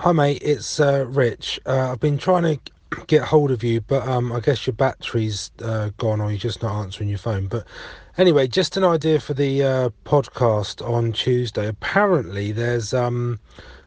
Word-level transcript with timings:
Hi, 0.00 0.12
mate. 0.12 0.40
It's 0.40 0.80
uh, 0.80 1.04
Rich. 1.10 1.60
Uh, 1.66 1.92
I've 1.92 2.00
been 2.00 2.16
trying 2.16 2.44
to 2.44 3.04
get 3.06 3.22
hold 3.22 3.50
of 3.50 3.62
you, 3.62 3.82
but 3.82 4.08
um, 4.08 4.32
I 4.32 4.40
guess 4.40 4.66
your 4.66 4.72
battery's 4.72 5.50
uh, 5.62 5.90
gone 5.98 6.22
or 6.22 6.30
you're 6.30 6.38
just 6.38 6.62
not 6.62 6.80
answering 6.80 7.10
your 7.10 7.18
phone. 7.18 7.48
But 7.48 7.66
anyway, 8.16 8.48
just 8.48 8.78
an 8.78 8.84
idea 8.84 9.20
for 9.20 9.34
the 9.34 9.62
uh, 9.62 9.90
podcast 10.06 10.80
on 10.88 11.12
Tuesday. 11.12 11.68
Apparently, 11.68 12.50
there's 12.50 12.94
um, 12.94 13.38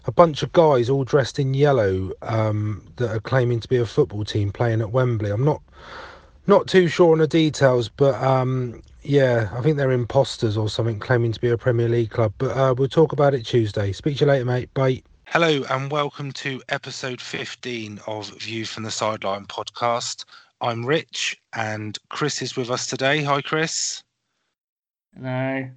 a 0.05 0.11
bunch 0.11 0.43
of 0.43 0.51
guys 0.51 0.87
all 0.87 1.03
dressed 1.03 1.39
in 1.39 1.55
yellow 1.55 2.11
um, 2.21 2.85
that 2.97 3.09
are 3.09 3.19
claiming 3.19 3.59
to 3.61 3.67
be 3.67 3.77
a 3.77 3.85
football 3.87 4.23
team 4.23 4.51
playing 4.51 4.81
at 4.81 4.91
Wembley. 4.91 5.31
I'm 5.31 5.43
not 5.43 5.63
not 6.45 6.67
too 6.67 6.87
sure 6.87 7.13
on 7.13 7.17
the 7.17 7.27
details, 7.27 7.89
but 7.89 8.13
um, 8.21 8.83
yeah, 9.01 9.49
I 9.51 9.61
think 9.61 9.77
they're 9.77 9.91
imposters 9.91 10.57
or 10.57 10.69
something 10.69 10.99
claiming 10.99 11.31
to 11.31 11.41
be 11.41 11.49
a 11.49 11.57
Premier 11.57 11.89
League 11.89 12.11
club. 12.11 12.33
But 12.37 12.55
uh, 12.55 12.75
we'll 12.77 12.87
talk 12.87 13.13
about 13.13 13.33
it 13.33 13.47
Tuesday. 13.47 13.91
Speak 13.91 14.17
to 14.17 14.25
you 14.25 14.27
later, 14.29 14.45
mate. 14.45 14.71
Bye. 14.75 15.01
Hello 15.33 15.63
and 15.71 15.89
welcome 15.89 16.31
to 16.33 16.61
episode 16.69 17.19
15 17.19 17.99
of 18.05 18.29
View 18.39 18.65
from 18.65 18.83
the 18.83 18.91
Sideline 18.91 19.47
podcast. 19.47 20.25
I'm 20.61 20.85
Rich 20.85 21.41
and 21.53 21.97
Chris 22.09 22.43
is 22.43 22.55
with 22.55 22.69
us 22.69 22.85
today. 22.85 23.23
Hi, 23.23 23.41
Chris. 23.41 24.03
Hello. 25.15 25.67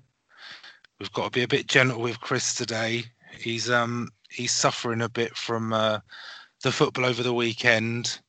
We've 1.00 1.12
got 1.14 1.24
to 1.24 1.30
be 1.30 1.42
a 1.42 1.48
bit 1.48 1.68
gentle 1.68 2.02
with 2.02 2.20
Chris 2.20 2.52
today. 2.52 3.04
He's 3.38 3.70
um 3.70 4.10
he's 4.28 4.52
suffering 4.52 5.00
a 5.00 5.08
bit 5.08 5.34
from 5.34 5.72
uh, 5.72 6.00
the 6.62 6.70
football 6.70 7.06
over 7.06 7.22
the 7.22 7.32
weekend. 7.32 8.20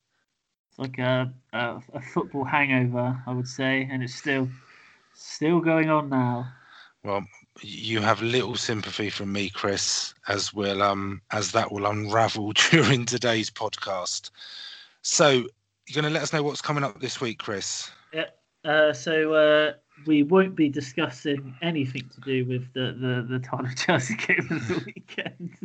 It's 0.70 0.78
like 0.78 0.98
a, 0.98 1.30
a 1.52 1.82
a 1.92 2.00
football 2.00 2.44
hangover, 2.44 3.22
I 3.26 3.32
would 3.34 3.48
say, 3.48 3.86
and 3.92 4.02
it's 4.02 4.14
still 4.14 4.48
still 5.12 5.60
going 5.60 5.90
on 5.90 6.08
now. 6.08 6.50
Well, 7.04 7.26
you 7.60 8.00
have 8.00 8.22
little 8.22 8.56
sympathy 8.56 9.10
from 9.10 9.32
me, 9.32 9.50
Chris, 9.50 10.14
as 10.28 10.52
will 10.54 10.82
um 10.82 11.22
as 11.30 11.52
that 11.52 11.72
will 11.72 11.86
unravel 11.86 12.52
during 12.70 13.04
today's 13.04 13.50
podcast. 13.50 14.30
So 15.02 15.30
you're 15.30 16.02
going 16.02 16.04
to 16.04 16.10
let 16.10 16.22
us 16.22 16.32
know 16.32 16.42
what's 16.42 16.60
coming 16.60 16.84
up 16.84 17.00
this 17.00 17.20
week, 17.20 17.38
Chris. 17.38 17.90
Yeah. 18.12 18.26
Uh, 18.64 18.92
so 18.92 19.32
uh, 19.32 19.72
we 20.06 20.22
won't 20.22 20.54
be 20.54 20.68
discussing 20.68 21.54
anything 21.62 22.10
to 22.14 22.20
do 22.20 22.44
with 22.44 22.72
the 22.74 22.96
the 23.00 23.26
the 23.28 23.38
Tottenham 23.38 23.74
Chelsea 23.76 24.14
game 24.14 24.46
of 24.50 24.68
the 24.68 24.82
weekend. 24.86 25.56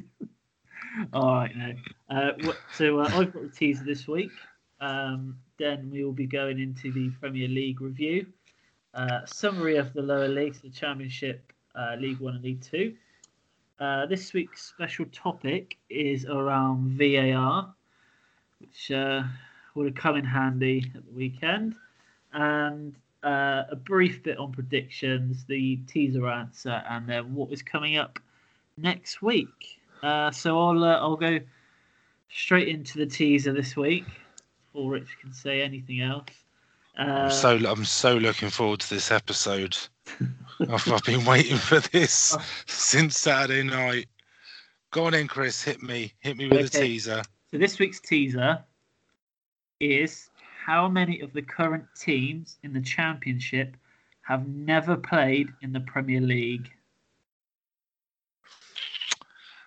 All 1.14 1.36
right, 1.36 1.52
now. 1.56 1.72
Uh, 2.10 2.54
so 2.74 3.00
uh, 3.00 3.10
I've 3.14 3.34
got 3.34 3.42
the 3.44 3.50
teaser 3.50 3.84
this 3.84 4.08
week. 4.08 4.32
Um, 4.80 5.38
then 5.58 5.90
we 5.90 6.04
will 6.04 6.14
be 6.14 6.28
going 6.28 6.60
into 6.60 6.92
the 6.92 7.10
Premier 7.20 7.48
League 7.48 7.82
review, 7.82 8.28
uh, 8.94 9.26
summary 9.26 9.78
of 9.78 9.94
the 9.94 10.02
lower 10.02 10.28
leagues, 10.28 10.60
the 10.62 10.70
Championship, 10.70 11.53
uh, 11.76 11.96
League 12.00 12.20
One 12.20 12.36
and 12.36 12.44
League 12.44 12.62
Two. 12.62 12.94
Uh, 13.80 14.06
this 14.06 14.34
week's 14.34 14.64
special 14.64 15.06
topic 15.12 15.78
is 15.90 16.26
around 16.26 16.98
VAR, 16.98 17.74
which 18.60 18.92
uh, 18.92 19.24
would 19.76 19.88
have 19.88 19.96
come 19.96 20.16
in 20.16 20.26
handy 20.26 20.92
at 20.96 21.06
the 21.06 21.12
weekend, 21.12 21.76
and 22.34 22.96
uh, 23.24 23.64
a 23.70 23.76
brief 23.76 24.22
bit 24.24 24.38
on 24.38 24.52
predictions, 24.52 25.46
the 25.46 25.78
teaser 25.88 26.28
answer, 26.28 26.84
and 26.90 27.08
then 27.08 27.34
what 27.34 27.52
is 27.52 27.62
coming 27.62 27.98
up 27.98 28.20
next 28.78 29.22
week. 29.22 29.80
Uh, 30.02 30.32
so 30.32 30.60
I'll 30.60 30.84
uh, 30.84 30.98
I'll 30.98 31.16
go 31.16 31.40
straight 32.30 32.68
into 32.68 32.98
the 32.98 33.06
teaser 33.06 33.54
this 33.54 33.76
week, 33.76 34.06
before 34.72 34.92
Rich 34.92 35.18
can 35.22 35.34
say 35.34 35.62
anything 35.62 36.02
else. 36.02 36.26
I'm 36.98 37.10
Uh, 37.10 37.30
so 37.30 37.58
I'm 37.68 37.86
so 37.86 38.18
looking 38.18 38.50
forward 38.50 38.82
to 38.82 38.90
this 38.90 39.12
episode. 39.12 39.78
I've, 40.70 40.92
I've 40.92 41.04
been 41.04 41.26
waiting 41.26 41.58
for 41.58 41.80
this 41.80 42.36
oh. 42.38 42.44
since 42.68 43.18
Saturday 43.18 43.64
night. 43.64 44.08
Go 44.92 45.06
on 45.06 45.14
in, 45.14 45.28
Chris. 45.28 45.64
Hit 45.64 45.82
me. 45.82 46.14
Hit 46.20 46.38
me 46.38 46.48
with 46.48 46.68
a 46.68 46.70
teaser. 46.70 47.22
So 47.52 47.58
this 47.58 47.80
week's 47.80 48.00
teaser 48.00 48.64
is 49.80 50.30
how 50.66 50.88
many 50.88 51.20
of 51.22 51.34
the 51.34 51.42
current 51.42 51.86
teams 52.00 52.58
in 52.64 52.74
the 52.74 52.82
championship 52.82 53.76
have 54.22 54.48
never 54.48 54.96
played 54.96 55.50
in 55.62 55.74
the 55.74 55.82
Premier 55.82 56.22
League? 56.22 56.70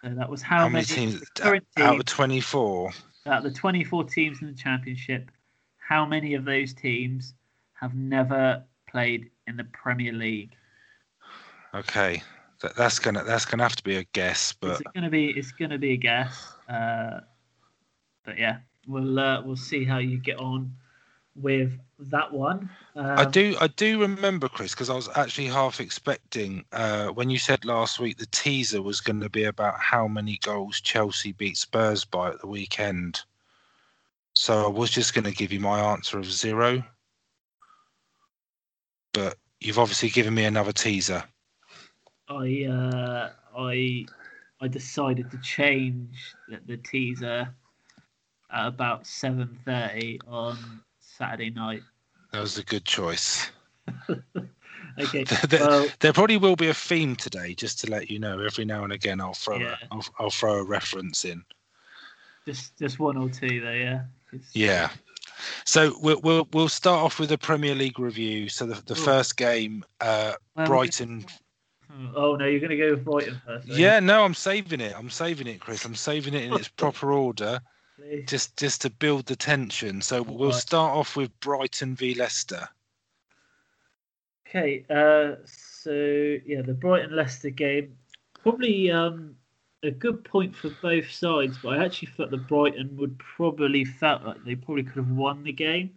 So 0.03 0.11
that 0.15 0.31
was 0.31 0.41
how, 0.43 0.61
How 0.61 0.69
many 0.69 0.85
teams 0.85 1.23
out 1.79 1.99
of 1.99 2.05
24? 2.05 2.93
out 3.27 3.45
of 3.45 3.53
the 3.53 3.59
24 3.59 4.05
teams 4.05 4.41
in 4.41 4.49
the 4.49 4.55
championship, 4.55 5.31
how 5.79 6.07
many 6.07 6.35
of 6.35 6.45
those 6.45 6.73
teams 6.73 7.35
have 7.75 7.95
never 7.95 8.63
played 8.89 9.31
in 9.47 9.57
the 9.57 9.65
Premier 9.65 10.13
League? 10.13 10.53
Okay, 11.77 12.23
that, 12.63 12.75
that's 12.75 12.99
gonna 12.99 13.23
that's 13.23 13.45
gonna 13.45 13.63
have 13.63 13.77
to 13.77 13.85
be 13.85 13.97
a 13.97 14.05
guess, 14.05 14.53
but 14.53 14.81
It's 14.81 14.91
gonna 14.95 15.11
be 15.11 15.29
it's 15.31 15.53
gonna 15.53 15.79
be 15.79 15.93
a 15.93 15.97
guess. 15.97 16.53
Uh, 16.69 17.21
but 18.25 18.39
yeah, 18.39 18.59
we'll 18.87 19.19
uh, 19.19 19.43
we'll 19.43 19.57
see 19.57 19.85
how 19.85 19.99
you 19.99 20.17
get 20.17 20.39
on 20.39 20.75
with 21.35 21.79
that 21.99 22.33
one. 22.33 22.71
Um, 22.95 23.19
I 23.19 23.25
do 23.27 23.57
I 23.61 23.67
do 23.67 24.01
remember 24.01 24.49
Chris 24.49 24.73
because 24.73 24.89
I 24.89 24.95
was 24.95 25.11
actually 25.17 25.49
half 25.49 25.81
expecting 25.81 26.65
uh, 26.73 27.09
when 27.09 27.29
you 27.29 27.39
said 27.39 27.65
last 27.67 28.01
week 28.01 28.17
the 28.17 28.27
teaser 28.27 28.81
was 28.81 29.03
going 29.03 29.21
to 29.21 29.29
be 29.29 29.45
about 29.45 29.79
how 29.79 30.09
many 30.09 30.39
goals 30.43 30.81
Chelsea 30.81 31.33
beat 31.33 31.59
Spurs 31.59 32.07
by 32.07 32.31
at 32.31 32.41
the 32.41 32.47
weekend. 32.47 33.21
So 34.33 34.65
I 34.65 34.69
was 34.69 34.91
just 34.91 35.15
going 35.15 35.25
to 35.25 35.31
give 35.31 35.53
you 35.53 35.61
my 35.61 35.81
answer 35.81 36.19
of 36.19 36.31
zero, 36.31 36.83
but 39.13 39.37
you've 39.61 39.79
obviously 39.79 40.11
given 40.11 40.35
me 40.35 40.45
another 40.45 40.73
teaser. 40.73 41.23
I 42.29 42.65
uh, 42.65 43.31
I 43.57 44.07
I 44.61 44.69
decided 44.69 45.31
to 45.31 45.39
change 45.39 46.35
the, 46.49 46.61
the 46.67 46.77
teaser 46.79 47.49
at 48.53 48.67
about 48.67 49.07
seven 49.07 49.59
thirty 49.65 50.21
on 50.27 50.57
Saturday 51.01 51.51
night. 51.51 51.83
That 52.33 52.41
was 52.41 52.59
a 52.59 52.65
good 52.65 52.85
choice. 52.85 53.51
Okay, 54.99 55.25
there, 55.49 55.61
well, 55.61 55.87
there 56.01 56.13
probably 56.15 56.39
will 56.39 56.57
be 56.57 56.69
a 56.69 56.75
theme 56.75 57.17
today, 57.17 57.53
just 57.55 57.79
to 57.81 57.91
let 57.91 58.11
you 58.11 58.19
know. 58.19 58.41
Every 58.41 58.65
now 58.65 58.83
and 58.83 58.95
again, 58.95 59.21
I'll 59.21 59.35
throw 59.35 59.57
Yeah. 59.59 59.77
a, 59.83 59.95
I'll, 59.95 60.05
I'll 60.19 60.31
throw 60.31 60.55
a 60.55 60.65
reference 60.65 61.27
in. 61.27 61.45
just 62.47 62.79
just 62.79 62.99
one 62.99 63.19
or 63.19 63.29
two 63.29 63.61
there, 63.61 63.77
yeah. 63.77 64.01
It's- 64.33 64.51
Yeah. 64.55 64.89
So 65.67 65.99
we'll 66.01 66.21
we'll 66.23 66.49
we'll 66.55 66.69
start 66.71 67.05
off 67.05 67.19
with 67.19 67.31
a 67.33 67.37
Premier 67.37 67.75
League 67.75 67.99
review. 67.99 68.49
So 68.49 68.65
the, 68.65 68.83
the 68.87 68.95
Ooh. 68.99 69.05
first 69.05 69.37
game, 69.37 69.85
uh, 70.01 70.33
well, 70.55 70.67
Brighton. 70.67 71.27
Oh 72.15 72.37
no, 72.37 72.47
you're 72.47 72.61
gonna 72.61 72.77
go 72.77 72.91
with 72.91 73.05
Brighton 73.05 73.41
first. 73.45 73.67
Yeah, 73.69 74.01
no, 74.01 74.25
I'm 74.25 74.35
saving 74.35 74.81
it. 74.81 74.95
I'm 74.97 75.11
saving 75.11 75.47
it, 75.47 75.61
Chris. 75.61 75.85
I'm 75.85 75.95
saving 75.95 76.35
it 76.35 76.45
in 76.45 76.53
its 76.55 76.69
proper 76.69 77.13
order, 77.13 77.61
Please. 77.97 78.25
just 78.27 78.57
just 78.57 78.83
to 78.83 78.91
build 78.91 79.27
the 79.27 79.37
tension. 79.37 80.03
So 80.03 80.23
we'll 80.23 80.49
Alright. 80.49 80.55
start 80.55 80.97
off 80.97 81.17
with 81.17 81.39
Brighton 81.41 81.95
v 81.95 82.15
Leicester. 82.15 82.69
Okay, 84.49 84.85
uh, 84.91 85.37
so 85.45 85.91
yeah, 86.47 86.63
the 86.63 86.75
Brighton 86.75 87.15
Leicester 87.15 87.51
game 87.51 87.97
probably 88.43 88.93
um, 88.93 89.35
a 89.83 89.91
good 89.91 90.25
point 90.25 90.55
for 90.55 90.71
both 90.81 91.11
sides, 91.11 91.59
but 91.63 91.71
I 91.71 91.85
actually 91.85 92.13
thought 92.13 92.31
the 92.31 92.37
Brighton 92.37 92.97
would 92.97 93.19
probably 93.19 93.85
felt 93.85 94.23
like 94.25 94.45
they 94.45 94.55
probably 94.55 94.85
could 94.85 94.97
have 94.97 95.11
won 95.11 95.43
the 95.43 95.53
game. 95.53 95.91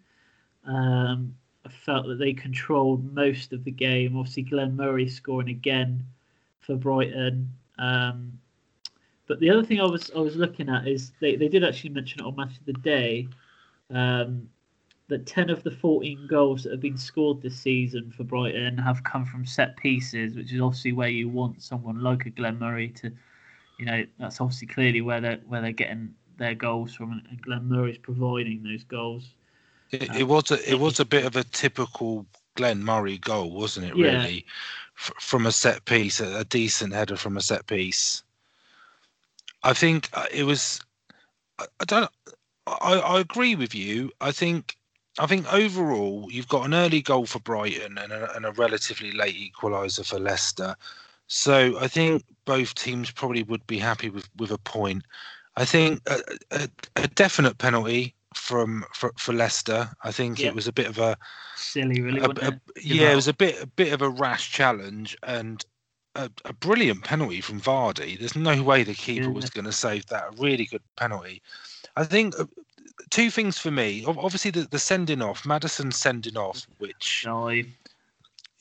Um, 0.65 1.35
felt 1.71 2.07
that 2.07 2.19
they 2.19 2.33
controlled 2.33 3.13
most 3.13 3.53
of 3.53 3.63
the 3.63 3.71
game. 3.71 4.17
Obviously, 4.17 4.43
Glenn 4.43 4.75
Murray 4.75 5.07
scoring 5.07 5.49
again 5.49 6.03
for 6.59 6.75
Brighton. 6.75 7.51
Um, 7.77 8.39
but 9.27 9.39
the 9.39 9.49
other 9.49 9.63
thing 9.63 9.79
I 9.79 9.85
was 9.85 10.11
I 10.15 10.19
was 10.19 10.35
looking 10.35 10.69
at 10.69 10.87
is 10.87 11.11
they, 11.19 11.35
they 11.35 11.47
did 11.47 11.63
actually 11.63 11.91
mention 11.91 12.21
it 12.21 12.25
on 12.25 12.35
Match 12.35 12.57
of 12.57 12.65
the 12.65 12.73
Day. 12.73 13.27
Um, 13.91 14.49
that 15.09 15.25
10 15.25 15.49
of 15.49 15.63
the 15.63 15.71
14 15.71 16.27
goals 16.29 16.63
that 16.63 16.71
have 16.71 16.79
been 16.79 16.97
scored 16.97 17.41
this 17.41 17.59
season 17.59 18.13
for 18.15 18.23
Brighton 18.23 18.77
have 18.77 19.03
come 19.03 19.25
from 19.25 19.45
set 19.45 19.75
pieces, 19.75 20.35
which 20.35 20.53
is 20.53 20.61
obviously 20.61 20.91
where 20.91 21.09
you 21.09 21.27
want 21.27 21.61
someone 21.61 22.01
like 22.01 22.27
a 22.27 22.29
Glenn 22.29 22.59
Murray 22.59 22.89
to, 22.89 23.11
you 23.79 23.85
know, 23.85 24.05
that's 24.19 24.39
obviously 24.39 24.67
clearly 24.67 25.01
where 25.01 25.19
they're, 25.19 25.39
where 25.47 25.61
they're 25.61 25.71
getting 25.71 26.13
their 26.37 26.53
goals 26.53 26.93
from, 26.93 27.23
and 27.27 27.41
Glenn 27.41 27.67
Murray's 27.67 27.97
providing 27.97 28.63
those 28.63 28.83
goals. 28.83 29.33
It, 29.91 30.09
Uh, 30.09 30.13
it 30.13 30.27
was 30.27 30.51
a 30.51 30.71
it 30.71 30.79
was 30.79 30.99
a 30.99 31.05
bit 31.05 31.25
of 31.25 31.35
a 31.35 31.43
typical 31.43 32.25
Glenn 32.55 32.83
Murray 32.83 33.17
goal, 33.17 33.51
wasn't 33.51 33.87
it? 33.87 33.95
Yeah. 33.95 34.05
Really, 34.05 34.45
F- 34.97 35.13
from 35.19 35.45
a 35.45 35.51
set 35.51 35.85
piece, 35.85 36.19
a, 36.19 36.39
a 36.39 36.43
decent 36.43 36.93
header 36.93 37.15
from 37.15 37.37
a 37.37 37.41
set 37.41 37.67
piece. 37.67 38.23
I 39.63 39.73
think 39.73 40.09
uh, 40.13 40.25
it 40.31 40.43
was. 40.43 40.81
I, 41.57 41.65
I 41.79 41.85
don't. 41.85 42.11
I, 42.67 42.93
I 42.99 43.19
agree 43.19 43.55
with 43.55 43.73
you. 43.73 44.11
I 44.21 44.31
think. 44.31 44.75
I 45.17 45.25
think 45.25 45.51
overall, 45.51 46.29
you've 46.31 46.47
got 46.47 46.65
an 46.65 46.73
early 46.73 47.01
goal 47.01 47.25
for 47.25 47.39
Brighton 47.39 47.97
and 47.97 48.13
a, 48.13 48.33
and 48.35 48.45
a 48.45 48.53
relatively 48.53 49.11
late 49.11 49.35
equaliser 49.35 50.05
for 50.05 50.17
Leicester. 50.17 50.77
So 51.27 51.77
I 51.77 51.89
think 51.89 52.23
both 52.45 52.73
teams 52.73 53.11
probably 53.11 53.43
would 53.43 53.65
be 53.67 53.79
happy 53.79 54.09
with, 54.09 54.29
with 54.37 54.51
a 54.51 54.57
point. 54.57 55.03
I 55.57 55.65
think 55.65 56.01
a, 56.07 56.21
a, 56.51 56.69
a 56.95 57.07
definite 57.09 57.57
penalty 57.57 58.15
from 58.33 58.85
for, 58.93 59.11
for 59.17 59.33
Leicester. 59.33 59.89
I 60.03 60.11
think 60.11 60.39
Yeah. 60.39 60.47
it 60.47 60.55
was 60.55 60.67
a 60.67 60.73
bit 60.73 60.87
of 60.87 60.97
a, 60.99 61.17
Silly, 61.55 62.01
really, 62.01 62.19
a- 62.21 62.25
a- 62.25 62.47
it? 62.49 62.59
Yeah, 62.81 63.11
it 63.11 63.15
was 63.15 63.27
a 63.27 63.33
bit 63.33 63.61
a 63.61 63.67
bit 63.67 63.93
of 63.93 64.01
a 64.01 64.09
rash 64.09 64.51
challenge, 64.51 65.17
and 65.23 65.65
a, 66.15 66.29
a 66.45 66.53
brilliant 66.53 67.03
penalty 67.03 67.41
from 67.41 67.59
Vardy. 67.61 68.17
There's 68.17 68.35
no 68.35 68.61
way 68.63 68.83
the 68.83 68.93
keeper 68.93 69.25
Yeah. 69.27 69.33
was 69.33 69.49
going 69.49 69.65
to 69.65 69.71
save 69.71 70.05
that. 70.07 70.33
A 70.33 70.41
really 70.41 70.65
good 70.65 70.81
penalty. 70.95 71.41
I 71.95 72.03
think 72.03 72.39
uh, 72.39 72.45
two 73.09 73.29
things 73.29 73.57
for 73.57 73.71
me. 73.71 74.03
Obviously, 74.05 74.51
the, 74.51 74.61
the 74.69 74.79
sending 74.79 75.21
off, 75.21 75.45
Maddison 75.45 75.91
sending 75.91 76.37
off, 76.37 76.65
which 76.77 77.23
Dive. 77.25 77.67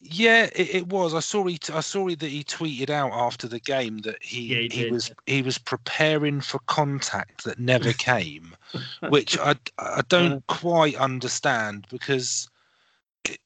Yeah, 0.00 0.44
it, 0.54 0.74
it 0.74 0.86
was. 0.88 1.14
I 1.14 1.20
saw 1.20 1.44
he. 1.44 1.58
I 1.72 1.80
saw 1.80 2.06
he, 2.06 2.14
that 2.14 2.28
he 2.28 2.44
tweeted 2.44 2.90
out 2.90 3.12
after 3.12 3.48
the 3.48 3.58
game 3.58 3.98
that 3.98 4.22
he 4.22 4.54
Yeah, 4.54 4.68
he 4.70 4.84
he, 4.84 4.90
was 4.90 5.08
yeah. 5.08 5.34
he 5.34 5.42
was 5.42 5.58
preparing 5.58 6.40
for 6.40 6.60
contact 6.66 7.44
that 7.44 7.58
never 7.58 7.92
came, 7.94 8.54
which 9.08 9.36
I 9.38 9.56
I 9.78 10.02
don't 10.08 10.46
quite 10.46 10.94
understand 10.96 11.86
because 11.90 12.48
it, 13.24 13.40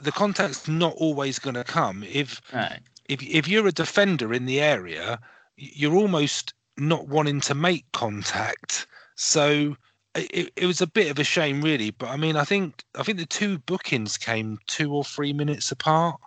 the 0.00 0.12
contact's 0.12 0.68
not 0.68 0.94
always 0.94 1.38
going 1.38 1.56
to 1.56 1.64
come. 1.64 2.04
If 2.04 2.40
Right. 2.52 2.80
if 3.06 3.22
if 3.22 3.48
you're 3.48 3.66
a 3.66 3.72
defender 3.72 4.32
in 4.32 4.46
the 4.46 4.60
area, 4.60 5.18
you're 5.56 5.96
almost 5.96 6.54
not 6.76 7.08
wanting 7.08 7.40
to 7.40 7.54
make 7.54 7.90
contact. 7.92 8.86
So 9.16 9.76
it, 10.14 10.52
it 10.56 10.66
was 10.66 10.80
a 10.80 10.86
bit 10.86 11.10
of 11.10 11.18
a 11.18 11.24
shame, 11.24 11.62
really. 11.62 11.90
But 11.90 12.08
I 12.10 12.16
mean, 12.16 12.36
I 12.36 12.44
think 12.44 12.84
I 12.96 13.02
think 13.02 13.18
the 13.18 13.26
two 13.26 13.58
bookings 13.58 14.18
came 14.18 14.58
two 14.66 14.92
or 14.92 15.04
three 15.04 15.32
minutes 15.32 15.70
apart. 15.72 16.20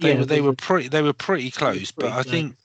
They 0.00 0.14
Yeah, 0.14 0.16
were 0.16 0.26
they 0.26 0.40
were 0.40 0.54
pretty 0.54 0.88
they 0.88 1.02
were 1.02 1.12
pretty 1.12 1.50
close. 1.50 1.90
pretty 1.92 1.92
but 1.92 2.12
I 2.12 2.22
close. 2.22 2.30
think 2.30 2.56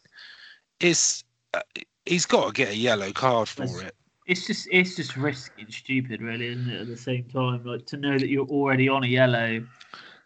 it's 0.80 1.24
uh, 1.54 1.62
he's 2.06 2.26
got 2.26 2.48
to 2.48 2.54
get 2.54 2.70
a 2.70 2.78
yellow 2.78 3.12
card 3.12 3.50
for 3.50 3.82
it. 3.82 3.96
It's 4.26 4.48
just 4.48 4.68
it's 4.72 4.96
just 4.96 5.18
risky 5.18 5.64
and 5.64 5.74
stupid, 5.74 6.22
really, 6.22 6.48
isn't 6.48 6.70
it? 6.70 6.82
At 6.82 6.88
the 6.88 6.96
same 6.98 7.26
time, 7.26 7.64
like 7.66 7.86
to 7.88 7.98
know 7.98 8.18
that 8.18 8.30
you're 8.30 8.48
already 8.48 8.88
on 8.88 9.04
a 9.04 9.08
yellow, 9.08 9.66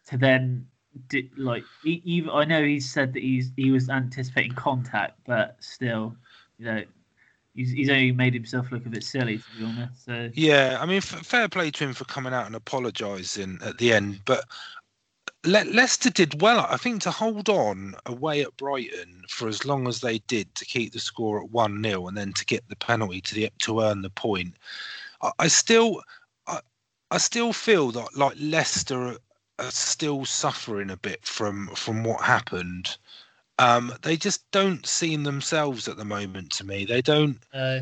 to 0.07 0.17
then 0.17 0.67
di- 1.07 1.31
like 1.37 1.65
even 1.83 2.29
I 2.29 2.45
know 2.45 2.63
he 2.63 2.79
said 2.79 3.13
that 3.13 3.23
he's 3.23 3.51
he 3.57 3.71
was 3.71 3.89
anticipating 3.89 4.55
contact, 4.55 5.19
but 5.25 5.57
still, 5.61 6.15
you 6.59 6.65
know, 6.65 6.83
he's 7.57 7.71
he's 7.71 7.89
only 7.89 8.11
made 8.13 8.33
himself 8.33 8.71
look 8.71 8.85
a 8.85 8.89
bit 8.89 9.03
silly 9.03 9.39
to 9.39 9.43
be 9.57 9.65
honest. 9.65 10.05
So 10.05 10.29
Yeah, 10.33 10.77
I 10.79 10.85
mean, 10.85 10.97
f- 10.97 11.25
fair 11.25 11.49
play 11.49 11.71
to 11.71 11.83
him 11.83 11.93
for 11.93 12.05
coming 12.05 12.33
out 12.33 12.45
and 12.45 12.55
apologising 12.55 13.59
at 13.65 13.77
the 13.79 13.91
end. 13.91 14.21
But 14.23 14.45
Le- 15.43 15.65
Leicester 15.65 16.09
did 16.09 16.41
well, 16.41 16.65
I 16.69 16.77
think, 16.77 17.01
to 17.01 17.11
hold 17.11 17.49
on 17.49 17.95
away 18.05 18.41
at 18.41 18.55
Brighton 18.57 19.23
for 19.27 19.47
as 19.47 19.65
long 19.65 19.87
as 19.87 19.99
they 19.99 20.19
did 20.19 20.53
to 20.55 20.65
keep 20.65 20.93
the 20.93 20.99
score 20.99 21.41
at 21.41 21.49
one 21.49 21.83
0 21.83 22.07
and 22.07 22.15
then 22.15 22.31
to 22.33 22.45
get 22.45 22.67
the 22.69 22.75
penalty 22.75 23.21
to 23.21 23.35
the 23.35 23.49
to 23.59 23.81
earn 23.81 24.03
the 24.03 24.09
point. 24.11 24.55
I, 25.21 25.31
I 25.39 25.47
still, 25.47 26.01
I, 26.47 26.61
I 27.11 27.17
still 27.17 27.53
feel 27.53 27.91
that 27.91 28.15
like 28.15 28.35
Leicester 28.39 29.01
are, 29.01 29.17
are 29.59 29.71
still 29.71 30.25
suffering 30.25 30.91
a 30.91 30.97
bit 30.97 31.25
from 31.25 31.67
from 31.75 32.03
what 32.03 32.21
happened. 32.21 32.97
Um, 33.59 33.93
they 34.03 34.17
just 34.17 34.49
don't 34.51 34.85
seem 34.85 35.23
themselves 35.23 35.87
at 35.87 35.97
the 35.97 36.05
moment 36.05 36.51
to 36.53 36.63
me. 36.63 36.85
They 36.85 37.01
don't 37.01 37.39
uh, 37.53 37.79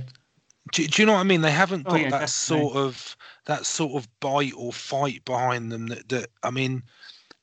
do, 0.72 0.88
do 0.88 1.01
you 1.01 1.06
know 1.06 1.13
what 1.13 1.19
I 1.19 1.24
mean? 1.24 1.42
They 1.42 1.51
haven't 1.51 1.88
Oh, 1.88 1.92
got 1.92 2.01
yeah, 2.01 2.10
that 2.12 2.30
definitely. 2.30 2.69
sort 2.69 2.75
of 2.75 3.18
that 3.45 3.66
sort 3.66 3.94
of 4.01 4.19
bite 4.19 4.54
or 4.56 4.74
fight 4.74 5.24
behind 5.25 5.72
them. 5.72 5.88
That, 5.88 6.10
that 6.10 6.30
I 6.44 6.50
mean, 6.51 6.83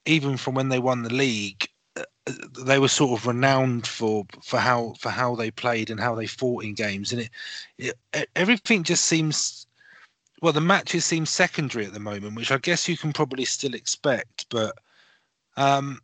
even 0.06 0.37
from 0.37 0.55
when 0.55 0.69
they 0.69 0.79
won 0.79 1.02
the 1.02 1.14
league, 1.14 1.69
uh, 1.96 2.05
uh, 2.26 2.32
they 2.64 2.79
were 2.79 2.88
sort 2.88 3.19
of 3.20 3.26
renowned 3.26 3.87
for 3.87 4.25
for 4.43 4.58
how 4.58 4.94
for 4.99 5.11
how 5.11 5.34
they 5.37 5.50
played 5.50 5.90
and 5.90 6.00
how 6.00 6.14
they 6.14 6.26
fought 6.26 6.64
in 6.64 6.75
games, 6.75 7.12
and 7.12 7.23
it, 7.23 7.31
it 7.79 7.99
e- 8.17 8.26
everything 8.37 8.82
just 8.82 9.05
seems. 9.05 9.67
Well, 10.40 10.52
the 10.52 10.61
matches 10.61 11.05
seem 11.05 11.25
secondary 11.25 11.87
at 11.87 11.93
the 11.93 12.00
moment, 12.00 12.34
which 12.34 12.50
I 12.50 12.58
guess 12.58 12.88
you 12.88 12.96
can 12.96 13.12
probably 13.12 13.44
still 13.44 13.75
expect, 13.75 14.46
but 14.50 14.76
um, 15.56 16.00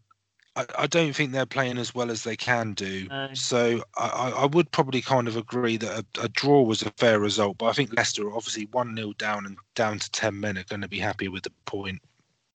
I, 0.59 0.67
I 0.77 0.87
don't 0.89 1.13
think 1.13 1.31
they're 1.31 1.47
playing 1.47 1.79
as 1.79 1.95
well 1.95 2.11
as 2.11 2.25
they 2.25 2.37
can 2.37 2.75
do. 2.75 3.07
No. 3.09 3.29
So 3.33 3.85
I, 3.97 4.09
I 4.09 4.31
I 4.31 4.47
would 4.47 4.71
probably 4.73 5.01
kind 5.01 5.29
of 5.29 5.37
agree 5.37 5.77
that 5.77 6.05
a, 6.19 6.25
a 6.25 6.29
draw 6.29 6.63
was 6.63 6.83
a 6.83 6.91
fair 6.97 7.21
result, 7.21 7.59
but 7.59 7.67
I 7.67 7.73
think 7.73 7.97
Leicester 7.97 8.27
are 8.27 8.35
obviously 8.35 8.67
one 8.73 8.97
0 8.97 9.13
down 9.19 9.47
and 9.47 9.57
down 9.77 10.01
to 10.01 10.11
ten 10.11 10.39
men 10.39 10.59
are 10.59 10.65
going 10.65 10.81
to 10.81 10.89
be 10.89 10.99
happy 10.99 11.29
with 11.29 11.45
the 11.45 11.53
point. 11.65 12.01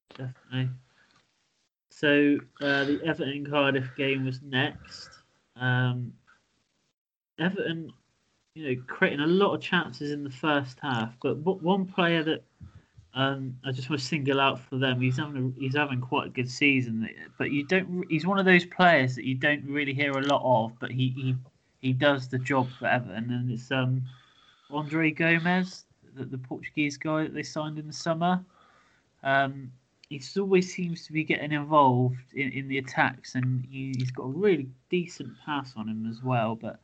definitely. 0.10 0.70
So 1.92 2.38
uh, 2.60 2.84
the 2.84 3.00
Everton 3.06 3.46
Cardiff 3.50 3.90
game 3.96 4.26
was 4.26 4.42
next. 4.42 5.10
Um, 5.56 6.12
Everton, 7.40 7.94
you 8.56 8.76
know, 8.76 8.84
creating 8.88 9.22
a 9.22 9.28
lot 9.28 9.54
of 9.54 9.62
chances 9.62 10.12
in 10.12 10.26
the 10.26 10.30
first 10.30 10.78
half, 10.82 11.14
but 11.22 11.38
one 11.38 11.86
player 11.86 12.24
that 12.24 12.44
um, 13.16 13.58
I 13.64 13.72
just 13.72 13.90
want 13.90 14.02
to 14.02 14.08
single 14.08 14.40
out 14.40 14.60
for 14.60 14.78
them. 14.78 15.00
He's 15.00 15.18
having 15.18 15.54
a, 15.56 15.60
he's 15.60 15.76
having 15.76 16.02
quite 16.02 16.28
a 16.28 16.30
good 16.30 16.50
season, 16.50 17.08
but 17.38 17.52
you 17.52 17.64
don't. 17.66 18.06
He's 18.10 18.26
one 18.26 18.40
of 18.40 18.46
those 18.46 18.66
players 18.66 19.16
that 19.16 19.26
you 19.26 19.36
don't 19.36 19.64
really 19.66 19.94
hear 19.94 20.12
a 20.12 20.22
lot 20.22 20.42
of, 20.44 20.72
but 20.80 20.92
he 20.92 21.10
he, 21.16 21.36
he 21.82 21.94
does 21.94 22.28
the 22.28 22.40
job 22.40 22.68
for 22.80 22.88
Everton, 22.88 23.30
and 23.32 23.52
it's 23.52 23.72
um 23.72 24.02
Andre 24.72 25.12
Gomes, 25.12 25.86
the, 26.16 26.26
the 26.26 26.40
Portuguese 26.40 26.98
guy 26.98 27.24
that 27.24 27.34
they 27.34 27.44
signed 27.44 27.78
in 27.78 27.86
the 27.86 27.94
summer. 27.94 28.44
Um, 29.24 29.72
he 30.10 30.22
always 30.40 30.74
seems 30.74 31.06
to 31.08 31.14
be 31.14 31.24
getting 31.24 31.52
involved 31.52 32.34
in, 32.34 32.52
in 32.52 32.68
the 32.68 32.78
attacks, 32.80 33.36
and 33.36 33.66
he, 33.70 33.94
he's 33.98 34.12
got 34.12 34.24
a 34.24 34.30
really 34.30 34.68
decent 34.90 35.32
pass 35.46 35.74
on 35.76 35.88
him 35.88 36.08
as 36.10 36.22
well. 36.24 36.56
But 36.56 36.80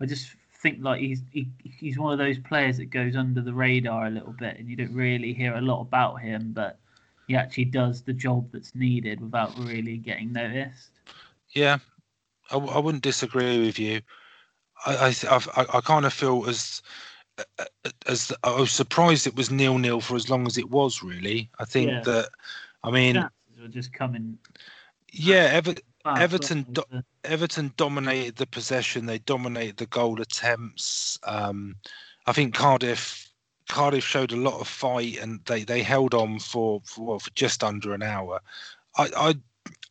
I 0.00 0.06
just 0.06 0.34
think 0.62 0.78
like 0.82 1.00
he's 1.00 1.22
he, 1.32 1.48
he's 1.64 1.98
one 1.98 2.12
of 2.12 2.18
those 2.18 2.38
players 2.38 2.76
that 2.76 2.90
goes 2.90 3.16
under 3.16 3.40
the 3.40 3.52
radar 3.52 4.06
a 4.06 4.10
little 4.10 4.32
bit, 4.32 4.58
and 4.58 4.68
you 4.68 4.76
don't 4.76 4.94
really 4.94 5.32
hear 5.32 5.54
a 5.56 5.60
lot 5.60 5.80
about 5.80 6.20
him, 6.20 6.52
but 6.52 6.78
he 7.26 7.36
actually 7.36 7.66
does 7.66 8.02
the 8.02 8.12
job 8.12 8.48
that's 8.52 8.74
needed 8.74 9.20
without 9.20 9.52
really 9.64 9.96
getting 9.96 10.32
noticed. 10.32 10.90
Yeah, 11.54 11.78
I, 12.50 12.54
w- 12.54 12.72
I 12.72 12.78
wouldn't 12.78 13.02
disagree 13.02 13.58
with 13.64 13.78
you. 13.78 14.00
I 14.86 14.96
I, 14.96 15.06
I've- 15.08 15.50
I, 15.56 15.66
I 15.74 15.80
kind 15.80 16.04
of 16.04 16.12
feel 16.12 16.48
as 16.48 16.82
as 18.06 18.32
I 18.44 18.60
was 18.60 18.70
surprised 18.70 19.26
it 19.26 19.36
was 19.36 19.50
nil 19.50 19.78
nil 19.78 20.00
for 20.00 20.14
as 20.16 20.28
long 20.28 20.46
as 20.46 20.58
it 20.58 20.70
was. 20.70 21.02
Really, 21.02 21.48
I 21.58 21.64
think 21.64 21.90
Yeah. 21.90 22.00
that. 22.02 22.28
I 22.84 22.90
mean, 22.90 23.14
Chances 23.14 23.60
were 23.60 23.68
just 23.68 23.92
coming. 23.92 24.38
yeah, 25.12 25.48
Ever- 25.52 25.74
Everton 26.06 26.66
weren't? 26.68 27.04
Everton 27.24 27.72
dominated 27.76 28.36
the 28.36 28.46
possession. 28.46 29.06
They 29.06 29.18
dominated 29.18 29.76
the 29.76 29.86
goal 29.86 30.20
attempts. 30.20 31.18
Um, 31.24 31.76
I 32.26 32.32
think 32.32 32.54
Cardiff 32.54 33.30
Cardiff 33.68 34.04
showed 34.04 34.32
a 34.32 34.36
lot 34.36 34.60
of 34.60 34.66
fight 34.68 35.18
and 35.18 35.40
they, 35.44 35.62
they 35.62 35.82
held 35.82 36.12
on 36.14 36.38
for, 36.38 36.80
for 36.84 37.06
well, 37.06 37.18
for 37.18 37.30
just 37.30 37.62
under 37.62 37.94
an 37.94 38.02
hour. 38.02 38.40
I, 38.96 39.10
I 39.16 39.34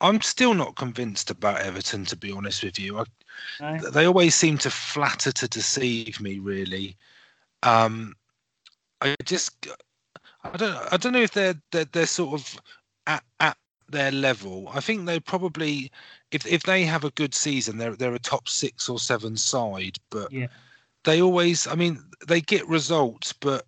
I'm 0.01 0.21
still 0.21 0.53
not 0.53 0.75
convinced 0.75 1.29
about 1.29 1.61
Everton 1.61 2.05
to 2.05 2.15
be 2.17 2.31
honest 2.31 2.63
with 2.63 2.79
you. 2.79 2.99
I, 2.99 3.03
No? 3.59 3.77
they 3.91 4.05
always 4.05 4.35
seem 4.35 4.57
to 4.59 4.71
flatter 4.71 5.31
to 5.31 5.47
deceive 5.47 6.19
me 6.19 6.39
really. 6.39 6.97
Um, 7.63 8.15
I 9.01 9.15
just 9.23 9.67
I 10.43 10.57
don't 10.57 10.93
I 10.93 10.97
don't 10.97 11.13
know 11.13 11.21
if 11.21 11.31
they're 11.31 11.55
they're, 11.71 11.85
they're 11.85 12.05
sort 12.05 12.39
of 12.39 12.61
at, 13.07 13.23
at 13.39 13.57
their 13.91 14.11
level. 14.11 14.69
I 14.73 14.79
think 14.81 15.05
they 15.05 15.19
probably 15.19 15.91
if 16.31 16.45
if 16.45 16.63
they 16.63 16.83
have 16.83 17.03
a 17.03 17.11
good 17.11 17.33
season, 17.33 17.77
they're 17.77 17.95
they're 17.95 18.13
a 18.15 18.19
top 18.19 18.47
six 18.49 18.89
or 18.89 18.99
seven 18.99 19.37
side. 19.37 19.97
But 20.09 20.31
Yeah. 20.31 20.47
they 21.03 21.21
always, 21.21 21.67
I 21.67 21.75
mean, 21.75 22.03
they 22.27 22.41
get 22.41 22.67
results, 22.67 23.33
but 23.33 23.65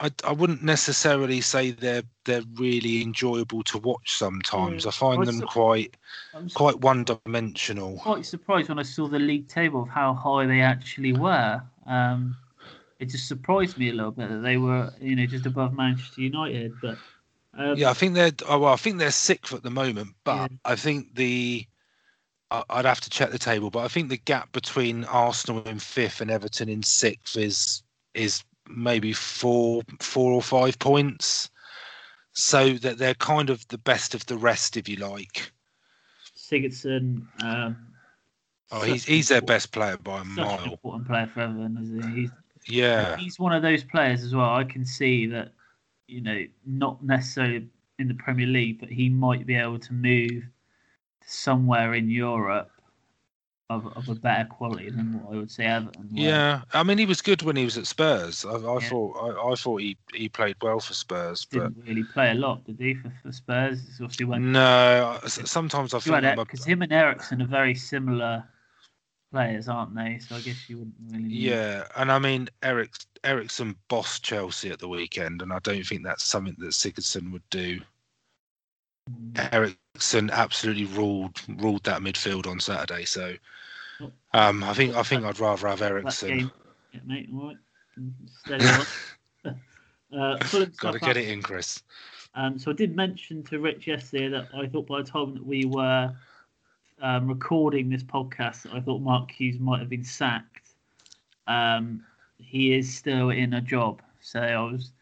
I, 0.00 0.10
I 0.24 0.32
wouldn't 0.32 0.62
necessarily 0.62 1.40
say 1.40 1.70
they're 1.72 2.02
they're 2.24 2.42
really 2.54 3.02
enjoyable 3.02 3.62
to 3.64 3.78
watch. 3.78 4.12
Sometimes 4.16 4.84
Yeah, 4.84 4.88
I 4.88 4.92
find 4.92 5.22
I 5.22 5.26
them 5.26 5.40
saw- 5.40 5.46
quite 5.46 5.96
quite 6.54 6.80
one 6.80 7.04
dimensional. 7.04 7.98
quite 7.98 8.24
surprised 8.24 8.68
when 8.68 8.78
I 8.78 8.82
saw 8.82 9.08
the 9.08 9.18
league 9.18 9.48
table 9.48 9.82
of 9.82 9.88
how 9.88 10.14
high 10.14 10.46
they 10.46 10.60
actually 10.60 11.12
were. 11.12 11.62
Um, 11.86 12.36
it 12.98 13.06
just 13.06 13.28
surprised 13.28 13.78
me 13.78 13.90
a 13.90 13.94
little 13.94 14.10
bit 14.10 14.28
that 14.28 14.40
they 14.40 14.56
were, 14.56 14.92
you 15.00 15.16
know, 15.16 15.26
just 15.26 15.46
above 15.46 15.72
Manchester 15.74 16.20
United. 16.20 16.80
But 16.80 16.98
um, 17.60 17.76
Yeah, 17.76 17.90
I 17.90 17.94
think 17.94 18.14
they're 18.14 18.32
oh, 18.48 18.58
well, 18.60 18.72
I 18.72 18.76
think 18.76 18.98
they're 18.98 19.10
sixth 19.10 19.52
at 19.54 19.62
the 19.62 19.70
moment, 19.70 20.14
but 20.24 20.50
Yeah. 20.50 20.56
I 20.64 20.76
think 20.76 21.14
the 21.14 21.66
I- 22.50 22.64
I'd 22.70 22.84
have 22.84 23.00
to 23.02 23.10
check 23.10 23.30
the 23.30 23.38
table, 23.38 23.70
but 23.70 23.84
I 23.84 23.88
think 23.88 24.08
the 24.08 24.16
gap 24.16 24.50
between 24.52 25.04
Arsenal 25.04 25.62
in 25.68 25.78
fifth 25.78 26.20
and 26.20 26.30
Everton 26.30 26.68
in 26.68 26.82
sixth 26.82 27.36
is 27.36 27.82
is 28.14 28.42
maybe 28.68 29.12
four 29.12 29.82
four 30.00 30.32
or 30.32 30.42
five 30.42 30.78
points. 30.78 31.50
So 32.32 32.74
that 32.74 32.98
they're 32.98 33.14
kind 33.14 33.50
of 33.50 33.66
the 33.68 33.78
best 33.78 34.14
of 34.14 34.24
the 34.26 34.36
rest, 34.36 34.76
if 34.76 34.88
you 34.88 34.96
like. 34.96 35.52
Sigurdsson, 36.36 37.26
um, 37.42 37.76
Oh, 38.72 38.82
he's 38.82 39.04
he's 39.04 39.28
their 39.28 39.42
best 39.42 39.72
player 39.72 39.96
by 39.96 40.20
a 40.20 40.24
mile. 40.24 40.64
important 40.64 41.06
player 41.08 41.26
for 41.26 41.40
Everton, 41.40 41.76
isn't 41.82 42.02
he? 42.14 42.20
He's, 42.22 42.30
Yeah, 42.68 43.16
he's 43.16 43.38
one 43.38 43.52
of 43.52 43.62
those 43.62 43.82
players 43.82 44.22
as 44.22 44.34
well. 44.34 44.54
I 44.54 44.64
can 44.64 44.84
see 44.84 45.26
that, 45.26 45.52
you 46.10 46.20
know, 46.20 46.44
not 46.66 47.02
necessarily 47.04 47.68
in 47.98 48.08
the 48.08 48.14
Premier 48.14 48.46
League, 48.46 48.80
but 48.80 48.88
he 48.88 49.08
might 49.08 49.46
be 49.46 49.54
able 49.54 49.78
to 49.78 49.92
move 49.92 50.44
somewhere 51.26 51.94
in 51.94 52.10
Europe 52.10 52.70
of, 53.70 53.86
of 53.96 54.08
a 54.08 54.14
better 54.14 54.48
quality 54.48 54.90
than 54.90 55.12
what 55.12 55.34
I 55.34 55.38
would 55.38 55.50
say 55.50 55.64
Everton. 55.66 56.08
Were. 56.12 56.22
Yeah, 56.22 56.62
I 56.74 56.82
mean 56.82 56.98
he 56.98 57.06
was 57.06 57.22
good 57.22 57.42
when 57.42 57.56
he 57.56 57.64
was 57.64 57.78
at 57.78 57.86
Spurs. 57.86 58.44
I, 58.44 58.54
I 58.54 58.80
Yeah. 58.80 58.88
thought 58.88 59.16
I, 59.16 59.52
I 59.52 59.54
thought 59.54 59.80
he, 59.80 59.96
he 60.12 60.28
played 60.28 60.56
well 60.60 60.80
for 60.80 60.94
Spurs, 60.94 61.46
but 61.50 61.72
didn't 61.72 61.84
really 61.86 62.02
play 62.02 62.32
a 62.32 62.34
lot, 62.34 62.64
did 62.64 62.78
he? 62.80 62.94
For, 62.94 63.12
for 63.22 63.32
Spurs, 63.32 63.80
it's 63.88 64.00
obviously 64.00 64.26
when 64.26 64.52
no. 64.52 65.18
Sometimes 65.26 65.94
I 65.94 65.98
I'm 65.98 66.36
because 66.36 66.64
him 66.64 66.82
and 66.82 66.92
Eriksen 66.92 67.42
are 67.42 67.46
very 67.46 67.74
similar 67.74 68.44
players, 69.30 69.68
aren't 69.68 69.94
they? 69.94 70.18
So 70.18 70.36
I 70.36 70.40
guess 70.40 70.68
you 70.68 70.78
wouldn't 70.78 70.94
really. 71.10 71.24
need- 71.24 71.32
Yeah, 71.32 71.86
and 71.96 72.10
I 72.10 72.18
mean 72.18 72.48
Eric 72.62 72.92
Eriksen 73.24 73.76
bossed 73.88 74.22
Chelsea 74.22 74.70
at 74.70 74.78
the 74.78 74.88
weekend, 74.88 75.42
and 75.42 75.52
I 75.52 75.58
don't 75.60 75.84
think 75.84 76.04
that's 76.04 76.24
something 76.24 76.56
that 76.58 76.70
Sigurdsson 76.70 77.32
would 77.32 77.48
do. 77.50 77.80
Mm. 79.10 79.52
Eriksen 79.52 80.30
absolutely 80.30 80.84
ruled 80.84 81.40
ruled 81.60 81.84
that 81.84 82.02
midfield 82.02 82.46
on 82.46 82.60
Saturday, 82.60 83.04
so 83.04 83.34
um, 84.32 84.62
I 84.64 84.74
think 84.74 84.94
I 84.96 85.02
think 85.02 85.24
I'd 85.24 85.40
rather 85.40 85.68
have 85.68 85.82
Eriksen. 85.82 86.50
yeah, 86.92 87.00
mate. 87.06 87.28
All 87.32 87.48
right, 87.48 87.56
steady 88.44 88.66
on. 88.66 89.60
uh, 90.18 90.38
Got 90.78 90.92
to 90.92 90.98
get 91.00 91.16
it 91.16 91.28
in, 91.28 91.42
Chris. 91.42 91.82
Um, 92.34 92.58
so 92.58 92.70
I 92.70 92.74
did 92.74 92.94
mention 92.94 93.42
to 93.44 93.58
Rich 93.58 93.86
yesterday 93.88 94.28
that 94.28 94.48
I 94.54 94.66
thought 94.68 94.86
by 94.86 95.02
the 95.02 95.10
time 95.10 95.34
that 95.34 95.44
we 95.44 95.64
were 95.64 96.14
um, 97.00 97.28
recording 97.28 97.88
this 97.88 98.02
podcast, 98.02 98.72
I 98.74 98.80
thought 98.80 99.00
Mark 99.00 99.30
Hughes 99.30 99.58
might 99.58 99.80
have 99.80 99.88
been 99.88 100.04
sacked. 100.04 100.74
Um, 101.46 102.04
he 102.38 102.74
is 102.74 102.92
still 102.94 103.30
in 103.30 103.54
a 103.54 103.60
job, 103.60 104.02
so 104.20 104.40
I 104.40 104.60
was, 104.60 104.92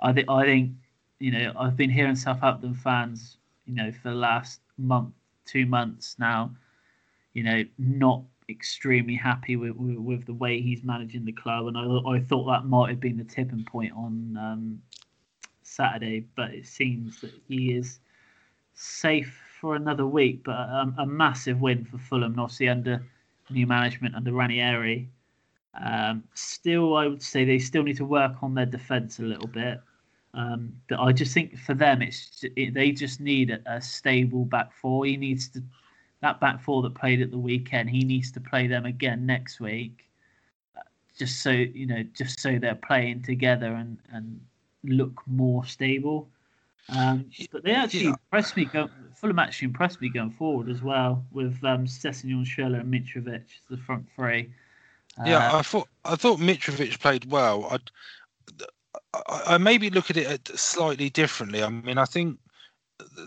I 0.00 0.12
think, 0.12 0.28
I 0.28 0.44
think, 0.44 0.72
you 1.20 1.30
know, 1.30 1.52
I've 1.58 1.76
been 1.76 1.90
hearing 1.90 2.16
Southampton 2.16 2.74
fans, 2.74 3.38
you 3.66 3.74
know, 3.74 3.92
for 3.92 4.10
the 4.10 4.14
last 4.14 4.60
month, 4.78 5.14
two 5.44 5.66
months 5.66 6.16
now, 6.18 6.50
you 7.34 7.42
know, 7.42 7.64
not 7.78 8.22
extremely 8.48 9.14
happy 9.14 9.56
with, 9.56 9.76
with, 9.76 9.96
with 9.96 10.26
the 10.26 10.34
way 10.34 10.60
he's 10.60 10.82
managing 10.82 11.24
the 11.24 11.32
club, 11.32 11.66
and 11.66 11.76
I, 11.78 12.10
I 12.10 12.20
thought 12.20 12.46
that 12.46 12.64
might 12.66 12.90
have 12.90 13.00
been 13.00 13.16
the 13.16 13.24
tipping 13.24 13.64
point 13.64 13.92
on 13.96 14.36
um, 14.38 14.82
Saturday, 15.62 16.26
but 16.36 16.52
it 16.52 16.66
seems 16.66 17.20
that 17.20 17.32
he 17.48 17.72
is 17.72 18.00
safe 18.74 19.40
for 19.66 19.74
another 19.74 20.06
week. 20.06 20.44
But 20.44 20.52
a, 20.52 20.94
a 20.98 21.06
massive 21.06 21.60
win 21.60 21.84
for 21.84 21.98
Fulham, 21.98 22.38
obviously 22.38 22.68
under 22.68 23.04
new 23.50 23.66
management 23.66 24.14
under 24.14 24.32
Ranieri. 24.32 25.08
Um, 25.84 26.22
still, 26.34 26.96
I 26.96 27.08
would 27.08 27.22
say 27.22 27.44
they 27.44 27.58
still 27.58 27.82
need 27.82 27.96
to 27.96 28.04
work 28.04 28.34
on 28.42 28.54
their 28.54 28.66
defence 28.66 29.18
a 29.18 29.22
little 29.22 29.48
bit. 29.48 29.80
Um, 30.34 30.72
but 30.88 31.00
I 31.00 31.10
just 31.12 31.34
think 31.34 31.58
for 31.58 31.74
them, 31.74 32.00
it's 32.00 32.44
it, 32.54 32.74
they 32.74 32.92
just 32.92 33.20
need 33.20 33.50
a, 33.50 33.60
a 33.66 33.82
stable 33.82 34.44
back 34.44 34.72
four. 34.72 35.04
He 35.04 35.16
needs 35.16 35.48
to 35.48 35.62
that 36.20 36.38
back 36.38 36.62
four 36.62 36.80
that 36.82 36.94
played 36.94 37.20
at 37.20 37.32
the 37.32 37.38
weekend. 37.38 37.90
He 37.90 38.04
needs 38.04 38.30
to 38.32 38.40
play 38.40 38.68
them 38.68 38.86
again 38.86 39.26
next 39.26 39.58
week, 39.58 40.06
uh, 40.76 40.82
just 41.18 41.42
so 41.42 41.50
you 41.50 41.86
know, 41.86 42.04
just 42.14 42.38
so 42.38 42.56
they're 42.60 42.76
playing 42.76 43.22
together 43.22 43.72
and 43.72 43.98
and 44.12 44.40
look 44.84 45.22
more 45.26 45.64
stable. 45.64 46.28
Um, 46.88 47.26
but 47.50 47.64
they 47.64 47.72
actually 47.72 48.06
Yeah. 48.06 48.10
impressed 48.10 48.56
me. 48.56 48.64
Go, 48.66 48.90
Fulham 49.14 49.38
actually 49.38 49.66
impressed 49.66 50.00
me 50.00 50.08
going 50.08 50.30
forward 50.30 50.68
as 50.68 50.82
well 50.82 51.24
with 51.32 51.62
um, 51.64 51.86
Sessegnon, 51.86 52.44
Schürrle, 52.44 52.80
and 52.80 52.92
Mitrovic 52.92 53.42
as 53.44 53.66
the 53.68 53.76
front 53.76 54.06
three. 54.14 54.50
Yeah, 55.24 55.54
Uh, 55.54 55.58
I 55.58 55.62
thought 55.62 55.88
I 56.04 56.14
thought 56.16 56.38
Mitrovic 56.38 57.00
played 57.00 57.30
well. 57.30 57.66
I'd, 57.70 57.90
I, 59.14 59.42
I 59.54 59.58
maybe 59.58 59.90
look 59.90 60.10
at 60.10 60.16
it 60.16 60.26
at- 60.26 60.58
slightly 60.58 61.10
differently. 61.10 61.62
I 61.62 61.68
mean, 61.70 61.98
I 61.98 62.04
think 62.04 62.38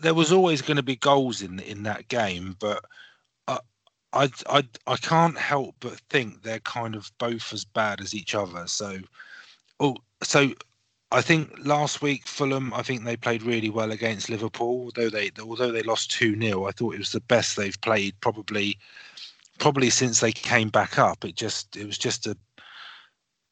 there 0.01 0.13
was 0.13 0.31
always 0.31 0.61
going 0.61 0.77
to 0.77 0.83
be 0.83 0.95
goals 0.95 1.41
in 1.41 1.59
in 1.59 1.83
that 1.83 2.07
game, 2.07 2.55
but 2.59 2.83
I, 3.47 3.59
I 4.13 4.29
I 4.47 4.63
I 4.87 4.95
can't 4.97 5.37
help 5.37 5.75
but 5.79 5.99
think 6.09 6.43
they're 6.43 6.59
kind 6.59 6.95
of 6.95 7.11
both 7.17 7.51
as 7.53 7.65
bad 7.65 8.01
as 8.01 8.13
each 8.13 8.35
other. 8.35 8.67
So, 8.67 8.99
oh, 9.79 9.95
so 10.23 10.53
I 11.11 11.21
think 11.21 11.51
last 11.65 12.01
week 12.01 12.27
Fulham, 12.27 12.73
I 12.73 12.83
think 12.83 13.03
they 13.03 13.17
played 13.17 13.41
really 13.41 13.69
well 13.69 13.91
against 13.91 14.29
Liverpool. 14.29 14.83
Although 14.85 15.09
they 15.09 15.31
although 15.39 15.71
they 15.71 15.81
lost 15.83 16.11
two 16.11 16.39
0 16.39 16.65
I 16.65 16.71
thought 16.71 16.95
it 16.95 16.99
was 16.99 17.11
the 17.11 17.21
best 17.21 17.55
they've 17.55 17.79
played 17.81 18.19
probably 18.21 18.77
probably 19.57 19.89
since 19.89 20.19
they 20.19 20.31
came 20.31 20.69
back 20.69 20.99
up. 20.99 21.25
It 21.25 21.35
just 21.35 21.75
it 21.75 21.85
was 21.85 21.97
just 21.97 22.27
a 22.27 22.37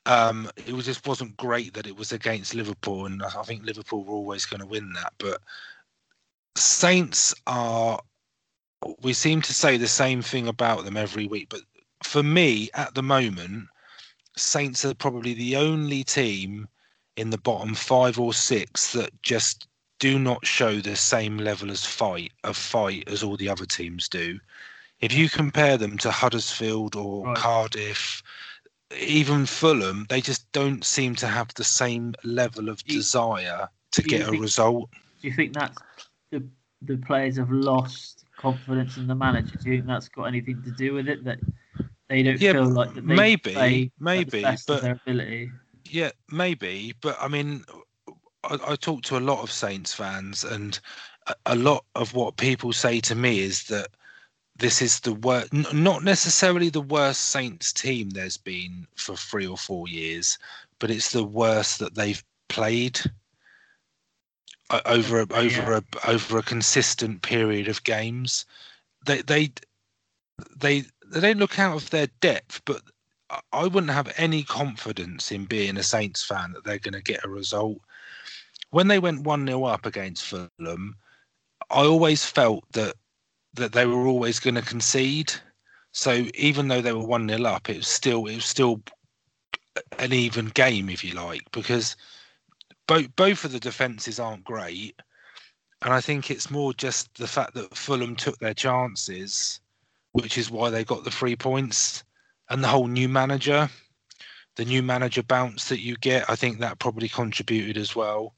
um, 0.08 0.50
it 0.56 0.74
was 0.74 0.86
just 0.86 1.06
wasn't 1.06 1.36
great 1.38 1.74
that 1.74 1.86
it 1.86 1.98
was 1.98 2.14
against 2.14 2.56
Liverpool, 2.56 3.06
and 3.06 3.22
I 3.22 3.44
think 3.44 3.66
Liverpool 3.66 4.06
were 4.06 4.14
always 4.14 4.46
going 4.46 4.62
to 4.62 4.66
win 4.66 4.94
that. 4.94 5.12
But 5.18 5.42
Saints 6.56 7.36
are, 7.46 8.00
we 9.02 9.12
seem 9.12 9.42
to 9.42 9.54
say 9.54 9.76
the 9.76 9.88
same 9.88 10.22
thing 10.22 10.48
about 10.48 10.86
them 10.86 10.96
every 10.96 11.28
week. 11.28 11.50
But 11.50 11.62
for 12.04 12.24
me, 12.24 12.70
at 12.74 12.96
the 12.96 13.04
moment, 13.04 13.68
Saints 14.38 14.86
are 14.86 14.94
probably 14.96 15.34
the 15.34 15.58
only 15.58 16.06
team 16.06 16.70
in 17.18 17.30
the 17.30 17.38
bottom 17.38 17.74
five 17.76 18.20
or 18.20 18.34
six 18.34 18.94
that 18.94 19.10
just 19.22 19.68
do 20.00 20.20
not 20.20 20.46
show 20.46 20.80
the 20.80 20.96
same 20.96 21.38
level 21.38 21.72
as 21.72 21.84
fight 21.84 22.32
of 22.44 22.56
fight 22.56 23.04
as 23.08 23.24
all 23.24 23.36
the 23.38 23.50
other 23.50 23.66
teams 23.66 24.08
do. 24.08 24.40
If 25.00 25.12
you 25.14 25.30
compare 25.30 25.78
them 25.78 25.98
to 26.00 26.12
Huddersfield 26.12 26.96
or 26.96 27.26
Right. 27.26 27.38
Cardiff, 27.38 28.22
even 29.00 29.46
Fulham, 29.46 30.06
they 30.10 30.22
just 30.22 30.50
don't 30.52 30.84
seem 30.86 31.16
to 31.16 31.28
have 31.28 31.54
the 31.56 31.64
same 31.64 32.14
level 32.24 32.70
of 32.70 32.84
desire 32.86 33.68
to 33.92 34.02
do 34.02 34.10
get 34.10 34.28
a 34.28 34.32
result. 34.32 34.90
do 35.22 35.28
you 35.28 35.34
think 35.34 35.54
that's 35.54 35.78
the 36.32 36.44
the 36.84 36.98
players 36.98 37.38
have 37.38 37.50
lost 37.52 38.26
confidence 38.38 38.98
in 38.98 39.08
the 39.08 39.16
manager? 39.16 39.58
Do 39.58 39.70
you 39.72 39.78
think 39.78 39.88
that's 39.88 40.10
got 40.10 40.26
anything 40.26 40.62
to 40.64 40.72
do 40.72 40.94
with 40.94 41.10
it 41.10 41.24
that 41.24 41.40
they 42.08 42.22
don't 42.22 42.40
Yeah, 42.40 42.54
feel 42.54 42.66
like 42.70 42.94
that 42.94 43.08
they 43.08 43.16
maybe, 43.16 43.54
play 43.54 43.84
at 43.84 43.90
the 44.00 44.04
maybe, 44.04 44.42
best 44.44 44.70
of 44.70 44.76
but- 44.76 44.84
their 44.84 44.92
ability? 44.94 45.52
Yeah, 45.90 46.12
maybe, 46.30 46.94
but 47.02 47.18
I 47.20 47.28
mean, 47.28 47.64
I, 48.44 48.58
I 48.70 48.76
talk 48.76 49.04
to 49.04 49.18
a 49.18 49.20
lot 49.20 49.42
of 49.42 49.52
Saints 49.52 49.94
fans, 49.94 50.44
and 50.44 50.80
a, 51.28 51.36
a 51.48 51.56
lot 51.56 51.86
of 51.96 52.14
what 52.14 52.38
people 52.38 52.74
say 52.74 53.00
to 53.02 53.16
me 53.16 53.40
is 53.40 53.64
that 53.66 53.90
this 54.56 54.82
is 54.82 55.00
the 55.02 55.14
worst, 55.14 55.54
not 55.54 56.04
necessarily 56.04 56.70
the 56.70 56.82
worst 56.82 57.26
Saints 57.30 57.72
team 57.72 58.10
there's 58.10 58.38
been 58.38 58.88
for 58.96 59.16
three 59.16 59.48
or 59.48 59.58
four 59.58 59.88
years, 59.88 60.38
but 60.80 60.90
it's 60.90 61.12
the 61.12 61.24
worst 61.24 61.80
that 61.80 61.96
they've 61.96 62.24
played 62.50 63.00
over 64.86 65.22
a, 65.22 65.28
over 65.34 65.74
a 65.74 65.84
over 66.10 66.38
a 66.38 66.44
consistent 66.44 67.22
period 67.22 67.68
of 67.68 67.84
games. 67.84 68.46
They 69.06 69.22
they 69.22 69.52
they 70.56 70.84
they 71.06 71.20
don't 71.22 71.40
look 71.40 71.60
out 71.60 71.76
of 71.76 71.90
their 71.90 72.08
depth, 72.20 72.62
but 72.66 72.82
I- 73.30 73.68
wouldn't 73.68 73.92
have 73.92 74.14
any 74.18 74.44
confidence 74.44 75.32
in 75.32 75.46
being 75.46 75.78
a 75.78 75.84
Saints 75.84 76.24
fan 76.24 76.54
that 76.54 76.64
they're 76.64 76.80
going 76.80 76.94
to 76.94 77.02
get 77.02 77.26
a 77.26 77.30
result. 77.30 77.80
When 78.70 78.88
they 78.88 79.00
went 79.00 79.24
1 79.24 79.46
0 79.46 79.64
up 79.66 79.86
against 79.86 80.26
Fulham, 80.26 80.96
I 81.70 81.84
always 81.84 82.26
felt 82.26 82.64
that 82.74 82.96
that 83.54 83.74
they 83.74 83.86
were 83.86 84.06
always 84.08 84.40
going 84.40 84.56
to 84.56 84.62
concede. 84.62 85.34
So 85.92 86.26
even 86.36 86.68
though 86.68 86.82
they 86.82 86.94
were 86.94 87.06
1 87.06 87.28
0 87.28 87.44
up, 87.46 87.70
it 87.70 87.78
was 87.78 87.88
still 87.88 88.28
it 88.28 88.36
was 88.36 88.46
still 88.46 88.82
an 90.00 90.14
even 90.14 90.48
game, 90.48 90.90
if 90.90 91.04
you 91.04 91.14
like, 91.14 91.44
because 91.52 91.96
both 92.88 93.14
both 93.16 93.44
of 93.46 93.52
the 93.52 93.60
defenses 93.60 94.20
aren't 94.20 94.44
great. 94.44 95.02
And 95.84 95.94
I 95.94 96.02
think 96.02 96.32
it's 96.32 96.50
more 96.50 96.74
just 96.74 97.14
the 97.16 97.28
fact 97.28 97.54
that 97.56 97.76
Fulham 97.76 98.16
took 98.16 98.38
their 98.40 98.54
chances, 98.54 99.60
which 100.14 100.38
is 100.38 100.50
why 100.50 100.70
they 100.70 100.84
got 100.84 101.04
the 101.04 101.12
three 101.12 101.36
points 101.36 102.04
and 102.50 102.64
the 102.64 102.68
whole 102.68 102.88
new 102.88 103.10
manager, 103.10 103.70
the 104.56 104.66
new 104.66 104.82
manager 104.82 105.24
bounce 105.24 105.70
that 105.70 105.82
you 105.82 105.96
get, 105.98 106.30
I 106.30 106.36
think 106.36 106.60
that 106.60 106.80
probably 106.80 107.10
contributed 107.10 107.78
as 107.78 107.96
well. 107.96 108.34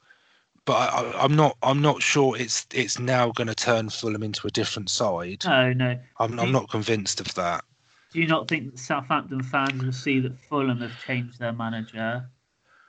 But 0.66 0.94
I, 0.94 1.24
I'm 1.24 1.36
not. 1.36 1.58
I'm 1.63 1.82
not 1.82 2.01
sure 2.01 2.38
it's 2.38 2.68
it's 2.74 3.00
now 3.00 3.32
going 3.32 3.48
to 3.48 3.56
turn 3.56 3.89
Fulham 3.89 4.22
into 4.22 4.46
a 4.46 4.51
different 4.51 4.89
side. 4.89 5.44
No, 5.46 5.74
no. 5.74 5.98
I'm, 6.20 6.39
I'm 6.39 6.51
not 6.51 6.70
convinced 6.70 7.20
of 7.20 7.34
that. 7.36 7.63
Do 8.12 8.20
you 8.20 8.28
not 8.28 8.48
think 8.48 8.72
that 8.72 8.80
Southampton 8.80 9.42
fans 9.42 9.84
will 9.84 9.92
see 9.92 10.20
that 10.20 10.38
Fulham 10.39 10.82
have 10.82 11.04
changed 11.06 11.39
their 11.39 11.54
manager 11.54 12.28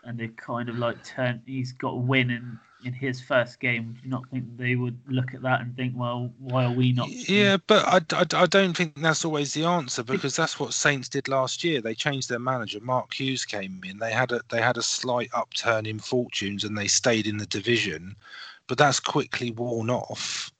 and 0.04 0.18
they've 0.18 0.36
kind 0.36 0.68
of 0.68 0.78
like 0.78 1.02
turned? 1.04 1.42
He's 1.46 1.72
got 1.72 1.90
a 1.90 1.96
win 1.96 2.30
in 2.30 2.58
in 2.84 2.92
his 2.92 3.20
first 3.20 3.60
game. 3.60 3.92
Do 3.92 4.00
you 4.04 4.10
not 4.10 4.28
think 4.30 4.44
they 4.56 4.74
would 4.74 4.98
look 5.08 5.34
at 5.34 5.42
that 5.42 5.60
and 5.60 5.76
think, 5.76 5.94
well, 5.96 6.32
why 6.38 6.64
are 6.64 6.72
we 6.72 6.92
not? 6.92 7.08
Yeah, 7.10 7.58
but 7.66 7.86
I, 7.86 8.20
I, 8.20 8.42
I 8.42 8.46
don't 8.46 8.76
think 8.76 8.94
that's 9.00 9.24
always 9.24 9.54
the 9.54 9.64
answer 9.64 10.02
because 10.02 10.36
that's 10.36 10.58
what 10.58 10.72
Saints 10.72 11.08
did 11.08 11.28
last 11.28 11.62
year. 11.62 11.80
They 11.80 11.94
changed 11.94 12.28
their 12.28 12.38
manager. 12.38 12.80
Mark 12.80 13.12
Hughes 13.12 13.44
came 13.44 13.80
in. 13.84 13.98
They 13.98 14.12
had 14.12 14.32
a 14.32 14.40
they 14.48 14.60
had 14.60 14.76
a 14.76 14.82
slight 14.82 15.30
upturn 15.34 15.86
in 15.86 15.98
fortunes 15.98 16.64
and 16.64 16.76
they 16.76 16.88
stayed 16.88 17.26
in 17.26 17.36
the 17.36 17.46
division, 17.46 18.16
but 18.66 18.78
that's 18.78 19.00
quickly 19.00 19.50
worn 19.50 19.90
off. 19.90 20.50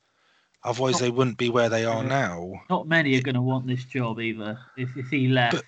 Otherwise, 0.63 0.99
they 0.99 1.11
wouldn't 1.11 1.39
be 1.39 1.49
where 1.49 1.71
they 1.71 1.87
are 1.87 2.05
now. 2.05 2.53
Not 2.69 2.87
many 2.87 3.17
are 3.17 3.23
going 3.23 3.35
to 3.35 3.41
want 3.41 3.67
this 3.67 3.85
job 3.85 4.21
either. 4.21 4.59
If 4.77 4.95
if 4.97 5.09
he 5.09 5.29
left, 5.29 5.65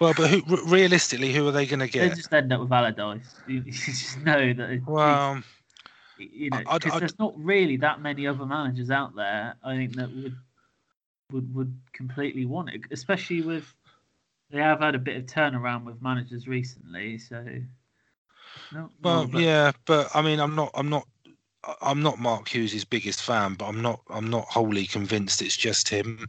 Well, 0.00 0.14
but 0.16 0.30
who, 0.30 0.42
realistically, 0.66 1.32
who 1.32 1.46
are 1.46 1.52
they 1.52 1.66
going 1.66 1.80
to 1.80 1.88
get? 1.88 2.08
they 2.08 2.14
just 2.16 2.32
end 2.32 2.52
up 2.52 2.60
with 2.60 2.72
Allardyce. 2.72 3.34
You, 3.46 3.60
just 3.62 4.18
know 4.20 4.52
that. 4.54 4.70
it- 4.70 4.86
Well, 4.86 5.42
you 6.18 6.50
know, 6.50 6.62
I'd- 6.66 6.90
I'd- 6.90 6.98
there's 7.00 7.18
not 7.18 7.34
really 7.38 7.76
that 7.78 8.00
many 8.00 8.26
other 8.26 8.46
managers 8.46 8.90
out 8.90 9.14
there. 9.14 9.54
I 9.62 9.76
think 9.76 9.96
that 9.96 10.10
would 10.14 10.36
would 11.32 11.54
would 11.54 11.78
completely 11.92 12.44
want 12.46 12.70
it, 12.70 12.80
especially 12.90 13.42
with 13.42 13.72
they 14.50 14.58
have 14.58 14.80
had 14.80 14.94
a 14.96 14.98
bit 14.98 15.16
of 15.16 15.26
turnaround 15.26 15.84
with 15.84 16.02
managers 16.02 16.48
recently. 16.48 17.18
So, 17.18 17.42
no, 18.72 18.90
Well, 19.02 19.22
no, 19.26 19.28
but- 19.28 19.40
yeah, 19.42 19.72
but 19.84 20.08
I 20.14 20.22
mean, 20.22 20.40
I'm 20.40 20.56
not, 20.56 20.70
I'm 20.74 20.88
not, 20.88 21.06
I'm 21.82 22.02
not 22.02 22.18
Mark 22.18 22.48
Hughes' 22.48 22.84
biggest 22.84 23.22
fan, 23.22 23.54
but 23.54 23.66
I'm 23.66 23.80
not, 23.80 24.00
I'm 24.10 24.28
not 24.28 24.46
wholly 24.46 24.86
convinced 24.86 25.40
it's 25.40 25.56
just 25.56 25.88
him. 25.88 26.28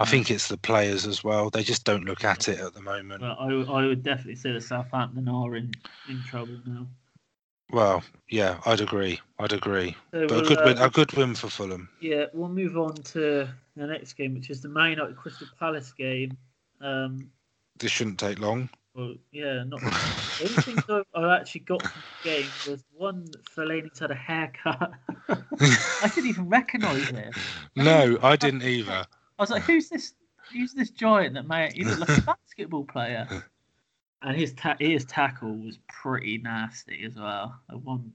I 0.00 0.06
think 0.06 0.30
it's 0.30 0.48
the 0.48 0.56
players 0.56 1.06
as 1.06 1.22
well. 1.22 1.50
They 1.50 1.62
just 1.62 1.84
don't 1.84 2.04
look 2.04 2.24
at 2.24 2.48
it 2.48 2.58
at 2.58 2.72
the 2.72 2.80
moment. 2.80 3.20
But 3.20 3.36
I, 3.38 3.48
I 3.50 3.86
would 3.86 4.02
definitely 4.02 4.36
say 4.36 4.52
that 4.52 4.62
Southampton 4.62 5.28
are 5.28 5.56
in, 5.56 5.72
in 6.08 6.22
trouble 6.22 6.56
now. 6.64 6.86
Well, 7.70 8.02
yeah, 8.28 8.58
I'd 8.66 8.80
agree. 8.80 9.20
I'd 9.38 9.52
agree. 9.52 9.96
So 10.12 10.26
But 10.26 10.32
a 10.32 10.34
we'll, 10.36 10.48
good 10.48 10.64
win, 10.64 10.78
uh, 10.78 10.86
a 10.86 10.90
good 10.90 11.12
win 11.12 11.34
for 11.34 11.48
Fulham. 11.48 11.88
Yeah, 12.00 12.24
we'll 12.32 12.48
move 12.48 12.76
on 12.78 12.94
to 12.94 13.46
the 13.76 13.86
next 13.86 14.14
game, 14.14 14.34
which 14.34 14.50
is 14.50 14.62
the 14.62 14.68
Man 14.68 14.90
United 14.90 15.16
Crystal 15.16 15.46
Palace 15.58 15.92
game. 15.92 16.36
Um, 16.80 17.30
This 17.78 17.92
shouldn't 17.92 18.18
take 18.18 18.40
long. 18.40 18.70
well, 18.94 19.14
yeah, 19.32 19.62
not 19.64 19.80
the 19.80 20.48
only 20.48 20.62
thing 20.62 21.04
I, 21.14 21.36
actually 21.36 21.60
got 21.60 21.82
from 21.82 22.02
the 22.24 22.30
game 22.30 22.46
was 22.68 22.82
one 22.96 23.26
that 23.26 23.44
Fellaini's 23.44 23.98
had 23.98 24.10
a 24.10 24.14
haircut. 24.14 24.92
I 25.28 26.10
didn't 26.14 26.30
even 26.30 26.48
recognise 26.48 27.08
it. 27.10 27.34
no, 27.76 28.18
I 28.22 28.36
didn't 28.36 28.62
either. 28.62 29.04
I 29.40 29.42
was 29.42 29.50
like, 29.50 29.62
"Who's 29.62 29.88
this? 29.88 30.12
Who's 30.52 30.74
this 30.74 30.90
giant 30.90 31.32
that 31.32 31.48
may 31.48 31.70
he 31.72 31.82
looked 31.82 32.00
like 32.00 32.18
a 32.18 32.20
basketball 32.46 32.84
player?" 32.84 33.26
And 34.20 34.36
his 34.36 34.52
ta- 34.52 34.76
his 34.78 35.06
tackle 35.06 35.56
was 35.56 35.78
pretty 35.88 36.36
nasty 36.36 37.04
as 37.06 37.16
well. 37.16 37.58
The 37.70 37.78
one, 37.78 38.12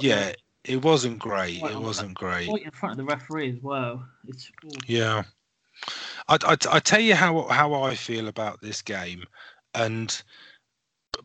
Yeah, 0.00 0.26
one 0.26 0.34
it 0.64 0.82
wasn't 0.82 1.20
great. 1.20 1.62
Right 1.62 1.70
It 1.70 1.76
on 1.76 1.82
wasn't 1.84 2.14
great. 2.14 2.48
right 2.48 2.62
in 2.64 2.72
front 2.72 2.94
of 2.94 2.96
the 2.96 3.04
referee 3.04 3.50
as 3.52 3.62
well. 3.62 4.04
It's 4.26 4.50
oh, 4.66 4.70
Yeah. 4.88 5.22
I, 6.28 6.38
I, 6.42 6.56
I 6.72 6.80
tell 6.80 7.00
you 7.00 7.14
how 7.14 7.42
how 7.46 7.72
I 7.84 7.94
feel 7.94 8.26
about 8.26 8.60
this 8.60 8.82
game, 8.82 9.22
and 9.76 10.20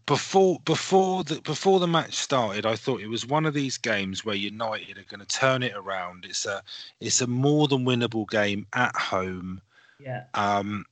before 0.05 0.59
before 0.65 1.23
the 1.23 1.41
before 1.41 1.79
the 1.79 1.87
match 1.87 2.15
started, 2.15 2.65
I 2.65 2.75
thought 2.75 3.01
it 3.01 3.07
was 3.07 3.25
one 3.25 3.45
of 3.45 3.53
these 3.53 3.77
games 3.77 4.23
where 4.25 4.35
United 4.35 4.97
are 4.97 5.03
going 5.03 5.25
to 5.25 5.25
turn 5.25 5.63
it 5.63 5.73
around. 5.75 6.25
It's 6.25 6.45
a 6.45 6.61
it's 6.99 7.21
a 7.21 7.27
more 7.27 7.67
than 7.67 7.85
winnable 7.85 8.29
game 8.29 8.67
at 8.73 8.95
home. 8.95 9.61
yeah, 9.99 10.23
Um, 10.33 10.85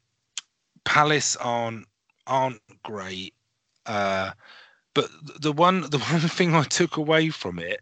Palace 0.83 1.35
aren't 1.37 1.87
aren't 2.27 2.61
great, 2.83 3.33
uh, 3.85 4.31
but 4.93 5.09
the 5.41 5.51
one 5.51 5.81
the 5.89 5.99
one 6.11 6.21
thing 6.21 6.55
I 6.55 6.63
took 6.63 6.97
away 6.97 7.29
from 7.29 7.59
it 7.59 7.81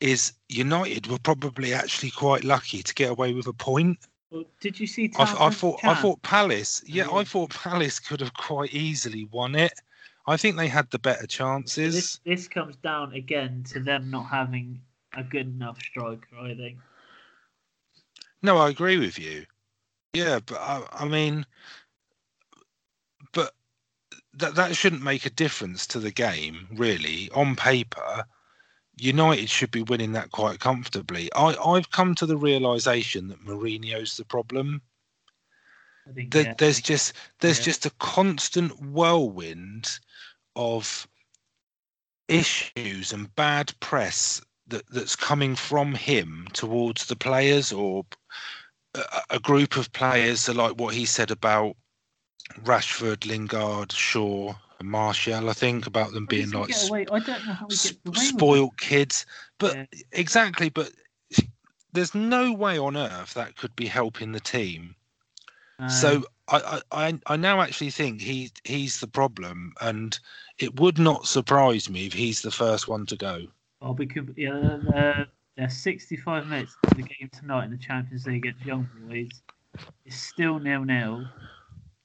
is 0.00 0.32
United 0.48 1.06
were 1.06 1.18
probably 1.18 1.72
actually 1.72 2.10
quite 2.10 2.44
lucky 2.44 2.82
to 2.82 2.94
get 2.94 3.10
away 3.10 3.32
with 3.32 3.46
a 3.46 3.52
point. 3.52 3.98
Well, 4.30 4.44
did 4.60 4.80
you 4.80 4.86
see? 4.86 5.12
I, 5.16 5.46
I 5.46 5.50
thought 5.50 5.80
I 5.84 5.94
thought 5.94 6.22
Palace, 6.22 6.82
yeah, 6.86 7.08
I 7.10 7.22
thought 7.24 7.50
Palace 7.50 8.00
could 8.00 8.20
have 8.20 8.34
quite 8.34 8.72
easily 8.72 9.26
won 9.30 9.54
it. 9.54 9.72
I 10.26 10.36
think 10.36 10.56
they 10.56 10.68
had 10.68 10.90
the 10.90 10.98
better 10.98 11.26
chances. 11.26 12.20
this 12.24 12.48
comes 12.48 12.76
down 12.76 13.12
again 13.12 13.64
to 13.70 13.80
them 13.80 14.10
not 14.10 14.26
having 14.28 14.80
a 15.14 15.22
good 15.22 15.46
enough 15.46 15.80
striker. 15.80 16.36
I 16.40 16.54
think. 16.54 16.78
No, 18.42 18.58
I 18.58 18.70
agree 18.70 18.98
with 18.98 19.18
you. 19.18 19.46
Yeah, 20.12 20.40
but 20.44 20.58
I, 20.60 20.82
I 20.92 21.04
mean, 21.06 21.46
but 23.32 23.54
that 24.34 24.54
that 24.54 24.76
shouldn't 24.76 25.02
make 25.02 25.26
a 25.26 25.30
difference 25.30 25.86
to 25.88 25.98
the 25.98 26.10
game, 26.10 26.68
really. 26.72 27.30
On 27.34 27.56
paper, 27.56 28.24
United 28.98 29.48
should 29.48 29.70
be 29.70 29.82
winning 29.82 30.12
that 30.12 30.30
quite 30.30 30.60
comfortably. 30.60 31.32
I 31.34 31.54
I've 31.54 31.90
come 31.90 32.14
to 32.16 32.26
the 32.26 32.36
realization 32.36 33.28
that 33.28 33.44
Mourinho's 33.44 34.16
the 34.16 34.24
problem. 34.24 34.82
I 36.08 36.12
think 36.12 36.32
There, 36.32 36.44
yeah. 36.44 36.54
There's 36.58 36.80
just 36.80 37.14
there's 37.40 37.58
Yeah. 37.58 37.64
just 37.64 37.86
a 37.86 37.90
constant 37.98 38.80
whirlwind 38.80 39.98
of 40.56 41.06
issues 42.28 43.12
and 43.12 43.34
bad 43.34 43.72
press 43.80 44.40
that 44.66 44.82
that's 44.90 45.16
coming 45.16 45.54
from 45.54 45.94
him 45.94 46.46
towards 46.52 47.06
the 47.06 47.16
players 47.16 47.72
or 47.72 48.04
a, 48.94 49.02
a 49.30 49.38
group 49.40 49.76
of 49.76 49.92
players 49.92 50.48
like 50.48 50.72
what 50.78 50.94
he 50.94 51.04
said 51.04 51.30
about 51.30 51.76
Rashford, 52.64 53.26
Lingard, 53.26 53.92
Shaw, 53.92 54.54
and 54.78 54.88
Martial, 54.88 55.48
I 55.48 55.52
think 55.52 55.86
about 55.86 56.12
them 56.12 56.26
being 56.26 56.50
like 56.50 56.68
get 56.68 56.76
s- 56.76 56.90
I 57.10 57.18
don't 57.20 57.44
know 57.46 57.52
how 57.54 57.66
he 57.68 57.72
s- 57.74 57.82
gets 57.82 57.96
away 58.06 58.14
with 58.14 58.18
it. 58.18 58.28
spoiled 58.28 58.76
kids. 58.78 59.26
But 59.58 59.76
Yeah. 59.76 59.86
exactly, 60.12 60.68
but 60.68 60.92
there's 61.92 62.14
no 62.14 62.52
way 62.52 62.78
on 62.78 62.96
earth 62.96 63.34
that 63.34 63.56
could 63.56 63.74
be 63.76 63.86
helping 63.86 64.32
the 64.32 64.40
team. 64.40 64.96
No. 65.78 65.86
So 65.88 66.24
I, 66.52 66.80
I, 66.92 67.18
I- 67.26 67.36
now 67.36 67.60
actually 67.60 67.90
think 67.90 68.20
he 68.20 68.50
he's 68.64 69.00
the 69.00 69.06
problem, 69.06 69.72
and 69.80 70.18
it 70.58 70.78
would 70.78 70.98
not 70.98 71.26
surprise 71.26 71.88
me 71.88 72.06
if 72.06 72.12
he's 72.12 72.42
the 72.42 72.50
first 72.50 72.88
one 72.88 73.06
to 73.06 73.16
go. 73.16 73.46
Oh, 73.80 73.86
I'll 73.88 73.94
be 73.94 74.08
yeah. 74.36 74.78
They're, 74.92 75.26
they're 75.56 75.70
65 75.70 76.46
minutes 76.46 76.76
of 76.84 76.96
the 76.96 77.02
game 77.02 77.30
tonight 77.32 77.64
in 77.64 77.70
the 77.70 77.76
Champions 77.78 78.26
League 78.26 78.46
against 78.46 78.64
Young 78.64 78.88
Boys. 79.06 79.30
It's 80.04 80.16
still 80.16 80.58
nil 80.58 80.84
nil, 80.84 81.26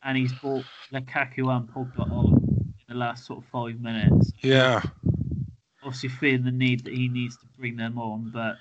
and 0.04 0.18
he's 0.18 0.34
brought 0.34 0.66
Lukaku 0.94 1.50
and 1.56 1.68
Pogba 1.70 2.10
on 2.12 2.34
in 2.38 2.74
the 2.88 2.96
last 2.96 3.26
sort 3.26 3.44
of 3.44 3.46
five 3.50 3.80
minutes. 3.82 4.32
Yeah, 4.42 4.82
Obviously, 5.84 6.10
feeling 6.10 6.44
the 6.44 6.52
need 6.52 6.84
that 6.86 6.94
he 6.94 7.08
needs 7.08 7.38
to 7.38 7.46
bring 7.58 7.76
them 7.78 7.98
on, 8.00 8.32
but 8.34 8.58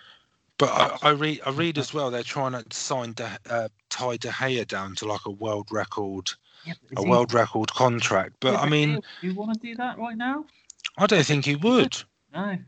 but 0.58 0.70
I, 0.70 1.08
I 1.08 1.10
read 1.10 1.40
I 1.46 1.50
read 1.50 1.78
as 1.78 1.92
well 1.92 2.10
they're 2.10 2.22
trying 2.22 2.52
to 2.52 2.64
sign 2.70 3.12
De, 3.12 3.38
uh, 3.50 3.68
tie 3.90 4.16
De 4.16 4.28
Gea 4.28 4.66
down 4.66 4.94
to 4.96 5.06
like 5.06 5.24
a 5.26 5.30
world 5.30 5.68
record 5.70 6.30
yeah, 6.64 6.74
a 6.96 7.02
he- 7.02 7.08
world 7.08 7.32
record 7.34 7.72
contract. 7.72 8.36
But 8.40 8.54
yeah, 8.54 8.60
I 8.60 8.68
mean, 8.68 9.00
you 9.20 9.34
want 9.34 9.54
to 9.54 9.60
do 9.60 9.74
that 9.76 9.98
right 9.98 10.16
now? 10.16 10.44
I 10.98 11.06
don't 11.06 11.24
think 11.24 11.44
he 11.44 11.56
would. 11.56 11.96
No. 12.34 12.58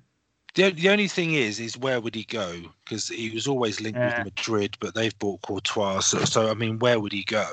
The, 0.55 0.71
the 0.71 0.89
only 0.89 1.09
thing 1.09 1.35
is, 1.35 1.61
is 1.61 1.77
where 1.79 2.01
would 2.01 2.15
he 2.15 2.25
go? 2.25 2.61
Because 2.85 3.09
he 3.09 3.31
was 3.31 3.47
always 3.47 3.81
linked 3.81 3.99
Yeah. 3.99 4.19
with 4.19 4.35
Madrid, 4.37 4.77
but 4.81 4.95
they've 4.95 5.17
bought 5.19 5.43
Courtois. 5.43 6.01
So, 6.01 6.25
so 6.25 6.51
I 6.51 6.55
mean, 6.55 6.79
where 6.79 6.99
would 7.01 7.13
he 7.13 7.25
go? 7.25 7.47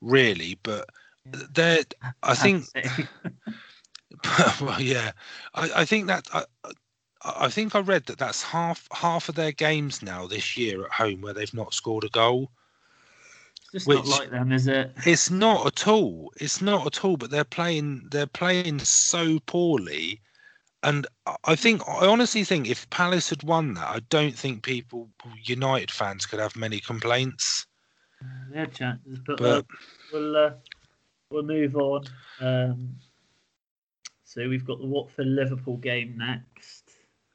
Really, 0.00 0.58
but 0.62 0.88
there, 1.24 1.82
I 2.22 2.34
think 2.34 2.64
well, 4.60 4.80
yeah, 4.80 5.12
I, 5.54 5.70
I 5.76 5.84
think 5.84 6.06
that 6.08 6.26
I, 6.32 6.44
I- 7.24 7.48
think 7.48 7.74
I 7.74 7.80
read 7.80 8.06
that 8.06 8.18
that's 8.18 8.42
half 8.42 8.88
half 8.92 9.28
of 9.28 9.34
their 9.34 9.52
games 9.52 10.02
now 10.02 10.26
this 10.26 10.56
year 10.56 10.84
at 10.84 10.92
home 10.92 11.20
where 11.20 11.32
they've 11.32 11.54
not 11.54 11.74
scored 11.74 12.04
a 12.04 12.08
goal. 12.08 12.50
It's 13.72 13.86
just 13.86 13.88
not 13.88 14.06
like 14.06 14.30
them, 14.30 14.52
is 14.52 14.66
it? 14.66 14.92
It's 15.06 15.30
not 15.30 15.66
at 15.66 15.86
all. 15.88 16.32
It's 16.36 16.60
not 16.60 16.86
at 16.86 17.04
all. 17.04 17.16
But 17.16 17.30
they're 17.30 17.44
playing. 17.44 18.08
They're 18.10 18.26
playing 18.26 18.80
so 18.80 19.38
poorly, 19.46 20.20
and 20.82 21.06
I- 21.26 21.36
I 21.44 21.56
think 21.56 21.80
I 21.88 22.06
honestly 22.06 22.44
think 22.44 22.68
if 22.68 22.88
Palace 22.90 23.30
had 23.30 23.42
won 23.44 23.74
that, 23.74 23.88
I 23.88 24.00
don't 24.10 24.36
think 24.36 24.62
people, 24.62 25.08
United 25.42 25.90
fans, 25.90 26.26
could 26.26 26.40
have 26.40 26.54
many 26.56 26.80
complaints. 26.80 27.66
They 28.50 28.58
had 28.58 28.74
chances, 28.74 29.18
but, 29.26 29.38
But- 29.38 29.58
uh, 29.58 29.62
we'll 30.12 30.36
uh, 30.36 30.54
we'll 31.30 31.42
move 31.44 31.76
on. 31.76 32.04
Um, 32.40 32.96
so 34.24 34.48
we've 34.48 34.64
got 34.66 34.78
the 34.80 34.86
Watford 34.86 35.26
Liverpool 35.26 35.76
game 35.78 36.16
next. 36.18 36.81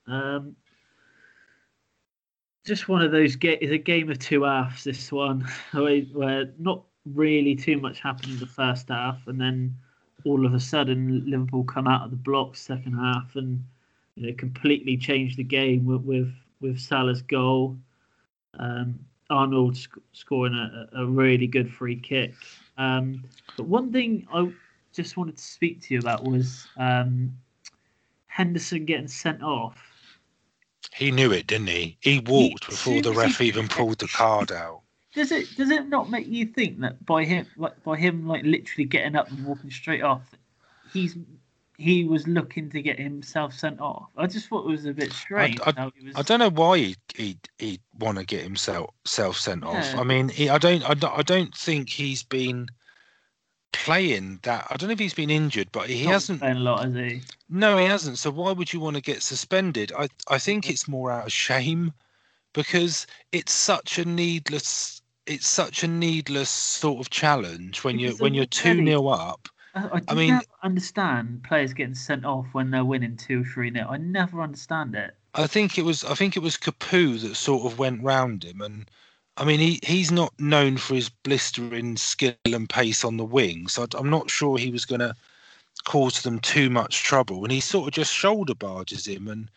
Um, 0.07 0.55
just 2.65 2.89
one 2.89 3.01
of 3.01 3.11
those 3.11 3.35
ga- 3.35 3.57
it's 3.61 3.71
a 3.71 3.77
game 3.77 4.09
of 4.11 4.19
two 4.19 4.43
halves. 4.43 4.83
This 4.83 5.11
one, 5.11 5.47
where 5.71 6.01
where 6.01 6.53
not 6.59 6.83
really 7.13 7.55
too 7.55 7.79
much 7.79 7.99
happened 7.99 8.33
in 8.33 8.39
the 8.39 8.45
first 8.45 8.89
half, 8.89 9.27
and 9.27 9.39
then 9.39 9.75
all 10.25 10.45
of 10.45 10.53
a 10.53 10.59
sudden 10.59 11.29
Liverpool 11.29 11.63
come 11.63 11.87
out 11.87 12.03
of 12.03 12.11
the 12.11 12.17
blocks 12.17 12.59
second 12.59 12.93
half 12.93 13.35
and 13.35 13.63
you 14.15 14.27
know 14.27 14.33
completely 14.37 14.97
change 14.97 15.35
the 15.35 15.43
game 15.43 15.85
with 15.85 16.01
with, 16.01 16.33
with 16.61 16.79
Salah's 16.79 17.21
goal. 17.21 17.77
Um, 18.59 18.99
Arnold 19.29 19.75
sc- 19.75 19.99
scoring 20.13 20.53
a, 20.53 20.87
a 21.01 21.05
really 21.05 21.47
good 21.47 21.71
free 21.71 21.99
kick. 21.99 22.33
Um, 22.77 23.23
but 23.57 23.65
one 23.65 23.91
thing 23.91 24.25
I 24.33 24.51
just 24.93 25.17
wanted 25.17 25.37
to 25.37 25.43
speak 25.43 25.81
to 25.81 25.93
you 25.93 25.99
about 25.99 26.23
was 26.23 26.67
um, 26.77 27.37
Henderson 28.27 28.85
getting 28.85 29.07
sent 29.07 29.43
off. 29.43 29.86
He 30.97 31.11
knew 31.11 31.31
it, 31.31 31.45
didn't 31.45 31.67
he? 31.67 31.97
He 32.01 32.19
walked 32.19 32.67
as 32.67 32.75
before 32.75 33.01
the 33.01 33.11
as 33.11 33.15
he 33.15 33.21
ref 33.21 33.41
even 33.41 33.67
pulled 33.77 33.99
the 33.99 34.07
card 34.07 34.51
out. 34.51 34.81
Does 35.13 35.31
it 35.31 35.55
does 35.55 35.69
it 35.69 35.87
not 35.87 36.09
make 36.09 36.27
you 36.27 36.45
think 36.45 36.79
that 36.79 37.05
by 37.05 37.23
him 37.23 37.45
like 37.55 37.83
by 37.83 37.97
him 37.97 38.27
like 38.27 38.43
literally 38.43 38.85
getting 38.85 39.15
up 39.15 39.29
and 39.29 39.45
walking 39.45 39.71
straight 39.71 40.03
off, 40.03 40.21
he's 40.91 41.15
he 41.77 42.03
was 42.03 42.27
looking 42.27 42.69
to 42.71 42.81
get 42.81 42.99
himself 42.99 43.53
sent 43.53 43.79
off? 43.79 44.09
I 44.17 44.25
just 44.27 44.47
thought 44.47 44.65
it 44.67 44.71
was 44.71 44.85
a 44.85 44.93
bit 44.93 45.11
strange. 45.13 45.59
I- 45.65 45.73
how 45.75 45.91
he 45.95 46.05
was, 46.07 46.15
I 46.15 46.23
don't 46.23 46.39
know 46.39 46.49
why 46.49 46.77
he 46.79 46.95
he 47.15 47.37
he'd 47.59 47.81
want 47.99 48.17
to 48.17 48.25
get 48.25 48.41
himself 48.41 48.89
self 49.05 49.37
sent 49.37 49.63
off. 49.63 49.73
Yeah. 49.75 49.99
I 49.99 50.03
mean, 50.03 50.29
he, 50.29 50.49
I 50.49 50.57
don't 50.57 50.87
I 50.87 50.93
don't 50.95 51.17
I 51.17 51.21
don't 51.21 51.55
think 51.55 51.89
he's 51.89 52.23
been 52.23 52.67
playing 53.71 54.39
that. 54.43 54.67
I 54.69 54.77
don't 54.77 54.89
know 54.89 54.93
if 54.93 54.99
he's 54.99 55.13
been 55.13 55.29
injured, 55.29 55.69
but 55.71 55.89
he 55.89 56.03
not 56.05 56.13
hasn't. 56.13 56.39
playing 56.39 56.57
a 56.57 56.61
lot, 56.61 56.85
has 56.85 56.93
he? 56.93 57.21
No, 57.49 57.77
he 57.77 57.85
hasn't. 57.85 58.17
So 58.17 58.31
why 58.31 58.51
would 58.51 58.71
you 58.73 58.79
want 58.79 58.95
to 58.95 59.01
get 59.01 59.23
suspended? 59.23 59.91
I 59.97 60.07
I 60.27 60.37
think 60.37 60.69
it's 60.69 60.87
more 60.87 61.11
out 61.11 61.25
of 61.27 61.31
shame 61.31 61.93
because 62.53 63.07
it's 63.31 63.53
such 63.53 63.99
a 63.99 64.05
needless 64.05 65.01
it's 65.25 65.47
such 65.47 65.83
a 65.83 65.87
needless 65.87 66.49
sort 66.49 66.99
of 66.99 67.09
challenge 67.09 67.83
when 67.83 67.99
you're 67.99 68.15
when 68.15 68.33
you're 68.33 68.45
two 68.45 68.83
0 68.83 69.07
up. 69.07 69.49
I, 69.75 69.89
I, 69.93 69.99
do 69.99 70.15
mean- 70.15 70.41
understand 70.63 71.43
players 71.43 71.73
getting 71.73 71.93
sent 71.93 72.25
off 72.25 72.47
when 72.53 72.71
they're 72.71 72.85
winning 72.85 73.15
two, 73.15 73.43
three 73.43 73.69
nil. 73.69 73.87
I 73.89 73.97
never 73.97 74.41
understand 74.41 74.95
it. 74.95 75.15
I 75.35 75.45
think 75.45 75.77
it 75.77 75.83
was 75.83 76.03
I 76.03 76.15
think 76.15 76.35
it 76.35 76.41
was 76.41 76.57
Capoue 76.57 77.21
that 77.21 77.35
sort 77.35 77.71
of 77.71 77.77
went 77.77 78.03
round 78.03 78.43
him 78.43 78.61
and 78.61 78.89
I 79.37 79.45
mean 79.45 79.59
he 79.59 79.79
he's 79.83 80.11
not 80.11 80.33
known 80.39 80.77
for 80.77 80.95
his 80.95 81.09
blistering 81.09 81.95
skill 81.97 82.33
and 82.45 82.67
pace 82.67 83.03
on 83.03 83.17
the 83.17 83.25
wing 83.25 83.67
so 83.67 83.85
I'm 83.95 84.09
not 84.09 84.29
sure 84.29 84.57
he 84.57 84.71
was 84.71 84.85
going 84.85 84.99
to 84.99 85.15
cause 85.85 86.23
them 86.23 86.39
too 86.39 86.69
much 86.69 87.03
trouble 87.03 87.43
and 87.43 87.51
he 87.51 87.59
sort 87.59 87.87
of 87.87 87.93
just 87.93 88.13
shoulder 88.13 88.55
barges 88.55 89.07
him 89.07 89.27
and 89.27 89.49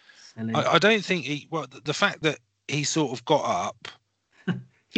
I, 0.54 0.74
I 0.74 0.78
don't 0.78 1.04
think 1.04 1.24
he 1.24 1.48
well 1.50 1.66
the, 1.70 1.80
the 1.80 1.94
fact 1.94 2.22
that 2.22 2.38
he 2.68 2.84
sort 2.84 3.12
of 3.12 3.24
got 3.24 3.44
up 3.44 3.88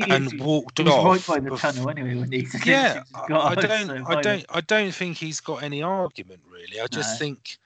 and 0.09 0.33
is- 0.33 0.35
walked 0.35 0.79
he 0.79 0.85
was 0.85 0.95
off 0.95 1.05
right 1.05 1.27
by 1.27 1.41
the 1.41 1.51
bef- 1.55 1.61
tunnel 1.61 1.89
anyway 1.89 2.17
when 2.17 2.33
he? 2.33 2.47
Yeah 2.67 3.03
I, 3.15 3.29
got 3.29 3.59
I 3.59 3.67
don't 3.67 3.87
so 3.87 4.05
I 4.07 4.21
don't 4.21 4.45
I 4.51 4.61
don't 4.61 4.95
think 4.95 5.17
he's 5.17 5.41
got 5.41 5.63
any 5.63 5.83
argument 5.83 6.43
really. 6.51 6.81
I 6.81 6.87
just 6.89 7.21
No. 7.21 7.25
think 7.27 7.57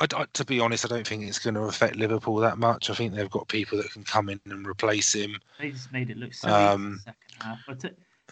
I, 0.00 0.06
I- 0.16 0.26
to 0.34 0.44
be 0.44 0.60
honest 0.60 0.84
I 0.84 0.88
don't 0.88 1.06
think 1.06 1.24
it's 1.24 1.38
going 1.38 1.54
to 1.54 1.62
affect 1.62 1.96
Liverpool 1.96 2.36
that 2.36 2.58
much 2.58 2.90
I 2.90 2.94
think 2.94 3.14
they've 3.14 3.30
got 3.30 3.48
people 3.48 3.78
that 3.78 3.90
can 3.92 4.04
come 4.04 4.28
in 4.28 4.40
and 4.46 4.66
replace 4.66 5.12
him 5.14 5.36
They 5.58 5.70
just 5.70 5.92
made 5.92 6.10
it 6.10 6.16
look 6.16 6.34
so 6.34 6.48
Um, 6.48 7.00
the 7.04 7.12
second 7.12 7.42
half. 7.42 7.58
But 7.66 7.84
uh, 7.84 7.88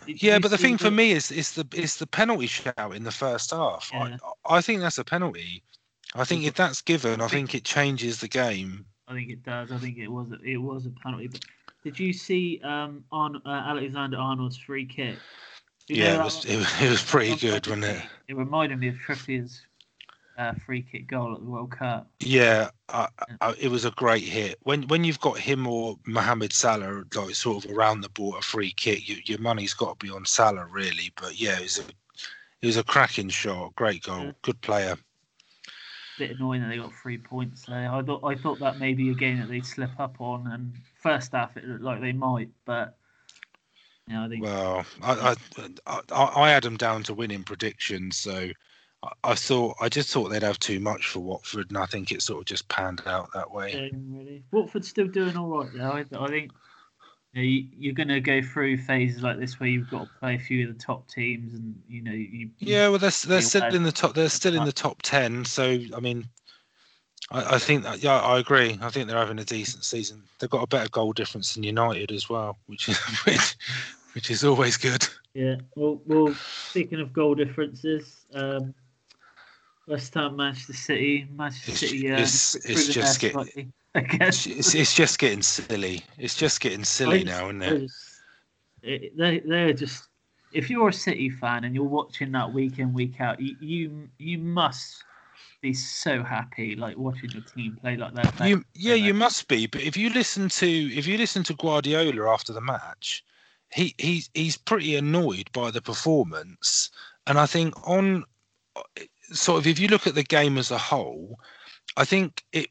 Yeah, 0.06 0.38
but 0.38 0.50
the 0.50 0.58
thing 0.58 0.78
for 0.78 0.90
me 0.90 1.12
is 1.12 1.30
is 1.30 1.52
the 1.52 1.66
is 1.74 1.96
the 1.96 2.06
penalty 2.06 2.46
shout 2.46 2.94
in 2.94 3.02
the 3.04 3.10
first 3.10 3.50
half. 3.50 3.90
Yeah. 3.92 4.16
I, 4.46 4.56
I 4.58 4.60
think 4.60 4.80
that's 4.80 4.98
a 4.98 5.04
penalty. 5.04 5.62
I 6.14 6.24
think 6.24 6.44
if 6.44 6.54
that's 6.54 6.80
given, 6.82 7.20
I 7.20 7.28
think- 7.28 7.54
it 7.54 7.64
changes 7.64 8.20
the 8.20 8.28
game. 8.28 8.84
I 9.08 9.12
think 9.14 9.30
it 9.30 9.42
does. 9.44 9.70
I 9.72 9.78
think 9.78 9.98
it 9.98 10.08
was 10.08 10.28
it 10.44 10.56
was 10.58 10.86
a 10.86 10.90
penalty. 11.02 11.28
But 11.28 11.44
did 11.84 11.98
you 11.98 12.12
see 12.12 12.60
um 12.64 13.04
on 13.12 13.36
uh, 13.46 13.48
Alexander 13.48 14.18
Arnold's 14.18 14.56
free 14.58 14.84
kick? 14.84 15.16
You 15.88 16.02
Yeah, 16.02 16.20
it 16.20 16.24
was 16.24 16.44
it, 16.44 16.56
was- 16.56 16.80
it 16.82 16.90
was 16.90 17.02
pretty 17.02 17.36
good, 17.36 17.66
wasn't 17.66 17.84
it? 17.84 18.02
It 18.28 18.36
reminded 18.36 18.78
me 18.80 18.88
of 18.88 18.96
Trippier's 18.96 19.62
uh, 20.38 20.52
free 20.66 20.82
kick 20.82 21.08
goal 21.08 21.34
at 21.34 21.40
the 21.40 21.46
World 21.46 21.70
Cup. 21.70 22.10
Yeah, 22.20 22.70
I, 22.88 23.08
I, 23.40 23.54
it 23.58 23.68
was 23.68 23.84
a 23.84 23.90
great 23.92 24.24
hit. 24.24 24.58
When 24.62 24.82
when 24.88 25.04
you've 25.04 25.20
got 25.20 25.38
him 25.38 25.66
or 25.66 25.96
Mohamed 26.06 26.52
Salah 26.52 27.04
like 27.14 27.34
sort 27.34 27.64
of 27.64 27.70
around 27.70 28.00
the 28.02 28.08
ball, 28.10 28.36
a 28.36 28.42
free 28.42 28.72
kick, 28.72 29.08
you, 29.08 29.16
your 29.24 29.38
money's 29.38 29.74
got 29.74 29.98
to 29.98 30.06
be 30.06 30.12
on 30.12 30.24
Salah 30.24 30.66
really. 30.66 31.12
But 31.20 31.40
yeah, 31.40 31.58
it 31.58 31.62
was 31.62 31.78
a 31.78 31.84
it 32.62 32.66
was 32.66 32.76
a 32.76 32.84
cracking 32.84 33.28
shot, 33.28 33.74
great 33.76 34.02
goal, 34.02 34.24
Yeah. 34.24 34.32
good 34.42 34.60
player. 34.60 34.96
Bit 36.18 36.30
annoying 36.38 36.62
that 36.62 36.68
they 36.68 36.78
got 36.78 36.94
three 36.94 37.18
points 37.18 37.66
there. 37.66 37.90
I 37.90 38.02
thought 38.02 38.24
I 38.24 38.34
thought 38.34 38.58
that 38.60 38.78
maybe 38.78 39.10
a 39.10 39.14
game 39.14 39.38
that 39.40 39.48
they'd 39.48 39.66
slip 39.66 39.98
up 39.98 40.20
on, 40.20 40.50
and 40.50 40.72
first 40.94 41.32
half 41.32 41.56
it 41.56 41.64
looked 41.64 41.82
like 41.82 42.00
they 42.00 42.12
might, 42.12 42.48
but 42.64 42.96
yeah, 44.08 44.24
I 44.24 44.28
think 44.28 44.42
Well, 44.42 44.86
I, 45.02 45.34
I 45.56 46.00
I 46.12 46.24
I 46.42 46.50
had 46.50 46.62
them 46.62 46.76
down 46.78 47.02
to 47.04 47.14
winning 47.14 47.42
predictions, 47.42 48.16
so 48.16 48.48
I, 49.22 49.34
thought 49.34 49.76
I 49.80 49.88
just 49.88 50.12
thought 50.12 50.28
they'd 50.28 50.42
have 50.42 50.58
too 50.58 50.80
much 50.80 51.08
for 51.08 51.20
Watford, 51.20 51.70
and 51.70 51.78
I 51.78 51.86
think 51.86 52.10
it 52.10 52.22
sort 52.22 52.40
of 52.40 52.46
just 52.46 52.68
panned 52.68 53.02
out 53.06 53.28
that 53.34 53.50
way. 53.50 53.72
game, 53.72 54.06
really. 54.10 54.42
Watford's 54.50 54.88
still 54.88 55.06
doing 55.06 55.36
all 55.36 55.48
right 55.48 55.70
though. 55.74 55.90
I, 55.90 56.24
I 56.24 56.28
think 56.28 56.52
you 57.32 57.66
you're 57.76 57.94
going 57.94 58.08
to 58.08 58.20
go 58.20 58.40
through 58.42 58.78
phases 58.78 59.22
like 59.22 59.38
this 59.38 59.60
where 59.60 59.68
you've 59.68 59.90
got 59.90 60.04
to 60.04 60.10
play 60.18 60.36
a 60.36 60.38
few 60.38 60.68
of 60.68 60.76
the 60.76 60.82
top 60.82 61.08
teams, 61.08 61.54
and 61.54 61.74
you 61.88 62.02
know 62.02 62.12
you. 62.12 62.50
Yeah, 62.58 62.88
well, 62.88 62.98
they're 62.98 63.10
they're 63.26 63.42
still 63.42 63.74
in 63.74 63.82
the 63.82 63.92
top. 63.92 64.14
They're 64.14 64.28
still 64.28 64.54
in 64.54 64.64
the 64.64 64.72
top 64.72 65.02
ten. 65.02 65.44
So 65.44 65.78
I 65.94 66.00
mean, 66.00 66.26
I, 67.30 67.56
I 67.56 67.58
think 67.58 67.82
that 67.84 68.02
yeah, 68.02 68.20
I 68.20 68.38
agree. 68.38 68.78
I 68.80 68.90
think 68.90 69.08
they're 69.08 69.18
having 69.18 69.38
a 69.38 69.44
decent 69.44 69.84
season. 69.84 70.22
They've 70.38 70.50
got 70.50 70.62
a 70.62 70.66
better 70.66 70.88
goal 70.88 71.12
difference 71.12 71.54
than 71.54 71.62
United 71.62 72.12
as 72.12 72.28
well, 72.28 72.58
which 72.66 72.88
is 72.88 72.98
which, 73.24 73.56
which 74.14 74.30
is 74.30 74.44
always 74.44 74.76
good. 74.76 75.06
Yeah. 75.34 75.56
Well, 75.74 76.00
well. 76.06 76.34
Speaking 76.70 77.00
of 77.00 77.12
goal 77.12 77.34
differences, 77.34 78.24
um, 78.34 78.74
West 79.86 80.14
Ham, 80.14 80.36
Manchester 80.36 80.72
City, 80.72 81.28
Manchester 81.32 81.70
It's- 81.72 81.80
City. 81.90 82.10
Uh, 82.10 82.14
it's- 82.14 82.54
it's 82.56 82.86
just 82.88 83.20
there 83.20 83.30
get- 83.30 83.34
slightly, 83.34 83.72
I 83.94 84.00
guess. 84.00 84.46
It's, 84.46 84.74
it's, 84.74 84.94
just 84.94 85.18
getting 85.18 85.42
silly. 85.42 86.02
It's 86.18 86.34
just 86.36 86.60
getting 86.60 86.84
silly 86.84 87.24
now, 87.24 87.46
isn't 87.46 87.62
it? 87.62 87.80
just- 87.80 88.20
it- 88.82 89.16
They 89.16 89.40
they're 89.40 89.72
just. 89.72 90.08
If 90.52 90.70
you're 90.70 90.88
a 90.88 90.92
City 90.92 91.28
fan 91.28 91.64
and 91.64 91.74
you're 91.74 91.84
watching 91.84 92.32
that 92.32 92.52
week 92.52 92.78
in 92.78 92.92
week 92.94 93.20
out, 93.20 93.40
you 93.40 93.56
you, 93.60 94.08
you 94.18 94.38
must 94.38 95.02
be 95.60 95.74
so 95.74 96.22
happy 96.22 96.76
like 96.76 96.96
watching 96.96 97.30
your 97.30 97.42
team 97.42 97.76
play 97.80 97.96
like 97.96 98.14
that. 98.14 98.48
You, 98.48 98.64
yeah, 98.74 98.94
you 98.94 99.12
must 99.14 99.48
be. 99.48 99.66
But 99.66 99.82
if 99.82 99.96
you 99.96 100.10
listen 100.10 100.48
to 100.48 100.66
if 100.66 101.06
you 101.06 101.18
listen 101.18 101.42
to 101.44 101.54
Guardiola 101.54 102.32
after 102.32 102.52
the 102.52 102.60
match, 102.60 103.24
he 103.70 103.94
he's 103.98 104.30
he's 104.34 104.56
pretty 104.56 104.96
annoyed 104.96 105.50
by 105.52 105.70
the 105.70 105.82
performance. 105.82 106.90
And 107.26 107.38
I 107.38 107.46
think 107.46 107.74
on 107.86 108.24
sort 109.32 109.58
of 109.58 109.66
if 109.66 109.78
you 109.78 109.88
look 109.88 110.06
at 110.06 110.14
the 110.14 110.22
game 110.22 110.58
as 110.58 110.70
a 110.70 110.78
whole, 110.78 111.38
I 111.96 112.04
think 112.04 112.44
it. 112.52 112.68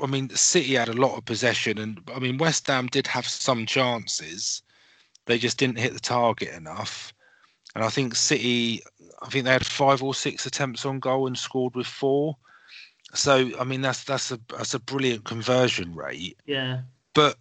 I 0.00 0.06
mean, 0.06 0.28
City 0.30 0.74
had 0.74 0.88
a 0.88 0.92
lot 0.92 1.16
of 1.18 1.24
possession, 1.24 1.78
and 1.78 2.00
I 2.14 2.18
mean 2.20 2.38
West 2.38 2.66
Ham 2.68 2.86
did 2.86 3.06
have 3.08 3.26
some 3.26 3.66
chances. 3.66 4.62
They 5.26 5.38
just 5.38 5.58
didn't 5.58 5.78
hit 5.78 5.94
the 5.94 6.00
target 6.00 6.54
enough. 6.54 7.12
And 7.74 7.84
I 7.84 7.88
think 7.88 8.14
City, 8.14 8.82
I 9.22 9.28
think 9.28 9.44
they 9.44 9.52
had 9.52 9.66
five 9.66 10.02
or 10.02 10.14
six 10.14 10.46
attempts 10.46 10.86
on 10.86 11.00
goal 11.00 11.26
and 11.26 11.36
scored 11.36 11.74
with 11.74 11.86
four. 11.86 12.36
So 13.14 13.50
I 13.58 13.64
mean 13.64 13.80
that's 13.80 14.04
that's 14.04 14.30
a 14.30 14.40
that's 14.48 14.74
a 14.74 14.80
brilliant 14.80 15.24
conversion 15.24 15.94
rate. 15.94 16.38
Yeah. 16.46 16.82
But 17.14 17.36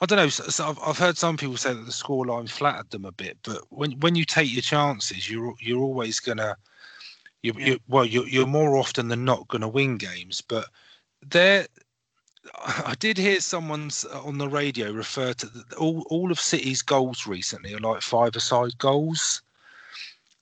I 0.00 0.06
don't 0.06 0.16
know. 0.16 0.28
So, 0.28 0.44
so 0.44 0.68
I've, 0.68 0.78
I've 0.84 0.98
heard 0.98 1.16
some 1.16 1.36
people 1.36 1.56
say 1.56 1.72
that 1.72 1.86
the 1.86 1.92
scoreline 1.92 2.50
flattered 2.50 2.90
them 2.90 3.04
a 3.04 3.12
bit. 3.12 3.38
But 3.44 3.62
when 3.70 3.92
when 4.00 4.14
you 4.16 4.24
take 4.24 4.52
your 4.52 4.62
chances, 4.62 5.30
you're 5.30 5.54
you're 5.60 5.80
always 5.80 6.18
gonna 6.18 6.56
you 7.42 7.52
Yeah. 7.56 7.66
you 7.66 7.80
well 7.88 8.04
you're 8.04 8.28
you're 8.28 8.46
more 8.46 8.76
often 8.76 9.08
than 9.08 9.24
not 9.24 9.48
gonna 9.48 9.68
win 9.68 9.96
games. 9.98 10.40
But 10.40 10.68
there, 11.22 11.66
I 12.64 12.94
did 12.98 13.18
hear 13.18 13.40
someone's 13.40 14.04
uh, 14.04 14.22
on 14.22 14.38
the 14.38 14.48
radio 14.48 14.92
refer 14.92 15.32
to 15.34 15.46
the, 15.46 15.76
all 15.76 16.06
all 16.10 16.30
of 16.32 16.40
City's 16.40 16.82
goals 16.82 17.26
recently 17.26 17.74
are 17.74 17.78
like 17.78 18.02
five-a-side 18.02 18.78
goals. 18.78 19.42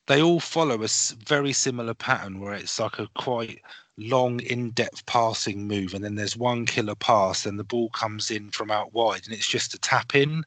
They 0.06 0.22
all 0.22 0.40
follow 0.40 0.82
a 0.82 0.88
very 1.26 1.52
similar 1.52 1.94
pattern 1.94 2.40
where 2.40 2.54
it's 2.54 2.80
like 2.80 2.98
a 2.98 3.08
quite 3.16 3.60
long, 3.96 4.40
in-depth 4.40 5.04
passing 5.06 5.68
move, 5.68 5.94
and 5.94 6.02
then 6.02 6.14
there's 6.16 6.36
one 6.36 6.66
killer 6.66 6.94
pass, 6.96 7.46
and 7.46 7.58
the 7.58 7.64
ball 7.64 7.90
comes 7.90 8.30
in 8.30 8.50
from 8.50 8.70
out 8.70 8.92
wide, 8.92 9.22
and 9.26 9.34
it's 9.34 9.48
just 9.48 9.74
a 9.74 9.78
tap 9.78 10.14
in. 10.14 10.42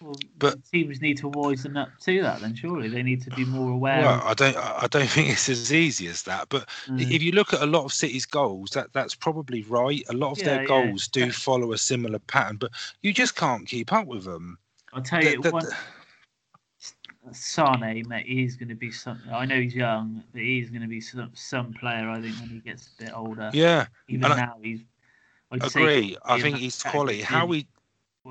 Well, 0.00 0.14
But- 0.38 0.64
teams 0.70 1.00
need 1.00 1.16
to 1.18 1.30
wisen 1.30 1.76
up 1.76 1.88
to 2.02 2.22
that. 2.22 2.40
Then 2.40 2.54
surely 2.54 2.88
they 2.88 3.02
need 3.02 3.22
to 3.22 3.30
be 3.30 3.44
more 3.44 3.70
aware. 3.72 4.02
Well, 4.02 4.22
I 4.24 4.34
don't, 4.34 4.56
I 4.56 4.86
don't 4.88 5.06
think 5.10 5.30
it's 5.30 5.48
as 5.48 5.72
easy 5.72 6.06
as 6.06 6.22
that. 6.22 6.48
But 6.48 6.62
uh, 6.90 6.96
if 6.96 7.22
you 7.22 7.32
look 7.32 7.52
at 7.52 7.62
a 7.62 7.66
lot 7.66 7.84
of 7.84 7.92
City's 7.92 8.26
goals, 8.26 8.70
that 8.70 8.92
that's 8.92 9.14
probably 9.14 9.62
right. 9.64 10.02
A 10.08 10.12
lot 10.12 10.32
of 10.32 10.38
Yeah, 10.38 10.44
their 10.44 10.60
yeah, 10.62 10.68
goals 10.68 11.08
do 11.08 11.32
follow 11.32 11.72
a 11.72 11.78
similar 11.78 12.18
pattern, 12.20 12.56
but 12.58 12.70
you 13.02 13.12
just 13.12 13.34
can't 13.36 13.66
keep 13.66 13.92
up 13.92 14.06
with 14.06 14.24
them. 14.24 14.58
I'll 14.92 15.02
tell 15.02 15.20
The- 15.20 15.30
you, 15.32 15.42
the- 15.42 15.50
one, 15.50 15.66
Sane, 17.32 18.08
mate, 18.08 18.24
he's 18.26 18.56
going 18.56 18.70
to 18.70 18.74
be 18.74 18.90
some. 18.90 19.20
I 19.30 19.44
know 19.44 19.60
he's 19.60 19.74
young, 19.74 20.22
but 20.32 20.40
he's 20.40 20.70
going 20.70 20.80
to 20.82 20.88
be 20.88 21.00
some, 21.00 21.30
some 21.34 21.74
player. 21.74 22.08
I 22.08 22.22
think 22.22 22.36
when 22.40 22.48
he 22.48 22.60
gets 22.60 22.88
a 22.98 23.04
bit 23.04 23.12
older. 23.14 23.50
yeah, 23.52 23.86
Even 24.08 24.24
and 24.24 24.32
I- 24.34 24.36
now, 24.46 24.56
he's. 24.62 24.80
I'd 25.50 25.62
say 25.70 25.80
agree. 25.80 26.16
I 26.26 26.40
think 26.40 26.56
he's 26.58 26.82
quality. 26.82 27.22
How 27.22 27.46
well 27.46 27.60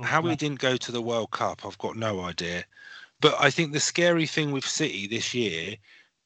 how 0.04 0.22
he 0.22 0.30
played. 0.30 0.40
didn't 0.40 0.60
go 0.60 0.78
to 0.78 0.92
the 0.92 1.02
World 1.02 1.32
Cup, 1.32 1.66
I've 1.66 1.78
got 1.78 1.96
no 1.96 2.22
idea. 2.22 2.66
But 3.20 3.36
I 3.40 3.50
think 3.50 3.72
the 3.72 3.80
scary 3.80 4.28
thing 4.28 4.52
with 4.52 4.66
City 4.66 5.08
this 5.08 5.34
year 5.34 5.76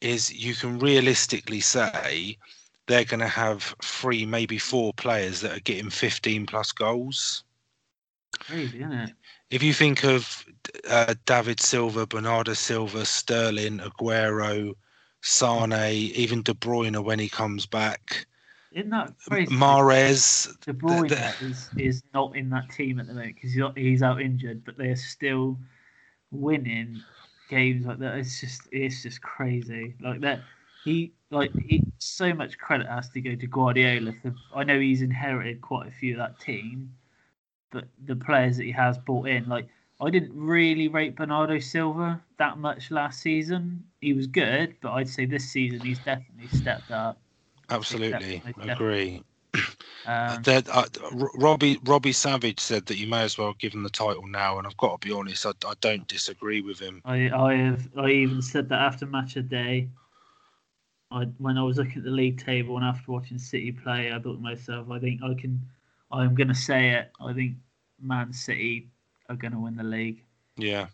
is 0.02 0.34
you 0.34 0.56
can 0.56 0.80
realistically 0.80 1.62
say 1.62 2.38
they're 2.88 3.06
going 3.06 3.20
to 3.20 3.28
have 3.28 3.76
three, 3.82 4.26
maybe 4.26 4.58
four 4.58 4.94
players 4.94 5.42
that 5.42 5.56
are 5.56 5.62
getting 5.62 5.90
15 5.90 6.46
plus 6.46 6.72
goals. 6.72 7.44
Crazy, 8.40 8.80
isn't 8.80 8.92
it? 8.92 9.14
If 9.50 9.64
you 9.64 9.74
think 9.74 10.04
of 10.04 10.46
uh, 10.90 11.14
David 11.26 11.60
Silva, 11.60 12.08
Bernardo 12.08 12.54
Silva, 12.54 13.06
Sterling, 13.06 13.80
Aguero, 13.80 14.74
Sane, 15.22 15.94
even 15.94 16.42
De 16.42 16.54
Bruyne 16.54 17.04
when 17.04 17.20
he 17.20 17.30
comes 17.30 17.66
back, 17.66 18.26
Isn't 18.72 18.90
that 18.92 19.14
crazy? 19.28 19.54
Mares, 19.54 20.48
De 20.62 20.74
Bruyne 20.74 21.10
the- 21.10 21.46
is, 21.46 21.70
is 21.78 22.04
not 22.14 22.36
in 22.36 22.50
that 22.52 22.70
team 22.70 23.00
at 23.00 23.08
the 23.08 23.14
moment 23.14 23.36
because 23.36 23.54
he's, 23.54 23.64
he's 23.76 24.04
out 24.04 24.22
injured, 24.22 24.64
but 24.64 24.78
they're 24.78 24.96
still 24.96 25.58
winning 26.32 27.04
games 27.50 27.86
like 27.86 28.00
that. 28.00 28.18
It's 28.18 28.40
just 28.40 28.62
it's 28.72 29.04
just 29.04 29.22
crazy. 29.22 29.94
Like 30.00 30.22
that, 30.22 30.42
he 30.86 31.12
like 31.30 31.52
he, 31.68 31.84
so 31.98 32.34
much 32.34 32.58
credit 32.58 32.88
has 32.88 33.10
to 33.10 33.22
go 33.22 33.36
to 33.36 33.48
Guardiola. 33.48 34.14
For, 34.22 34.34
I 34.56 34.64
know 34.64 34.80
he's 34.80 35.02
inherited 35.02 35.62
quite 35.62 35.88
a 35.88 35.92
few 35.92 36.14
of 36.14 36.20
that 36.20 36.40
team, 36.40 36.94
but 37.72 37.86
the 38.06 38.16
players 38.16 38.58
that 38.58 38.64
he 38.64 38.72
has 38.72 38.98
brought 38.98 39.28
in, 39.28 39.48
like 39.50 39.68
I 40.00 40.10
didn't 40.10 40.34
really 40.34 40.88
rate 40.88 41.16
Bernardo 41.16 41.60
Silva 41.60 42.22
that 42.38 42.58
much 42.58 42.90
last 42.90 43.22
season. 43.22 43.84
He 44.00 44.14
was 44.14 44.28
good, 44.28 44.76
but 44.82 44.94
I'd 44.94 45.10
say 45.10 45.26
this 45.26 45.52
season 45.52 45.82
he's 45.82 46.00
definitely 46.00 46.48
stepped 46.58 46.90
up. 46.90 47.20
Absolutely, 47.72 48.44
agree. 48.62 49.24
Um, 50.04 50.42
That 50.44 50.68
uh, 50.68 50.86
Robbie 51.36 51.78
Robbie 51.84 52.12
Savage 52.12 52.60
said 52.60 52.88
that 52.88 52.98
you 52.98 53.06
may 53.08 53.22
as 53.22 53.38
well 53.38 53.54
give 53.60 53.74
him 53.74 53.84
the 53.84 53.90
title 53.90 54.26
now, 54.26 54.58
and 54.58 54.66
I've 54.66 54.78
got 54.78 55.00
to 55.00 55.08
be 55.08 55.14
honest, 55.14 55.46
I, 55.46 55.52
I 55.68 55.74
don't 55.80 56.08
disagree 56.08 56.62
with 56.62 56.80
him. 56.80 57.04
I 57.06 57.30
I 57.30 57.54
have 57.54 57.88
I 57.96 58.10
even 58.10 58.42
said 58.42 58.68
that 58.70 58.82
after 58.82 59.06
match 59.06 59.36
of 59.36 59.48
day. 59.48 59.90
I 61.12 61.26
when 61.38 61.58
I 61.58 61.64
was 61.64 61.78
looking 61.78 61.98
at 61.98 62.04
the 62.04 62.10
league 62.10 62.44
table 62.44 62.78
and 62.78 62.86
after 62.86 63.12
watching 63.12 63.38
City 63.38 63.72
play, 63.72 64.12
I 64.12 64.20
thought 64.20 64.38
to 64.38 64.42
myself, 64.42 64.90
I 64.90 65.00
think 65.00 65.22
I 65.22 65.36
can. 65.36 65.62
I'm 66.12 66.34
going 66.34 66.48
to 66.48 66.56
say 66.56 66.90
it. 66.90 67.12
I 67.22 67.34
think 67.34 67.58
Man 68.02 68.34
City 68.34 68.90
are 69.30 69.36
going 69.36 69.54
to 69.54 69.60
win 69.60 69.76
the 69.76 69.84
league. 69.84 70.24
Yeah, 70.58 70.88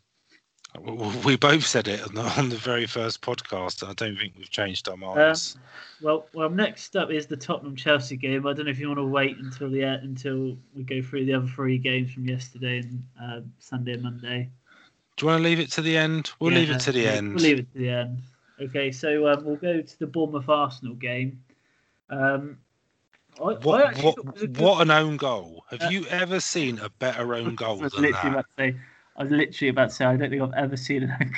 we 1.25 1.35
both 1.37 1.65
said 1.65 1.87
it 1.87 2.01
on 2.07 2.13
the, 2.15 2.21
on 2.37 2.49
the 2.49 2.55
very 2.57 2.85
first 2.85 3.21
podcast. 3.21 3.87
I 3.87 3.93
don't 3.93 4.17
think 4.17 4.33
we've 4.37 4.49
changed 4.49 4.87
our 4.89 4.97
minds. 4.97 5.57
Well, 6.01 6.27
well, 6.33 6.49
next 6.49 6.95
up 6.95 7.09
is 7.11 7.25
the 7.25 7.37
Tottenham 7.37 7.75
Chelsea 7.75 8.15
game. 8.17 8.45
I 8.45 8.53
don't 8.53 8.65
know 8.65 8.71
if 8.71 8.79
you 8.79 8.87
want 8.87 8.99
to 8.99 9.03
wait 9.05 9.37
until 9.37 9.69
the 9.71 9.81
until 9.81 10.57
we 10.75 10.83
go 10.83 11.01
through 11.01 11.25
the 11.25 11.33
other 11.33 11.47
three 11.47 11.77
games 11.77 12.11
from 12.13 12.27
yesterday 12.27 12.79
and 12.79 13.03
uh, 13.21 13.39
Sunday 13.59 13.93
and 13.93 14.03
Monday. 14.03 14.49
Do 15.15 15.25
you 15.25 15.31
want 15.31 15.39
to 15.41 15.49
leave 15.49 15.59
it 15.59 15.71
to 15.71 15.81
the 15.81 15.97
end? 15.97 16.31
We'll 16.39 16.53
leave 16.53 16.69
it 16.69 16.79
to 16.81 16.91
the 16.91 17.07
end. 17.07 17.33
We'll 17.35 17.43
leave 17.43 17.59
it 17.59 17.73
to 17.73 17.79
the 17.79 17.89
end. 17.89 18.21
Okay, 18.61 18.91
so 18.91 19.27
um, 19.27 19.43
we'll 19.45 19.55
go 19.55 19.81
to 19.81 19.99
the 19.99 20.05
Bournemouth 20.07 20.49
Arsenal 20.49 20.93
game. 20.95 21.41
Um, 22.09 22.57
I, 23.39 23.43
I 23.43 23.53
What 23.55 23.81
actually 23.85 24.03
what 24.03 24.15
thought 24.15 24.25
it 24.25 24.33
was 24.33 24.41
a 24.43 24.47
good- 24.47 24.57
what 24.57 24.81
an 24.81 24.91
own 24.91 25.17
goal! 25.17 25.63
Have 25.71 25.81
Uh, 25.81 25.89
you 25.89 26.05
ever 26.07 26.39
seen 26.39 26.77
a 26.79 26.89
better 26.89 27.33
own 27.33 27.55
goal 27.55 27.77
than 27.77 28.11
that? 28.11 28.75
About 29.17 29.29
to 29.29 29.29
say. 29.29 29.35
I 29.35 29.39
was 29.39 29.47
literally 29.47 29.69
about 29.69 29.89
to 29.89 29.95
say. 29.95 30.05
I 30.05 30.17
don't 30.17 30.29
think 30.29 30.41
I've 30.41 30.53
ever 30.53 30.77
seen 30.77 31.03
an 31.03 31.17
goal 31.19 31.29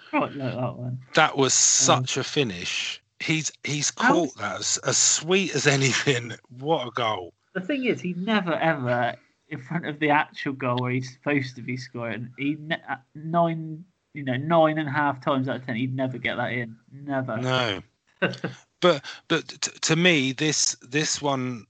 quite 0.10 0.36
like 0.36 0.54
that 0.54 0.76
one. 0.76 0.98
That 1.14 1.36
was 1.36 1.52
um, 1.88 2.06
such 2.06 2.16
a 2.16 2.24
finish. 2.24 3.02
He's 3.20 3.52
he's 3.64 3.90
caught 3.90 4.36
that 4.38 4.60
as, 4.60 4.78
as 4.78 4.96
sweet 4.96 5.54
as 5.54 5.66
anything. 5.78 6.32
What 6.58 6.86
a 6.86 6.90
goal! 6.90 7.34
The 7.54 7.60
thing 7.60 7.84
is, 7.84 8.00
he 8.00 8.14
never 8.14 8.54
ever 8.54 9.16
in 9.48 9.60
front 9.60 9.86
of 9.86 9.98
the 9.98 10.10
actual 10.10 10.52
goal 10.52 10.78
where 10.78 10.92
he's 10.92 11.12
supposed 11.12 11.56
to 11.56 11.62
be 11.62 11.76
scoring. 11.76 12.30
He 12.38 12.56
ne- 12.60 12.82
uh, 12.88 12.96
nine, 13.14 13.84
you 14.12 14.22
know, 14.22 14.36
nine 14.36 14.78
and 14.78 14.88
a 14.88 14.92
half 14.92 15.24
times 15.24 15.48
out 15.48 15.56
of 15.56 15.66
ten, 15.66 15.76
he'd 15.76 15.96
never 15.96 16.18
get 16.18 16.36
that 16.36 16.52
in. 16.52 16.76
Never. 16.92 17.38
No, 17.38 17.82
but 18.80 19.04
but 19.28 19.48
t- 19.48 19.72
to 19.80 19.96
me, 19.96 20.32
this 20.32 20.76
this 20.82 21.22
one 21.22 21.66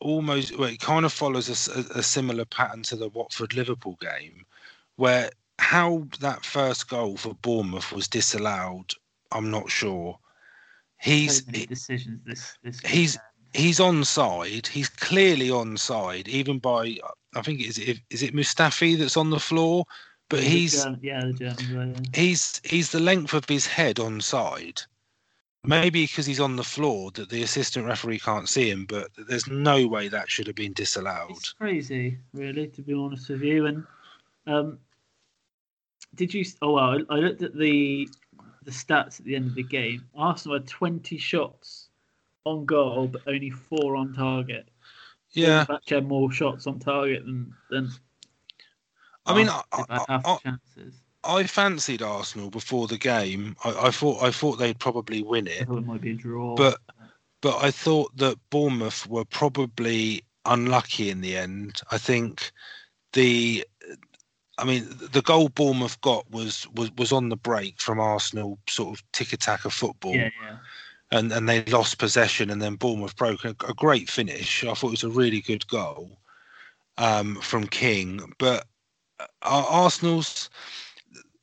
almost 0.00 0.58
well, 0.58 0.68
it 0.68 0.80
kind 0.80 1.04
of 1.04 1.12
follows 1.12 1.48
a 1.48 2.02
similar 2.02 2.44
pattern 2.44 2.82
to 2.84 2.96
the 2.96 3.08
Watford 3.08 3.54
Liverpool 3.54 3.98
game, 4.00 4.44
where 4.96 5.30
how 5.58 6.06
that 6.20 6.44
first 6.44 6.88
goal 6.88 7.16
for 7.16 7.34
Bournemouth 7.34 7.92
was 7.92 8.08
disallowed. 8.08 8.92
I'm 9.30 9.50
not 9.50 9.70
sure. 9.70 10.18
He's 11.00 11.44
so 11.44 11.50
decisions 11.52 12.20
this 12.24 12.56
this. 12.62 12.80
he's- 12.80 13.18
he's 13.54 13.78
onside. 13.80 14.66
He's 14.66 14.88
clearly 14.88 15.50
on 15.50 15.76
side, 15.76 16.28
even 16.28 16.58
by 16.58 16.96
I 17.34 17.42
think 17.42 17.60
is 17.60 17.78
it 17.78 17.98
is 18.10 18.22
it 18.22 18.34
Mustafi 18.34 18.96
that's 18.98 19.16
on 19.16 19.30
the 19.30 19.40
floor, 19.40 19.84
but 20.28 20.40
The 20.40 20.46
he's 20.46 20.82
German- 20.82 21.00
yeah, 21.02 21.24
the 21.24 21.32
German 21.32 21.94
yeah. 21.94 22.20
he's 22.20 22.60
he's 22.64 22.90
the 22.90 23.00
length 23.00 23.34
of 23.34 23.48
his 23.48 23.66
head 23.66 23.98
on 23.98 24.20
side. 24.20 24.82
Maybe 25.64 26.04
because 26.06 26.26
he's 26.26 26.40
on 26.40 26.56
the 26.56 26.64
floor 26.64 27.12
that 27.12 27.28
the 27.30 27.42
assistant 27.44 27.86
referee 27.86 28.18
can't 28.18 28.48
see 28.48 28.68
him, 28.68 28.84
but 28.84 29.10
there's 29.28 29.46
no 29.46 29.86
way 29.86 30.08
that 30.08 30.28
should 30.28 30.48
have 30.48 30.56
been 30.56 30.72
disallowed. 30.72 31.30
It's 31.36 31.52
crazy, 31.52 32.18
really, 32.32 32.66
to 32.66 32.82
be 32.82 32.94
honest 32.94 33.28
with 33.28 33.42
you. 33.42 33.66
And 33.66 33.86
um, 34.46 34.78
did 36.14 36.34
you? 36.34 36.44
Oh 36.60 36.72
well, 36.72 37.00
I 37.08 37.14
looked 37.16 37.42
at 37.42 37.56
the 37.56 38.08
the 38.64 38.70
stats 38.70 39.18
at 39.18 39.26
the 39.26 39.36
end 39.36 39.48
of 39.48 39.54
the 39.54 39.62
game. 39.62 40.04
Arsenal 40.14 40.58
had 40.58 40.68
20 40.68 41.18
shots 41.18 41.88
on 42.44 42.64
goal, 42.64 43.08
but 43.08 43.22
only 43.26 43.50
four 43.50 43.96
on 43.96 44.14
target. 44.14 44.68
Yeah, 45.30 45.64
Bournemouth 45.64 45.88
had 45.88 46.06
more 46.06 46.30
shots 46.30 46.66
on 46.66 46.78
target 46.78 47.24
than 47.24 47.54
than. 47.70 47.90
I 49.24 49.36
mean, 49.36 49.48
I, 49.48 49.62
I, 49.72 49.84
I, 50.08 50.36
chances. 50.42 51.00
I 51.24 51.44
fancied 51.44 52.02
Arsenal 52.02 52.50
before 52.50 52.88
the 52.88 52.98
game. 52.98 53.56
I, 53.64 53.86
I 53.86 53.90
thought 53.90 54.22
I 54.22 54.30
thought 54.30 54.56
they'd 54.56 54.78
probably 54.78 55.22
win 55.22 55.46
it, 55.46 55.62
it 55.62 55.68
might 55.68 56.00
be 56.00 56.10
a 56.10 56.14
draw. 56.14 56.56
but 56.56 56.78
but 57.40 57.62
I 57.62 57.70
thought 57.70 58.16
that 58.16 58.38
Bournemouth 58.50 59.06
were 59.08 59.24
probably 59.24 60.24
unlucky 60.44 61.10
in 61.10 61.20
the 61.20 61.36
end. 61.36 61.80
I 61.90 61.98
think 61.98 62.52
the 63.12 63.64
I 64.62 64.64
mean 64.64 64.86
the 64.88 65.22
goal 65.22 65.48
Bournemouth 65.48 66.00
got 66.02 66.30
was 66.30 66.68
was 66.72 66.92
was 66.92 67.10
on 67.10 67.30
the 67.30 67.36
break 67.36 67.80
from 67.80 67.98
Arsenal 67.98 68.58
sort 68.68 68.96
of 68.96 69.04
tiki-taka 69.10 69.66
of 69.66 69.74
football. 69.74 70.14
yeah, 70.14 70.30
yeah. 70.40 70.56
and 71.10 71.32
and 71.32 71.48
they 71.48 71.64
lost 71.64 71.98
possession 71.98 72.48
and 72.48 72.62
then 72.62 72.76
Bournemouth 72.76 73.16
broke 73.16 73.44
a, 73.44 73.56
a 73.68 73.74
great 73.74 74.08
finish. 74.08 74.62
I 74.62 74.72
thought 74.74 74.88
it 74.88 75.02
was 75.02 75.02
a 75.02 75.10
really 75.10 75.40
good 75.40 75.66
goal 75.66 76.16
um, 76.96 77.36
from 77.40 77.66
King, 77.66 78.20
but 78.38 78.64
uh, 79.18 79.26
Arsenal's 79.42 80.48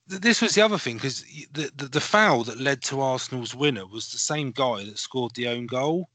this 0.07 0.41
was 0.41 0.55
the 0.55 0.61
other 0.61 0.77
thing 0.77 0.95
because 0.95 1.23
the, 1.51 1.69
the 1.75 1.87
the 1.87 2.01
foul 2.01 2.45
that 2.45 2.61
led 2.61 2.81
to 2.83 3.01
Arsenal's 3.01 3.53
winner 3.53 3.85
was 3.85 4.13
the 4.13 4.17
same 4.17 4.51
guy 4.51 4.85
that 4.85 4.97
scored 4.97 5.35
the 5.35 5.49
own 5.49 5.65
goal. 5.65 6.09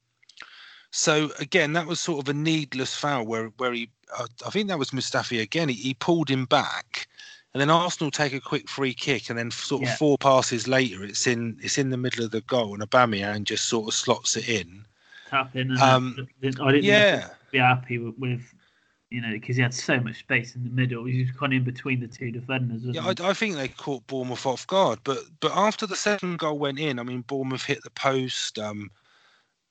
So 0.97 1.33
again, 1.41 1.73
that 1.73 1.89
was 1.89 2.01
sort 2.01 2.21
of 2.21 2.29
a 2.29 2.39
needless 2.39 2.95
foul 2.95 3.27
where 3.27 3.49
where 3.57 3.73
he 3.73 3.91
uh, 4.17 4.29
I 4.47 4.51
think 4.51 4.69
that 4.69 4.79
was 4.79 4.91
Mustafi 4.91 5.43
again. 5.43 5.69
He, 5.69 5.75
he 5.75 5.95
pulled 5.95 6.29
him 6.29 6.45
back. 6.45 7.09
And 7.53 7.61
then 7.61 7.71
Arsenal 7.71 8.11
take 8.11 8.33
a 8.33 8.41
quick 8.41 8.69
free 8.69 8.95
kick, 8.95 9.29
and 9.29 9.39
then 9.39 9.51
sort 9.51 9.83
of 9.83 9.89
Yeah. 9.89 9.97
four 9.97 10.19
passes 10.19 10.67
later, 10.69 11.05
it's 11.05 11.27
in 11.27 11.57
it's 11.61 11.79
in 11.79 11.91
the 11.91 11.97
middle 11.97 12.25
of 12.25 12.31
the 12.31 12.43
goal, 12.43 12.75
and 12.75 12.83
Aubameyang 12.83 13.43
just 13.43 13.67
sort 13.67 13.89
of 13.89 13.95
slots 13.95 14.37
it 14.37 14.49
in. 14.49 14.85
Tap 15.31 15.55
in. 15.57 15.77
Um, 15.79 16.29
I 16.43 16.73
didn't 16.73 16.85
Yeah, 16.85 17.29
be 17.51 17.59
happy 17.59 17.99
with, 17.99 18.15
with 18.19 18.55
you 19.11 19.21
know, 19.21 19.33
because 19.33 19.57
he 19.57 19.63
had 19.63 19.75
so 19.75 19.99
much 20.01 20.21
space 20.21 20.55
in 20.55 20.63
the 20.63 20.71
middle. 20.71 21.05
He 21.05 21.21
was 21.23 21.31
kind 21.33 21.53
of 21.53 21.59
in 21.59 21.65
between 21.65 22.01
the 22.01 22.09
two 22.09 22.31
defenders. 22.31 22.83
Yeah, 22.93 23.03
I, 23.05 23.31
I 23.31 23.35
think 23.35 23.57
they 23.57 23.69
caught 23.69 24.07
Bournemouth 24.07 24.47
off 24.47 24.67
guard, 24.67 25.01
but 25.03 25.19
but 25.41 25.53
after 25.57 25.87
the 25.87 25.97
second 25.97 26.39
goal 26.39 26.59
went 26.59 26.79
in, 26.79 26.99
I 27.01 27.03
mean, 27.03 27.23
Bournemouth 27.23 27.65
hit 27.65 27.83
the 27.83 27.91
post. 27.91 28.59
Um, 28.61 28.91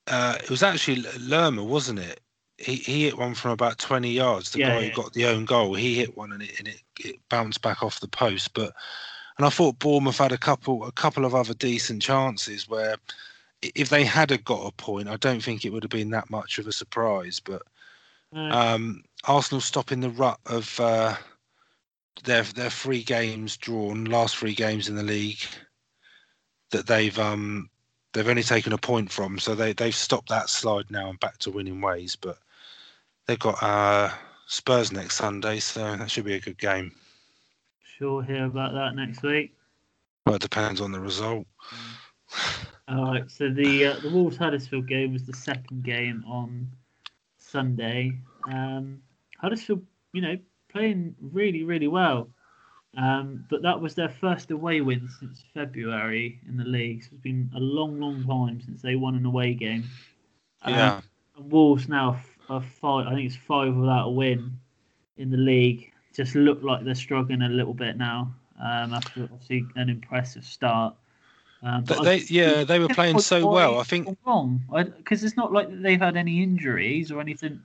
uh, 0.07 0.37
it 0.43 0.49
was 0.49 0.63
actually 0.63 1.03
Lerma, 1.19 1.63
wasn't 1.63 1.99
it? 1.99 2.21
He 2.57 2.75
he 2.75 3.03
hit 3.05 3.17
one 3.17 3.33
from 3.35 3.51
about 3.51 3.77
twenty 3.79 4.11
yards. 4.11 4.51
The 4.51 4.59
Yeah, 4.59 4.67
guy 4.67 4.83
yeah. 4.83 4.89
who 4.89 4.91
got 4.91 5.13
the 5.13 5.25
own 5.25 5.45
goal, 5.45 5.73
he 5.75 5.95
hit 5.95 6.15
one 6.17 6.31
and 6.31 6.43
it 6.43 6.59
and 6.59 6.67
it, 6.67 6.81
it 6.99 7.15
bounced 7.29 7.61
back 7.61 7.83
off 7.83 7.99
the 7.99 8.07
post. 8.07 8.53
But 8.53 8.73
and 9.37 9.45
I 9.45 9.49
thought 9.49 9.79
Bournemouth 9.79 10.17
had 10.19 10.31
a 10.31 10.37
couple 10.37 10.85
a 10.85 10.91
couple 10.91 11.25
of 11.25 11.35
other 11.35 11.53
decent 11.53 12.01
chances 12.01 12.67
where 12.69 12.97
if 13.61 13.89
they 13.89 14.03
had 14.05 14.31
a 14.31 14.37
got 14.37 14.67
a 14.67 14.71
point, 14.71 15.07
I 15.09 15.17
don't 15.17 15.41
think 15.43 15.65
it 15.65 15.71
would 15.71 15.83
have 15.83 15.89
been 15.89 16.11
that 16.11 16.29
much 16.29 16.59
of 16.59 16.67
a 16.67 16.71
surprise. 16.71 17.39
But 17.39 17.63
Uh, 18.35 18.55
um, 18.55 19.03
Arsenal 19.25 19.61
stopping 19.61 20.01
the 20.01 20.09
rut 20.09 20.39
of 20.45 20.79
uh, 20.79 21.15
their 22.23 22.43
their 22.43 22.69
three 22.69 23.03
games 23.03 23.57
drawn, 23.57 24.05
last 24.05 24.37
three 24.37 24.53
games 24.55 24.89
in 24.89 24.95
the 24.95 25.03
league 25.03 25.43
that 26.71 26.87
they've 26.87 27.17
um 27.19 27.69
they've 28.13 28.27
only 28.27 28.43
taken 28.43 28.73
a 28.73 28.77
point 28.77 29.11
from, 29.11 29.39
so 29.39 29.55
they 29.55 29.73
they've 29.73 29.95
stopped 29.95 30.29
that 30.29 30.49
slide 30.49 30.89
now 30.89 31.09
and 31.09 31.19
back 31.19 31.37
to 31.39 31.51
winning 31.51 31.81
ways. 31.81 32.15
But 32.15 32.37
they've 33.25 33.39
got 33.39 33.61
uh, 33.61 34.11
Spurs 34.47 34.91
next 34.91 35.15
Sunday, 35.15 35.59
so 35.59 35.95
that 35.95 36.09
should 36.09 36.25
be 36.25 36.35
a 36.35 36.39
good 36.39 36.57
game. 36.57 36.91
sure 37.83 38.23
hear 38.23 38.45
about 38.45 38.73
that 38.73 38.95
next 38.95 39.23
week. 39.23 39.55
Well, 40.25 40.35
it 40.35 40.41
depends 40.41 40.79
on 40.79 40.91
the 40.91 40.99
result. 40.99 41.45
All 42.87 43.13
right, 43.13 43.29
so 43.29 43.49
the 43.49 43.85
uh, 43.85 43.99
the 43.99 44.09
Wolves 44.09 44.37
Huddersfield 44.37 44.87
game 44.87 45.13
was 45.13 45.25
the 45.25 45.33
second 45.33 45.83
game 45.83 46.23
on 46.27 46.69
Sunday. 47.37 48.13
Um, 48.51 49.01
Huddersfield, 49.39 49.85
you 50.13 50.21
know, 50.21 50.37
playing 50.69 51.15
really 51.19 51.63
really 51.63 51.87
well, 51.87 52.29
um, 52.97 53.45
but 53.49 53.61
that 53.63 53.79
was 53.79 53.95
their 53.95 54.09
first 54.09 54.51
away 54.51 54.81
win 54.81 55.09
since 55.19 55.43
February 55.53 56.39
in 56.47 56.57
the 56.57 56.63
league. 56.63 57.03
So 57.03 57.09
it's 57.13 57.21
been 57.23 57.49
a 57.55 57.59
long 57.59 57.99
long 57.99 58.23
time 58.25 58.61
since 58.61 58.81
they 58.81 58.95
won 58.95 59.15
an 59.15 59.25
away 59.25 59.53
game. 59.53 59.83
Um, 60.63 60.73
Yeah, 60.73 61.01
Wolves 61.37 61.87
now 61.89 62.19
are 62.49 62.61
five. 62.61 63.07
I 63.07 63.13
think 63.15 63.27
it's 63.27 63.35
five 63.35 63.75
without 63.75 64.07
a 64.07 64.11
win 64.11 64.59
in 65.17 65.29
the 65.31 65.37
league. 65.37 65.91
Just 66.13 66.35
look 66.35 66.61
like 66.61 66.83
they're 66.83 66.95
struggling 66.95 67.41
a 67.41 67.49
little 67.49 67.73
bit 67.73 67.97
now 67.97 68.33
um, 68.61 68.93
after 68.93 69.23
obviously 69.23 69.65
an 69.75 69.89
impressive 69.89 70.45
start. 70.45 70.95
Um, 71.63 71.83
but 71.85 71.99
I- 72.01 72.03
they 72.03 72.17
yeah 72.29 72.63
they 72.63 72.79
were 72.79 72.89
playing 72.89 73.19
so 73.19 73.45
well. 73.47 73.79
I 73.79 73.83
think 73.83 74.17
wrong 74.25 74.61
because 74.97 75.23
it's 75.23 75.37
not 75.37 75.51
like 75.51 75.67
they've 75.81 75.99
had 75.99 76.15
any 76.17 76.43
injuries 76.43 77.11
or 77.11 77.19
anything, 77.21 77.61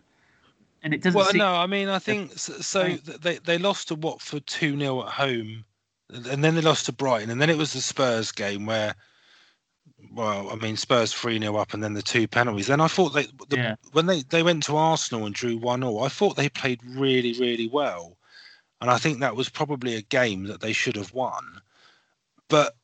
and 0.82 0.94
it 0.94 1.02
doesn't. 1.02 1.18
Well, 1.18 1.28
seem, 1.28 1.38
no, 1.38 1.54
I 1.54 1.66
mean, 1.66 1.88
I 1.88 1.98
think 1.98 2.38
so. 2.38 2.54
so 2.60 2.96
they 2.96 3.38
they 3.38 3.58
lost 3.58 3.88
to 3.88 3.94
Watford 3.94 4.46
two 4.46 4.78
0 4.78 5.02
at 5.02 5.08
home, 5.12 5.64
and 6.10 6.42
then 6.44 6.54
they 6.54 6.60
lost 6.60 6.86
to 6.86 6.92
Brighton, 6.92 7.30
and 7.30 7.40
then 7.40 7.50
it 7.50 7.58
was 7.58 7.72
the 7.72 7.80
Spurs 7.80 8.32
game 8.32 8.66
where, 8.66 8.94
well, 10.12 10.50
I 10.50 10.56
mean, 10.56 10.76
Spurs 10.76 11.12
three 11.12 11.38
0 11.38 11.56
up, 11.56 11.74
and 11.74 11.82
then 11.82 11.94
the 11.94 12.02
two 12.02 12.28
penalties. 12.28 12.68
Then 12.68 12.80
I 12.80 12.88
thought 12.88 13.10
they 13.10 13.26
the, 13.48 13.56
Yeah. 13.56 13.74
when 13.92 14.06
they 14.06 14.22
they 14.22 14.42
went 14.42 14.62
to 14.64 14.76
Arsenal 14.76 15.26
and 15.26 15.34
drew 15.34 15.56
one 15.58 15.80
0 15.80 15.98
I 15.98 16.08
thought 16.08 16.36
they 16.36 16.48
played 16.48 16.80
really 16.84 17.32
really 17.34 17.68
well, 17.68 18.16
and 18.80 18.90
I 18.90 18.98
think 18.98 19.20
that 19.20 19.36
was 19.36 19.48
probably 19.48 19.94
a 19.94 20.02
game 20.02 20.44
that 20.44 20.60
they 20.60 20.72
should 20.72 20.96
have 20.96 21.12
won, 21.12 21.60
but. 22.48 22.74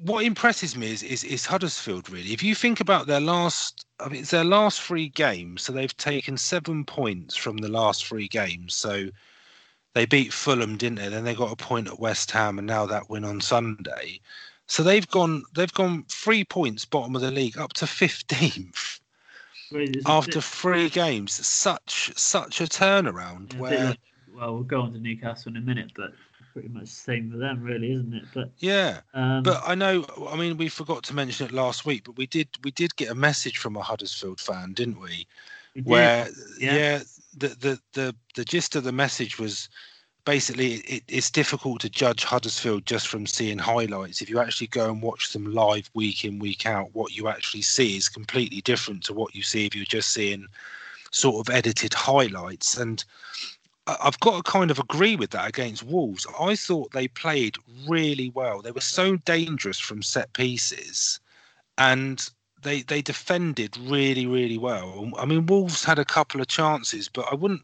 What 0.00 0.24
impresses 0.24 0.76
me 0.76 0.90
is, 0.90 1.02
is 1.02 1.24
is 1.24 1.46
Huddersfield 1.46 2.10
really. 2.10 2.32
If 2.32 2.42
you 2.42 2.54
think 2.54 2.80
about 2.80 3.06
their 3.06 3.20
last, 3.20 3.86
I 4.00 4.08
mean, 4.08 4.20
it's 4.20 4.30
their 4.30 4.44
last 4.44 4.80
three 4.80 5.08
games, 5.08 5.62
so 5.62 5.72
they've 5.72 5.96
taken 5.96 6.36
seven 6.36 6.84
points 6.84 7.36
from 7.36 7.58
the 7.58 7.68
last 7.68 8.06
three 8.06 8.28
games. 8.28 8.74
So 8.74 9.08
they 9.94 10.06
beat 10.06 10.32
Fulham, 10.32 10.76
didn't 10.76 10.98
they? 10.98 11.08
Then 11.08 11.24
they 11.24 11.34
got 11.34 11.52
a 11.52 11.56
point 11.56 11.88
at 11.88 11.98
West 11.98 12.30
Ham, 12.30 12.58
and 12.58 12.66
now 12.66 12.86
that 12.86 13.10
win 13.10 13.24
on 13.24 13.40
Sunday. 13.40 14.20
So 14.66 14.82
they've 14.82 15.08
gone 15.08 15.42
they've 15.54 15.72
gone 15.72 16.04
three 16.08 16.44
points 16.44 16.84
bottom 16.84 17.16
of 17.16 17.22
the 17.22 17.30
league 17.30 17.58
up 17.58 17.72
to 17.74 17.86
fifteenth 17.86 19.00
after 20.06 20.40
three 20.40 20.88
games. 20.88 21.32
Such 21.32 22.12
such 22.16 22.60
a 22.60 22.64
turnaround. 22.64 23.54
Yeah, 23.54 23.60
where 23.60 23.84
like, 23.86 24.00
well, 24.34 24.54
we'll 24.54 24.62
go 24.62 24.82
on 24.82 24.92
to 24.92 24.98
Newcastle 24.98 25.50
in 25.50 25.56
a 25.56 25.60
minute, 25.60 25.92
but 25.96 26.12
pretty 26.58 26.74
much 26.74 26.86
the 26.86 26.90
same 26.90 27.30
for 27.30 27.38
them, 27.38 27.62
really, 27.62 27.92
isn't 27.92 28.12
it? 28.12 28.24
But 28.34 28.50
yeah, 28.58 29.00
um, 29.14 29.44
but 29.44 29.62
I 29.64 29.76
know. 29.76 30.04
I 30.28 30.36
mean, 30.36 30.56
we 30.56 30.68
forgot 30.68 31.04
to 31.04 31.14
mention 31.14 31.46
it 31.46 31.52
last 31.52 31.86
week, 31.86 32.02
but 32.04 32.16
we 32.16 32.26
did 32.26 32.48
we 32.64 32.72
did 32.72 32.96
get 32.96 33.10
a 33.10 33.14
message 33.14 33.58
from 33.58 33.76
a 33.76 33.80
Huddersfield 33.80 34.40
fan, 34.40 34.72
didn't 34.72 35.00
we? 35.00 35.24
we 35.76 35.82
did, 35.82 35.86
Where 35.86 36.28
yeah. 36.58 36.74
yeah, 36.74 36.98
the, 37.36 37.48
the 37.48 37.80
the 37.92 38.16
the 38.34 38.44
gist 38.44 38.74
of 38.74 38.82
the 38.82 38.90
message 38.90 39.38
was 39.38 39.68
basically 40.24 40.74
it, 40.78 41.04
it's 41.06 41.30
difficult 41.30 41.80
to 41.82 41.88
judge 41.88 42.24
Huddersfield 42.24 42.86
just 42.86 43.06
from 43.06 43.24
seeing 43.24 43.58
highlights. 43.58 44.20
If 44.20 44.28
you 44.28 44.40
actually 44.40 44.66
go 44.66 44.90
and 44.90 45.00
watch 45.00 45.32
them 45.32 45.54
live 45.54 45.88
week 45.94 46.24
in 46.24 46.40
week 46.40 46.66
out, 46.66 46.90
what 46.92 47.16
you 47.16 47.28
actually 47.28 47.62
see 47.62 47.96
is 47.96 48.08
completely 48.08 48.62
different 48.62 49.04
to 49.04 49.14
what 49.14 49.32
you 49.32 49.44
see 49.44 49.64
if 49.64 49.76
you're 49.76 49.84
just 49.84 50.10
seeing 50.12 50.48
sort 51.12 51.46
of 51.46 51.54
edited 51.54 51.94
highlights. 51.94 52.76
And 52.76 53.04
I've 54.00 54.20
got 54.20 54.44
to 54.44 54.50
kind 54.50 54.70
of 54.70 54.78
agree 54.78 55.16
with 55.16 55.30
that 55.30 55.48
against 55.48 55.82
Wolves. 55.82 56.26
I 56.38 56.56
thought 56.56 56.92
they 56.92 57.08
played 57.08 57.56
really 57.86 58.30
well. 58.30 58.60
They 58.60 58.70
were 58.70 58.80
so 58.80 59.16
dangerous 59.16 59.78
from 59.78 60.02
set 60.02 60.32
pieces, 60.34 61.20
and 61.78 62.28
they 62.62 62.82
they 62.82 63.02
defended 63.02 63.76
really 63.78 64.26
really 64.26 64.58
well. 64.58 65.10
I 65.16 65.24
mean, 65.24 65.46
Wolves 65.46 65.84
had 65.84 65.98
a 65.98 66.04
couple 66.04 66.40
of 66.40 66.48
chances, 66.48 67.08
but 67.08 67.26
I 67.30 67.34
wouldn't. 67.34 67.62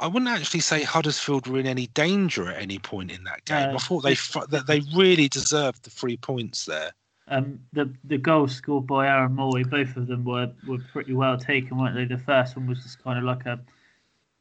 I 0.00 0.06
wouldn't 0.06 0.30
actually 0.30 0.60
say 0.60 0.84
Huddersfield 0.84 1.48
were 1.48 1.58
in 1.58 1.66
any 1.66 1.88
danger 1.88 2.48
at 2.48 2.62
any 2.62 2.78
point 2.78 3.10
in 3.10 3.24
that 3.24 3.44
game. 3.44 3.70
No. 3.70 3.74
I 3.74 3.78
thought 3.78 4.02
they 4.02 4.14
that 4.14 4.66
they 4.66 4.80
really 4.96 5.28
deserved 5.28 5.84
the 5.84 5.90
three 5.90 6.16
points 6.16 6.64
there. 6.66 6.92
Um, 7.28 7.60
the 7.72 7.92
the 8.04 8.18
goals 8.18 8.54
scored 8.54 8.86
by 8.86 9.06
Aaron 9.06 9.36
Mooy, 9.36 9.68
both 9.68 9.96
of 9.96 10.06
them 10.06 10.24
were, 10.24 10.50
were 10.66 10.78
pretty 10.92 11.12
well 11.12 11.36
taken, 11.36 11.78
weren't 11.78 11.94
they? 11.94 12.04
The 12.04 12.22
first 12.22 12.56
one 12.56 12.66
was 12.66 12.82
just 12.82 13.02
kind 13.02 13.18
of 13.18 13.24
like 13.24 13.44
a 13.44 13.60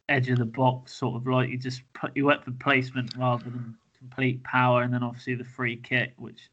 edge 0.09 0.29
of 0.29 0.37
the 0.37 0.45
box, 0.45 0.93
sort 0.93 1.15
of 1.15 1.27
like 1.27 1.49
you 1.49 1.57
just 1.57 1.81
put 1.93 2.15
you 2.15 2.25
went 2.25 2.43
for 2.43 2.51
placement 2.51 3.15
rather 3.17 3.43
than 3.43 3.75
complete 3.99 4.43
power, 4.43 4.83
and 4.83 4.93
then 4.93 5.03
obviously 5.03 5.35
the 5.35 5.43
free 5.43 5.75
kick, 5.75 6.13
which 6.17 6.49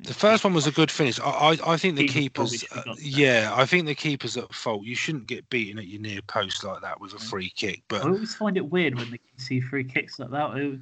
The 0.00 0.14
first 0.14 0.44
one 0.44 0.54
was 0.54 0.66
a 0.66 0.70
good 0.70 0.90
finish. 0.90 1.18
I 1.20 1.24
I, 1.30 1.72
I 1.72 1.76
think 1.76 1.96
the 1.96 2.06
keepers. 2.06 2.64
uh, 2.72 2.82
yeah, 2.98 3.52
I 3.54 3.66
think 3.66 3.86
the 3.86 3.94
keeper's 3.94 4.36
at 4.36 4.52
fault. 4.54 4.84
You 4.84 4.94
shouldn't 4.94 5.26
get 5.26 5.48
beaten 5.50 5.78
at 5.78 5.86
your 5.86 6.00
near 6.00 6.22
post 6.22 6.64
like 6.64 6.82
that 6.82 7.00
with 7.00 7.14
a 7.14 7.18
free 7.18 7.50
kick. 7.50 7.82
But 7.88 8.02
I 8.02 8.08
always 8.08 8.34
find 8.34 8.56
it 8.56 8.70
weird 8.70 8.94
when 8.94 9.10
they 9.10 9.20
see 9.36 9.60
free 9.60 9.84
kicks 9.84 10.18
like 10.18 10.30
that. 10.30 10.80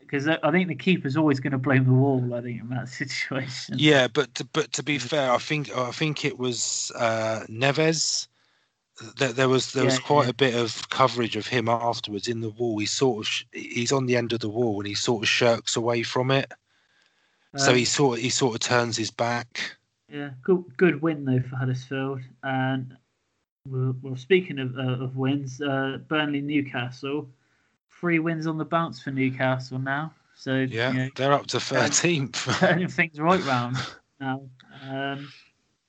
Because 0.00 0.28
I 0.28 0.50
think 0.50 0.68
the 0.68 0.74
keeper's 0.74 1.16
always 1.16 1.40
going 1.40 1.52
to 1.52 1.58
blame 1.58 1.84
the 1.84 1.92
wall. 1.92 2.34
I 2.34 2.40
think 2.40 2.60
in 2.60 2.68
that 2.70 2.88
situation. 3.00 3.76
yeah, 3.78 4.08
but 4.08 4.34
to, 4.36 4.44
but 4.52 4.72
to 4.72 4.82
be 4.82 4.98
fair, 4.98 5.30
I 5.30 5.38
think 5.38 5.76
I 5.76 5.90
think 5.90 6.24
it 6.24 6.38
was 6.38 6.90
uh, 6.96 7.44
Neves. 7.48 8.28
There, 9.16 9.32
there 9.32 9.48
was 9.48 9.72
there 9.72 9.84
was 9.84 9.98
quite 9.98 10.24
yeah. 10.24 10.30
a 10.30 10.34
bit 10.34 10.54
of 10.54 10.88
coverage 10.90 11.34
of 11.36 11.46
him 11.46 11.68
afterwards 11.68 12.28
in 12.28 12.40
the 12.40 12.50
wall. 12.50 12.78
He 12.78 12.86
sort 12.86 13.24
of 13.24 13.26
sh- 13.28 13.44
he's 13.52 13.90
on 13.92 14.06
the 14.06 14.16
end 14.16 14.32
of 14.32 14.38
the 14.40 14.48
wall 14.48 14.78
and 14.78 14.86
he 14.86 14.94
sort 14.94 15.24
of 15.24 15.28
shirks 15.28 15.74
away 15.76 16.04
from 16.04 16.30
it. 16.30 16.52
so 17.56 17.70
Um, 17.72 17.76
he 17.76 17.84
sort 17.84 18.18
of 18.18 18.22
he 18.22 18.30
sort 18.30 18.54
of 18.54 18.60
turns 18.60 18.96
his 18.96 19.10
back. 19.10 19.76
Yeah, 20.08 20.30
good 20.42 20.64
good 20.76 21.02
win 21.02 21.24
though 21.24 21.40
for 21.40 21.56
Huddersfield. 21.56 22.20
And 22.44 22.96
well, 23.68 23.96
well 24.00 24.16
speaking 24.16 24.60
of 24.60 24.78
uh, 24.78 25.02
of 25.04 25.16
wins, 25.16 25.60
uh, 25.60 25.98
Burnley 26.06 26.40
Newcastle, 26.40 27.28
three 27.90 28.20
wins 28.20 28.46
on 28.46 28.58
the 28.58 28.64
bounce 28.64 29.02
for 29.02 29.10
Newcastle 29.10 29.80
now. 29.80 30.14
So 30.36 30.54
Yeah, 30.68 30.92
you 30.92 30.98
know, 30.98 31.08
they're 31.16 31.32
up 31.32 31.48
to 31.48 31.58
thirteenth. 31.72 32.46
turning 32.58 32.86
things 32.88 33.18
right 33.18 33.44
round 33.44 33.76
now. 34.20 34.42
Um, 34.88 35.32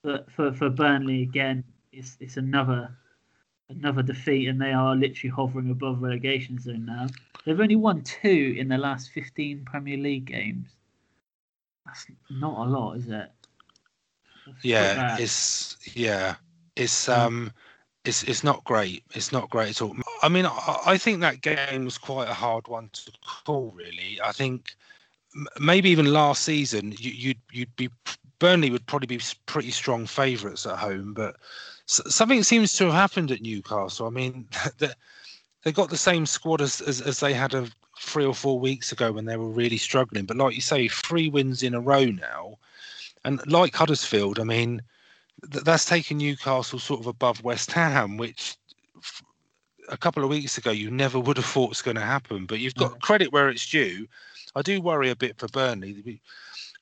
but 0.01 0.31
for 0.31 0.53
for 0.53 0.69
Burnley 0.71 1.21
again, 1.21 1.63
it's 1.95 2.17
it's 2.19 2.37
another 2.37 2.95
another 3.69 4.03
defeat, 4.03 4.47
and 4.47 4.61
they 4.61 4.73
are 4.73 4.95
literally 4.95 5.31
hovering 5.31 5.71
above 5.71 6.01
relegation 6.01 6.59
zone 6.59 6.85
now. 6.85 7.07
They've 7.45 7.59
only 7.59 7.75
won 7.75 8.01
two 8.01 8.55
in 8.57 8.67
the 8.67 8.77
last 8.77 9.11
fifteen 9.11 9.65
Premier 9.65 9.97
League 9.97 10.25
games. 10.25 10.67
That's 11.85 12.07
not 12.29 12.67
a 12.67 12.69
lot, 12.69 12.97
is 12.97 13.07
it? 13.07 13.31
That's 14.45 14.65
yeah, 14.65 15.17
it's 15.19 15.77
yeah, 15.93 16.35
it's 16.75 17.09
um, 17.09 17.51
it's 18.03 18.23
it's 18.23 18.43
not 18.43 18.63
great. 18.63 19.03
It's 19.13 19.31
not 19.31 19.49
great 19.49 19.69
at 19.69 19.81
all. 19.81 19.95
I 20.21 20.29
mean, 20.29 20.45
I, 20.45 20.77
I 20.85 20.97
think 20.97 21.21
that 21.21 21.41
game 21.41 21.85
was 21.85 21.97
quite 21.97 22.29
a 22.29 22.33
hard 22.33 22.67
one 22.67 22.89
to 22.93 23.11
call. 23.45 23.73
Really, 23.75 24.19
I 24.23 24.31
think 24.31 24.75
maybe 25.59 25.89
even 25.89 26.05
last 26.11 26.43
season 26.43 26.93
you, 26.97 27.11
you'd 27.11 27.41
you'd 27.51 27.75
be 27.75 27.89
Burnley 28.39 28.69
would 28.69 28.85
probably 28.85 29.07
be 29.07 29.23
pretty 29.45 29.71
strong 29.71 30.05
favourites 30.05 30.65
at 30.65 30.77
home, 30.77 31.13
but 31.13 31.37
something 31.85 32.43
seems 32.43 32.73
to 32.73 32.85
have 32.85 32.93
happened 32.93 33.31
at 33.31 33.41
Newcastle. 33.41 34.07
I 34.07 34.09
mean, 34.09 34.47
they 35.63 35.71
got 35.71 35.89
the 35.89 35.97
same 35.97 36.25
squad 36.25 36.61
as, 36.61 36.81
as 36.81 37.01
as 37.01 37.19
they 37.19 37.33
had 37.33 37.53
a 37.53 37.67
three 37.99 38.25
or 38.25 38.33
four 38.35 38.59
weeks 38.59 38.91
ago 38.91 39.11
when 39.11 39.25
they 39.25 39.37
were 39.37 39.49
really 39.49 39.77
struggling. 39.77 40.25
But 40.25 40.37
like 40.37 40.55
you 40.55 40.61
say, 40.61 40.87
three 40.87 41.29
wins 41.29 41.63
in 41.63 41.73
a 41.73 41.79
row 41.79 42.05
now, 42.05 42.57
and 43.23 43.39
like 43.49 43.75
Huddersfield, 43.75 44.39
I 44.39 44.43
mean, 44.43 44.81
th- 45.51 45.63
that's 45.63 45.85
taken 45.85 46.17
Newcastle 46.17 46.79
sort 46.79 46.99
of 46.99 47.07
above 47.07 47.43
West 47.43 47.71
Ham, 47.71 48.17
which 48.17 48.57
f- 48.97 49.23
a 49.89 49.97
couple 49.97 50.23
of 50.23 50.29
weeks 50.29 50.57
ago 50.57 50.71
you 50.71 50.91
never 50.91 51.19
would 51.19 51.37
have 51.37 51.45
thought 51.45 51.69
was 51.69 51.81
going 51.81 51.95
to 51.95 52.01
happen. 52.01 52.45
But 52.45 52.59
you've 52.59 52.75
got 52.75 52.91
No. 52.91 52.97
credit 52.97 53.31
where 53.31 53.49
it's 53.49 53.69
due. 53.69 54.07
I 54.55 54.61
do 54.61 54.81
worry 54.81 55.09
a 55.09 55.15
bit 55.15 55.37
for 55.37 55.47
Burnley. 55.47 56.21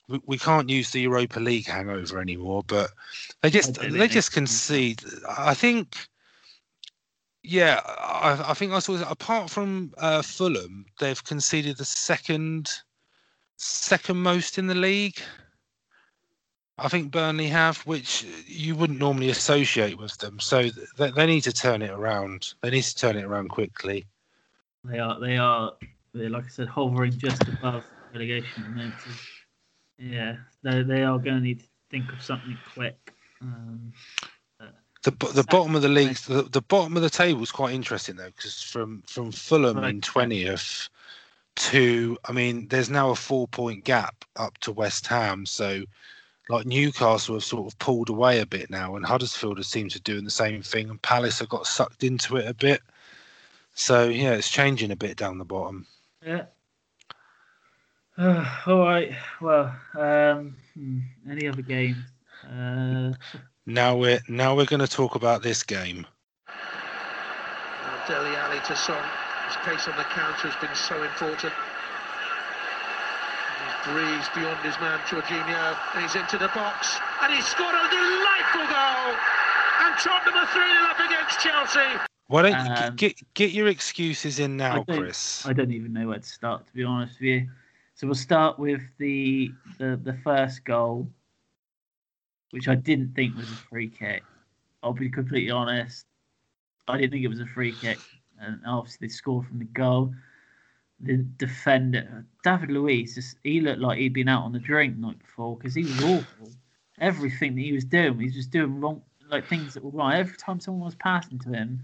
We, 0.09 0.19
we, 0.25 0.37
can't 0.37 0.69
use 0.69 0.91
the 0.91 1.01
Europa 1.01 1.39
League 1.39 1.65
hangover 1.65 2.19
anymore, 2.19 2.63
but 2.67 2.91
they 3.41 3.49
just 3.49 3.75
they 3.75 4.07
just 4.07 4.31
concede. 4.31 5.03
I 5.29 5.53
think. 5.53 5.95
Yeah, 7.45 7.81
I, 7.85 8.51
I 8.51 8.53
think 8.53 8.71
I 8.71 8.79
saw. 8.79 9.01
Apart 9.09 9.49
from 9.49 9.93
uh, 9.97 10.21
Fulham, 10.21 10.85
they've 10.99 11.23
conceded 11.23 11.77
the 11.77 11.85
second, 11.85 12.69
second 13.57 14.17
most 14.17 14.57
in 14.57 14.67
the 14.67 14.75
league. 14.75 15.19
I 16.77 16.87
think 16.87 17.11
Burnley 17.11 17.47
have, 17.47 17.77
which 17.79 18.25
you 18.47 18.75
wouldn't 18.75 18.99
normally 18.99 19.29
associate 19.29 19.97
with 19.97 20.17
them. 20.17 20.39
So 20.39 20.69
they, 20.97 21.11
they 21.11 21.25
need 21.25 21.41
to 21.41 21.53
turn 21.53 21.81
it 21.81 21.91
around. 21.91 22.53
They 22.61 22.71
need 22.71 22.83
to 22.83 22.95
turn 22.95 23.15
it 23.15 23.25
around 23.25 23.49
quickly. 23.49 24.05
They 24.83 24.99
are 24.99 25.19
they 25.19 25.37
are 25.37 25.73
they're 26.13 26.29
like 26.29 26.45
I 26.45 26.49
said, 26.49 26.67
hovering 26.67 27.17
just 27.17 27.47
above 27.47 27.83
relegation. 28.13 28.93
And 30.03 30.11
then 30.11 30.11
to, 30.11 30.15
yeah, 30.15 30.35
they 30.63 30.83
they 30.83 31.03
are 31.03 31.17
going 31.17 31.37
to 31.37 31.41
need 31.41 31.59
to 31.59 31.65
think 31.89 32.11
of 32.11 32.21
something 32.21 32.57
quick. 32.73 33.13
Um, 33.41 33.93
The 35.03 35.11
the 35.11 35.43
bottom 35.43 35.75
of 35.75 35.81
the 35.81 35.89
league, 35.89 36.15
the, 36.17 36.43
the 36.43 36.61
bottom 36.61 36.95
of 36.95 37.03
the 37.03 37.09
table 37.09 37.43
is 37.43 37.51
quite 37.51 37.73
interesting 37.73 38.15
though, 38.15 38.31
because 38.35 38.61
from 38.61 39.03
from 39.05 39.31
Fulham 39.31 39.83
in 39.83 40.01
twentieth 40.01 40.89
to, 41.55 42.17
I 42.25 42.31
mean, 42.31 42.67
there's 42.69 42.89
now 42.89 43.09
a 43.11 43.15
four 43.15 43.47
point 43.47 43.83
gap 43.83 44.25
up 44.37 44.57
to 44.59 44.71
West 44.71 45.07
Ham. 45.07 45.45
So, 45.45 45.83
like 46.49 46.65
Newcastle 46.65 47.35
have 47.35 47.43
sort 47.43 47.71
of 47.71 47.77
pulled 47.79 48.09
away 48.09 48.39
a 48.39 48.45
bit 48.45 48.69
now, 48.69 48.95
and 48.95 49.05
Huddersfield 49.05 49.57
have 49.57 49.65
seemed 49.65 49.91
to 49.91 49.99
doing 49.99 50.23
the 50.23 50.31
same 50.31 50.61
thing, 50.63 50.89
and 50.89 51.01
Palace 51.01 51.39
have 51.39 51.49
got 51.49 51.67
sucked 51.67 52.03
into 52.03 52.37
it 52.37 52.47
a 52.47 52.53
bit. 52.53 52.81
So 53.75 54.07
yeah, 54.07 54.33
it's 54.33 54.49
changing 54.49 54.91
a 54.91 54.95
bit 54.95 55.17
down 55.17 55.37
the 55.37 55.45
bottom. 55.45 55.85
yeah. 56.25 56.45
all 58.67 58.79
right. 58.79 59.11
Well, 59.41 59.75
um, 59.95 60.55
hmm, 60.75 60.99
any 61.29 61.47
other 61.47 61.61
games? 61.61 61.97
Uh, 62.45 63.13
Now 63.65 63.95
we're 63.95 64.19
now 64.27 64.55
we're 64.55 64.65
going 64.65 64.81
to 64.81 64.87
talk 64.87 65.15
about 65.15 65.41
this 65.41 65.63
game. 65.63 66.05
Now 66.47 68.03
Dele 68.07 68.35
Alli 68.35 68.59
to 68.67 68.75
Son. 68.75 69.01
His 69.47 69.55
pace 69.63 69.87
on 69.87 69.95
the 69.97 70.03
counter 70.03 70.49
has 70.49 70.55
been 70.61 70.75
so 70.75 71.01
important. 71.01 71.53
He's 73.63 73.77
breezed 73.87 74.31
beyond 74.35 74.59
his 74.65 74.75
man 74.79 74.99
Jorginho, 75.07 75.77
and 75.95 76.03
he's 76.03 76.15
into 76.15 76.37
the 76.37 76.49
box, 76.53 76.99
and 77.23 77.33
he's 77.33 77.45
scored 77.47 77.75
a 77.75 77.87
delightful 77.89 78.67
goal. 78.67 79.15
And 79.83 79.95
Tottenham 79.99 80.35
are 80.37 80.47
3 80.51 80.61
0 80.61 80.83
up 80.91 80.99
against 80.99 81.39
Chelsea. 81.39 81.99
Why 82.27 82.41
don't 82.43 82.65
you 82.65 82.87
Um, 82.87 82.95
get 82.95 83.15
get 83.33 83.51
your 83.51 83.67
excuses 83.67 84.39
in 84.39 84.55
now, 84.57 84.83
don't- 84.83 84.99
Chris? 84.99 85.45
I 85.45 85.53
don't 85.53 85.71
even 85.71 85.93
know 85.93 86.07
where 86.09 86.19
to 86.19 86.27
start, 86.27 86.65
to 86.67 86.73
be 86.73 86.83
honest 86.83 87.13
with 87.19 87.21
you. 87.27 87.49
So 88.03 88.07
we'll 88.07 88.15
start 88.15 88.59
with 88.59 88.81
the 88.97 89.49
the, 89.79 89.97
the 90.03 90.11
first 90.25 90.65
goal, 90.65 91.07
which 92.51 92.67
I 92.67 92.75
didn't 92.75 93.15
think 93.15 93.37
was 93.37 93.49
a 93.49 93.55
free 93.69 93.87
kick. 93.87 94.25
I'll 94.83 94.91
be 94.91 95.09
completely 95.09 95.51
honest. 95.51 96.05
I 96.85 96.97
didn't 96.97 97.11
think 97.11 97.23
it 97.23 97.29
was 97.29 97.39
a 97.39 97.45
free 97.45 97.71
kick, 97.71 97.99
and 98.41 98.59
obviously 98.67 99.07
they 99.07 99.09
scored 99.09 99.47
from 99.47 99.59
the 99.59 99.71
goal. 99.71 100.13
the 100.99 101.25
defender 101.37 102.25
David 102.43 102.71
Luiz 102.71 103.15
just 103.15 103.37
he 103.41 103.61
looked 103.61 103.79
like 103.79 103.99
he'd 103.99 104.11
been 104.11 104.27
out 104.27 104.43
on 104.43 104.51
the 104.51 104.59
drink 104.59 104.95
the 104.95 105.01
night 105.01 105.19
before 105.19 105.55
because 105.55 105.73
he 105.73 105.85
was 105.85 106.01
awful. 106.01 106.51
Everything 106.99 107.55
that 107.55 107.61
he 107.61 107.71
was 107.71 107.85
doing, 107.85 108.19
he 108.19 108.25
was 108.25 108.35
just 108.35 108.51
doing 108.51 108.81
wrong, 108.81 109.01
like 109.29 109.47
things 109.47 109.75
that 109.75 109.83
were 109.85 109.91
wrong. 109.91 110.11
Every 110.11 110.35
time 110.35 110.59
someone 110.59 110.83
was 110.83 110.95
passing 110.95 111.39
to 111.39 111.53
him, 111.53 111.81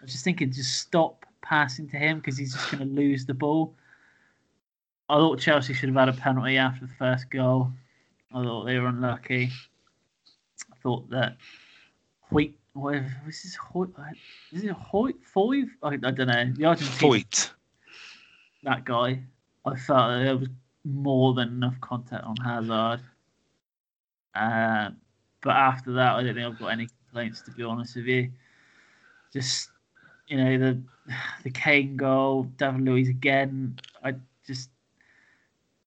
I 0.00 0.04
was 0.04 0.12
just 0.12 0.24
thinking, 0.24 0.50
just 0.50 0.80
stop 0.80 1.26
passing 1.42 1.86
to 1.90 1.98
him 1.98 2.20
because 2.20 2.38
he's 2.38 2.54
just 2.54 2.70
going 2.70 2.88
to 2.88 2.94
lose 2.94 3.26
the 3.26 3.34
ball. 3.34 3.74
I 5.08 5.16
thought 5.16 5.40
Chelsea 5.40 5.72
should 5.72 5.88
have 5.88 5.96
had 5.96 6.08
a 6.08 6.12
penalty 6.12 6.58
after 6.58 6.86
the 6.86 6.92
first 6.94 7.30
goal. 7.30 7.70
I 8.34 8.42
thought 8.42 8.64
they 8.64 8.78
were 8.78 8.88
unlucky. 8.88 9.50
I 10.70 10.76
thought 10.82 11.08
that 11.10 11.36
Hoyt, 12.20 12.52
whatever, 12.74 13.10
was 13.24 13.42
this 13.42 13.56
Hoyt? 13.56 13.90
Is 14.52 14.64
it 14.64 14.70
Hoyt? 14.70 15.16
Foyth? 15.34 15.70
I, 15.82 15.94
I 15.94 15.96
don't 15.96 16.26
know. 16.26 16.52
The 16.54 16.64
Argentine, 16.66 16.98
Foyth. 16.98 17.50
that 18.64 18.84
guy. 18.84 19.20
I 19.64 19.76
felt 19.76 20.10
that 20.10 20.24
there 20.24 20.36
was 20.36 20.48
more 20.84 21.34
than 21.34 21.48
enough 21.48 21.80
contact 21.80 22.24
on 22.24 22.36
Hazard. 22.36 23.00
Uh, 24.34 24.90
but 25.42 25.56
after 25.56 25.92
that, 25.94 26.16
I 26.16 26.22
don't 26.22 26.34
think 26.34 26.46
I've 26.46 26.58
got 26.58 26.68
any 26.68 26.88
complaints 27.06 27.42
to 27.42 27.50
be 27.52 27.62
honest 27.62 27.96
with 27.96 28.06
you. 28.06 28.30
Just 29.32 29.70
you 30.26 30.36
know 30.36 30.58
the 30.58 30.82
the 31.44 31.50
Kane 31.50 31.96
goal, 31.96 32.44
David 32.56 32.82
Luiz 32.82 33.08
again. 33.08 33.78
I 34.04 34.14
just 34.46 34.70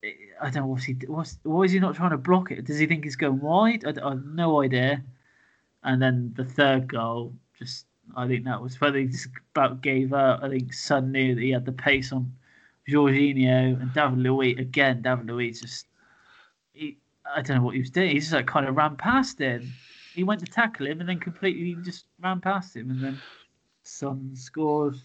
I 0.03 0.49
don't 0.49 0.63
know 0.63 0.67
what's 0.67 0.85
he 0.85 0.93
what's 1.07 1.37
why 1.43 1.63
is 1.63 1.71
he 1.71 1.79
not 1.79 1.95
trying 1.95 2.11
to 2.11 2.17
block 2.17 2.51
it? 2.51 2.65
Does 2.65 2.79
he 2.79 2.87
think 2.87 3.05
it's 3.05 3.15
going 3.15 3.39
wide? 3.39 3.85
I, 3.85 3.93
I 4.03 4.09
have 4.11 4.25
no 4.25 4.61
idea. 4.61 5.03
And 5.83 6.01
then 6.01 6.33
the 6.35 6.45
third 6.45 6.87
goal, 6.87 7.33
just 7.57 7.85
I 8.15 8.27
think 8.27 8.45
that 8.45 8.61
was 8.61 8.79
where 8.81 8.91
they 8.91 9.05
just 9.05 9.29
about 9.55 9.81
gave 9.81 10.13
up. 10.13 10.41
I 10.43 10.49
think 10.49 10.73
Son 10.73 11.11
knew 11.11 11.35
that 11.35 11.41
he 11.41 11.51
had 11.51 11.65
the 11.65 11.71
pace 11.71 12.11
on 12.11 12.33
Jorginho 12.89 13.79
and 13.79 13.93
David 13.93 14.19
Luiz 14.19 14.57
again. 14.57 15.01
David 15.01 15.27
Luiz 15.27 15.61
just 15.61 15.87
he 16.73 16.97
I 17.35 17.41
don't 17.41 17.57
know 17.57 17.63
what 17.63 17.75
he 17.75 17.81
was 17.81 17.91
doing. 17.91 18.09
He 18.09 18.19
just 18.19 18.31
like 18.31 18.47
kind 18.47 18.67
of 18.67 18.75
ran 18.75 18.95
past 18.95 19.39
him. 19.39 19.71
He 20.15 20.23
went 20.23 20.39
to 20.41 20.47
tackle 20.47 20.87
him 20.87 20.99
and 20.99 21.07
then 21.07 21.19
completely 21.19 21.75
just 21.83 22.05
ran 22.19 22.41
past 22.41 22.75
him 22.75 22.89
and 22.89 23.01
then 23.01 23.21
Son 23.83 24.31
scored. 24.35 24.95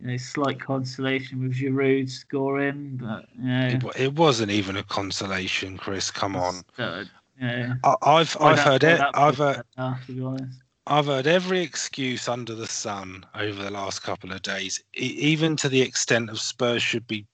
You 0.00 0.08
know, 0.08 0.16
slight 0.16 0.60
consolation 0.60 1.42
with 1.42 1.54
Giroud 1.54 2.10
scoring, 2.10 2.98
but 3.00 3.26
you 3.38 3.44
know, 3.44 3.68
It, 3.68 4.00
it 4.00 4.14
wasn't 4.14 4.50
even 4.50 4.76
a 4.76 4.82
consolation, 4.82 5.78
Chris. 5.78 6.10
Come 6.10 6.36
on. 6.36 6.62
uh, 6.78 7.04
you 7.40 7.46
know, 7.46 7.74
I, 7.84 7.96
I've 8.02 8.36
I'd 8.40 8.58
I've 8.58 8.64
heard 8.64 8.84
it. 8.84 9.00
I've 9.14 9.38
heard, 9.38 9.56
that 9.58 9.66
down, 9.76 10.00
to 10.06 10.12
be 10.12 10.22
honest. 10.22 10.58
I've 10.86 11.06
heard 11.06 11.26
every 11.26 11.60
excuse 11.60 12.28
under 12.28 12.54
the 12.54 12.66
sun 12.66 13.24
over 13.34 13.62
the 13.62 13.70
last 13.70 14.02
couple 14.02 14.32
of 14.32 14.42
days, 14.42 14.82
e- 14.96 15.16
even 15.18 15.56
to 15.56 15.68
the 15.68 15.80
extent 15.80 16.28
of 16.28 16.40
Spurs 16.40 16.82
should 16.82 17.06
be 17.06 17.26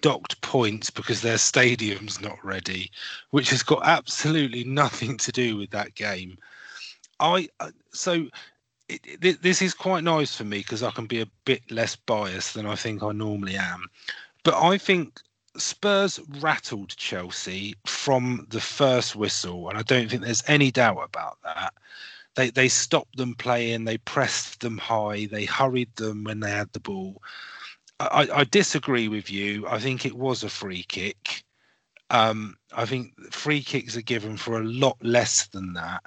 docked 0.00 0.40
points 0.40 0.90
because 0.90 1.20
their 1.22 1.38
stadium's 1.38 2.20
not 2.20 2.42
ready, 2.44 2.90
which 3.30 3.50
has 3.50 3.62
got 3.62 3.86
absolutely 3.86 4.64
nothing 4.64 5.16
to 5.18 5.32
do 5.32 5.56
with 5.56 5.70
that 5.70 5.94
game. 5.94 6.36
I 7.20 7.48
uh, 7.60 7.70
so 7.92 8.26
it, 8.88 9.42
this 9.42 9.62
is 9.62 9.74
quite 9.74 10.04
nice 10.04 10.34
for 10.34 10.44
me 10.44 10.58
because 10.58 10.82
I 10.82 10.90
can 10.90 11.06
be 11.06 11.20
a 11.20 11.30
bit 11.44 11.70
less 11.70 11.96
biased 11.96 12.54
than 12.54 12.66
I 12.66 12.76
think 12.76 13.02
I 13.02 13.12
normally 13.12 13.56
am. 13.56 13.86
But 14.42 14.54
I 14.62 14.78
think 14.78 15.20
Spurs 15.56 16.20
rattled 16.40 16.96
Chelsea 16.96 17.74
from 17.86 18.46
the 18.50 18.60
first 18.60 19.16
whistle, 19.16 19.68
and 19.68 19.78
I 19.78 19.82
don't 19.82 20.08
think 20.08 20.22
there's 20.22 20.44
any 20.46 20.70
doubt 20.70 21.02
about 21.02 21.38
that. 21.44 21.74
They 22.34 22.50
they 22.50 22.68
stopped 22.68 23.16
them 23.16 23.34
playing, 23.34 23.84
they 23.84 23.98
pressed 23.98 24.60
them 24.60 24.78
high, 24.78 25.26
they 25.26 25.46
hurried 25.46 25.94
them 25.96 26.24
when 26.24 26.40
they 26.40 26.50
had 26.50 26.72
the 26.72 26.80
ball. 26.80 27.22
I, 27.98 28.28
I 28.32 28.44
disagree 28.44 29.08
with 29.08 29.30
you. 29.30 29.66
I 29.66 29.78
think 29.78 30.04
it 30.04 30.16
was 30.16 30.44
a 30.44 30.50
free 30.50 30.82
kick. 30.82 31.44
Um, 32.10 32.56
I 32.76 32.84
think 32.84 33.14
free 33.32 33.62
kicks 33.62 33.96
are 33.96 34.02
given 34.02 34.36
for 34.36 34.60
a 34.60 34.64
lot 34.64 34.98
less 35.02 35.46
than 35.46 35.72
that. 35.72 36.02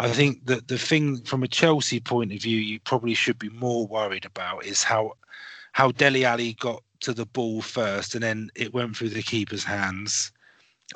I 0.00 0.08
think 0.08 0.46
that 0.46 0.68
the 0.68 0.78
thing 0.78 1.18
from 1.24 1.42
a 1.42 1.48
Chelsea 1.48 2.00
point 2.00 2.32
of 2.32 2.40
view, 2.40 2.56
you 2.56 2.80
probably 2.80 3.12
should 3.12 3.38
be 3.38 3.50
more 3.50 3.86
worried 3.86 4.24
about 4.24 4.64
is 4.64 4.82
how 4.82 5.12
how 5.72 5.92
Dele 5.92 6.24
Alli 6.24 6.54
got 6.54 6.82
to 7.00 7.12
the 7.12 7.26
ball 7.26 7.60
first, 7.60 8.14
and 8.14 8.22
then 8.22 8.50
it 8.54 8.72
went 8.72 8.96
through 8.96 9.10
the 9.10 9.22
keeper's 9.22 9.64
hands. 9.64 10.32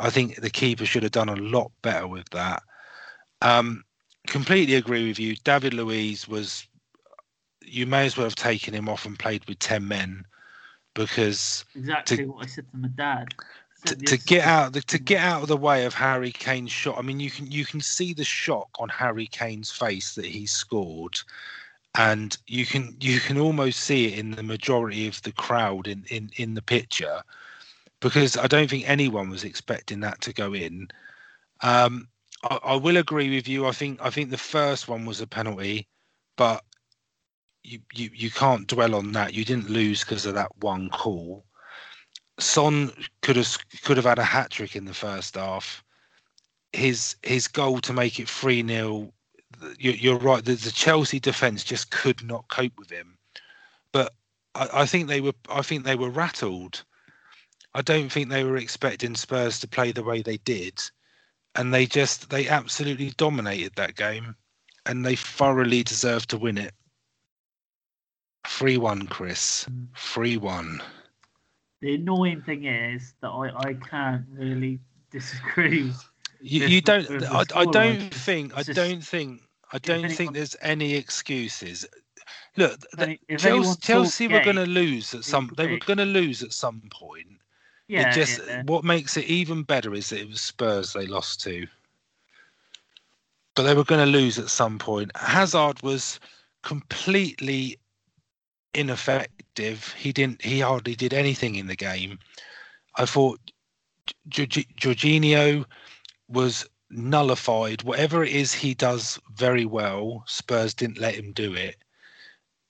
I 0.01 0.11
think 0.11 0.37
the 0.37 0.51
keeper 0.51 0.87
should 0.87 1.03
have 1.03 1.13
done 1.13 1.29
a 1.29 1.37
lot 1.37 1.71
better 1.83 2.07
with 2.07 2.29
that. 2.31 2.63
Um, 3.43 3.85
completely 4.27 4.75
agree 4.75 5.07
with 5.07 5.19
you. 5.19 5.37
David 5.37 5.75
Luiz 5.75 6.27
was. 6.27 6.67
You 7.67 7.87
may 7.87 8.07
as 8.07 8.17
well 8.17 8.27
have 8.27 8.35
taken 8.35 8.75
him 8.75 8.89
off 8.89 9.07
and 9.07 9.19
played 9.19 9.47
with 9.47 9.59
ten 9.59 9.87
men, 9.87 10.25
because 10.95 11.65
Exactly 11.75 12.25
what 12.25 12.45
I 12.45 12.49
said 12.49 12.71
to 12.71 12.77
my 12.79 12.89
dad. 12.89 13.35
To 13.85 14.17
get 14.17 14.47
out 14.47 14.73
the, 14.73 14.81
to 14.81 14.99
get 14.99 15.23
out 15.23 15.43
of 15.43 15.49
the 15.49 15.59
way 15.59 15.85
of 15.85 15.93
Harry 15.93 16.33
Kane's 16.33 16.73
shot. 16.73 16.97
I 16.99 17.03
mean, 17.03 17.21
you 17.21 17.31
can 17.31 17.51
you 17.51 17.67
can 17.67 17.83
see 17.83 18.15
the 18.15 18.25
shock 18.25 18.71
on 18.79 18.89
Harry 18.89 19.27
Kane's 19.27 19.71
face 19.71 20.15
that 20.15 20.25
he 20.25 20.47
scored, 20.47 21.19
and 21.95 22.37
you 22.47 22.65
can 22.65 22.97
you 22.99 23.21
can 23.21 23.39
almost 23.39 23.81
see 23.81 24.07
it 24.07 24.19
in 24.19 24.31
the 24.31 24.43
majority 24.43 25.07
of 25.07 25.21
the 25.21 25.33
crowd 25.33 25.87
in 25.87 26.03
in 26.09 26.31
in 26.37 26.55
the 26.55 26.63
picture, 26.63 27.23
because 28.01 28.39
I 28.39 28.47
don't 28.47 28.71
think 28.71 28.89
anyone 28.89 29.29
was 29.29 29.45
expecting 29.45 30.01
that 30.01 30.21
to 30.23 30.33
go 30.33 30.55
in. 30.55 30.89
Um, 31.61 32.09
I, 32.43 32.59
I 32.65 32.77
will 32.77 32.97
agree 32.97 33.35
with 33.35 33.47
you. 33.47 33.67
I 33.67 33.73
think 33.73 34.01
I 34.01 34.09
think 34.09 34.31
the 34.31 34.39
first 34.39 34.89
one 34.89 35.05
was 35.05 35.21
a 35.21 35.27
penalty, 35.27 35.87
but 36.37 36.65
you 37.63 37.81
you, 37.93 38.09
you 38.15 38.31
can't 38.31 38.67
dwell 38.67 38.95
on 38.95 39.13
that. 39.13 39.35
You 39.35 39.45
didn't 39.45 39.69
lose 39.69 40.01
because 40.01 40.25
of 40.25 40.35
that 40.35 40.53
one 40.61 40.89
call. 40.89 41.45
Son 42.39 42.93
could 43.23 43.37
have 43.37 43.57
could 43.83 43.97
have 43.97 44.07
had 44.07 44.19
a 44.19 44.25
hat 44.25 44.51
trick 44.51 44.75
in 44.75 44.85
the 44.85 44.95
first 44.95 45.37
half. 45.37 45.85
His 46.73 47.17
his 47.23 47.47
goal 47.47 47.81
to 47.81 47.93
make 47.93 48.19
it 48.19 48.29
three 48.29 48.67
0 48.67 49.13
You're 49.79 50.19
right. 50.19 50.45
The, 50.45 50.57
Chelsea 50.57 51.21
defense 51.21 51.63
just 51.63 51.91
could 51.91 52.25
not 52.25 52.49
cope 52.49 52.77
with 52.77 52.91
him. 52.91 53.17
But 53.93 54.15
I, 54.55 54.69
I 54.83 54.87
think 54.87 55.09
they 55.09 55.21
were. 55.21 55.35
I 55.49 55.63
think 55.63 55.85
they 55.85 55.95
were 55.95 56.11
rattled. 56.11 56.83
I 57.75 57.83
don't 57.83 58.11
think 58.11 58.29
they 58.29 58.45
were 58.45 58.57
expecting 58.57 59.15
Spurs 59.15 59.59
to 59.61 59.69
play 59.69 59.93
the 59.93 60.05
way 60.05 60.23
they 60.23 60.39
did, 60.39 60.81
and 61.55 61.73
they 61.73 61.87
just 61.87 62.31
they 62.31 62.49
absolutely 62.49 63.11
dominated 63.11 63.75
that 63.77 63.97
game, 63.97 64.35
and 64.87 65.05
they 65.05 65.17
thoroughly 65.17 65.85
deserved 65.85 66.31
to 66.31 66.39
win 66.39 66.59
it. 66.59 66.75
Three 68.47 68.77
one, 68.77 69.07
Chris. 69.07 69.67
Three 69.97 70.37
one. 70.37 70.83
The 71.85 71.97
annoying 71.97 72.41
thing 72.41 72.65
is 72.65 73.13
that 73.21 73.29
I, 73.29 73.51
I 73.59 73.75
can't 73.75 74.25
really 74.33 74.81
disagree. 75.11 75.93
You, 76.41 76.67
you 76.67 76.81
don't. 76.81 77.07
I, 77.25 77.45
I, 77.55 77.65
don't 77.67 78.13
think. 78.13 78.57
I 78.57 78.63
just- 78.63 78.75
don't 78.77 79.05
think. 79.05 79.43
I 79.71 79.79
don't 79.79 79.97
anyone- 79.97 80.17
think 80.17 80.33
there's 80.33 80.57
any 80.63 80.95
excuses. 80.95 81.87
Look, 82.57 82.81
Any- 82.97 83.21
Chelsea, 83.37 83.81
Chelsea 83.83 84.29
were 84.29 84.41
going 84.41 84.57
to 84.57 84.65
lose 84.65 85.13
at 85.13 85.25
some. 85.25 85.51
They 85.59 85.67
were 85.67 85.79
going 85.79 85.99
to 85.99 86.07
lose 86.07 86.43
at 86.43 86.55
some 86.55 86.81
point. 86.91 87.27
Yeah, 87.89 88.09
it 88.09 88.15
just 88.15 88.41
yeah. 88.47 88.63
what 88.65 88.83
makes 88.83 89.19
it 89.19 89.27
even 89.27 89.63
better 89.63 89.93
is 89.93 90.09
that 90.09 90.21
it 90.21 90.29
was 90.29 90.41
Spurs 90.41 90.95
they 90.95 91.07
lost 91.07 91.43
to. 91.43 91.67
But 93.55 93.65
they 93.65 93.75
were 93.75 93.85
going 93.85 94.05
to 94.05 94.11
lose 94.11 94.39
at 94.39 94.49
some 94.49 94.79
point. 94.79 95.11
Hazard 95.17 95.83
was 95.83 96.19
completely 96.63 97.79
ineffective. 98.75 99.93
He 99.95 100.13
didn't. 100.13 100.43
He 100.43 100.61
hardly 100.61 100.95
did 100.95 101.15
anything 101.15 101.55
in 101.57 101.67
the 101.67 101.77
game. 101.77 102.19
I 102.97 103.07
thought 103.07 103.41
Jorgi- 104.29 104.75
Jorginho 104.77 105.65
was 106.29 106.67
nullified. 106.91 107.83
Whatever 107.83 108.25
it 108.25 108.33
is 108.33 108.53
he 108.53 108.75
does 108.75 109.19
very 109.35 109.65
well, 109.65 110.25
Spurs 110.27 110.75
didn't 110.75 110.99
let 110.99 111.15
him 111.15 111.33
do 111.33 111.55
it. 111.55 111.77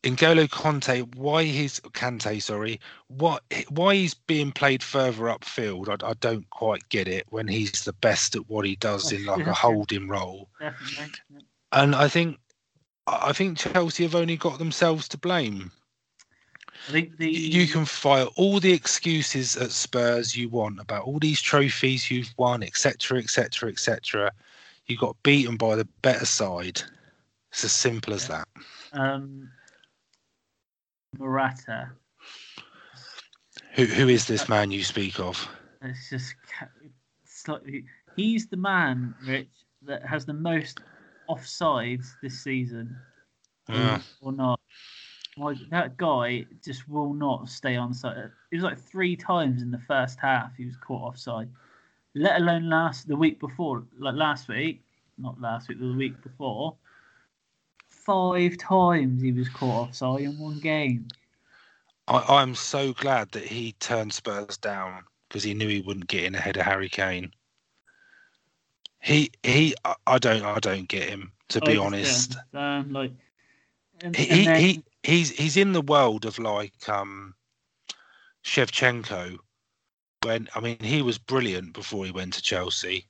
N'Golo 0.03 0.51
Conte, 0.51 1.01
why 1.15 1.45
he's 1.45 1.81
Kante, 1.81 2.43
sorry, 2.43 2.79
what 3.09 3.43
why 3.71 3.95
he's 3.95 4.13
being 4.13 4.53
played 4.53 4.83
further 4.83 5.25
upfield, 5.25 5.89
I, 5.89 6.11
I 6.11 6.13
don't 6.21 6.49
quite 6.51 6.87
get 6.91 7.09
it. 7.09 7.27
When 7.31 7.49
he's 7.49 7.85
the 7.85 7.95
best 7.95 8.37
at 8.37 8.49
what 8.51 8.67
he 8.67 8.77
does 8.77 9.13
in 9.13 9.25
like 9.25 9.47
a 9.47 9.53
holding 9.55 10.09
role, 10.09 10.51
and 11.73 11.95
I 11.95 12.09
think 12.09 12.39
I 13.07 13.33
think 13.33 13.59
Chelsea 13.59 14.03
have 14.03 14.15
only 14.15 14.37
got 14.37 14.59
themselves 14.59 15.09
to 15.09 15.19
blame. 15.19 15.73
The 16.91 17.11
You 17.19 17.67
can 17.67 17.85
fire 17.85 18.27
all 18.37 18.61
the 18.61 18.73
excuses 18.73 19.57
at 19.57 19.71
Spurs 19.71 20.37
you 20.37 20.49
want 20.49 20.81
about 20.81 21.05
all 21.05 21.19
these 21.19 21.41
trophies 21.41 22.11
you've 22.11 22.33
won, 22.37 22.63
etc., 22.63 23.19
etc., 23.19 23.71
etc. 23.71 24.31
You 24.87 24.99
got 24.99 25.17
beaten 25.23 25.57
by 25.57 25.77
the 25.77 25.87
better 26.03 26.27
side. 26.27 26.83
It's 27.51 27.65
as 27.65 27.73
simple 27.73 28.13
as 28.13 28.29
that. 28.29 28.47
um 28.93 29.49
Morata. 31.19 31.91
Who 33.75 33.85
who 33.87 34.09
is 34.09 34.27
this 34.27 34.49
man 34.49 34.71
you 34.71 34.85
speak 34.85 35.19
of? 35.21 35.49
It's 35.83 36.11
just 36.11 36.35
slightly. 37.25 37.85
He's 38.17 38.47
the 38.49 38.57
man, 38.57 39.15
Rich, 39.25 39.49
that 39.83 40.05
has 40.07 40.25
the 40.27 40.35
most 40.35 40.81
offsides 41.29 42.07
this 42.23 42.43
season, 42.43 42.97
Yeah. 43.69 44.01
or 44.21 44.33
not. 44.33 44.61
Like, 45.37 45.57
that 45.71 45.97
guy 45.97 46.47
just 46.65 46.89
will 46.89 47.13
not 47.13 47.49
stay 47.49 47.77
on 47.77 47.93
side. 47.93 48.31
It 48.51 48.57
was 48.57 48.63
like 48.65 48.79
three 48.79 49.17
times 49.17 49.63
in 49.63 49.71
the 49.71 49.79
first 49.81 50.19
half 50.21 50.55
he 50.57 50.65
was 50.65 50.77
caught 50.77 51.03
offside. 51.09 51.49
Let 52.15 52.41
alone 52.41 52.69
last 52.69 53.09
the 53.09 53.17
week 53.17 53.41
before, 53.41 53.83
like 53.99 54.15
last 54.15 54.49
week, 54.49 54.83
not 55.19 55.41
last 55.41 55.69
week, 55.69 55.81
the 55.81 55.93
week 55.93 56.23
before. 56.23 56.77
Five 57.89 58.57
times 58.59 59.23
he 59.23 59.33
was 59.33 59.49
caught 59.49 59.89
offside 59.89 60.21
in 60.21 60.39
one 60.39 60.61
game. 60.61 61.09
I, 62.07 62.23
I'm 62.29 62.55
so 62.55 62.93
glad 62.93 63.33
that 63.33 63.45
he 63.45 63.73
turned 63.81 64.13
Spurs 64.13 64.57
down 64.59 65.03
because 65.29 65.43
he 65.43 65.55
knew 65.55 65.67
he 65.69 65.81
wouldn't 65.81 66.07
get 66.07 66.25
in 66.25 66.35
ahead 66.37 66.57
of 66.57 66.65
Harry 66.65 66.89
Kane. 66.89 67.33
He 69.01 69.31
he 69.43 69.75
I- 70.07 70.19
don't 70.19 70.45
I 70.45 70.59
don't 70.61 70.89
get 70.89 71.09
him 71.09 71.33
to 71.49 71.61
be 71.63 71.77
honest. 71.77 72.37
don't 72.53 72.93
like, 72.93 73.13
and, 74.03 74.15
He 74.15 74.31
and 74.31 74.47
then- 74.47 74.61
he 74.61 74.83
he's 75.05 75.31
he's 75.31 75.57
in 75.57 75.73
the 75.73 75.81
world 75.83 76.25
of 76.25 76.39
like 76.39 76.89
um 76.89 77.35
Shevchenko 78.45 79.39
when 80.23 80.49
I 80.55 80.61
mean 80.61 80.79
he 80.81 81.03
was 81.03 81.19
brilliant 81.19 81.73
before 81.75 82.05
he 82.05 82.13
went 82.13 82.33
to 82.35 82.43
Chelsea. 82.43 83.07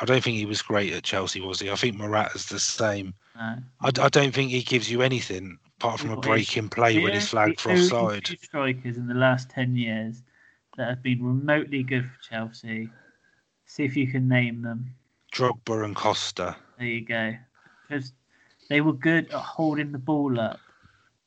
I 0.00 0.04
don't 0.04 0.22
think 0.22 0.36
he 0.36 0.46
was 0.46 0.62
great 0.62 0.92
at 0.92 1.04
Chelsea, 1.04 1.40
was 1.40 1.60
he? 1.60 1.70
I 1.70 1.74
think 1.76 1.96
Morata's 1.96 2.46
the 2.46 2.58
same. 2.58 3.14
no. 3.36 3.56
I, 3.82 3.88
I 3.88 4.08
don't 4.08 4.34
think 4.34 4.50
he 4.50 4.62
gives 4.62 4.90
you 4.90 5.02
anything 5.02 5.58
apart 5.78 6.00
from 6.00 6.10
a 6.10 6.16
break 6.16 6.56
in 6.56 6.68
play 6.68 6.98
when 6.98 7.12
The 7.12 7.18
he's 7.18 7.28
flagged 7.28 7.60
for 7.60 7.72
offside. 7.72 8.24
two 8.24 8.36
strikers 8.36 8.96
in 8.96 9.06
the 9.06 9.14
last 9.14 9.50
10 9.50 9.76
years 9.76 10.22
that 10.76 10.88
have 10.88 11.02
been 11.02 11.22
remotely 11.22 11.82
good 11.82 12.04
for 12.04 12.20
Chelsea. 12.22 12.88
See 13.66 13.84
if 13.84 13.96
you 13.96 14.06
can 14.06 14.28
name 14.28 14.62
them. 14.62 14.86
Drogba 15.32 15.84
and 15.84 15.94
Costa. 15.94 16.56
There 16.78 16.86
you 16.86 17.04
go. 17.04 17.34
Because 17.88 18.12
they 18.68 18.80
were 18.80 18.92
good 18.92 19.26
at 19.30 19.40
holding 19.40 19.92
the 19.92 19.98
ball 19.98 20.40
up. 20.40 20.60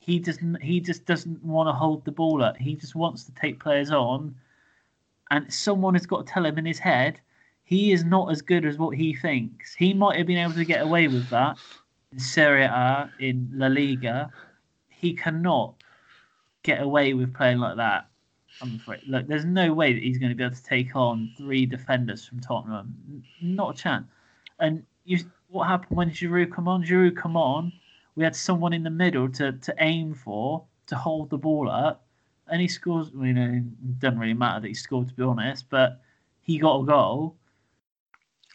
He 0.10 0.20
doesn't. 0.20 0.62
He 0.62 0.80
just 0.80 1.06
doesn't 1.06 1.44
want 1.44 1.68
to 1.70 1.74
hold 1.74 2.04
the 2.06 2.12
ball 2.12 2.44
up. 2.44 2.58
He 2.58 2.76
just 2.76 2.96
wants 2.96 3.24
to 3.26 3.32
take 3.34 3.60
players 3.60 3.92
on, 3.92 4.36
and 5.32 5.52
someone 5.54 5.94
has 5.94 6.06
got 6.06 6.26
to 6.26 6.34
tell 6.34 6.46
him 6.46 6.58
in 6.58 6.66
his 6.66 6.80
head 6.80 7.20
he 7.70 7.92
is 7.92 8.04
not 8.04 8.32
as 8.32 8.42
good 8.42 8.66
as 8.66 8.80
what 8.80 8.98
he 8.98 9.14
thinks. 9.14 9.76
He 9.76 9.94
might 9.94 10.18
have 10.18 10.26
been 10.26 10.40
able 10.40 10.56
to 10.56 10.66
get 10.66 10.82
away 10.82 11.08
with 11.08 11.30
that 11.30 11.60
in 12.12 12.18
Serie 12.18 12.64
A, 12.64 13.12
in 13.20 13.48
La 13.54 13.68
Liga. 13.68 14.32
He 14.90 15.14
cannot 15.14 15.76
get 16.64 16.82
away 16.82 17.14
with 17.14 17.32
playing 17.32 17.60
like 17.60 17.78
that. 17.78 18.08
I'm 18.60 18.78
afraid. 18.82 19.02
Look, 19.08 19.28
there's 19.28 19.46
no 19.46 19.72
way 19.72 19.94
that 19.94 20.02
he's 20.02 20.18
going 20.18 20.32
to 20.32 20.36
be 20.36 20.44
able 20.44 20.56
to 20.56 20.64
take 20.64 20.96
on 20.96 21.32
three 21.38 21.68
defenders 21.68 22.26
from 22.26 22.40
Tottenham. 22.40 23.24
Not 23.40 23.78
a 23.78 23.80
chance. 23.80 24.08
And 24.60 24.84
you, 25.06 25.20
what 25.50 25.68
happened 25.68 25.96
when 25.96 26.10
Giroud 26.10 26.52
come 26.52 26.68
on? 26.68 26.84
Giroud 26.84 27.18
come 27.18 27.38
on. 27.38 27.72
We 28.20 28.26
had 28.26 28.36
someone 28.36 28.74
in 28.74 28.84
the 28.84 28.90
middle 28.90 29.30
to, 29.30 29.54
to 29.54 29.74
aim 29.80 30.14
for 30.14 30.66
to 30.88 30.96
hold 30.98 31.30
the 31.30 31.38
ball 31.38 31.70
up, 31.70 32.06
and 32.50 32.60
he 32.60 32.68
scores. 32.68 33.12
I 33.16 33.18
mean, 33.18 33.38
it 33.38 34.00
doesn't 34.02 34.20
really 34.20 34.34
matter 34.34 34.60
that 34.60 34.68
he 34.68 34.74
scored 34.74 35.08
to 35.08 35.14
be 35.14 35.24
honest, 35.24 35.70
but 35.70 36.02
he 36.42 36.58
got 36.58 36.82
a 36.82 36.86
goal. 36.86 37.38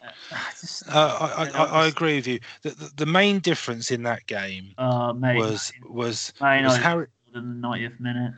Uh, 0.03 0.09
just, 0.61 0.87
Uh, 0.87 1.17
I, 1.19 1.45
I, 1.45 1.49
I, 1.49 1.65
I 1.81 1.87
agree 1.87 2.17
with 2.17 2.27
you. 2.27 2.39
The, 2.61 2.69
the, 2.69 2.91
the 2.97 3.05
main 3.07 3.39
difference 3.39 3.89
in 3.89 4.03
that 4.03 4.27
game 4.27 4.75
uh, 4.77 5.13
mate, 5.13 5.35
was 5.35 5.73
was 5.89 6.31
was 6.39 6.77
Harry. 6.77 7.07
in 7.33 7.59
the 7.59 7.67
90th 7.67 7.99
minute. 7.99 8.33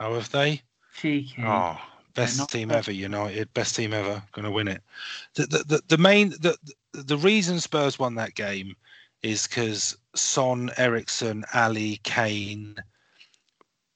Oh, 0.00 0.16
have 0.16 0.30
they? 0.30 0.60
Cheeky. 1.00 1.44
Oh, 1.46 1.80
best 2.12 2.36
not 2.36 2.50
team 2.50 2.70
ever, 2.70 2.92
United. 2.92 3.54
Best 3.54 3.74
team 3.74 3.94
ever. 3.94 4.22
Going 4.32 4.44
to 4.44 4.50
win 4.50 4.68
it. 4.68 4.82
The, 5.32 5.46
the, 5.46 5.64
the, 5.66 5.82
the 5.88 5.98
main 5.98 6.28
the, 6.28 6.58
the 6.92 7.16
reason 7.16 7.58
Spurs 7.58 7.98
won 7.98 8.16
that 8.16 8.34
game 8.34 8.76
is 9.22 9.46
because 9.46 9.96
Son, 10.14 10.70
Eriksen, 10.76 11.44
Alli, 11.52 12.00
Kane 12.04 12.76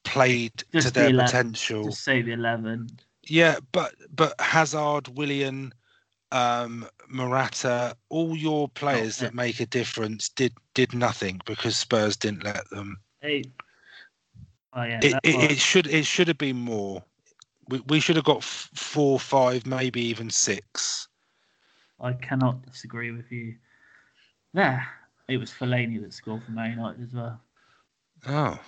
played 0.03 0.63
Just 0.71 0.87
to 0.87 0.93
the 0.93 0.99
their 0.99 1.09
11. 1.09 1.25
potential. 1.25 1.83
Just 1.85 2.03
say 2.03 2.21
the 2.21 2.33
11. 2.33 2.89
Yeah, 3.25 3.57
but 3.71 3.95
but 4.13 4.39
Hazard, 4.39 5.07
Willian, 5.17 5.73
um, 6.31 6.87
Morata, 7.07 7.95
all 8.09 8.35
your 8.35 8.67
players 8.67 9.21
yeah. 9.21 9.27
that 9.27 9.35
make 9.35 9.59
a 9.59 9.65
difference 9.65 10.29
did 10.29 10.53
did 10.73 10.93
nothing 10.93 11.39
because 11.45 11.77
Spurs 11.77 12.17
didn't 12.17 12.43
let 12.43 12.69
them. 12.69 12.97
Hey. 13.21 13.43
Oh 14.73 14.83
yeah. 14.83 14.99
It, 15.01 15.13
it, 15.23 15.51
it 15.51 15.57
should 15.57 15.87
it 15.87 16.05
should 16.05 16.27
have 16.27 16.37
been 16.37 16.57
more. 16.57 17.03
We, 17.69 17.79
we 17.87 17.99
should 18.01 18.17
have 18.17 18.25
got 18.25 18.37
f- 18.37 18.69
four, 18.73 19.19
five, 19.19 19.65
maybe 19.65 20.01
even 20.01 20.29
six. 20.29 21.07
I 22.01 22.11
cannot 22.11 22.65
disagree 22.65 23.11
with 23.11 23.31
you. 23.31 23.55
There, 24.53 24.85
it 25.27 25.37
was 25.37 25.51
Fellaini 25.51 26.01
that 26.01 26.13
scored 26.13 26.43
for 26.43 26.51
Man 26.51 26.71
United 26.71 27.03
as 27.03 27.13
well. 27.13 27.39
Oh, 28.27 28.59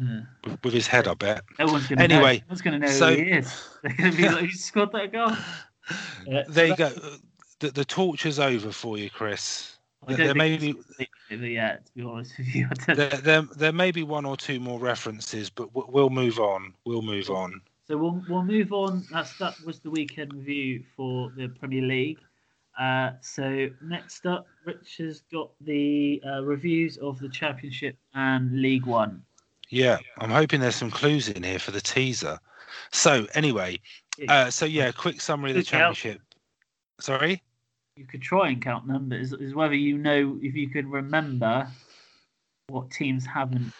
Yeah. 0.00 0.20
with, 0.44 0.64
with 0.64 0.74
his 0.74 0.86
head, 0.86 1.06
I 1.08 1.14
bet. 1.14 1.42
Everyone's 1.58 1.86
gonna 1.86 2.08
know. 2.08 2.14
Anyway, 2.16 2.36
Everyone's 2.38 2.62
gonna 2.62 2.78
know 2.78 2.86
so- 2.88 3.14
who 3.14 3.22
he 3.22 3.30
is. 3.30 3.68
They're 3.82 3.92
gonna 3.96 4.12
be 4.16 4.28
like, 4.28 4.44
"Who 4.44 4.50
scored 4.50 4.92
that 4.92 5.12
goal?" 5.12 5.32
Yeah, 6.26 6.42
There 6.48 6.66
you 6.66 6.76
go. 6.76 6.90
The, 7.60 7.70
the 7.70 7.84
torture's 7.84 8.38
over 8.38 8.72
for 8.72 8.98
you, 8.98 9.10
Chris. 9.10 9.76
There, 10.06 10.16
don't 10.16 10.26
there 10.26 10.26
think 10.34 10.36
may 10.38 10.56
be 10.56 10.72
to 11.30 11.78
be 11.94 12.02
honest 12.02 12.36
with 12.38 12.54
you. 12.54 12.68
There, 12.86 13.08
there, 13.08 13.42
there 13.42 13.72
may 13.72 13.92
be 13.92 14.02
one 14.02 14.24
or 14.24 14.36
two 14.36 14.58
more 14.58 14.80
references, 14.80 15.48
but 15.48 15.72
w- 15.72 15.86
we'll 15.92 16.10
move 16.10 16.40
on. 16.40 16.74
We'll 16.84 17.02
move 17.02 17.30
on. 17.30 17.60
So 17.86 17.96
we'll 17.96 18.20
we'll 18.28 18.42
move 18.44 18.72
on. 18.72 19.04
That's 19.12 19.36
that 19.38 19.54
was 19.64 19.78
the 19.80 19.90
weekend 19.90 20.32
review 20.34 20.82
for 20.96 21.30
the 21.36 21.48
Premier 21.48 21.82
League. 21.82 22.18
Uh, 22.78 23.12
so 23.20 23.68
next 23.82 24.26
up, 24.26 24.46
Rich 24.64 24.96
has 24.98 25.20
got 25.32 25.50
the 25.60 26.22
uh, 26.26 26.42
reviews 26.42 26.96
of 26.98 27.18
the 27.18 27.28
Championship 27.28 27.96
and 28.14 28.60
League 28.60 28.86
One. 28.86 29.22
Yeah, 29.68 29.98
I'm 30.18 30.30
hoping 30.30 30.60
there's 30.60 30.76
some 30.76 30.90
clues 30.90 31.28
in 31.28 31.42
here 31.42 31.58
for 31.58 31.70
the 31.70 31.80
teaser. 31.80 32.38
So 32.90 33.26
anyway, 33.34 33.80
uh, 34.28 34.50
so 34.50 34.66
yeah, 34.66 34.92
quick 34.92 35.20
summary 35.20 35.50
of 35.50 35.56
the 35.56 35.62
championship. 35.62 36.20
Sorry. 37.00 37.42
You 37.96 38.06
could 38.06 38.22
try 38.22 38.48
and 38.48 38.62
count 38.62 38.86
them, 38.86 39.08
but 39.08 39.18
is, 39.18 39.32
is 39.34 39.54
whether 39.54 39.74
you 39.74 39.98
know 39.98 40.38
if 40.42 40.54
you 40.54 40.68
can 40.68 40.90
remember 40.90 41.66
what 42.68 42.90
teams 42.90 43.26
haven't. 43.26 43.72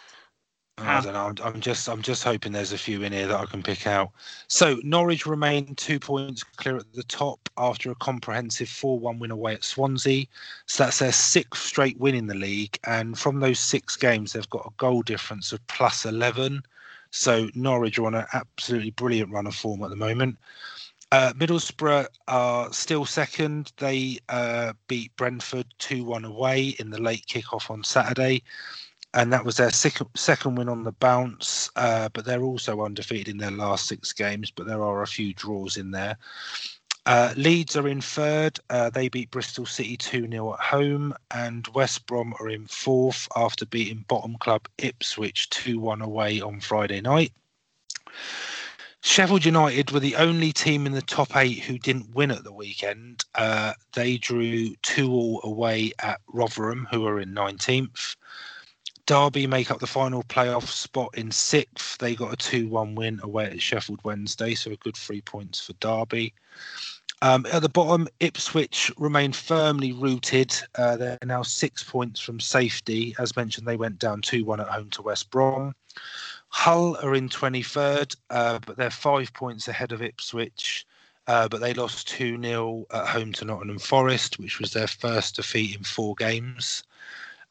I 0.79 1.01
don't 1.01 1.13
know. 1.13 1.27
I'm, 1.27 1.53
I'm 1.53 1.61
just 1.61 1.87
I'm 1.87 2.01
just 2.01 2.23
hoping 2.23 2.51
there's 2.51 2.73
a 2.73 2.77
few 2.77 3.03
in 3.03 3.13
here 3.13 3.27
that 3.27 3.39
I 3.39 3.45
can 3.45 3.61
pick 3.61 3.85
out. 3.85 4.11
So 4.47 4.79
Norwich 4.83 5.25
remain 5.25 5.75
two 5.75 5.99
points 5.99 6.43
clear 6.43 6.77
at 6.77 6.91
the 6.93 7.03
top 7.03 7.47
after 7.57 7.91
a 7.91 7.95
comprehensive 7.95 8.67
4-1 8.67 9.19
win 9.19 9.31
away 9.31 9.53
at 9.53 9.63
Swansea. 9.63 10.25
So 10.65 10.83
that's 10.83 10.99
their 10.99 11.11
sixth 11.11 11.61
straight 11.61 11.99
win 11.99 12.15
in 12.15 12.25
the 12.25 12.33
league, 12.33 12.79
and 12.85 13.17
from 13.17 13.39
those 13.39 13.59
six 13.59 13.95
games, 13.95 14.33
they've 14.33 14.49
got 14.49 14.65
a 14.65 14.73
goal 14.77 15.03
difference 15.03 15.51
of 15.51 15.65
plus 15.67 16.05
11. 16.05 16.63
So 17.11 17.49
Norwich 17.53 17.99
are 17.99 18.07
on 18.07 18.15
an 18.15 18.25
absolutely 18.33 18.91
brilliant 18.91 19.31
run 19.31 19.45
of 19.45 19.55
form 19.55 19.83
at 19.83 19.91
the 19.91 19.95
moment. 19.95 20.37
Uh, 21.11 21.31
Middlesbrough 21.33 22.07
are 22.27 22.73
still 22.73 23.05
second. 23.05 23.71
They 23.77 24.17
uh, 24.29 24.73
beat 24.87 25.15
Brentford 25.15 25.67
2 25.77 26.03
1 26.03 26.25
away 26.25 26.69
in 26.79 26.89
the 26.89 26.99
late 26.99 27.27
kickoff 27.27 27.69
on 27.69 27.83
Saturday. 27.83 28.41
And 29.13 29.31
that 29.31 29.45
was 29.45 29.57
their 29.57 29.71
second, 29.71 30.09
second 30.15 30.55
win 30.55 30.69
on 30.69 30.83
the 30.83 30.91
bounce. 30.91 31.69
Uh, 31.75 32.09
but 32.13 32.25
they're 32.25 32.43
also 32.43 32.83
undefeated 32.83 33.27
in 33.27 33.37
their 33.37 33.51
last 33.51 33.87
six 33.87 34.11
games, 34.11 34.51
but 34.51 34.65
there 34.65 34.83
are 34.83 35.03
a 35.03 35.07
few 35.07 35.33
draws 35.33 35.77
in 35.77 35.91
there. 35.91 36.17
Uh, 37.05 37.33
Leeds 37.35 37.75
are 37.75 37.87
in 37.87 37.99
third. 37.99 38.59
Uh, 38.69 38.89
they 38.89 39.09
beat 39.09 39.29
Bristol 39.29 39.65
City 39.65 39.97
2 39.97 40.27
0 40.29 40.53
at 40.53 40.59
home. 40.59 41.13
And 41.31 41.67
West 41.69 42.05
Brom 42.07 42.33
are 42.39 42.49
in 42.49 42.65
fourth 42.67 43.27
after 43.35 43.65
beating 43.65 44.05
bottom 44.07 44.37
club 44.37 44.67
Ipswich 44.77 45.49
2 45.49 45.79
1 45.79 46.01
away 46.01 46.39
on 46.39 46.59
Friday 46.61 47.01
night. 47.01 47.33
Sheffield 49.01 49.43
United 49.43 49.91
were 49.91 49.99
the 49.99 50.15
only 50.15 50.53
team 50.53 50.85
in 50.85 50.93
the 50.93 51.01
top 51.01 51.35
eight 51.35 51.59
who 51.59 51.77
didn't 51.77 52.15
win 52.15 52.31
at 52.31 52.45
the 52.45 52.53
weekend. 52.53 53.25
Uh, 53.35 53.73
they 53.91 54.17
drew 54.17 54.73
2 54.77 55.11
all 55.11 55.41
away 55.43 55.91
at 55.99 56.21
Rotherham, 56.27 56.87
who 56.89 57.05
are 57.05 57.19
in 57.19 57.33
19th. 57.33 58.15
Derby 59.05 59.47
make 59.47 59.69
up 59.69 59.79
the 59.79 59.87
final 59.87 60.23
playoff 60.23 60.67
spot 60.67 61.09
in 61.17 61.29
sixth. 61.31 61.97
They 61.97 62.15
got 62.15 62.33
a 62.33 62.37
2 62.37 62.67
1 62.69 62.95
win 62.95 63.19
away 63.21 63.45
at 63.45 63.61
Sheffield 63.61 63.99
Wednesday, 64.03 64.55
so 64.55 64.71
a 64.71 64.77
good 64.77 64.95
three 64.95 65.21
points 65.21 65.59
for 65.59 65.73
Derby. 65.73 66.33
Um, 67.21 67.45
at 67.51 67.61
the 67.61 67.69
bottom, 67.69 68.07
Ipswich 68.19 68.91
remain 68.97 69.31
firmly 69.31 69.93
rooted. 69.93 70.55
Uh, 70.75 70.97
they're 70.97 71.17
now 71.23 71.41
six 71.41 71.83
points 71.83 72.19
from 72.19 72.39
safety. 72.39 73.15
As 73.17 73.35
mentioned, 73.35 73.67
they 73.67 73.77
went 73.77 73.99
down 73.99 74.21
2 74.21 74.45
1 74.45 74.59
at 74.59 74.67
home 74.67 74.89
to 74.91 75.01
West 75.01 75.29
Brom. 75.31 75.73
Hull 76.49 76.97
are 77.01 77.15
in 77.15 77.29
23rd, 77.29 78.15
uh, 78.29 78.59
but 78.65 78.77
they're 78.77 78.89
five 78.89 79.33
points 79.33 79.67
ahead 79.67 79.91
of 79.91 80.01
Ipswich. 80.01 80.85
Uh, 81.27 81.47
but 81.47 81.61
they 81.61 81.73
lost 81.73 82.09
2 82.09 82.41
0 82.41 82.85
at 82.91 83.07
home 83.07 83.31
to 83.33 83.45
Nottingham 83.45 83.79
Forest, 83.79 84.39
which 84.39 84.59
was 84.59 84.71
their 84.71 84.87
first 84.87 85.37
defeat 85.37 85.75
in 85.75 85.83
four 85.83 86.15
games. 86.15 86.83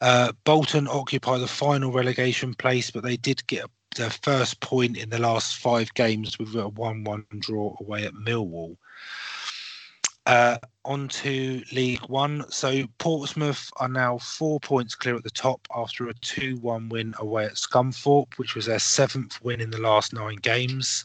Uh, 0.02 0.32
Bolton 0.42 0.88
occupy 0.88 1.38
the 1.38 1.46
final 1.46 1.92
relegation 1.92 2.54
place, 2.54 2.90
but 2.90 3.04
they 3.04 3.16
did 3.16 3.46
get 3.46 3.66
their 3.94 4.10
first 4.10 4.58
point 4.58 4.96
in 4.96 5.10
the 5.10 5.18
last 5.20 5.58
five 5.58 5.94
games 5.94 6.40
with 6.40 6.56
a 6.56 6.68
1 6.68 7.04
1 7.04 7.24
draw 7.38 7.76
away 7.78 8.04
at 8.04 8.14
Millwall. 8.14 8.76
Uh, 10.26 10.58
on 10.84 11.06
to 11.06 11.62
League 11.70 12.02
One. 12.08 12.44
So 12.50 12.84
Portsmouth 12.98 13.70
are 13.76 13.88
now 13.88 14.18
four 14.18 14.58
points 14.58 14.96
clear 14.96 15.14
at 15.14 15.22
the 15.22 15.30
top 15.30 15.68
after 15.72 16.08
a 16.08 16.14
2 16.14 16.56
1 16.56 16.88
win 16.88 17.14
away 17.18 17.44
at 17.44 17.56
Scunthorpe, 17.56 18.38
which 18.38 18.56
was 18.56 18.66
their 18.66 18.80
seventh 18.80 19.40
win 19.44 19.60
in 19.60 19.70
the 19.70 19.80
last 19.80 20.12
nine 20.12 20.36
games. 20.36 21.04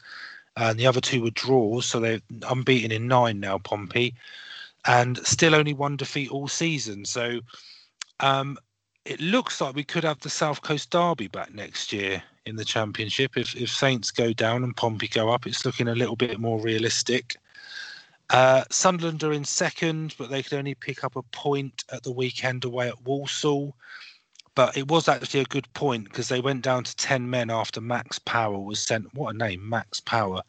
And 0.55 0.79
the 0.79 0.87
other 0.87 1.01
two 1.01 1.21
were 1.21 1.29
draws, 1.29 1.85
so 1.85 1.99
they're 1.99 2.21
unbeaten 2.49 2.91
in 2.91 3.07
nine 3.07 3.39
now, 3.39 3.59
Pompey, 3.59 4.15
and 4.85 5.19
still 5.19 5.53
only 5.53 5.75
one 5.75 5.97
defeat 5.97 6.31
all 6.31 6.47
season. 6.47 7.05
So 7.05 7.41
um, 8.21 8.57
it 9.07 9.21
looks 9.21 9.61
like 9.61 9.73
we 9.73 9.85
could 9.85 10.03
have 10.03 10.19
the 10.19 10.29
South 10.29 10.61
Coast 10.61 10.89
Derby 10.89 11.27
back 11.27 11.53
next 11.53 11.93
year 11.93 12.21
in 12.45 12.57
the 12.57 12.65
Championship. 12.65 13.37
If, 13.37 13.55
if 13.55 13.69
Saints 13.69 14.11
go 14.11 14.33
down 14.33 14.63
and 14.65 14.75
Pompey 14.75 15.07
go 15.07 15.29
up, 15.29 15.47
it's 15.47 15.65
looking 15.65 15.87
a 15.87 15.95
little 15.95 16.17
bit 16.17 16.39
more 16.39 16.59
realistic. 16.59 17.37
Uh, 18.29 18.65
Sunderland 18.69 19.23
are 19.23 19.31
in 19.31 19.45
second, 19.45 20.13
but 20.17 20.29
they 20.29 20.43
could 20.43 20.57
only 20.57 20.75
pick 20.75 21.05
up 21.05 21.15
a 21.15 21.23
point 21.23 21.85
at 21.91 22.03
the 22.03 22.11
weekend 22.11 22.65
away 22.65 22.89
at 22.89 23.01
Walsall. 23.03 23.73
But 24.55 24.75
it 24.75 24.89
was 24.89 25.07
actually 25.07 25.41
a 25.41 25.45
good 25.45 25.71
point 25.73 26.05
because 26.05 26.27
they 26.27 26.41
went 26.41 26.63
down 26.63 26.83
to 26.83 26.95
10 26.97 27.29
men 27.29 27.49
after 27.49 27.79
Max 27.79 28.19
Power 28.19 28.59
was 28.59 28.81
sent. 28.81 29.13
What 29.13 29.35
a 29.35 29.37
name, 29.37 29.69
Max 29.69 30.01
Power. 30.01 30.41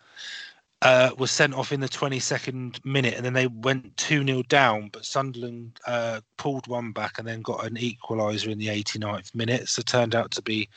Uh, 0.81 1.11
was 1.19 1.33
sent 1.33 1.55
off 1.55 1.73
in 1.73 1.81
the 1.81 1.89
22nd 1.89 2.85
minute 2.85 3.15
and 3.15 3.25
then 3.25 3.33
they 3.33 3.49
went 3.49 3.97
2 3.97 4.25
0 4.25 4.43
down. 4.45 4.91
But 4.93 5.05
Sunderland 5.05 5.81
uh, 5.87 6.21
pulled 6.37 6.69
one 6.69 6.93
back 6.93 7.19
and 7.19 7.27
then 7.27 7.43
got 7.43 7.67
an 7.67 7.75
equaliser 7.75 8.49
in 8.49 8.59
the 8.59 8.69
89th 8.69 9.35
minute. 9.35 9.69
So 9.69 9.83
turned 9.83 10.15
out 10.15 10.31
to 10.33 10.43
be 10.43 10.69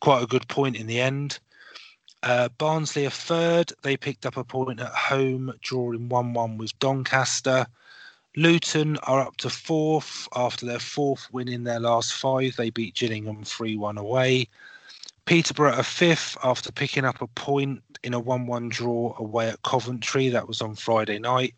quite 0.00 0.22
a 0.22 0.28
good 0.28 0.46
point 0.48 0.76
in 0.76 0.86
the 0.86 1.00
end. 1.00 1.40
Uh, 2.22 2.48
Barnsley 2.56 3.04
are 3.04 3.10
third. 3.10 3.72
They 3.82 3.96
picked 3.96 4.26
up 4.26 4.36
a 4.36 4.44
point 4.44 4.80
at 4.80 4.92
home, 4.92 5.52
drawing 5.60 6.08
1 6.08 6.32
1 6.34 6.58
with 6.58 6.78
Doncaster. 6.78 7.66
Luton 8.36 8.96
are 8.98 9.20
up 9.20 9.36
to 9.38 9.50
fourth 9.50 10.28
after 10.34 10.64
their 10.64 10.78
fourth 10.78 11.28
win 11.32 11.48
in 11.48 11.64
their 11.64 11.80
last 11.80 12.14
five. 12.14 12.56
They 12.56 12.70
beat 12.70 12.94
Gillingham 12.94 13.44
3 13.44 13.76
1 13.76 13.98
away. 13.98 14.48
Peterborough 15.26 15.74
are 15.74 15.82
fifth 15.82 16.36
after 16.42 16.72
picking 16.72 17.04
up 17.04 17.22
a 17.22 17.26
point 17.28 17.82
in 18.02 18.14
a 18.14 18.20
1 18.20 18.46
1 18.46 18.68
draw 18.68 19.14
away 19.18 19.48
at 19.48 19.62
Coventry. 19.62 20.28
That 20.28 20.48
was 20.48 20.60
on 20.60 20.74
Friday 20.74 21.18
night. 21.18 21.54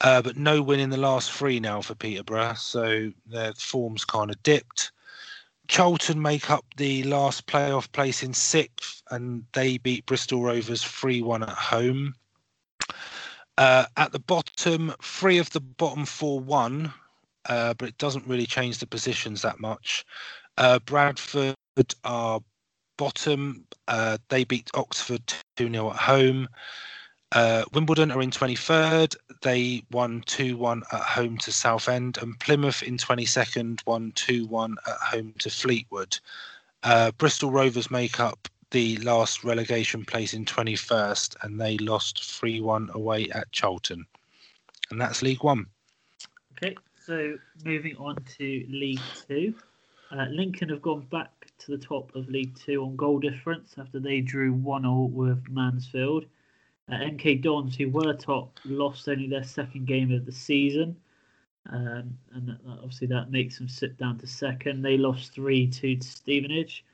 Uh, 0.00 0.22
but 0.22 0.36
no 0.36 0.62
win 0.62 0.78
in 0.78 0.90
the 0.90 0.96
last 0.96 1.32
three 1.32 1.58
now 1.58 1.80
for 1.80 1.94
Peterborough, 1.96 2.54
so 2.54 3.12
their 3.26 3.52
form's 3.54 4.04
kind 4.04 4.30
of 4.30 4.40
dipped. 4.44 4.92
Charlton 5.66 6.22
make 6.22 6.50
up 6.50 6.64
the 6.76 7.02
last 7.02 7.46
playoff 7.46 7.90
place 7.92 8.22
in 8.22 8.32
sixth, 8.32 9.02
and 9.10 9.44
they 9.52 9.78
beat 9.78 10.06
Bristol 10.06 10.42
Rovers 10.42 10.84
3 10.84 11.20
1 11.22 11.42
at 11.42 11.48
home. 11.48 12.14
Uh, 13.58 13.86
at 13.96 14.12
the 14.12 14.20
bottom, 14.20 14.94
three 15.02 15.38
of 15.38 15.50
the 15.50 15.60
bottom 15.60 16.04
four 16.04 16.38
won, 16.38 16.92
uh, 17.48 17.74
but 17.74 17.88
it 17.88 17.98
doesn't 17.98 18.26
really 18.26 18.46
change 18.46 18.78
the 18.78 18.86
positions 18.86 19.42
that 19.42 19.58
much. 19.58 20.06
Uh, 20.58 20.78
Bradford 20.78 21.56
are 22.04 22.40
bottom. 22.98 23.64
Uh, 23.88 24.18
they 24.28 24.44
beat 24.44 24.70
Oxford 24.74 25.22
2 25.56 25.70
0 25.70 25.90
at 25.90 25.96
home. 25.96 26.48
Uh, 27.32 27.64
Wimbledon 27.72 28.10
are 28.10 28.20
in 28.20 28.30
23rd. 28.30 29.16
They 29.42 29.82
won 29.90 30.22
2 30.26 30.56
1 30.56 30.82
at 30.92 31.00
home 31.00 31.38
to 31.38 31.52
Southend. 31.52 32.18
And 32.18 32.38
Plymouth 32.38 32.82
in 32.82 32.98
22nd 32.98 33.80
won 33.86 34.12
2 34.12 34.46
1 34.46 34.76
at 34.86 34.96
home 34.98 35.34
to 35.38 35.50
Fleetwood. 35.50 36.18
Uh, 36.82 37.10
Bristol 37.12 37.50
Rovers 37.50 37.90
make 37.90 38.20
up 38.20 38.48
the 38.70 38.98
last 38.98 39.44
relegation 39.44 40.04
place 40.04 40.34
in 40.34 40.44
21st 40.44 41.36
and 41.42 41.58
they 41.58 41.78
lost 41.78 42.24
3 42.24 42.60
1 42.60 42.90
away 42.94 43.28
at 43.30 43.50
Charlton. 43.52 44.06
And 44.90 45.00
that's 45.00 45.22
League 45.22 45.42
One. 45.42 45.66
Okay, 46.52 46.76
so 47.04 47.36
moving 47.64 47.96
on 47.96 48.16
to 48.38 48.66
League 48.68 49.00
Two. 49.26 49.54
Uh, 50.10 50.26
Lincoln 50.30 50.70
have 50.70 50.80
gone 50.82 51.06
back 51.10 51.50
to 51.58 51.70
the 51.70 51.78
top 51.78 52.14
of 52.14 52.28
League 52.28 52.56
Two 52.56 52.82
on 52.84 52.96
goal 52.96 53.18
difference 53.18 53.74
after 53.76 54.00
they 54.00 54.20
drew 54.20 54.52
1 54.52 54.82
0 54.82 54.94
with 55.12 55.48
Mansfield. 55.48 56.24
Uh, 56.90 56.94
MK 56.94 57.42
Dons, 57.42 57.76
who 57.76 57.90
were 57.90 58.14
top, 58.14 58.58
lost 58.64 59.08
only 59.08 59.28
their 59.28 59.44
second 59.44 59.86
game 59.86 60.10
of 60.12 60.24
the 60.24 60.32
season. 60.32 60.96
Um, 61.70 62.16
and 62.32 62.48
that, 62.48 62.64
that- 62.64 62.78
obviously 62.82 63.08
that 63.08 63.30
makes 63.30 63.58
them 63.58 63.68
sit 63.68 63.98
down 63.98 64.18
to 64.18 64.26
second. 64.26 64.80
They 64.82 64.96
lost 64.96 65.34
3 65.34 65.66
2 65.68 65.96
to 65.96 66.06
Stevenage. 66.06 66.84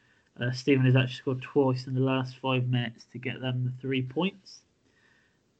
Uh, 0.40 0.50
Stevenage 0.50 0.96
actually 0.96 1.14
scored 1.14 1.42
twice 1.42 1.86
in 1.86 1.94
the 1.94 2.00
last 2.00 2.36
five 2.38 2.66
minutes 2.68 3.06
to 3.12 3.18
get 3.18 3.40
them 3.40 3.64
the 3.64 3.80
three 3.80 4.02
points. 4.02 4.62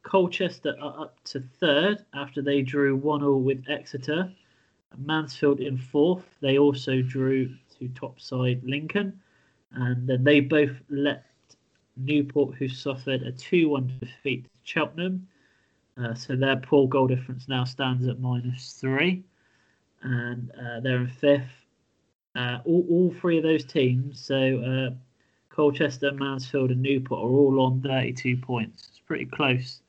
Colchester 0.03 0.75
are 0.83 1.03
up 1.03 1.23
to 1.25 1.41
third 1.61 2.05
after 2.13 2.43
they 2.43 2.63
drew 2.63 2.97
1 2.97 3.21
0 3.21 3.37
with 3.37 3.65
Exeter. 3.69 4.33
Mansfield 4.99 5.61
in 5.61 5.79
fourth. 5.79 6.25
They 6.41 6.59
also 6.59 7.03
drew 7.03 7.55
to 7.79 7.89
top 7.89 8.21
side 8.21 8.63
Lincoln. 8.65 9.21
And 9.73 10.07
then 10.07 10.23
they 10.25 10.41
both 10.41 10.77
let 10.89 11.25
Newport, 11.97 12.57
who 12.57 12.69
suffered 12.69 13.23
a 13.23 13.33
2 13.33 13.69
1 13.69 13.99
defeat 14.01 14.45
to 14.45 14.51
Cheltenham. 14.63 15.29
Uh, 15.97 16.15
so 16.15 16.35
their 16.35 16.57
poor 16.57 16.89
goal 16.89 17.07
difference 17.07 17.49
now 17.49 17.65
stands 17.65 18.07
at 18.09 18.21
minus 18.21 18.73
three. 18.81 19.25
And 20.03 20.51
uh, 20.53 20.81
they're 20.81 21.03
in 21.03 21.09
fifth. 21.09 21.51
Uh, 22.35 22.59
all, 22.65 22.85
all 22.91 23.15
three 23.21 23.37
of 23.37 23.45
those 23.45 23.65
teams, 23.65 24.21
so 24.21 24.59
uh, 24.59 24.95
Colchester, 25.51 26.11
Mansfield, 26.13 26.73
and 26.73 26.83
Newport, 26.83 27.21
are 27.21 27.31
all 27.31 27.61
on 27.61 27.81
32 27.81 28.39
points. 28.39 28.89
It's 28.91 28.99
pretty 28.99 29.27
close 29.27 29.83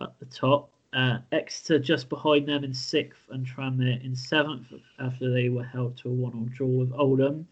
at 0.00 0.18
the 0.18 0.26
top. 0.26 0.71
Uh, 0.92 1.18
Exeter 1.32 1.78
just 1.78 2.10
behind 2.10 2.46
them 2.46 2.64
in 2.64 2.74
sixth, 2.74 3.20
and 3.30 3.46
Tranmere 3.46 4.04
in 4.04 4.14
seventh 4.14 4.66
after 4.98 5.30
they 5.30 5.48
were 5.48 5.64
held 5.64 5.96
to 5.98 6.08
a 6.08 6.12
one-all 6.12 6.48
draw 6.54 6.66
with 6.66 6.92
Oldham. 6.92 7.46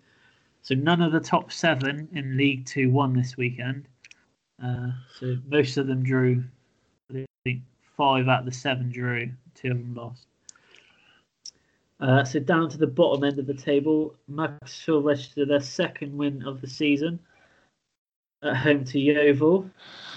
So 0.62 0.74
none 0.74 1.00
of 1.00 1.12
the 1.12 1.20
top 1.20 1.50
seven 1.50 2.06
in 2.12 2.36
League 2.36 2.66
Two 2.66 2.90
won 2.90 3.14
this 3.14 3.38
weekend. 3.38 3.88
Uh, 4.62 4.90
so 5.18 5.38
most 5.48 5.78
of 5.78 5.86
them 5.86 6.02
drew. 6.02 6.44
I 7.14 7.24
think 7.44 7.62
five 7.96 8.28
out 8.28 8.40
of 8.40 8.44
the 8.44 8.52
seven 8.52 8.90
drew. 8.90 9.30
Two 9.54 9.70
of 9.70 9.78
them 9.78 9.94
lost. 9.94 10.26
Uh, 11.98 12.24
so 12.24 12.40
down 12.40 12.68
to 12.68 12.78
the 12.78 12.86
bottom 12.86 13.24
end 13.24 13.38
of 13.38 13.46
the 13.46 13.54
table, 13.54 14.14
Macclesfield 14.28 15.04
registered 15.04 15.48
their 15.48 15.60
second 15.60 16.16
win 16.16 16.42
of 16.46 16.60
the 16.60 16.66
season 16.66 17.18
at 18.42 18.56
home 18.56 18.84
to 18.84 18.98
Yeovil. 18.98 19.70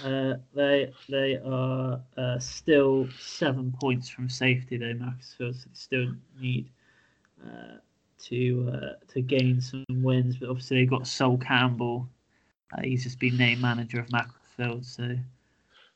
Uh, 0.04 0.34
they 0.54 0.92
they 1.08 1.36
are 1.44 2.00
uh, 2.16 2.38
still 2.38 3.08
seven 3.18 3.72
points 3.80 4.08
from 4.08 4.28
safety 4.28 4.76
though. 4.76 4.94
Macclesfield 4.94 5.56
so 5.56 5.62
they 5.66 5.74
still 5.74 6.14
need 6.40 6.70
uh, 7.44 7.76
to 8.24 8.72
uh, 8.72 9.12
to 9.12 9.20
gain 9.20 9.60
some 9.60 9.84
wins, 9.88 10.36
but 10.36 10.48
obviously 10.48 10.78
they've 10.78 10.90
got 10.90 11.06
Sol 11.06 11.38
Campbell. 11.38 12.08
Uh, 12.72 12.82
he's 12.82 13.04
just 13.04 13.18
been 13.18 13.36
named 13.36 13.60
manager 13.60 14.00
of 14.00 14.10
Macclesfield, 14.10 14.84
so 14.84 15.16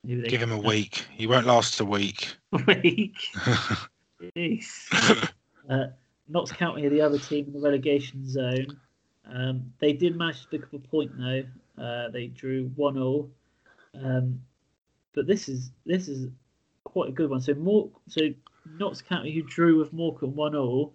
maybe 0.04 0.20
they 0.20 0.28
Give 0.28 0.42
him 0.42 0.52
a 0.52 0.58
week. 0.58 1.06
He 1.14 1.26
won't 1.26 1.46
last 1.46 1.80
a 1.80 1.84
week. 1.84 2.34
week. 2.66 3.16
Jeez. 4.36 5.32
Uh, 5.68 5.88
Notts 6.28 6.50
County 6.50 6.86
are 6.86 6.88
the 6.88 7.02
other 7.02 7.18
team 7.18 7.44
in 7.46 7.52
the 7.52 7.60
relegation 7.60 8.26
zone. 8.26 8.80
Um, 9.30 9.70
they 9.80 9.92
did 9.92 10.16
manage 10.16 10.40
to 10.40 10.48
pick 10.48 10.62
up 10.62 10.72
a 10.72 10.78
point 10.78 11.12
though. 11.18 11.42
Uh, 11.80 12.08
they 12.10 12.26
drew 12.26 12.70
one 12.76 12.94
0 12.94 13.28
um, 14.02 14.40
but 15.14 15.26
this 15.26 15.48
is 15.48 15.70
this 15.86 16.08
is 16.08 16.28
quite 16.84 17.08
a 17.08 17.12
good 17.12 17.30
one. 17.30 17.40
So 17.40 17.54
more 17.54 17.88
so 18.08 18.22
Notts 18.78 19.02
County 19.02 19.32
who 19.32 19.42
drew 19.42 19.78
with 19.78 19.92
Morecambe 19.92 20.34
one 20.36 20.52
0 20.52 20.92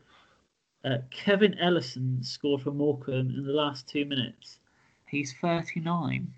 uh, 0.85 0.97
Kevin 1.11 1.57
Ellison 1.59 2.21
scored 2.23 2.61
for 2.61 2.71
Morecambe 2.71 3.33
in 3.35 3.45
the 3.45 3.53
last 3.53 3.87
two 3.87 4.05
minutes. 4.05 4.59
He's 5.07 5.33
thirty 5.33 5.79
nine. 5.79 6.33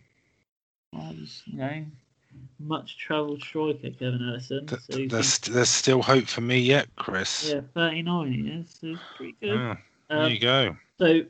Was 0.94 1.44
you 1.46 1.58
know 1.58 1.86
much 2.60 2.98
travelled 2.98 3.42
striker 3.42 3.90
Kevin 3.92 4.28
Ellison. 4.30 4.68
Th- 4.68 4.82
So 4.82 4.98
been- 4.98 5.08
there's, 5.08 5.40
there's 5.40 5.70
still 5.70 6.02
hope 6.02 6.26
for 6.28 6.42
me 6.42 6.60
yet, 6.60 6.88
Chris. 6.98 7.50
yeah, 7.54 7.62
39 7.74 8.32
he 8.34 8.40
is, 8.50 8.70
so 8.80 8.88
it's 8.88 9.02
pretty 9.16 9.36
good. 9.42 9.58
Ah, 9.58 9.78
there 10.10 10.20
Um, 10.24 10.32
you 10.32 10.40
go. 10.40 10.76
so, 11.00 11.22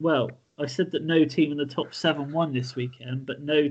well, 0.00 0.30
I 0.60 0.66
said 0.66 0.90
that 0.92 1.02
no 1.02 1.24
team 1.24 1.52
in 1.52 1.58
the 1.58 1.66
top 1.66 1.94
seven 1.94 2.32
won 2.32 2.52
this 2.52 2.76
weekend, 2.76 3.26
but 3.26 3.40
no 3.42 3.70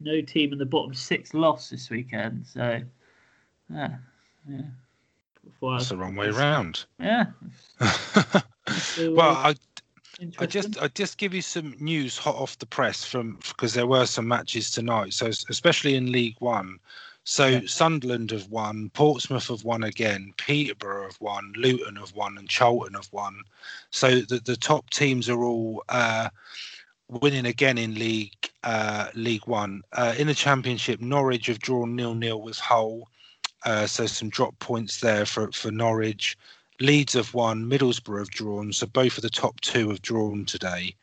no 0.00 0.22
team 0.22 0.52
in 0.52 0.58
the 0.58 0.64
bottom 0.66 0.94
six 0.94 1.34
lost 1.34 1.70
this 1.70 1.90
weekend. 1.90 2.46
So, 2.46 2.80
yeah, 3.70 3.96
yeah. 4.48 4.62
Before 5.44 5.74
I- 5.74 5.76
That's 5.78 5.90
the 5.90 5.96
wrong 5.98 6.16
way 6.16 6.30
round. 6.30 6.84
Yeah. 6.98 7.26
So, 8.70 9.12
well, 9.14 9.30
uh, 9.30 9.52
I 9.52 9.54
I 10.38 10.46
just 10.46 10.80
I 10.80 10.86
just 10.88 11.18
give 11.18 11.34
you 11.34 11.42
some 11.42 11.74
news 11.80 12.16
hot 12.16 12.36
off 12.36 12.56
the 12.58 12.66
press 12.66 13.04
from 13.04 13.36
because 13.48 13.74
there 13.74 13.86
were 13.86 14.06
some 14.06 14.28
matches 14.28 14.70
tonight. 14.70 15.12
So 15.12 15.26
especially 15.26 15.96
in 15.96 16.12
League 16.12 16.36
One. 16.38 16.78
So 17.30 17.46
Yeah. 17.46 17.60
Sunderland 17.66 18.32
have 18.32 18.48
won, 18.48 18.90
Portsmouth 18.90 19.46
have 19.46 19.62
won 19.62 19.84
again, 19.84 20.34
Peterborough 20.36 21.04
have 21.04 21.20
won, 21.20 21.52
Luton 21.56 21.94
have 21.94 22.12
won, 22.12 22.36
and 22.36 22.48
Charlton 22.48 22.94
have 22.94 23.08
won. 23.12 23.44
So 23.92 24.20
the 24.22 24.40
the 24.40 24.56
top 24.56 24.90
teams 24.90 25.28
are 25.28 25.44
all 25.44 25.84
uh, 25.90 26.30
winning 27.06 27.46
again 27.46 27.78
in 27.78 27.94
League 27.94 28.50
uh, 28.64 29.10
League 29.14 29.46
One. 29.46 29.82
Uh, 29.92 30.12
in 30.18 30.26
the 30.26 30.34
Championship, 30.34 31.00
Norwich 31.00 31.46
have 31.46 31.60
drawn 31.60 31.94
nil 31.94 32.16
nil 32.16 32.42
with 32.42 32.58
Hull. 32.58 33.08
Uh, 33.64 33.86
so 33.86 34.06
some 34.06 34.28
drop 34.28 34.58
points 34.58 34.98
there 34.98 35.24
for, 35.24 35.52
for 35.52 35.70
Norwich. 35.70 36.36
Leeds 36.80 37.12
have 37.12 37.32
won, 37.32 37.64
Middlesbrough 37.64 38.18
have 38.18 38.30
drawn. 38.30 38.72
So 38.72 38.88
both 38.88 39.16
of 39.16 39.22
the 39.22 39.30
top 39.30 39.60
two 39.60 39.90
have 39.90 40.02
drawn 40.02 40.46
today. 40.46 40.96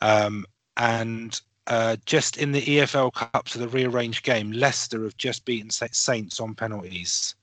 Um, 0.00 0.46
and 0.78 1.38
uh, 1.66 1.96
just 2.04 2.36
in 2.36 2.52
the 2.52 2.62
EFL 2.62 3.12
Cup 3.12 3.46
to 3.48 3.58
the 3.58 3.68
rearranged 3.68 4.24
game, 4.24 4.52
Leicester 4.52 5.04
have 5.04 5.16
just 5.16 5.44
beaten 5.44 5.70
Saints 5.70 6.40
on 6.40 6.54
penalties. 6.54 7.34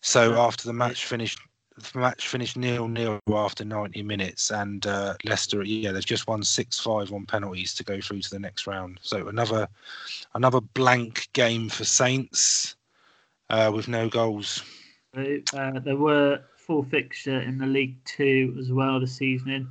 So 0.00 0.34
after 0.34 0.66
the 0.66 0.72
match 0.72 1.06
finished, 1.06 1.38
the 1.76 1.98
match 1.98 2.28
finished 2.28 2.56
nil 2.56 2.88
nil 2.88 3.20
after 3.32 3.64
90 3.64 4.02
minutes, 4.02 4.50
and 4.50 4.86
uh, 4.86 5.14
Leicester, 5.24 5.62
yeah, 5.64 5.92
they've 5.92 6.04
just 6.04 6.28
won 6.28 6.42
six 6.42 6.78
five 6.78 7.12
on 7.12 7.26
penalties 7.26 7.74
to 7.74 7.84
go 7.84 8.00
through 8.00 8.20
to 8.20 8.30
the 8.30 8.38
next 8.38 8.66
round. 8.66 8.98
So 9.02 9.28
another 9.28 9.68
another 10.34 10.60
blank 10.60 11.28
game 11.32 11.68
for 11.68 11.84
Saints 11.84 12.76
uh, 13.50 13.72
with 13.74 13.88
no 13.88 14.08
goals. 14.08 14.62
Uh, 15.16 15.80
there 15.80 15.96
were 15.96 16.40
full 16.56 16.84
fixture 16.84 17.40
in 17.40 17.58
the 17.58 17.66
League 17.66 17.96
Two 18.04 18.56
as 18.58 18.72
well 18.72 19.00
this 19.00 19.20
evening. 19.20 19.68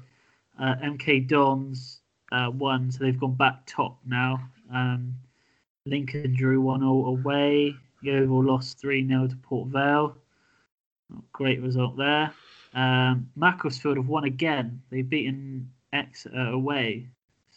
MK 0.60 1.24
uh, 1.24 1.28
Dons 1.28 2.02
uh, 2.34 2.50
won, 2.50 2.92
so 2.92 3.04
they've 3.04 3.20
gone 3.20 3.36
back 3.36 3.66
top 3.66 4.00
now. 4.06 4.50
Um, 4.74 5.16
Lincoln 5.86 6.34
drew 6.36 6.60
one 6.62 6.84
all 6.84 7.08
away. 7.08 7.76
Yeovil 8.02 8.44
lost 8.44 8.80
three 8.80 9.08
0 9.08 9.28
to 9.28 9.36
Port 9.38 9.70
Vale. 9.70 10.18
Great 11.32 11.62
result 11.62 11.96
there. 11.96 12.34
Um, 12.74 13.30
Macclesfield 13.36 13.98
have 13.98 14.08
won 14.08 14.24
again. 14.24 14.82
They've 14.90 15.08
beaten 15.08 15.72
Exeter 15.94 16.50
away. 16.50 17.08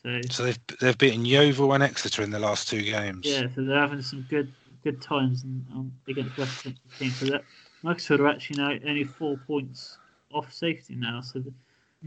So, 0.02 0.20
so 0.30 0.44
they've 0.44 0.58
they've 0.80 0.98
beaten 0.98 1.24
Yeovil 1.24 1.72
and 1.72 1.82
Exeter 1.82 2.22
in 2.22 2.30
the 2.30 2.38
last 2.38 2.68
two 2.68 2.82
games. 2.82 3.26
Yeah, 3.26 3.46
so 3.54 3.64
they're 3.64 3.80
having 3.80 4.02
some 4.02 4.26
good 4.28 4.52
good 4.84 5.00
times 5.00 5.42
in, 5.42 5.64
um, 5.72 5.90
against 6.06 6.36
West 6.36 6.62
Ham 6.64 6.74
team. 6.98 7.10
So 7.10 7.26
that 7.26 7.44
Macclesfield 7.82 8.20
are 8.20 8.28
actually 8.28 8.58
now 8.58 8.72
only 8.86 9.04
four 9.04 9.38
points 9.46 9.96
off 10.32 10.52
safety 10.52 10.94
now. 10.96 11.22
So 11.22 11.38
the. 11.38 11.52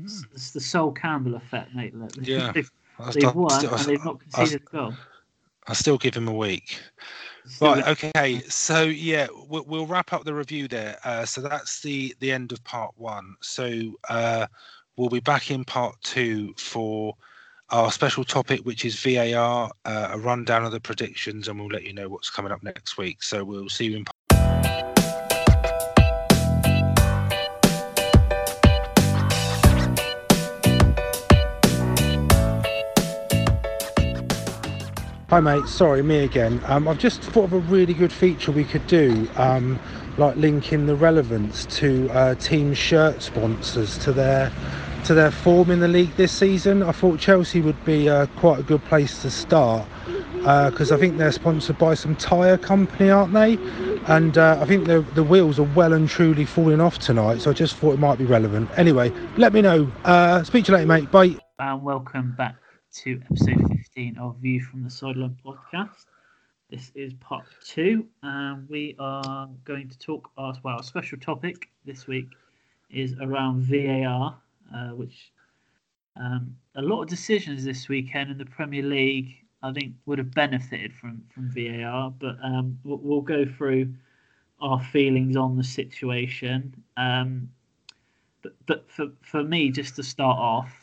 It's 0.06 0.52
the 0.52 0.62
Sol 0.62 0.92
Campbell 0.92 1.36
effect, 1.36 1.74
mate. 1.76 1.96
Look. 1.96 2.12
Yeah, 2.22 2.52
they've, 2.52 2.72
they've 3.14 3.36
won 3.36 3.50
still, 3.50 3.74
and 3.74 3.86
they've 3.86 4.06
not 4.06 4.20
conceded 4.20 4.62
a 4.62 4.72
goal. 4.72 4.94
I 5.68 5.74
still 5.74 5.98
give 5.98 6.16
him 6.16 6.28
a 6.28 6.34
week. 6.34 6.80
Right. 7.62 7.88
Okay. 7.88 8.42
So 8.50 8.84
yeah, 8.84 9.28
we'll, 9.48 9.64
we'll, 9.66 9.86
wrap 9.86 10.14
up 10.14 10.24
the 10.24 10.34
review 10.34 10.68
there. 10.68 10.98
Uh, 11.04 11.26
so 11.26 11.42
that's 11.42 11.82
the 11.82 12.16
the 12.20 12.32
end 12.32 12.52
of 12.52 12.64
part 12.64 12.94
one. 12.98 13.36
So 13.42 13.94
uh, 14.10 14.48
we'll 14.98 15.10
be 15.10 15.20
back 15.20 15.50
in 15.50 15.64
part 15.64 15.96
two 16.02 16.54
for 16.58 17.16
our 17.72 17.92
special 17.92 18.24
topic, 18.24 18.62
which 18.62 18.86
is 18.86 19.00
VAR, 19.00 19.72
uh, 19.86 20.10
a 20.12 20.18
rundown 20.18 20.66
of 20.66 20.72
the 20.72 20.80
predictions, 20.80 21.48
and 21.48 21.60
we'll 21.60 21.70
let 21.70 21.84
you 21.84 21.94
know 21.94 22.10
what's 22.10 22.30
coming 22.30 22.52
up 22.52 22.64
next 22.64 22.98
week. 22.98 23.24
So 23.24 23.44
we'll 23.44 23.70
see 23.70 23.86
you 23.86 23.98
in. 23.98 24.89
Hi 35.30 35.40
mate, 35.40 35.68
sorry, 35.68 36.02
me 36.02 36.24
again. 36.24 36.60
Um, 36.66 36.88
I've 36.88 36.98
just 36.98 37.22
thought 37.22 37.44
of 37.44 37.54
a 37.54 37.60
really 37.60 37.94
good 37.94 38.12
feature 38.12 38.52
we 38.52 38.64
could 38.64 38.88
do, 38.88 39.30
um, 39.36 39.80
like 40.18 40.36
linking 40.38 40.88
the 40.88 40.96
relevance 40.96 41.68
to 41.78 42.10
uh, 42.10 42.34
team 42.34 42.74
shirt 42.74 43.22
sponsors 43.22 44.00
to 44.00 44.12
their 44.12 44.52
to 45.06 45.14
their 45.14 45.30
form 45.30 45.70
in 45.70 45.82
the 45.82 45.88
league 45.88 46.16
this 46.16 46.32
season. 46.32 46.82
I 46.82 46.94
thought 46.94 47.20
Chelsea 47.20 47.62
would 47.62 47.86
be 47.86 48.10
uh, 48.10 48.26
quite 48.38 48.60
a 48.60 48.64
good 48.64 48.84
place 48.86 49.22
to 49.22 49.30
start 49.30 49.88
because 50.32 50.92
uh, 50.92 50.96
I 50.96 50.98
think 50.98 51.18
they're 51.18 51.32
sponsored 51.32 51.78
by 51.78 51.94
some 51.94 52.16
tyre 52.16 52.58
company, 52.58 53.12
aren't 53.12 53.34
they? 53.34 53.60
And 54.08 54.36
uh, 54.36 54.58
I 54.60 54.66
think 54.66 54.88
the 54.88 55.02
the 55.14 55.24
wheels 55.24 55.60
are 55.60 55.70
well 55.76 55.94
and 55.94 56.10
truly 56.10 56.46
falling 56.46 56.82
off 56.82 56.98
tonight, 56.98 57.42
so 57.42 57.52
I 57.52 57.54
just 57.54 57.76
thought 57.76 57.94
it 57.94 58.00
might 58.00 58.18
be 58.18 58.26
relevant. 58.26 58.68
Anyway, 58.78 59.12
let 59.38 59.54
me 59.54 59.62
know. 59.62 59.92
Uh, 60.06 60.44
speak 60.44 60.66
to 60.66 60.72
you 60.72 60.78
later, 60.80 60.88
mate. 60.88 61.12
Bye. 61.12 61.36
And 61.60 61.84
welcome 61.84 62.34
back 62.36 62.56
to 62.92 63.22
episode 63.30 63.68
15 63.70 64.18
of 64.18 64.38
View 64.38 64.60
from 64.62 64.84
the 64.84 64.90
Sideline 64.90 65.38
podcast. 65.46 66.06
This 66.72 66.92
is 66.96 67.14
part 67.14 67.46
two, 67.64 68.08
and 68.24 68.68
we 68.68 68.96
are 68.98 69.48
going 69.64 69.90
to 69.90 70.00
talk. 70.00 70.32
Our, 70.38 70.56
well, 70.64 70.82
special 70.82 71.20
topic 71.20 71.70
this 71.86 72.08
week 72.08 72.26
is 72.90 73.14
around 73.22 73.62
VAR, 73.62 74.36
uh, 74.76 74.90
which 74.90 75.32
um, 76.20 76.56
a 76.76 76.82
lot 76.82 77.04
of 77.04 77.10
decisions 77.10 77.64
this 77.64 77.88
weekend 77.90 78.32
in 78.32 78.40
the 78.40 78.46
Premier 78.46 78.84
League, 78.84 79.36
I 79.62 79.72
think, 79.72 79.94
would 80.08 80.18
have 80.18 80.32
benefited 80.32 80.92
from 80.94 81.22
from 81.34 81.50
VAR. 81.50 82.12
But 82.18 82.38
um, 82.44 82.80
we'll, 82.84 82.98
we'll, 82.98 83.22
go 83.22 83.46
through 83.46 83.94
our 84.62 84.82
feelings 84.86 85.36
on 85.36 85.58
the 85.58 85.64
situation. 85.64 86.84
Um, 86.98 87.50
but 88.42 88.54
but 88.66 88.90
for 88.90 89.12
for 89.22 89.44
me, 89.44 89.70
just 89.70 89.96
to 89.98 90.04
start 90.04 90.40
off. 90.40 90.74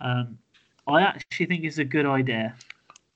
Um, 0.00 0.38
I 0.86 1.02
actually 1.02 1.46
think 1.46 1.64
it's 1.64 1.78
a 1.78 1.84
good 1.84 2.06
idea. 2.06 2.54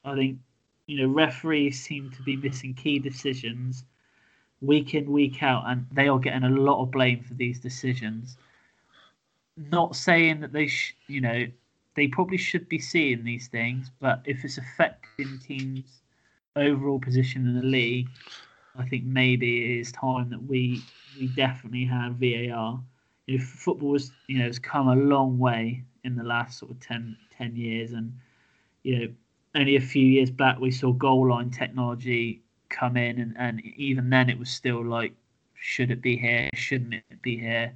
I 0.04 0.14
think 0.14 0.38
you 0.86 0.98
know 0.98 1.12
referees 1.12 1.82
seem 1.82 2.10
to 2.12 2.22
be 2.22 2.36
missing 2.36 2.74
key 2.74 2.98
decisions 2.98 3.84
week 4.60 4.94
in 4.94 5.10
week 5.12 5.42
out, 5.42 5.64
and 5.66 5.86
they 5.92 6.08
are 6.08 6.18
getting 6.18 6.44
a 6.44 6.50
lot 6.50 6.82
of 6.82 6.90
blame 6.90 7.22
for 7.22 7.34
these 7.34 7.60
decisions. 7.60 8.36
Not 9.56 9.96
saying 9.96 10.40
that 10.40 10.52
they, 10.52 10.68
sh- 10.68 10.96
you 11.08 11.20
know, 11.20 11.46
they 11.94 12.08
probably 12.08 12.36
should 12.38 12.68
be 12.68 12.78
seeing 12.78 13.24
these 13.24 13.48
things, 13.48 13.90
but 14.00 14.22
if 14.24 14.44
it's 14.44 14.58
affecting 14.58 15.38
teams' 15.38 16.00
overall 16.56 17.00
position 17.00 17.46
in 17.46 17.54
the 17.54 17.66
league, 17.66 18.08
I 18.76 18.86
think 18.86 19.04
maybe 19.04 19.64
it 19.64 19.80
is 19.80 19.92
time 19.92 20.30
that 20.30 20.42
we 20.42 20.82
we 21.18 21.26
definitely 21.28 21.84
have 21.86 22.14
VAR. 22.14 22.80
If 23.26 23.44
football 23.44 23.94
has, 23.94 24.12
you 24.28 24.38
know, 24.38 24.46
has 24.46 24.58
come 24.58 24.88
a 24.88 24.94
long 24.94 25.38
way 25.38 25.82
in 26.09 26.16
the 26.16 26.24
last 26.24 26.59
sort 26.59 26.72
of 26.72 26.80
10, 26.80 27.16
10 27.36 27.56
years. 27.56 27.92
And, 27.92 28.12
you 28.82 28.98
know, 28.98 29.09
only 29.54 29.76
a 29.76 29.80
few 29.80 30.04
years 30.04 30.30
back, 30.30 30.59
we 30.59 30.70
saw 30.70 30.92
goal 30.92 31.30
line 31.30 31.50
technology 31.50 32.42
come 32.68 32.96
in. 32.96 33.20
And, 33.20 33.36
and 33.38 33.64
even 33.76 34.11
then, 34.11 34.28
it 34.28 34.38
was 34.38 34.50
still 34.50 34.84
like, 34.84 35.12
should 35.54 35.90
it 35.90 36.02
be 36.02 36.16
here? 36.16 36.48
Shouldn't 36.54 36.94
it 36.94 37.22
be 37.22 37.38
here? 37.38 37.72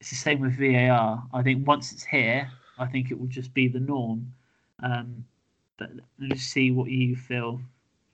It's 0.00 0.10
the 0.10 0.16
same 0.16 0.40
with 0.40 0.58
VAR. 0.58 1.22
I 1.32 1.42
think 1.42 1.66
once 1.66 1.92
it's 1.92 2.04
here, 2.04 2.50
I 2.78 2.86
think 2.86 3.10
it 3.10 3.18
will 3.18 3.26
just 3.26 3.52
be 3.52 3.68
the 3.68 3.80
norm. 3.80 4.32
Um, 4.82 5.24
but 5.78 5.90
let's 6.18 6.42
see 6.42 6.70
what 6.70 6.90
you 6.90 7.16
feel 7.16 7.60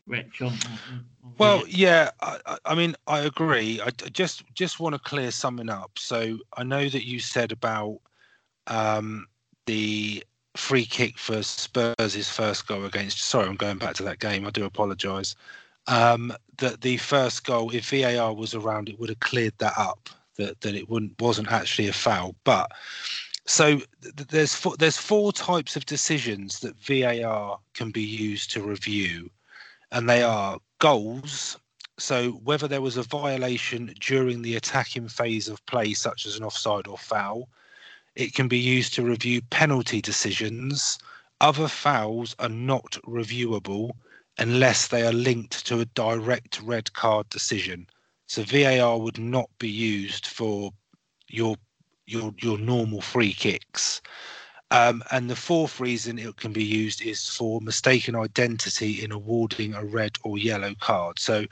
Rich 0.07 0.42
on, 0.42 0.49
on, 0.49 1.05
on 1.24 1.34
well 1.38 1.66
yeah 1.66 2.11
I, 2.20 2.59
I, 2.66 2.74
mean 2.74 2.95
i 3.07 3.20
agree 3.20 3.80
i 3.80 3.90
just 3.90 4.45
just 4.55 4.78
want 4.78 4.95
to 4.95 4.99
clear 4.99 5.30
something 5.30 5.70
up 5.70 5.92
so 5.97 6.38
i 6.59 6.62
know 6.62 6.88
that 6.90 7.07
you 7.07 7.18
said 7.18 7.53
about 7.53 8.01
um 8.66 9.26
the 9.67 10.25
free 10.57 10.85
kick 10.85 11.19
for 11.19 11.43
Spurs' 11.43 12.29
first 12.29 12.67
goal 12.67 12.85
against. 12.85 13.19
Sorry, 13.19 13.49
I'm 13.49 13.57
going 13.57 13.79
back 13.79 13.95
to 13.97 14.03
that 14.05 14.21
game. 14.21 14.47
I 14.47 14.51
do 14.51 14.65
apologise. 14.65 15.35
Um, 15.87 16.33
that 16.59 16.81
the 16.81 16.97
first 16.97 17.45
goal, 17.45 17.75
if 17.75 17.91
VAR 17.91 18.33
was 18.33 18.55
around, 18.55 18.89
it 18.89 18.99
would 18.99 19.11
have 19.11 19.21
cleared 19.21 19.55
that 19.59 19.75
up. 19.77 20.09
That 20.37 20.61
that 20.62 20.75
it 20.75 20.89
wouldn't 20.89 21.21
wasn't 21.21 21.53
actually 21.53 21.89
a 21.89 21.93
foul. 21.93 22.35
But 22.45 22.71
so 23.47 23.81
th- 24.03 24.29
there's 24.29 24.55
four, 24.55 24.77
there's 24.79 24.97
four 24.97 25.33
types 25.33 25.77
of 25.77 25.87
decisions 25.87 26.61
that 26.61 26.77
VAR 26.77 27.59
can 27.75 27.91
be 27.91 28.03
used 28.03 28.51
to 28.53 28.62
review, 28.62 29.31
and 29.93 30.09
they 30.09 30.23
are 30.23 30.59
goals. 30.79 31.59
So 31.99 32.33
whether 32.43 32.67
there 32.67 32.81
was 32.81 32.97
a 32.97 33.05
violation 33.05 33.95
during 34.01 34.43
the 34.43 34.57
attacking 34.57 35.09
phase 35.09 35.49
of 35.49 35.65
play, 35.67 35.95
such 35.95 36.27
as 36.27 36.37
an 36.37 36.43
offside 36.43 36.89
or 36.89 36.99
foul, 36.99 37.49
it 38.17 38.35
can 38.35 38.49
be 38.49 38.59
used 38.59 38.95
to 38.95 39.03
review 39.03 39.43
penalty 39.51 40.01
decisions. 40.01 40.99
Other 41.41 41.69
fouls 41.69 42.35
are 42.39 42.49
not 42.49 42.93
reviewable 43.07 43.91
unless 44.39 44.89
they 44.89 45.07
are 45.07 45.12
linked 45.12 45.67
to 45.67 45.81
a 45.81 45.85
direct 45.87 46.61
red 46.61 46.93
card 46.93 47.29
decision. 47.29 47.87
So 48.27 48.43
VAR 48.43 48.99
would 48.99 49.19
not 49.19 49.51
be 49.59 49.69
used 49.69 50.27
for 50.27 50.73
your 51.29 51.57
your 52.07 52.35
your 52.41 52.59
normal 52.59 53.01
free 53.01 53.33
kicks. 53.33 54.01
Um, 54.71 55.05
and 55.12 55.31
the 55.31 55.37
fourth 55.37 55.79
reason 55.79 56.19
it 56.19 56.37
can 56.37 56.53
be 56.53 56.65
used 56.65 57.03
is 57.03 57.29
for 57.29 57.61
mistaken 57.61 58.17
identity 58.17 59.05
in 59.05 59.12
awarding 59.12 59.75
a 59.75 59.85
red 59.85 60.17
or 60.25 60.39
yellow 60.39 60.75
card. 60.81 61.19
So 61.19 61.45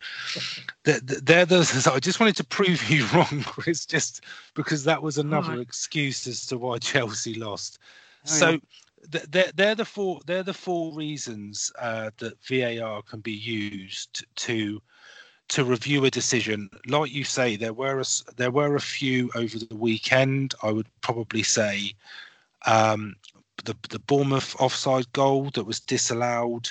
they're 0.85 1.45
those. 1.45 1.87
I 1.87 2.01
just 2.01 2.21
wanted 2.21 2.37
to 2.37 2.45
prove 2.45 2.89
you 2.91 3.07
wrong, 3.15 3.43
Chris, 3.45 3.87
just 3.87 4.23
because 4.55 4.85
that 4.85 5.03
was 5.03 5.19
another 5.19 5.61
excuse 5.61 6.27
as 6.27 6.47
to 6.47 6.59
why 6.59 6.79
Chelsea 6.81 7.35
lost. 7.35 7.79
Oh, 8.27 8.29
so 8.29 8.59
they're, 9.29 9.51
they're 9.55 9.75
the 9.75 9.85
four 9.85 10.21
they're 10.27 10.43
the 10.43 10.55
four 10.55 10.93
reasons 10.95 11.71
uh, 11.79 12.11
that 12.19 12.43
VAR 12.45 13.03
can 13.03 13.21
be 13.21 13.33
used 13.33 14.25
to 14.37 14.81
to 15.49 15.65
review 15.65 16.05
a 16.07 16.11
decision. 16.11 16.71
Like 16.87 17.13
you 17.13 17.25
say, 17.25 17.57
there 17.57 17.75
were 17.75 18.01
a, 18.01 18.05
there 18.37 18.51
were 18.51 18.75
a 18.75 18.81
few 18.81 19.31
over 19.35 19.59
the 19.59 19.77
weekend. 19.77 20.55
I 20.63 20.73
would 20.73 20.87
probably 21.03 21.43
say 21.43 21.93
um, 22.67 23.17
the 23.65 23.77
the 23.91 23.99
Bournemouth 23.99 24.55
offside 24.61 25.11
goal 25.13 25.51
that 25.55 25.65
was 25.65 25.81
disallowed 25.81 26.71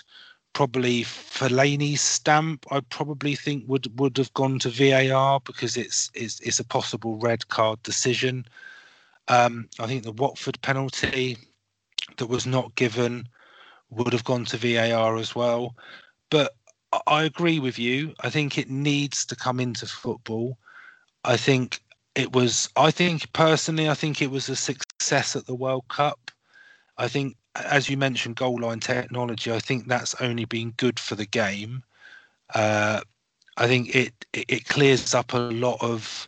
probably 0.54 1.04
Fellaini's 1.04 2.02
stamp. 2.02 2.66
I 2.72 2.82
probably 2.82 3.36
think 3.36 3.64
would 3.68 4.00
would 4.00 4.18
have 4.18 4.34
gone 4.34 4.60
to 4.60 4.70
VAR 4.70 5.40
because 5.42 5.78
it's 5.78 6.12
it's 6.14 6.40
it's 6.42 6.60
a 6.60 6.66
possible 6.66 7.18
red 7.18 7.48
card 7.48 7.82
decision. 7.84 8.46
Um, 9.28 9.70
I 9.80 9.88
think 9.88 10.04
the 10.04 10.12
Watford 10.12 10.62
penalty 10.62 11.38
that 12.18 12.28
was 12.28 12.46
not 12.46 12.76
given 12.76 13.28
would 13.90 14.14
have 14.14 14.24
gone 14.24 14.46
to 14.46 14.58
VAR 14.58 15.18
as 15.18 15.36
well. 15.36 15.76
But 16.30 16.56
I 17.08 17.24
agree 17.24 17.60
with 17.60 17.80
you. 17.80 18.14
I 18.22 18.30
think 18.30 18.58
it 18.58 18.70
needs 18.70 19.26
to 19.28 19.36
come 19.36 19.60
into 19.60 19.86
football. 19.86 20.58
I 21.24 21.38
think 21.38 21.82
it 22.16 22.34
was. 22.34 22.70
I 22.76 22.92
think 22.92 23.32
personally, 23.32 23.90
I 23.90 23.94
think 23.94 24.22
it 24.22 24.32
was 24.32 24.50
a 24.50 24.56
success 24.56 24.91
at 25.10 25.46
the 25.46 25.56
World 25.56 25.88
Cup. 25.88 26.32
I 26.98 27.08
think, 27.08 27.36
as 27.56 27.90
you 27.90 27.98
mentioned, 27.98 28.36
goal 28.36 28.60
line 28.60 28.80
technology. 28.80 29.52
I 29.52 29.60
think 29.60 29.88
that's 29.88 30.16
only 30.22 30.46
been 30.46 30.72
good 30.78 31.00
for 31.00 31.16
the 31.16 31.26
game. 31.26 31.84
Uh, 32.54 33.02
I 33.58 33.68
think 33.68 33.96
it, 33.96 34.14
it 34.34 34.46
it 34.48 34.68
clears 34.68 35.14
up 35.14 35.34
a 35.34 35.38
lot 35.38 35.78
of 35.82 36.28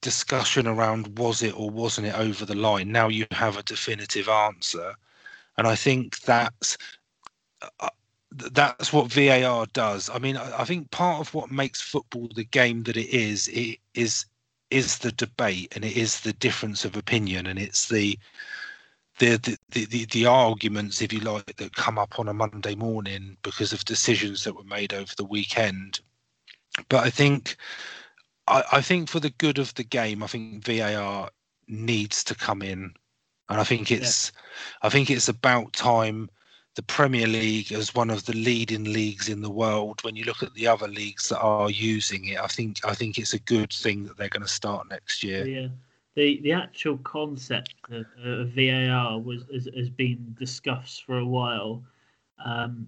discussion 0.00 0.66
around 0.66 1.18
was 1.18 1.42
it 1.42 1.56
or 1.56 1.70
wasn't 1.70 2.06
it 2.06 2.14
over 2.18 2.44
the 2.44 2.54
line. 2.54 2.92
Now 2.92 3.08
you 3.08 3.26
have 3.30 3.56
a 3.56 3.62
definitive 3.62 4.28
answer, 4.28 4.94
and 5.56 5.66
I 5.66 5.74
think 5.74 6.20
that's 6.20 6.76
uh, 7.80 7.88
that's 8.32 8.92
what 8.92 9.12
VAR 9.12 9.66
does. 9.72 10.08
I 10.10 10.18
mean, 10.18 10.36
I, 10.36 10.60
I 10.60 10.64
think 10.64 10.90
part 10.90 11.20
of 11.20 11.34
what 11.34 11.50
makes 11.50 11.80
football 11.80 12.28
the 12.34 12.44
game 12.44 12.82
that 12.84 12.96
it 12.96 13.08
is, 13.08 13.48
it 13.48 13.78
is 13.94 14.26
is 14.70 14.98
the 14.98 15.12
debate 15.12 15.72
and 15.74 15.84
it 15.84 15.96
is 15.96 16.20
the 16.20 16.32
difference 16.34 16.84
of 16.84 16.96
opinion 16.96 17.46
and 17.46 17.58
it's 17.58 17.88
the 17.88 18.18
the, 19.18 19.58
the, 19.70 19.84
the, 19.84 20.06
the 20.06 20.26
arguments, 20.26 21.02
if 21.02 21.12
you 21.12 21.20
like, 21.20 21.56
that 21.56 21.76
come 21.76 21.98
up 21.98 22.18
on 22.18 22.28
a 22.28 22.32
Monday 22.32 22.74
morning 22.74 23.36
because 23.42 23.72
of 23.72 23.84
decisions 23.84 24.44
that 24.44 24.56
were 24.56 24.64
made 24.64 24.94
over 24.94 25.12
the 25.14 25.24
weekend. 25.24 26.00
But 26.88 27.04
I 27.04 27.10
think, 27.10 27.56
I, 28.48 28.64
I 28.72 28.80
think 28.80 29.10
for 29.10 29.20
the 29.20 29.28
good 29.30 29.58
of 29.58 29.74
the 29.74 29.84
game, 29.84 30.22
I 30.22 30.26
think 30.26 30.64
VAR 30.64 31.28
needs 31.68 32.24
to 32.24 32.34
come 32.34 32.62
in, 32.62 32.94
and 33.50 33.60
I 33.60 33.64
think 33.64 33.90
it's, 33.90 34.32
yeah. 34.34 34.86
I 34.86 34.88
think 34.88 35.10
it's 35.10 35.28
about 35.28 35.74
time 35.74 36.30
the 36.76 36.82
Premier 36.82 37.26
League 37.26 37.72
as 37.72 37.94
one 37.94 38.10
of 38.10 38.26
the 38.26 38.34
leading 38.34 38.84
leagues 38.84 39.28
in 39.28 39.42
the 39.42 39.50
world. 39.50 39.98
When 40.02 40.14
you 40.16 40.24
look 40.24 40.42
at 40.42 40.54
the 40.54 40.66
other 40.68 40.88
leagues 40.88 41.28
that 41.28 41.40
are 41.40 41.70
using 41.70 42.28
it, 42.28 42.38
I 42.38 42.46
think 42.46 42.78
I 42.84 42.94
think 42.94 43.18
it's 43.18 43.34
a 43.34 43.40
good 43.40 43.72
thing 43.72 44.04
that 44.04 44.16
they're 44.16 44.28
going 44.28 44.42
to 44.42 44.48
start 44.48 44.88
next 44.88 45.24
year. 45.24 45.44
Yeah, 45.46 45.68
the 46.14 46.40
the 46.42 46.52
actual 46.52 46.98
concept 46.98 47.74
of, 47.90 48.06
of 48.24 48.50
VAR 48.50 49.18
was 49.18 49.44
has, 49.52 49.68
has, 49.76 49.90
been 49.90 50.36
discussed 50.38 51.04
for 51.04 51.18
a 51.18 51.26
while, 51.26 51.82
um, 52.44 52.86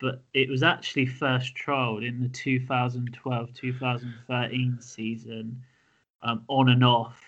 but 0.00 0.22
it 0.32 0.48
was 0.48 0.62
actually 0.62 1.06
first 1.06 1.56
trialed 1.56 2.06
in 2.06 2.20
the 2.20 2.28
2012-2013 2.28 4.80
season, 4.82 5.60
um, 6.22 6.44
on 6.46 6.68
and 6.68 6.84
off. 6.84 7.20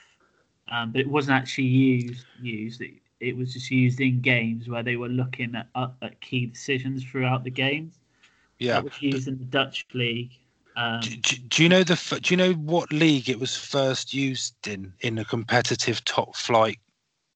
Um, 0.68 0.92
but 0.92 1.00
it 1.00 1.08
wasn't 1.08 1.36
actually 1.36 1.64
used 1.64 2.26
used. 2.40 2.80
It, 2.80 2.99
it 3.20 3.36
was 3.36 3.52
just 3.52 3.70
used 3.70 4.00
in 4.00 4.20
games 4.20 4.68
where 4.68 4.82
they 4.82 4.96
were 4.96 5.08
looking 5.08 5.54
at, 5.54 5.68
at 6.02 6.20
key 6.20 6.46
decisions 6.46 7.04
throughout 7.04 7.44
the 7.44 7.50
games. 7.50 7.98
Yeah, 8.58 8.78
it 8.78 8.84
was 8.84 9.02
used 9.02 9.28
in 9.28 9.38
the 9.38 9.44
Dutch 9.44 9.86
league. 9.94 10.32
Um, 10.76 11.00
do, 11.00 11.16
do, 11.16 11.36
do, 11.36 11.62
you 11.62 11.68
know 11.68 11.82
the? 11.82 12.20
Do 12.22 12.34
you 12.34 12.36
know 12.36 12.52
what 12.52 12.92
league 12.92 13.28
it 13.28 13.38
was 13.38 13.56
first 13.56 14.14
used 14.14 14.66
in 14.66 14.92
in 15.00 15.18
a 15.18 15.24
competitive 15.24 16.04
top 16.04 16.34
flight 16.34 16.78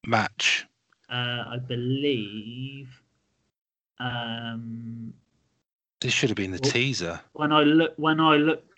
match? 0.06 0.66
Uh, 1.10 1.44
I 1.48 1.58
believe. 1.66 2.88
Um, 4.00 5.14
this 6.00 6.12
should 6.12 6.30
have 6.30 6.36
been 6.36 6.50
the 6.50 6.58
teaser. 6.58 7.20
When 7.32 7.52
I 7.52 7.62
look, 7.62 7.94
when 7.96 8.20
I 8.20 8.36
looked 8.36 8.70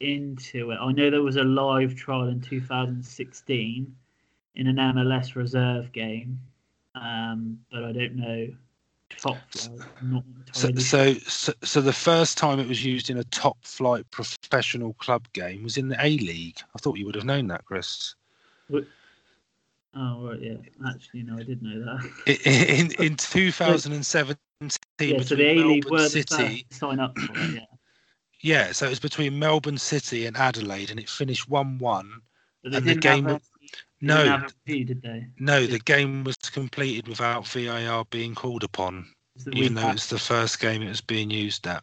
into 0.00 0.70
it, 0.72 0.78
I 0.80 0.92
know 0.92 1.10
there 1.10 1.22
was 1.22 1.36
a 1.36 1.44
live 1.44 1.94
trial 1.94 2.28
in 2.28 2.40
2016 2.40 3.94
in 4.56 4.66
an 4.66 4.76
MLS 4.76 5.34
reserve 5.34 5.92
game, 5.92 6.40
um, 6.94 7.58
but 7.70 7.84
I 7.84 7.92
don't 7.92 8.16
know 8.16 8.48
top 9.10 9.38
flight. 9.50 9.80
So, 10.52 10.72
so, 10.74 11.14
so, 11.14 11.52
so, 11.62 11.80
the 11.80 11.92
first 11.92 12.38
time 12.38 12.58
it 12.58 12.68
was 12.68 12.84
used 12.84 13.10
in 13.10 13.18
a 13.18 13.24
top 13.24 13.58
flight 13.62 14.10
professional 14.10 14.94
club 14.94 15.26
game 15.32 15.62
was 15.62 15.76
in 15.76 15.88
the 15.88 15.96
A 16.00 16.18
League. 16.18 16.58
I 16.74 16.78
thought 16.78 16.96
you 16.96 17.06
would 17.06 17.14
have 17.14 17.24
known 17.24 17.46
that, 17.48 17.64
Chris. 17.64 18.14
What? 18.68 18.84
Oh 19.94 20.28
right, 20.28 20.40
yeah. 20.40 20.56
Actually, 20.88 21.22
no, 21.22 21.38
I 21.38 21.42
did 21.42 21.62
know 21.62 21.84
that. 21.84 22.40
In 22.44 22.90
in, 22.90 23.06
in 23.06 23.16
2017, 23.16 24.36
yeah, 25.00 25.22
so 25.22 25.34
the 25.34 25.46
A 25.46 25.54
League 25.54 25.90
were 25.90 26.08
City, 26.08 26.66
sign 26.70 27.00
up 27.00 27.16
for 27.18 27.32
it, 27.38 27.54
yeah. 27.54 27.60
Yeah, 28.42 28.72
so 28.72 28.86
it 28.86 28.90
was 28.90 29.00
between 29.00 29.38
Melbourne 29.38 29.78
City 29.78 30.26
and 30.26 30.36
Adelaide, 30.36 30.90
and 30.90 31.00
it 31.00 31.08
finished 31.08 31.48
one-one. 31.48 32.20
and 32.64 32.86
the 32.86 32.94
game 32.94 33.40
no, 34.00 34.46
did 34.66 35.02
they? 35.02 35.26
No, 35.38 35.66
the 35.66 35.78
game 35.78 36.24
was 36.24 36.36
completed 36.36 37.08
without 37.08 37.46
VAR 37.46 38.04
being 38.10 38.34
called 38.34 38.64
upon, 38.64 39.06
even 39.52 39.74
though 39.74 39.90
it's 39.90 40.08
the 40.08 40.18
first 40.18 40.60
game 40.60 40.82
it 40.82 40.88
was 40.88 41.00
being 41.00 41.30
used 41.30 41.66
at. 41.66 41.82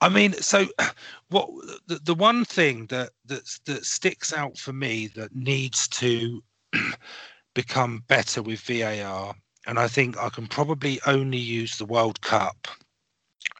I 0.00 0.08
mean, 0.08 0.32
so 0.34 0.66
what 1.28 1.48
the, 1.86 2.00
the 2.02 2.14
one 2.14 2.44
thing 2.44 2.86
that 2.86 3.10
that 3.26 3.44
that 3.66 3.84
sticks 3.84 4.32
out 4.32 4.58
for 4.58 4.72
me 4.72 5.08
that 5.08 5.34
needs 5.34 5.88
to 5.88 6.42
become 7.54 8.04
better 8.08 8.42
with 8.42 8.60
VAR, 8.60 9.34
and 9.66 9.78
I 9.78 9.88
think 9.88 10.18
I 10.18 10.28
can 10.28 10.46
probably 10.46 11.00
only 11.06 11.38
use 11.38 11.76
the 11.76 11.86
World 11.86 12.20
Cup 12.20 12.68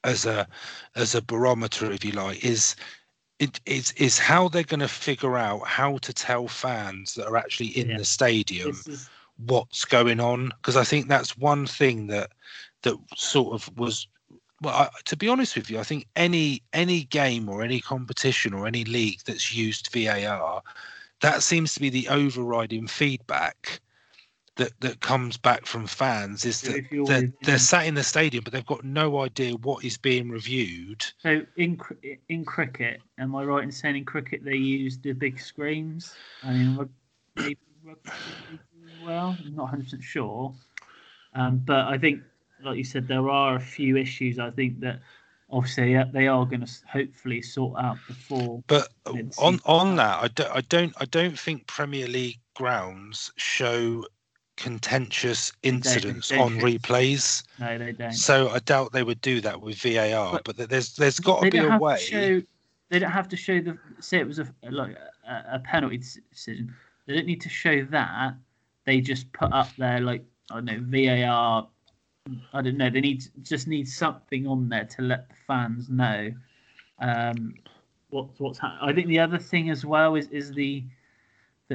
as 0.05 0.27
a 0.27 0.47
as 0.97 1.15
a 1.15 1.23
barometer, 1.23 1.91
if 1.91 2.05
you 2.05 2.13
like, 2.13 2.45
is 2.45 2.77
it 3.43 3.61
is 3.67 3.91
is 3.97 4.21
how 4.21 4.47
they're 4.47 4.63
going 4.63 4.79
to 4.79 4.87
figure 4.87 5.37
out 5.37 5.67
how 5.67 5.99
to 5.99 6.13
tell 6.13 6.47
fans 6.47 7.15
that 7.15 7.27
are 7.27 7.37
actually 7.37 7.77
in 7.77 7.91
yeah. 7.91 7.99
the 7.99 8.05
stadium 8.05 8.71
is... 8.87 9.09
what's 9.47 9.85
going 9.85 10.21
on 10.21 10.53
because 10.59 10.77
I 10.77 10.85
think 10.85 11.09
that's 11.09 11.37
one 11.37 11.67
thing 11.67 12.07
that 12.07 12.31
that 12.83 12.95
sort 13.17 13.53
of 13.55 13.77
was 13.77 14.07
well 14.63 14.75
I, 14.75 14.89
to 15.07 15.17
be 15.17 15.29
honest 15.29 15.57
with 15.57 15.69
you 15.69 15.81
I 15.81 15.83
think 15.83 16.07
any 16.15 16.63
any 16.73 17.03
game 17.05 17.49
or 17.49 17.63
any 17.63 17.81
competition 17.81 18.55
or 18.55 18.69
any 18.69 18.85
league 18.85 19.23
that's 19.27 19.53
used 19.53 19.93
VAR 19.93 20.63
that 21.21 21.43
seems 21.43 21.75
to 21.75 21.81
be 21.81 21.91
the 21.91 22.09
overriding 22.09 22.87
feedback 22.87 23.81
that 24.57 24.73
that 24.81 25.01
comes 25.01 25.37
back 25.37 25.65
from 25.67 25.87
fans 25.87 26.45
is 26.45 26.61
that 26.63 26.85
they're, 27.07 27.33
they're 27.43 27.59
sat 27.59 27.87
in 27.87 27.95
the 27.95 28.03
stadium, 28.03 28.45
but 28.45 28.53
they've 28.53 28.67
got 28.67 28.85
no 28.85 29.21
idea 29.21 29.55
what 29.55 29.85
is 29.85 29.97
being 29.97 30.31
reviewed. 30.31 31.05
So 31.19 31.43
in 31.57 31.81
in 32.29 32.45
cricket, 32.45 33.01
am 33.19 33.35
I 33.35 33.45
right 33.45 33.65
in 33.65 33.73
saying 33.73 33.97
in 33.97 34.05
cricket 34.05 34.45
they 34.45 34.57
use 34.57 34.99
the 34.99 35.13
big 35.13 35.41
screens? 35.41 36.15
I 36.43 36.53
mean, 36.53 36.91
maybe 37.37 37.59
well, 39.05 39.37
I'm 39.45 39.57
not 39.57 39.65
100 39.65 39.85
percent 39.85 40.03
sure, 40.03 40.55
um, 41.35 41.59
but 41.65 41.87
I 41.87 41.99
think, 41.99 42.23
like 42.63 42.77
you 42.77 42.85
said, 42.85 43.09
there 43.09 43.29
are 43.31 43.57
a 43.57 43.61
few 43.61 43.97
issues. 43.97 44.39
I 44.39 44.51
think 44.51 44.81
that 44.81 45.01
obviously 45.51 45.97
they 46.13 46.29
are 46.29 46.45
going 46.45 46.65
to 46.65 46.73
hopefully 46.87 47.41
sort 47.41 47.83
out 47.83 47.97
before. 48.07 48.63
But 48.67 48.89
on 49.39 49.61
on 49.65 49.97
that, 49.97 50.23
I 50.23 50.29
don't, 50.29 50.57
I 50.57 50.61
don't, 50.61 50.93
I 50.99 51.05
don't 51.07 51.39
think 51.39 51.67
Premier 51.67 52.07
League 52.07 52.41
grounds 52.55 53.33
show 53.37 54.05
contentious 54.57 55.53
incidents 55.63 56.31
on 56.33 56.59
replays. 56.59 57.43
No, 57.59 57.79
they 57.79 57.93
don't. 57.93 58.13
So 58.13 58.51
I 58.51 58.59
doubt 58.61 58.93
they 58.93 59.03
would 59.03 59.21
do 59.21 59.41
that 59.41 59.61
with 59.61 59.77
VAR. 59.79 60.41
But, 60.45 60.57
but 60.57 60.69
there's 60.69 60.95
there's 60.95 61.19
got 61.19 61.43
to 61.43 61.51
be 61.51 61.59
a 61.59 61.79
way. 61.79 61.99
Show, 61.99 62.43
they 62.91 62.99
don't 62.99 63.11
have 63.11 63.29
to 63.29 63.37
show 63.37 63.61
the 63.61 63.79
say 64.01 64.19
it 64.19 64.27
was 64.27 64.39
a 64.39 64.47
like 64.71 64.97
a, 65.27 65.45
a 65.55 65.59
penalty 65.61 65.99
decision. 66.31 66.75
They 67.07 67.15
don't 67.15 67.27
need 67.27 67.41
to 67.41 67.49
show 67.49 67.85
that. 67.87 68.35
They 68.85 69.01
just 69.01 69.33
put 69.33 69.53
up 69.53 69.69
there 69.79 70.01
like 70.01 70.25
I 70.51 70.61
don't 70.61 70.65
know 70.67 71.25
VAR. 71.27 71.69
I 72.53 72.63
don't 72.63 72.77
know. 72.77 72.91
They 72.91 73.01
need 73.01 73.25
just 73.43 73.67
need 73.67 73.89
something 73.89 74.47
on 74.47 74.69
there 74.69 74.85
to 74.85 75.03
let 75.03 75.29
the 75.29 75.35
fans 75.47 75.89
know 75.89 76.33
um, 77.01 77.55
what's 78.11 78.39
what's 78.39 78.59
happening. 78.59 78.91
I 78.91 78.93
think 78.95 79.09
the 79.09 79.19
other 79.19 79.39
thing 79.39 79.71
as 79.71 79.85
well 79.85 80.15
is 80.15 80.29
is 80.29 80.53
the 80.53 80.85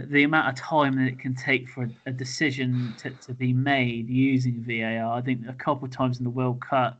the, 0.05 0.23
amount 0.23 0.49
of 0.49 0.55
time 0.55 0.95
that 0.95 1.07
it 1.07 1.19
can 1.19 1.35
take 1.35 1.69
for 1.69 1.83
a, 1.83 1.89
a 2.07 2.11
decision 2.11 2.93
to, 2.99 3.09
to 3.09 3.33
be 3.33 3.53
made 3.53 4.09
using 4.09 4.63
VAR. 4.63 5.13
I 5.13 5.21
think 5.21 5.47
a 5.47 5.53
couple 5.53 5.85
of 5.85 5.91
times 5.91 6.17
in 6.17 6.23
the 6.23 6.29
World 6.29 6.61
Cup, 6.61 6.99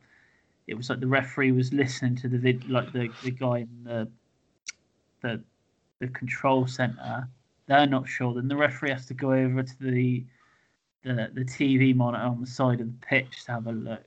it 0.66 0.74
was 0.74 0.90
like 0.90 1.00
the 1.00 1.06
referee 1.06 1.52
was 1.52 1.72
listening 1.72 2.16
to 2.16 2.28
the 2.28 2.38
vid, 2.38 2.68
like 2.68 2.92
the, 2.92 3.08
the 3.22 3.30
guy 3.30 3.58
in 3.58 3.68
the 3.84 4.08
the 5.22 5.42
the 6.00 6.08
control 6.08 6.66
center. 6.66 7.28
They're 7.66 7.86
not 7.86 8.08
sure. 8.08 8.34
Then 8.34 8.48
the 8.48 8.56
referee 8.56 8.90
has 8.90 9.06
to 9.06 9.14
go 9.14 9.32
over 9.32 9.62
to 9.62 9.78
the 9.80 10.24
the 11.04 11.30
the 11.34 11.44
TV 11.44 11.94
monitor 11.94 12.24
on 12.24 12.40
the 12.40 12.46
side 12.46 12.80
of 12.80 12.86
the 12.86 13.06
pitch 13.06 13.44
to 13.44 13.52
have 13.52 13.66
a 13.66 13.72
look. 13.72 14.04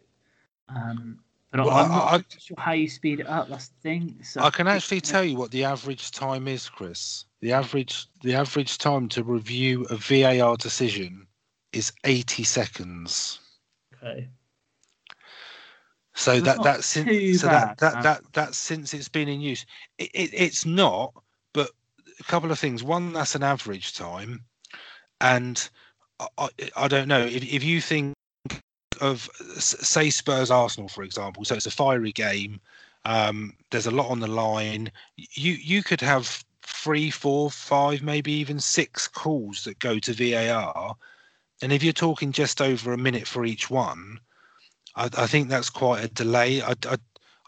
Um, 0.70 1.20
but 1.52 1.66
well, 1.66 1.78
I'm 1.78 1.90
not 1.90 2.14
I, 2.14 2.24
sure 2.38 2.58
how 2.58 2.72
you 2.72 2.88
speed 2.90 3.20
it 3.20 3.28
up. 3.28 3.50
That's 3.50 3.68
the 3.68 3.82
thing. 3.82 4.18
So 4.24 4.42
I 4.42 4.50
can 4.50 4.68
actually 4.68 5.02
tell 5.02 5.24
you 5.24 5.36
what 5.36 5.52
the 5.52 5.66
average 5.66 6.12
time 6.12 6.48
is, 6.48 6.70
Chris. 6.70 7.26
The 7.42 7.52
average 7.52 8.08
the 8.22 8.36
average 8.36 8.78
time 8.78 9.10
to 9.10 9.24
review 9.24 9.86
a 9.90 9.96
VAR 9.96 10.56
decision 10.56 11.28
is 11.74 11.92
80 12.06 12.44
seconds. 12.44 13.40
Okay. 14.02 14.30
So 16.14 16.34
It's 16.34 16.46
that 16.46 16.58
not 16.58 16.64
that's 16.64 16.86
sin- 16.86 17.36
so 17.36 17.48
bad, 17.48 17.78
that 17.80 18.04
that, 18.04 18.20
uh, 18.20 18.22
that 18.34 18.56
since 18.56 18.94
it's 18.94 19.10
been 19.10 19.28
in 19.28 19.42
use. 19.42 19.66
It, 19.98 20.12
it, 20.14 20.30
it's 20.34 20.66
not, 20.66 21.14
but 21.54 21.72
a 22.20 22.24
couple 22.24 22.52
of 22.52 22.60
things. 22.60 22.84
One, 22.84 23.14
that's 23.14 23.36
an 23.36 23.44
average 23.44 23.94
time, 23.94 24.44
and 25.20 25.70
I, 26.20 26.28
I, 26.38 26.50
I 26.76 26.88
don't 26.88 27.08
know 27.08 27.22
if 27.22 27.44
if 27.44 27.64
you 27.64 27.82
think 27.82 28.14
of 29.02 29.30
say 29.58 30.10
Spurs 30.10 30.52
Arsenal 30.52 30.88
for 30.88 31.04
example. 31.04 31.44
So 31.44 31.56
it's 31.56 31.66
a 31.66 31.72
fiery 31.72 32.12
game. 32.12 32.62
Um, 33.04 33.54
there's 33.72 33.88
a 33.88 33.92
lot 33.92 34.10
on 34.10 34.20
the 34.20 34.28
line. 34.28 34.92
You 35.18 35.54
you 35.54 35.84
could 35.84 36.02
have 36.02 36.46
three, 36.62 37.10
four, 37.10 37.50
five, 37.50 38.02
maybe 38.04 38.32
even 38.32 38.60
six 38.60 39.08
calls 39.08 39.64
that 39.64 39.80
go 39.80 40.00
to 40.00 40.14
VAR, 40.14 40.96
and 41.62 41.74
if 41.74 41.84
you're 41.84 41.94
talking 41.94 42.32
just 42.32 42.62
over 42.62 42.94
a 42.94 42.98
minute 42.98 43.28
for 43.28 43.46
each 43.46 43.70
one, 43.70 44.20
I, 44.96 45.10
I 45.18 45.28
think 45.28 45.50
that's 45.50 45.70
quite 45.70 46.04
a 46.04 46.08
delay. 46.08 46.62
I, 46.62 46.74
I, 46.88 46.98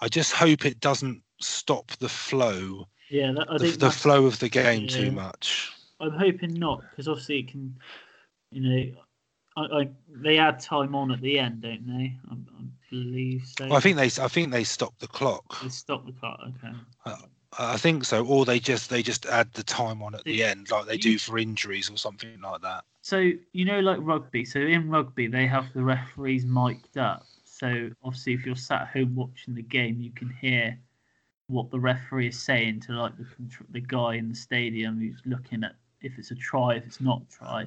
I 0.01 0.07
just 0.07 0.33
hope 0.33 0.65
it 0.65 0.79
doesn't 0.79 1.21
stop 1.39 1.91
the 1.99 2.09
flow, 2.09 2.87
Yeah, 3.09 3.31
that, 3.33 3.49
I 3.49 3.57
the, 3.57 3.65
think 3.65 3.79
the 3.79 3.91
flow 3.91 4.25
of 4.25 4.39
the 4.39 4.49
game 4.49 4.83
yeah. 4.83 4.87
too 4.87 5.11
much. 5.11 5.71
I'm 5.99 6.11
hoping 6.11 6.53
not, 6.53 6.83
because 6.89 7.07
obviously 7.07 7.39
it 7.39 7.47
can, 7.49 7.75
you 8.51 8.61
know, 8.61 9.01
I, 9.55 9.61
I 9.61 9.89
they 10.09 10.37
add 10.37 10.59
time 10.59 10.95
on 10.95 11.11
at 11.11 11.21
the 11.21 11.39
end, 11.39 11.61
don't 11.61 11.85
they? 11.87 12.17
I, 12.29 12.33
I 12.33 12.63
believe 12.89 13.45
so. 13.45 13.67
Well, 13.67 13.77
I 13.77 13.79
think 13.79 13.97
they, 13.97 14.21
I 14.21 14.27
think 14.27 14.51
they 14.51 14.63
stop 14.63 14.97
the 14.99 15.07
clock. 15.07 15.61
they 15.61 15.69
stop 15.69 16.05
the 16.05 16.13
clock. 16.13 16.39
Okay. 16.41 16.75
Uh, 17.05 17.17
I 17.57 17.77
think 17.77 18.03
so, 18.03 18.25
or 18.25 18.45
they 18.45 18.59
just 18.59 18.89
they 18.89 19.03
just 19.03 19.25
add 19.25 19.51
the 19.53 19.63
time 19.63 20.01
on 20.01 20.15
at 20.15 20.23
the 20.23 20.43
end, 20.43 20.71
like 20.71 20.87
they 20.87 20.97
do 20.97 21.17
for 21.19 21.37
injuries 21.37 21.89
or 21.89 21.97
something 21.97 22.41
like 22.41 22.61
that. 22.61 22.83
So 23.01 23.31
you 23.51 23.65
know, 23.65 23.79
like 23.79 23.99
rugby. 24.01 24.45
So 24.45 24.59
in 24.59 24.89
rugby, 24.89 25.27
they 25.27 25.45
have 25.45 25.71
the 25.73 25.83
referees 25.83 26.45
mic'd 26.45 26.97
up. 26.97 27.25
So 27.43 27.89
obviously, 28.03 28.33
if 28.33 28.45
you're 28.45 28.55
sat 28.55 28.87
home 28.87 29.15
watching 29.15 29.53
the 29.55 29.61
game, 29.61 30.01
you 30.01 30.11
can 30.11 30.29
hear 30.29 30.77
what 31.47 31.69
the 31.69 31.79
referee 31.79 32.29
is 32.29 32.41
saying 32.41 32.79
to 32.81 32.93
like 32.93 33.15
the 33.17 33.27
the 33.71 33.81
guy 33.81 34.15
in 34.15 34.29
the 34.29 34.35
stadium 34.35 34.99
who's 34.99 35.21
looking 35.25 35.63
at 35.63 35.75
if 36.01 36.17
it's 36.17 36.31
a 36.31 36.35
try, 36.35 36.75
if 36.75 36.85
it's 36.85 37.01
not 37.01 37.21
a 37.21 37.37
try. 37.37 37.65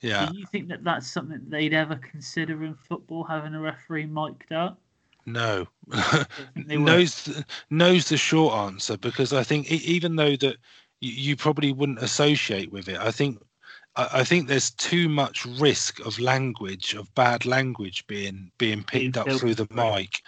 Yeah, 0.00 0.26
Do 0.26 0.36
you 0.36 0.46
think 0.46 0.68
that 0.68 0.84
that's 0.84 1.10
something 1.10 1.40
they'd 1.48 1.74
ever 1.74 1.96
consider 1.96 2.64
in 2.64 2.74
football, 2.74 3.24
having 3.24 3.54
a 3.54 3.60
referee 3.60 4.06
mic'd 4.06 4.52
up? 4.52 4.80
no. 5.26 5.66
I 5.92 6.24
think 6.54 6.68
they 6.68 6.78
would. 6.78 6.86
knows 6.86 7.44
knows 7.70 8.08
the 8.08 8.16
short 8.16 8.54
answer 8.54 8.96
because 8.96 9.32
I 9.32 9.42
think 9.42 9.70
even 9.70 10.16
though 10.16 10.36
that 10.36 10.56
you, 11.00 11.36
probably 11.36 11.72
wouldn't 11.72 12.00
associate 12.00 12.72
with 12.72 12.88
it, 12.88 12.98
I 12.98 13.10
think 13.10 13.40
I, 13.96 14.08
I 14.14 14.24
think 14.24 14.48
there's 14.48 14.70
too 14.70 15.08
much 15.08 15.46
risk 15.46 16.00
of 16.00 16.18
language 16.18 16.94
of 16.94 17.14
bad 17.14 17.46
language 17.46 18.06
being 18.06 18.50
being 18.58 18.82
picked 18.82 19.16
up 19.16 19.30
through 19.30 19.54
the 19.54 19.68
mic. 19.70 20.22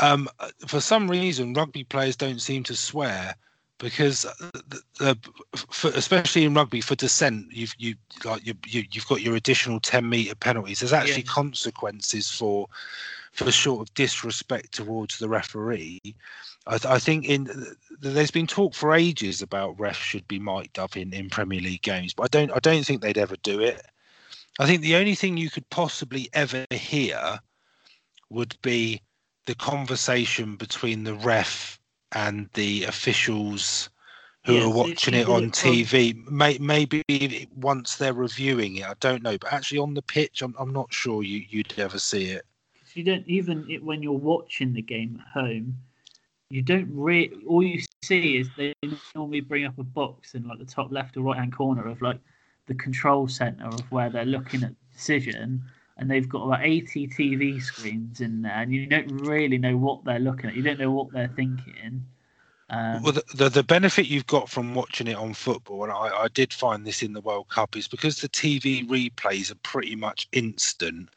Um, 0.00 0.28
uh, 0.40 0.50
for 0.66 0.80
some 0.80 1.10
reason, 1.10 1.54
rugby 1.54 1.84
players 1.84 2.16
don't 2.16 2.40
seem 2.40 2.64
to 2.64 2.76
swear 2.76 3.36
because 3.78 4.24
uh, 5.00 5.14
for, 5.54 5.90
especially 5.90 6.44
in 6.44 6.54
rugby 6.54 6.80
for 6.80 6.94
dissent, 6.94 7.46
you've 7.50 7.74
you 7.78 7.94
like 8.24 8.46
you, 8.46 8.54
you 8.66 8.84
you've 8.92 9.06
got 9.08 9.20
your 9.20 9.36
additional 9.36 9.80
ten 9.80 10.08
meter 10.08 10.34
penalties. 10.34 10.80
There's 10.80 10.92
actually 10.92 11.22
Yeah. 11.22 11.32
consequences 11.32 12.30
for 12.30 12.68
for 13.32 13.50
sort 13.50 13.86
of 13.86 13.92
disrespect 13.94 14.72
towards 14.72 15.18
the 15.18 15.28
referee. 15.28 16.00
I, 16.66 16.78
th- 16.78 16.86
I 16.86 16.98
think 16.98 17.26
in 17.26 17.66
there's 18.00 18.30
been 18.30 18.46
talk 18.46 18.74
for 18.74 18.94
ages 18.94 19.42
about 19.42 19.76
refs 19.76 19.94
should 19.94 20.26
be 20.28 20.38
mic'd 20.38 20.78
up 20.78 20.96
in, 20.96 21.12
in 21.12 21.28
Premier 21.28 21.60
League 21.60 21.82
games, 21.82 22.14
but 22.14 22.22
I 22.24 22.28
don't 22.28 22.52
I 22.52 22.60
don't 22.60 22.84
think 22.86 23.02
they'd 23.02 23.18
ever 23.18 23.36
do 23.42 23.60
it. 23.60 23.84
I 24.60 24.66
think 24.66 24.82
the 24.82 24.94
only 24.96 25.16
thing 25.16 25.36
you 25.36 25.50
could 25.50 25.68
possibly 25.70 26.28
ever 26.32 26.64
hear 26.70 27.40
would 28.30 28.56
be 28.62 29.02
the 29.46 29.54
conversation 29.56 30.56
between 30.56 31.04
the 31.04 31.14
ref 31.14 31.78
and 32.14 32.48
the 32.54 32.84
officials 32.84 33.90
who 34.44 34.62
are 34.62 34.68
watching 34.68 35.14
it 35.14 35.26
on 35.26 35.50
TV. 35.50 36.14
May, 36.28 36.58
maybe 36.58 37.48
once 37.56 37.96
they're 37.96 38.12
reviewing 38.12 38.76
it, 38.76 38.84
I 38.84 38.94
don't 39.00 39.22
know, 39.22 39.38
but 39.38 39.52
actually 39.52 39.78
on 39.78 39.94
the 39.94 40.02
pitch, 40.02 40.42
I'm, 40.42 40.54
I'm 40.58 40.72
not 40.72 40.92
sure 40.92 41.22
you, 41.22 41.44
you'd 41.48 41.78
ever 41.78 41.98
see 41.98 42.26
it. 42.26 42.44
you 42.92 43.04
don't 43.04 43.26
even 43.26 43.66
it, 43.70 43.82
when 43.82 44.02
you're 44.02 44.12
watching 44.12 44.72
the 44.72 44.82
game 44.82 45.20
at 45.20 45.42
home, 45.42 45.76
you 46.50 46.62
don't 46.62 46.88
really. 46.92 47.42
All 47.46 47.62
you 47.62 47.82
see 48.02 48.36
is 48.36 48.48
they 48.56 48.74
normally 49.14 49.40
bring 49.40 49.64
up 49.64 49.78
a 49.78 49.82
box 49.82 50.34
in 50.34 50.46
like 50.46 50.58
the 50.58 50.64
top 50.66 50.92
left 50.92 51.16
or 51.16 51.22
right 51.22 51.38
hand 51.38 51.56
corner 51.56 51.88
of 51.88 52.02
like 52.02 52.20
the 52.66 52.74
control 52.74 53.26
center 53.26 53.66
of 53.66 53.80
where 53.90 54.10
they're 54.10 54.26
looking 54.26 54.62
at 54.62 54.70
the 54.70 54.94
decision, 54.94 55.62
and 55.96 56.10
they've 56.10 56.28
got 56.28 56.44
about 56.44 56.64
80 56.64 57.08
TV 57.08 57.60
screens 57.60 58.20
in 58.20 58.42
there, 58.42 58.52
and 58.52 58.72
you 58.72 58.86
don't 58.86 59.08
really 59.08 59.58
know 59.58 59.76
what 59.76 60.04
they're 60.04 60.18
looking 60.18 60.50
at. 60.50 60.56
You 60.56 60.62
don't 60.62 60.78
know 60.78 60.90
what 60.90 61.12
they're 61.12 61.32
thinking. 61.34 62.04
Um, 62.70 63.02
Well, 63.02 63.12
the, 63.12 63.24
the 63.34 63.48
the 63.48 63.62
benefit 63.62 64.06
you've 64.06 64.26
got 64.26 64.48
from 64.48 64.74
watching 64.74 65.06
it 65.06 65.16
on 65.16 65.34
football, 65.34 65.84
and 65.84 65.92
I, 65.92 66.24
I 66.24 66.28
did 66.28 66.52
find 66.52 66.84
this 66.84 67.02
in 67.02 67.12
the 67.12 67.20
World 67.20 67.48
Cup, 67.48 67.76
is 67.76 67.86
because 67.88 68.20
the 68.20 68.28
TV 68.28 68.86
replays 68.88 69.52
are 69.52 69.56
pretty 69.56 69.94
much 69.94 70.28
instant, 70.32 71.10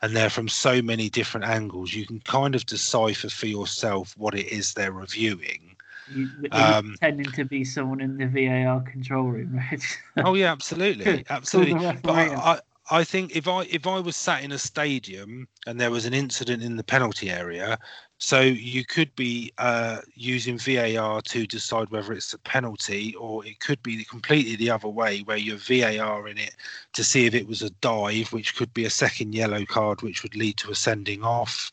and 0.00 0.16
they're 0.16 0.30
from 0.30 0.48
so 0.48 0.80
many 0.80 1.10
different 1.10 1.46
angles. 1.46 1.92
You 1.92 2.06
can 2.06 2.20
kind 2.20 2.54
of 2.54 2.64
decipher 2.66 3.28
for 3.28 3.46
yourself 3.46 4.14
what 4.16 4.34
it 4.34 4.46
is 4.46 4.72
they're 4.72 4.92
reviewing. 4.92 5.76
you, 6.08 6.30
um, 6.52 6.94
pretending 6.98 7.32
to 7.32 7.44
be 7.44 7.64
someone 7.64 8.00
in 8.00 8.16
the 8.16 8.26
VAR 8.26 8.80
control 8.80 9.24
room, 9.24 9.54
right? 9.54 9.98
Oh 10.22 10.34
yeah, 10.34 10.52
absolutely, 10.52 11.24
absolutely. 11.30 11.98
But. 12.02 12.14
I, 12.14 12.60
I 12.90 13.02
think 13.02 13.34
if 13.34 13.48
I 13.48 13.62
if 13.62 13.86
I 13.86 13.98
was 14.00 14.14
sat 14.14 14.44
in 14.44 14.52
a 14.52 14.58
stadium 14.58 15.48
and 15.66 15.80
there 15.80 15.90
was 15.90 16.04
an 16.04 16.12
incident 16.12 16.62
in 16.62 16.76
the 16.76 16.84
penalty 16.84 17.30
area, 17.30 17.78
so 18.18 18.40
you 18.40 18.84
could 18.84 19.14
be 19.16 19.52
uh, 19.56 20.00
using 20.14 20.58
VAR 20.58 21.22
to 21.22 21.46
decide 21.46 21.88
whether 21.88 22.12
it's 22.12 22.34
a 22.34 22.38
penalty, 22.38 23.14
or 23.14 23.44
it 23.46 23.60
could 23.60 23.82
be 23.82 24.04
completely 24.04 24.56
the 24.56 24.70
other 24.70 24.88
way, 24.88 25.20
where 25.20 25.38
you're 25.38 25.56
VAR 25.56 26.28
in 26.28 26.36
it 26.36 26.54
to 26.92 27.02
see 27.02 27.24
if 27.24 27.34
it 27.34 27.48
was 27.48 27.62
a 27.62 27.70
dive, 27.70 28.32
which 28.34 28.54
could 28.54 28.72
be 28.74 28.84
a 28.84 28.90
second 28.90 29.34
yellow 29.34 29.64
card, 29.64 30.02
which 30.02 30.22
would 30.22 30.36
lead 30.36 30.58
to 30.58 30.70
a 30.70 30.74
sending 30.74 31.24
off. 31.24 31.72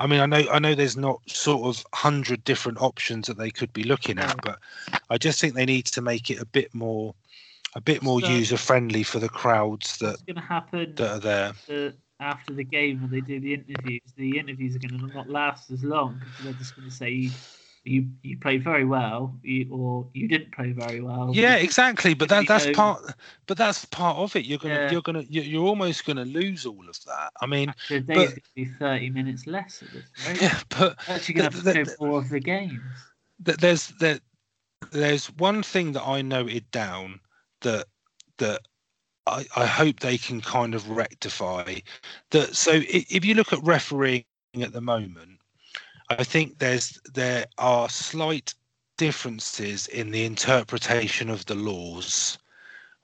I 0.00 0.06
mean, 0.06 0.20
I 0.20 0.26
know 0.26 0.44
I 0.50 0.58
know 0.60 0.74
there's 0.74 0.96
not 0.96 1.20
sort 1.28 1.66
of 1.66 1.84
hundred 1.92 2.42
different 2.44 2.80
options 2.80 3.26
that 3.26 3.36
they 3.36 3.50
could 3.50 3.72
be 3.74 3.84
looking 3.84 4.18
at, 4.18 4.40
but 4.42 4.58
I 5.10 5.18
just 5.18 5.40
think 5.40 5.54
they 5.54 5.66
need 5.66 5.86
to 5.86 6.00
make 6.00 6.30
it 6.30 6.40
a 6.40 6.46
bit 6.46 6.74
more 6.74 7.14
a 7.74 7.80
bit 7.80 8.02
more 8.02 8.20
So- 8.20 8.28
user 8.28 8.56
friendly 8.56 9.02
for 9.02 9.18
the 9.18 9.28
crowds 9.28 9.98
that 9.98 10.24
going 10.26 10.36
to 10.36 10.40
happen 10.42 10.94
that 10.96 11.10
are 11.10 11.18
there. 11.20 11.52
the, 11.66 11.94
after 12.20 12.52
the 12.52 12.64
game 12.64 13.00
when 13.02 13.10
they 13.10 13.20
do 13.20 13.38
the 13.40 13.54
interviews? 13.54 14.02
The 14.16 14.38
interviews 14.38 14.74
are 14.76 14.80
going 14.80 14.98
to 14.98 15.14
not 15.14 15.28
last 15.28 15.70
as 15.70 15.84
long 15.84 16.18
because 16.18 16.44
they're 16.44 16.52
just 16.54 16.76
going 16.76 16.88
to 16.88 16.94
say 16.94 17.30
you 17.84 18.06
you 18.22 18.36
played 18.36 18.62
very 18.62 18.84
well, 18.84 19.34
you, 19.42 19.66
or 19.70 20.06
you 20.12 20.28
didn't 20.28 20.52
play 20.52 20.72
very 20.72 21.00
well. 21.00 21.30
Yeah, 21.32 21.54
exactly. 21.56 22.12
But 22.12 22.28
that 22.28 22.46
that's 22.46 22.66
part. 22.72 23.02
But 23.46 23.56
that's 23.56 23.84
part 23.86 24.18
of 24.18 24.34
it. 24.36 24.44
You're 24.44 24.58
gonna 24.58 24.74
Yeah. 24.74 24.90
you're 24.90 25.00
gonna 25.00 25.24
you're, 25.28 25.44
you're 25.44 25.64
almost 25.66 26.04
gonna 26.04 26.24
lose 26.26 26.66
all 26.66 26.86
of 26.86 27.02
that. 27.06 27.32
I 27.40 27.46
mean, 27.46 27.72
The 27.88 28.00
day's 28.00 28.32
but- 28.34 28.42
be 28.54 28.64
thirty 28.66 29.08
minutes 29.10 29.46
less 29.46 29.82
at 29.82 29.90
this 29.92 30.04
rate. 30.28 30.42
yeah, 30.42 30.60
but 30.70 30.98
We're 31.08 31.14
actually 31.14 31.34
going 31.34 31.50
to 31.50 31.56
have 31.56 31.64
the- 31.64 31.72
to 31.72 31.84
the- 31.84 31.96
more 32.06 32.18
of 32.18 32.28
the 32.28 32.40
games. 32.40 32.80
there's 33.38 33.88
there 34.00 34.18
there's 34.90 35.26
one 35.38 35.62
thing 35.62 35.92
that 35.92 36.02
I 36.02 36.20
noted 36.20 36.70
down 36.72 37.20
that 37.62 37.86
that 38.38 38.60
I, 39.26 39.44
I 39.56 39.66
hope 39.66 40.00
they 40.00 40.18
can 40.18 40.40
kind 40.40 40.74
of 40.74 40.88
rectify 40.88 41.76
that. 42.30 42.56
So 42.56 42.72
if 42.74 43.24
you 43.24 43.34
look 43.34 43.52
at 43.52 43.62
refereeing 43.62 44.24
at 44.60 44.72
the 44.72 44.80
moment 44.80 45.38
I 46.10 46.24
think 46.24 46.58
there's 46.58 46.98
there 47.12 47.46
are 47.58 47.88
slight 47.88 48.54
differences 48.96 49.86
in 49.88 50.10
the 50.10 50.24
interpretation 50.24 51.30
of 51.30 51.44
the 51.46 51.54
laws 51.54 52.38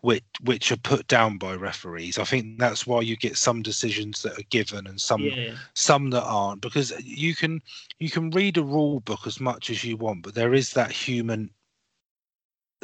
which 0.00 0.24
which 0.42 0.72
are 0.72 0.76
put 0.76 1.06
down 1.06 1.38
by 1.38 1.54
referees. 1.54 2.18
I 2.18 2.24
think 2.24 2.58
that's 2.58 2.86
why 2.86 3.00
you 3.00 3.16
get 3.16 3.38
some 3.38 3.62
decisions 3.62 4.22
that 4.22 4.38
are 4.38 4.50
given 4.50 4.86
and 4.86 5.00
some 5.00 5.22
Yeah, 5.22 5.54
some 5.74 6.10
that 6.10 6.24
aren't 6.24 6.60
because 6.60 6.92
you 7.02 7.34
can 7.34 7.60
you 7.98 8.10
can 8.10 8.30
read 8.30 8.58
a 8.58 8.62
rule 8.62 9.00
book 9.00 9.26
as 9.26 9.40
much 9.40 9.70
as 9.70 9.84
you 9.84 9.96
want 9.96 10.22
but 10.22 10.34
there 10.34 10.54
is 10.54 10.70
that 10.72 10.90
human 10.90 11.50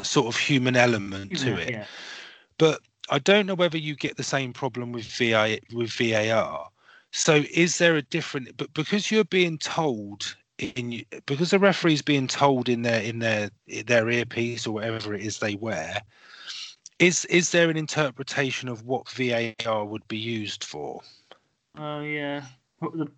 sort 0.05 0.27
of 0.27 0.37
human 0.37 0.77
element 0.77 1.37
to 1.39 1.51
yeah, 1.51 1.57
it 1.59 1.71
yeah. 1.71 1.85
but 2.59 2.81
i 3.11 3.19
don't 3.19 3.47
know 3.47 3.55
whether 3.55 3.79
you 3.79 3.95
get 3.95 4.17
the 4.17 4.23
same 4.23 4.53
problem 4.53 4.93
with 4.93 5.05
VI, 5.05 5.61
with 5.73 5.91
var 5.93 6.69
so 7.13 7.43
is 7.53 7.79
there 7.79 7.97
a 7.97 8.03
different 8.03 8.57
but 8.57 8.73
because 8.75 9.11
you're 9.11 9.25
being 9.25 9.59
told 9.59 10.37
in 10.59 11.05
because 11.27 11.51
the 11.51 11.59
referee's 11.59 12.03
being 12.03 12.27
told 12.27 12.69
in 12.69 12.83
their 12.83 13.03
in 13.03 13.19
their 13.19 13.51
in 13.67 13.87
their 13.87 14.09
earpiece 14.11 14.67
or 14.67 14.73
whatever 14.73 15.15
it 15.15 15.23
is 15.23 15.39
they 15.39 15.55
wear 15.57 16.01
is 16.99 17.25
is 17.27 17.51
there 17.51 17.71
an 17.71 17.77
interpretation 17.77 18.69
of 18.69 18.85
what 18.85 19.09
var 19.11 19.85
would 19.85 20.07
be 20.09 20.19
used 20.19 20.65
for 20.65 21.01
Oh 21.79 22.01
yeah. 22.01 22.43
The- 22.81 23.11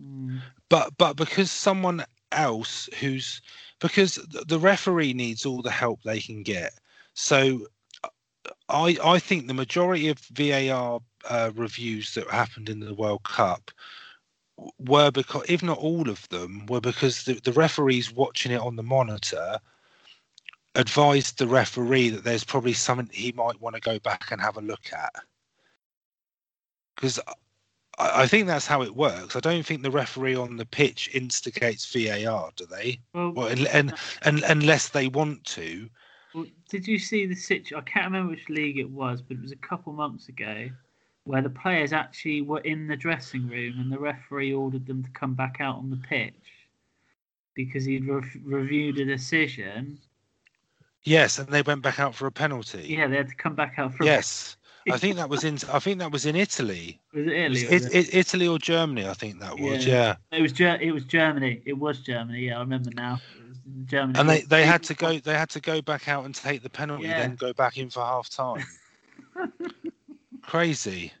Hmm. 0.00 0.38
but 0.68 0.96
but 0.98 1.16
because 1.16 1.50
someone 1.52 2.04
else 2.32 2.88
who's 2.98 3.40
because 3.84 4.14
the 4.46 4.58
referee 4.58 5.12
needs 5.12 5.44
all 5.44 5.60
the 5.60 5.70
help 5.70 6.00
they 6.02 6.18
can 6.18 6.42
get 6.42 6.72
so 7.12 7.66
i 8.70 8.96
i 9.04 9.18
think 9.18 9.46
the 9.46 9.52
majority 9.52 10.08
of 10.08 10.18
var 10.32 11.00
uh, 11.28 11.50
reviews 11.54 12.14
that 12.14 12.26
happened 12.30 12.70
in 12.70 12.80
the 12.80 12.94
world 12.94 13.22
cup 13.24 13.70
were 14.78 15.10
because, 15.10 15.44
if 15.48 15.62
not 15.62 15.78
all 15.78 16.08
of 16.08 16.28
them, 16.28 16.66
were 16.66 16.80
because 16.80 17.24
the, 17.24 17.34
the 17.44 17.52
referees 17.52 18.12
watching 18.12 18.52
it 18.52 18.60
on 18.60 18.76
the 18.76 18.82
monitor 18.82 19.58
advised 20.74 21.38
the 21.38 21.46
referee 21.46 22.08
that 22.08 22.24
there's 22.24 22.44
probably 22.44 22.72
something 22.72 23.08
he 23.12 23.32
might 23.32 23.60
want 23.60 23.74
to 23.74 23.80
go 23.80 23.98
back 23.98 24.30
and 24.30 24.40
have 24.40 24.56
a 24.56 24.62
look 24.62 24.92
at. 24.92 25.12
Because 26.94 27.20
I, 27.98 28.26
think 28.26 28.46
that's 28.46 28.66
how 28.66 28.82
it 28.82 28.94
works. 28.94 29.36
I 29.36 29.40
don't 29.40 29.64
think 29.64 29.82
the 29.82 29.90
referee 29.90 30.34
on 30.34 30.56
the 30.56 30.66
pitch 30.66 31.10
instigates 31.14 31.90
VAR, 31.92 32.50
do 32.56 32.66
they? 32.66 33.00
Well, 33.12 33.32
Well, 33.32 33.46
and, 33.46 33.66
and, 33.68 33.94
and 34.22 34.42
unless 34.44 34.88
they 34.88 35.08
want 35.08 35.44
to. 35.44 35.88
Well, 36.34 36.46
did 36.68 36.86
you 36.88 36.98
see 36.98 37.26
the 37.26 37.34
situation? 37.34 37.76
I 37.76 37.82
can't 37.82 38.06
remember 38.06 38.30
which 38.30 38.48
league 38.48 38.78
it 38.78 38.90
was, 38.90 39.22
but 39.22 39.36
it 39.36 39.42
was 39.42 39.52
a 39.52 39.56
couple 39.56 39.92
months 39.92 40.28
ago 40.28 40.68
where 41.24 41.42
the 41.42 41.50
players 41.50 41.92
actually 41.92 42.42
were 42.42 42.60
in 42.60 42.86
the 42.86 42.96
dressing 42.96 43.48
room 43.48 43.78
and 43.78 43.90
the 43.90 43.98
referee 43.98 44.52
ordered 44.52 44.86
them 44.86 45.02
to 45.02 45.10
come 45.10 45.34
back 45.34 45.56
out 45.60 45.76
on 45.76 45.90
the 45.90 45.96
pitch 45.96 46.34
because 47.54 47.84
he'd 47.84 48.06
re- 48.06 48.40
reviewed 48.44 48.98
a 48.98 49.04
decision. 49.04 49.98
Yes, 51.04 51.38
and 51.38 51.48
they 51.48 51.62
went 51.62 51.82
back 51.82 52.00
out 52.00 52.14
for 52.14 52.26
a 52.26 52.32
penalty. 52.32 52.86
Yeah, 52.88 53.06
they 53.06 53.16
had 53.16 53.28
to 53.28 53.34
come 53.34 53.54
back 53.54 53.74
out 53.78 53.94
for. 53.94 54.04
Yes, 54.04 54.56
I 54.90 54.98
think 54.98 55.16
that 55.16 55.28
was 55.28 55.44
in. 55.44 55.58
I 55.72 55.78
think 55.78 55.98
that 56.00 56.12
was 56.12 56.26
in 56.26 56.36
Italy. 56.36 57.00
was 57.12 57.26
it 57.26 57.32
Italy? 57.32 57.60
It, 57.62 57.70
was 57.70 57.86
it, 57.86 57.94
it? 57.94 58.14
Italy 58.14 58.46
or 58.48 58.58
Germany, 58.58 59.08
I 59.08 59.14
think 59.14 59.40
that 59.40 59.58
was. 59.58 59.86
Yeah. 59.86 60.16
Yeah, 60.32 60.38
It 60.38 60.42
was 60.42 60.52
Ger- 60.52 60.78
It 60.80 60.92
was 60.92 61.04
Germany. 61.04 61.62
It 61.64 61.72
was 61.78 62.00
Germany. 62.00 62.40
Yeah, 62.46 62.56
I 62.58 62.60
remember 62.60 62.90
now. 62.94 63.20
It 63.38 63.48
was 63.48 63.58
in 63.66 63.86
Germany. 63.86 64.18
and 64.18 64.28
they, 64.28 64.40
they 64.42 64.64
had 64.66 64.82
to 64.84 64.94
go. 64.94 65.18
They 65.24 65.34
had 65.34 65.48
to 65.50 65.60
go 65.60 65.80
back 65.80 66.08
out 66.08 66.24
and 66.24 66.34
take 66.34 66.62
the 66.62 66.70
penalty, 66.70 67.04
Yeah. 67.04 67.18
then 67.20 67.36
go 67.36 67.52
back 67.54 67.78
in 67.78 67.88
for 67.90 68.00
half 68.04 68.28
time. 68.28 68.62
crazy. 70.42 71.12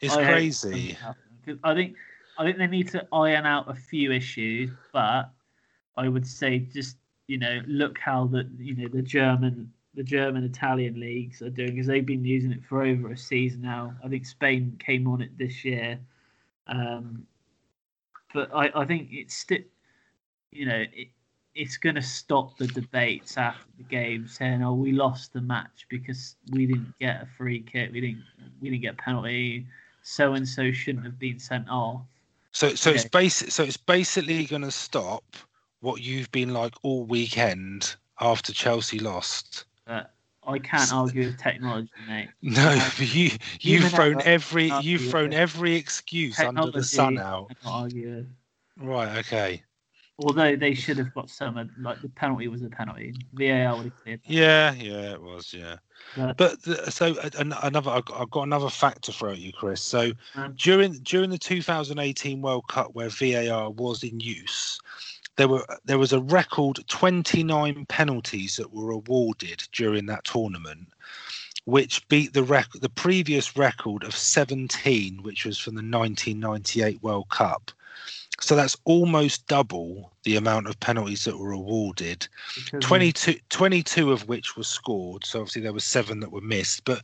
It's 0.00 0.14
I 0.14 0.24
crazy. 0.24 0.70
something 0.70 0.94
happens, 0.96 1.40
'cause 1.46 1.58
I 1.64 1.74
think 1.74 1.96
I 2.38 2.44
think 2.44 2.58
they 2.58 2.66
need 2.66 2.88
to 2.88 3.06
iron 3.12 3.46
out 3.46 3.70
a 3.70 3.74
few 3.74 4.10
issues, 4.12 4.70
but 4.92 5.30
I 5.96 6.08
would 6.08 6.26
say 6.26 6.58
just 6.60 6.96
you 7.28 7.38
know 7.38 7.60
look 7.66 7.98
how 7.98 8.26
the 8.26 8.48
you 8.58 8.74
know 8.74 8.88
the 8.88 9.02
German 9.02 9.72
the 9.94 10.02
German 10.02 10.44
Italian 10.44 10.98
leagues 11.00 11.42
are 11.42 11.50
doing 11.50 11.70
because 11.74 11.86
they've 11.86 12.06
been 12.06 12.24
using 12.24 12.52
it 12.52 12.64
for 12.64 12.82
over 12.82 13.10
a 13.10 13.16
season 13.16 13.62
now. 13.62 13.94
I 14.04 14.08
think 14.08 14.24
Spain 14.26 14.76
came 14.78 15.06
on 15.06 15.20
it 15.20 15.36
this 15.38 15.64
year, 15.64 15.98
um, 16.66 17.26
but 18.32 18.50
I 18.54 18.70
I 18.74 18.84
think 18.84 19.08
it's 19.12 19.34
still 19.34 19.58
you 20.50 20.66
know 20.66 20.84
it, 20.92 21.08
it's 21.54 21.76
going 21.76 21.94
to 21.96 22.02
stop 22.02 22.56
the 22.58 22.66
debates 22.66 23.36
after 23.36 23.68
the 23.76 23.84
game 23.84 24.26
saying 24.26 24.62
oh 24.62 24.74
we 24.74 24.92
lost 24.92 25.32
the 25.32 25.40
match 25.40 25.86
because 25.90 26.36
we 26.50 26.66
didn't 26.66 26.94
get 26.98 27.22
a 27.22 27.26
free 27.36 27.60
kick 27.60 27.92
we 27.92 28.00
didn't 28.00 28.24
we 28.60 28.70
didn't 28.70 28.82
get 28.82 28.94
a 28.94 28.96
penalty 28.96 29.66
so 30.02 30.34
and 30.34 30.48
so 30.48 30.72
shouldn't 30.72 31.04
have 31.04 31.18
been 31.18 31.38
sent 31.38 31.68
off 31.68 32.02
So, 32.52 32.74
so 32.74 32.90
it's 32.90 33.04
Okay. 33.04 33.10
basic. 33.10 33.50
So 33.50 33.62
it's 33.64 33.76
basically 33.76 34.44
going 34.44 34.62
to 34.62 34.70
stop 34.70 35.24
what 35.80 36.00
you've 36.00 36.30
been 36.32 36.52
like 36.52 36.74
all 36.82 37.04
weekend 37.04 37.96
after 38.20 38.52
Chelsea 38.52 38.98
lost. 38.98 39.64
But 39.86 40.12
I 40.46 40.58
can't 40.58 40.92
argue 40.92 41.26
with 41.26 41.38
technology 41.38 41.90
mate 42.08 42.28
No, 42.42 42.72
you 42.98 43.30
you've 43.60 43.90
thrown 43.90 44.20
every 44.22 44.72
you've 44.82 45.10
thrown 45.10 45.32
every 45.32 45.74
excuse 45.74 46.38
under 46.40 46.70
the 46.70 46.82
sun 46.82 47.18
out. 47.18 47.48
I 47.50 47.54
can't 47.54 47.74
argue 47.74 48.16
with. 48.16 48.26
Right. 48.78 49.18
Okay. 49.18 49.62
although 50.18 50.56
they 50.56 50.74
should 50.74 50.98
have 50.98 51.12
got 51.14 51.28
some 51.30 51.70
like 51.80 52.00
the 52.02 52.08
penalty 52.08 52.48
was 52.48 52.62
a 52.62 52.68
penalty 52.68 53.14
VAR 53.34 53.76
would 53.76 53.84
have 53.86 53.96
cleared 54.02 54.20
that. 54.24 54.30
Yeah. 54.32 54.72
Yeah. 54.74 55.12
It 55.12 55.22
was. 55.22 55.52
Yeah. 55.54 55.76
But- 56.16 56.36
But 56.36 56.62
the, 56.62 56.90
so 56.90 57.14
another, 57.38 57.90
I've 57.90 58.04
got, 58.04 58.20
I've 58.20 58.30
got 58.30 58.42
another 58.42 58.68
fact 58.70 59.02
to 59.04 59.12
throw 59.12 59.30
at 59.32 59.38
you, 59.38 59.52
Chris. 59.52 59.80
So 59.80 60.12
Um, 60.34 60.54
during 60.56 60.94
during 61.02 61.30
the 61.30 61.38
2018 61.38 62.42
World 62.42 62.66
Cup, 62.68 62.94
where 62.94 63.08
VAR 63.08 63.70
was 63.70 64.02
in 64.02 64.18
use, 64.20 64.80
there 65.36 65.48
were 65.48 65.64
there 65.84 65.98
was 65.98 66.12
a 66.12 66.20
record 66.20 66.80
29 66.88 67.86
penalties 67.86 68.56
that 68.56 68.72
were 68.72 68.90
awarded 68.90 69.62
during 69.72 70.06
that 70.06 70.24
tournament, 70.24 70.88
which 71.64 72.06
beat 72.08 72.32
the 72.32 72.42
rec- 72.42 72.80
the 72.80 72.88
previous 72.90 73.56
record 73.56 74.04
of 74.04 74.14
17, 74.14 75.22
which 75.22 75.44
was 75.44 75.58
from 75.58 75.74
the 75.74 75.78
1998 75.78 77.02
World 77.02 77.28
Cup. 77.30 77.70
So 78.40 78.56
that's 78.56 78.76
almost 78.84 79.46
double 79.46 80.10
the 80.24 80.36
amount 80.36 80.66
of 80.66 80.80
penalties 80.80 81.24
that 81.24 81.38
were 81.38 81.52
awarded. 81.52 82.26
because 82.56 82.84
22, 82.84 83.36
22 83.50 84.10
of 84.10 84.26
which 84.26 84.56
were 84.56 84.64
scored. 84.64 85.24
So 85.24 85.40
obviously 85.40 85.62
there 85.62 85.72
were 85.72 85.80
seven 85.80 86.20
that 86.20 86.32
were 86.32 86.40
missed. 86.40 86.84
But 86.84 87.02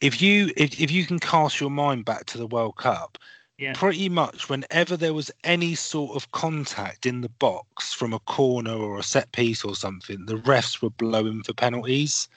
if 0.00 0.22
you 0.22 0.50
if, 0.56 0.80
if 0.80 0.90
you 0.90 1.04
can 1.04 1.18
cast 1.18 1.60
your 1.60 1.70
mind 1.70 2.04
back 2.04 2.24
to 2.26 2.38
the 2.38 2.46
World 2.46 2.76
Cup, 2.76 3.18
yeah 3.60 3.72
pretty 3.74 4.08
much 4.08 4.48
whenever 4.48 4.96
there 4.96 5.14
was 5.14 5.30
any 5.44 5.74
sort 5.74 6.16
of 6.16 6.30
contact 6.32 7.06
in 7.06 7.20
the 7.20 7.28
box 7.28 7.92
from 7.92 8.12
a 8.12 8.18
corner 8.20 8.72
or 8.74 8.98
a 8.98 9.02
set 9.02 9.30
piece 9.32 9.64
or 9.64 9.74
something, 9.74 10.26
the 10.26 10.36
refs 10.36 10.82
were 10.82 10.90
blowing 10.90 11.42
for 11.42 11.52
penalties. 11.54 12.28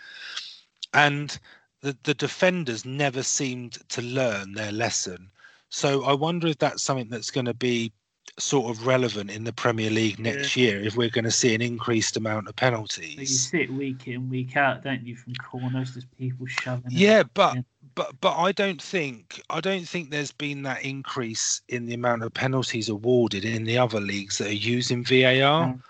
And 0.94 1.38
the, 1.82 1.98
the 2.04 2.14
defenders 2.14 2.86
never 2.86 3.24
seemed 3.24 3.78
to 3.90 4.02
learn 4.02 4.54
their 4.54 4.72
lesson. 4.72 5.30
So 5.70 6.04
I 6.04 6.14
wonder 6.14 6.48
if 6.48 6.60
that's 6.60 6.84
something 6.84 7.10
that's 7.10 7.32
going 7.32 7.46
to 7.46 7.54
be 7.54 7.92
sort 8.40 8.70
of 8.70 8.88
relevant 8.88 9.30
in 9.30 9.44
the 9.44 9.54
Premier 9.54 9.90
League 9.90 10.20
next 10.20 10.56
year 10.56 10.82
if 10.82 10.96
we're 10.96 11.10
going 11.10 11.26
to 11.26 11.32
see 11.32 11.54
an 11.54 11.62
increased 11.62 12.16
amount 12.16 12.48
of 12.48 12.56
But 12.56 12.64
you 12.64 12.72
penalties. 12.72 13.50
see 13.50 13.62
it 13.62 13.74
week 13.74 14.08
in, 14.08 14.30
week 14.30 14.56
out, 14.56 14.84
don't 14.84 15.06
you? 15.06 15.16
From 15.16 15.34
corners, 15.36 15.94
just 15.94 16.08
people 16.18 16.46
shoving. 16.48 16.86
Yeah, 16.90 17.24
but 17.34 17.56
Yeah. 17.56 17.62
But 17.96 18.20
but 18.22 18.36
I 18.38 18.52
don't 18.52 18.82
think 18.82 19.42
I 19.50 19.62
don't 19.62 19.88
think 19.88 20.10
there's 20.10 20.32
been 20.32 20.64
that 20.64 20.84
increase 20.84 21.62
in 21.70 21.86
the 21.86 21.94
amount 21.94 22.24
of 22.24 22.34
penalties 22.34 22.90
awarded 22.90 23.46
in 23.46 23.64
the 23.66 23.78
other 23.78 24.00
leagues 24.00 24.38
that 24.40 24.50
are 24.50 24.54
using 24.54 25.04
VAR. 25.04 25.68
Mm. 25.68 25.84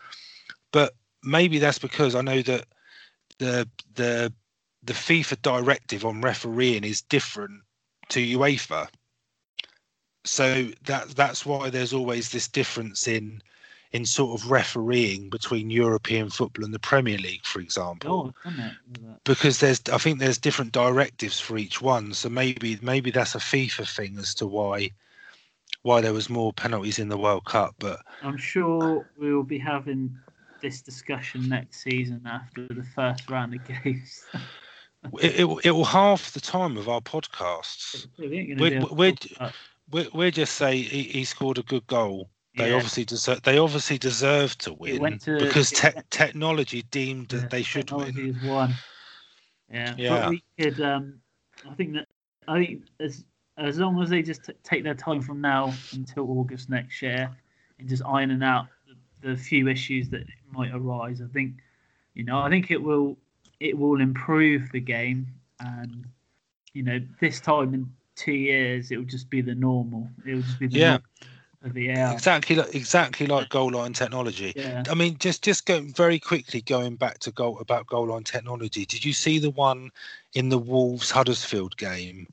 But 0.72 0.94
maybe 1.24 1.60
that's 1.60 1.80
because 1.80 2.16
I 2.16 2.22
know 2.22 2.42
that 2.44 2.66
the 3.40 3.68
the 3.96 4.34
the 4.84 4.94
FIFA 4.94 5.42
directive 5.42 6.06
on 6.06 6.22
refereeing 6.22 6.84
is 6.84 7.02
different 7.02 7.62
to 8.10 8.20
UEFA. 8.38 8.88
So 10.26 10.70
that 10.86 11.10
that's 11.10 11.46
why 11.46 11.70
there's 11.70 11.94
always 11.94 12.32
this 12.32 12.48
difference 12.48 13.08
in 13.08 13.42
in 13.94 14.06
sort 14.06 14.40
of 14.42 14.50
refereeing 14.50 15.30
between 15.30 15.70
European 15.70 16.30
football 16.30 16.66
and 16.66 16.74
the 16.74 16.80
Premier 16.80 17.18
League, 17.20 17.46
for 17.46 17.60
example 17.62 18.34
Oh, 18.46 18.50
isn't 18.50 18.60
it? 18.60 18.74
with 18.92 19.02
that? 19.08 19.24
because 19.24 19.60
there's 19.60 19.82
I 19.92 19.98
think 20.00 20.20
there's 20.20 20.40
different 20.40 20.72
directives 20.72 21.40
for 21.40 21.58
each 21.58 21.82
one. 21.82 22.14
So 22.14 22.28
maybe 22.30 22.78
maybe 22.82 23.12
that's 23.12 23.36
a 23.36 23.40
FIFA 23.40 23.88
thing 23.96 24.18
as 24.18 24.34
to 24.36 24.48
why 24.48 24.90
why 25.84 26.02
there 26.02 26.14
was 26.14 26.30
more 26.30 26.52
penalties 26.54 26.98
in 27.00 27.10
the 27.10 27.18
World 27.18 27.46
Cup. 27.46 27.76
But 27.80 28.00
I'm 28.24 28.38
sure 28.38 29.08
we 29.18 29.34
will 29.34 29.44
be 29.44 29.60
having 29.60 30.16
this 30.62 30.82
discussion 30.82 31.48
next 31.50 31.82
season 31.84 32.22
after 32.26 32.68
the 32.68 32.84
first 32.96 33.30
round 33.30 33.54
of 33.54 33.64
games. 33.84 34.24
it, 35.22 35.42
it, 35.42 35.44
will- 35.44 35.60
it 35.60 35.72
will 35.72 35.84
half 35.86 36.32
the 36.32 36.40
time 36.42 36.78
of 36.78 36.88
our 36.90 37.02
podcasts. 37.02 38.08
we 38.18 38.48
gonna 38.56 38.62
We're- 38.62 38.80
be 38.80 38.86
we're- 38.92 39.52
We 39.92 40.08
we 40.14 40.32
just 40.32 40.56
say 40.56 40.82
he, 40.82 41.04
he 41.04 41.26
scored 41.26 41.58
a 41.60 41.64
good 41.64 41.86
goal. 41.88 42.30
They 42.56 42.70
Yeah. 42.70 42.76
obviously 42.76 43.06
deserve. 43.06 43.42
They 43.42 43.58
obviously 43.58 43.98
deserve 43.98 44.58
to 44.60 44.74
win 44.74 45.18
to- 45.20 45.40
because 45.40 45.72
te- 45.72 45.88
went- 45.96 46.12
technology 46.12 46.84
deemed 46.92 47.30
that 47.30 47.42
Yeah, 47.44 47.48
they 47.48 47.64
should 47.64 47.88
technology 47.88 48.28
win. 48.32 48.36
is 48.36 48.44
one. 48.44 48.74
Yeah, 49.72 49.96
Yeah. 49.98 50.10
But 50.10 50.30
we 50.30 50.44
could. 50.60 50.80
Um, 50.82 51.22
I 51.68 51.74
think 51.74 51.94
that 51.94 52.08
I 52.48 52.64
think 52.64 52.84
as 53.00 53.26
as 53.58 53.78
long 53.80 54.02
as 54.02 54.10
they 54.10 54.22
just 54.22 54.44
t- 54.46 54.54
take 54.64 54.84
their 54.84 54.96
time 54.96 55.22
from 55.22 55.40
now 55.40 55.74
until 55.94 56.30
August 56.40 56.70
next 56.70 57.02
year 57.02 57.32
and 57.80 57.88
just 57.88 58.04
ironing 58.04 58.44
out 58.44 58.68
the, 59.22 59.30
the 59.30 59.38
few 59.38 59.68
issues 59.68 60.10
that 60.10 60.26
might 60.52 60.72
arise, 60.74 61.22
I 61.22 61.28
think 61.28 61.56
you 62.14 62.24
know 62.24 62.40
I 62.40 62.50
think 62.50 62.70
it 62.70 62.82
will 62.82 63.18
it 63.60 63.76
will 63.78 64.00
improve 64.02 64.70
the 64.72 64.80
game 64.80 65.26
and 65.60 66.06
you 66.74 66.84
know 66.84 67.00
this 67.20 67.40
time 67.40 67.74
in 67.74 67.92
two 68.16 68.34
years 68.34 68.92
it 68.92 68.98
will 68.98 69.06
just 69.06 69.30
be 69.32 69.42
the 69.42 69.56
normal. 69.56 70.08
It 70.26 70.36
will 70.36 70.42
just 70.44 70.60
be 70.60 70.68
the 70.68 70.78
Yeah. 70.78 70.90
normal 70.92 71.04
of 71.64 71.74
the 71.74 71.90
air. 71.90 72.12
Exactly, 72.12 72.56
like, 72.56 72.76
exactly 72.76 73.28
like 73.28 73.50
goal 73.50 73.72
line 73.72 73.94
technology. 73.94 74.54
Yeah. 74.56 74.84
I 74.90 74.94
mean, 74.94 75.18
just 75.18 75.44
just 75.44 75.66
go 75.66 75.82
very 75.82 76.20
quickly 76.20 76.62
going 76.62 76.96
back 76.96 77.20
to 77.20 77.32
goal 77.32 77.58
about 77.60 77.88
goal 77.88 78.08
line 78.08 78.24
technology. 78.24 78.86
Did 78.86 79.04
you 79.04 79.14
see 79.14 79.40
the 79.40 79.52
one 79.52 79.92
in 80.34 80.50
the 80.50 80.58
Wolves 80.58 81.12
Huddersfield 81.12 81.78
game 81.78 82.28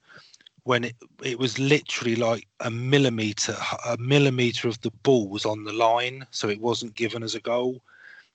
when 0.65 0.85
it, 0.85 0.97
it 1.23 1.39
was 1.39 1.59
literally 1.59 2.17
like 2.17 2.47
a 2.61 2.71
millimeter 2.71 3.57
a 3.87 3.97
millimeter 3.99 4.69
of 4.69 4.81
the 4.83 4.91
ball 5.03 5.29
was 5.29 5.47
on 5.47 5.65
the 5.65 5.73
line, 5.73 6.27
so 6.31 6.49
it 6.49 6.61
wasn't 6.61 6.95
given 6.95 7.23
as 7.23 7.35
a 7.35 7.41
goal. 7.41 7.81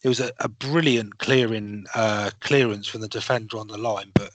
It 0.03 0.09
was 0.09 0.19
a, 0.19 0.31
a 0.39 0.47
brilliant 0.47 1.17
clearing 1.17 1.85
uh, 1.95 2.31
clearance 2.39 2.87
from 2.87 3.01
the 3.01 3.07
defender 3.07 3.57
on 3.57 3.67
the 3.67 3.77
line, 3.77 4.11
but 4.13 4.31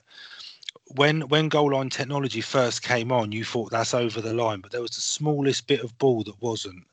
when 0.95 1.21
when 1.29 1.49
goal 1.49 1.71
line 1.73 1.89
technology 1.89 2.41
first 2.41 2.81
came 2.83 3.11
on, 3.11 3.31
you 3.31 3.43
thought 3.45 3.71
that's 3.71 3.93
over 3.93 4.21
the 4.21 4.33
line, 4.33 4.59
but 4.61 4.71
there 4.71 4.81
was 4.81 4.91
the 4.91 5.01
smallest 5.01 5.67
bit 5.67 5.81
of 5.83 5.97
ball 5.97 6.23
that 6.23 6.41
wasn't. 6.41 6.83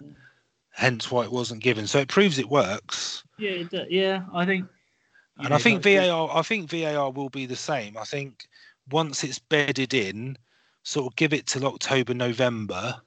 Hence 0.70 1.10
why 1.10 1.24
it 1.24 1.32
wasn't 1.32 1.62
given. 1.62 1.86
So 1.86 1.98
it 1.98 2.08
proves 2.08 2.38
it 2.38 2.48
works. 2.48 3.24
Yeah, 3.36 3.50
it 3.50 3.70
do- 3.70 3.86
yeah. 3.88 4.24
I 4.32 4.46
think. 4.46 4.64
you 4.64 5.42
And 5.42 5.50
know, 5.50 5.56
I 5.56 5.58
think 5.58 5.76
like 5.76 5.82
the- 5.84 5.96
VAR 6.08 6.30
I 6.32 6.42
think 6.42 6.70
VAR 6.70 7.10
will 7.10 7.30
be 7.30 7.46
the 7.46 7.56
same. 7.56 7.96
I 7.96 8.04
think 8.04 8.46
once 8.90 9.24
it's 9.24 9.38
bedded 9.38 9.92
in, 9.94 10.36
sort 10.84 11.06
of 11.10 11.16
give 11.16 11.32
it 11.32 11.46
till 11.46 11.66
October, 11.66 12.14
November, 12.14 13.00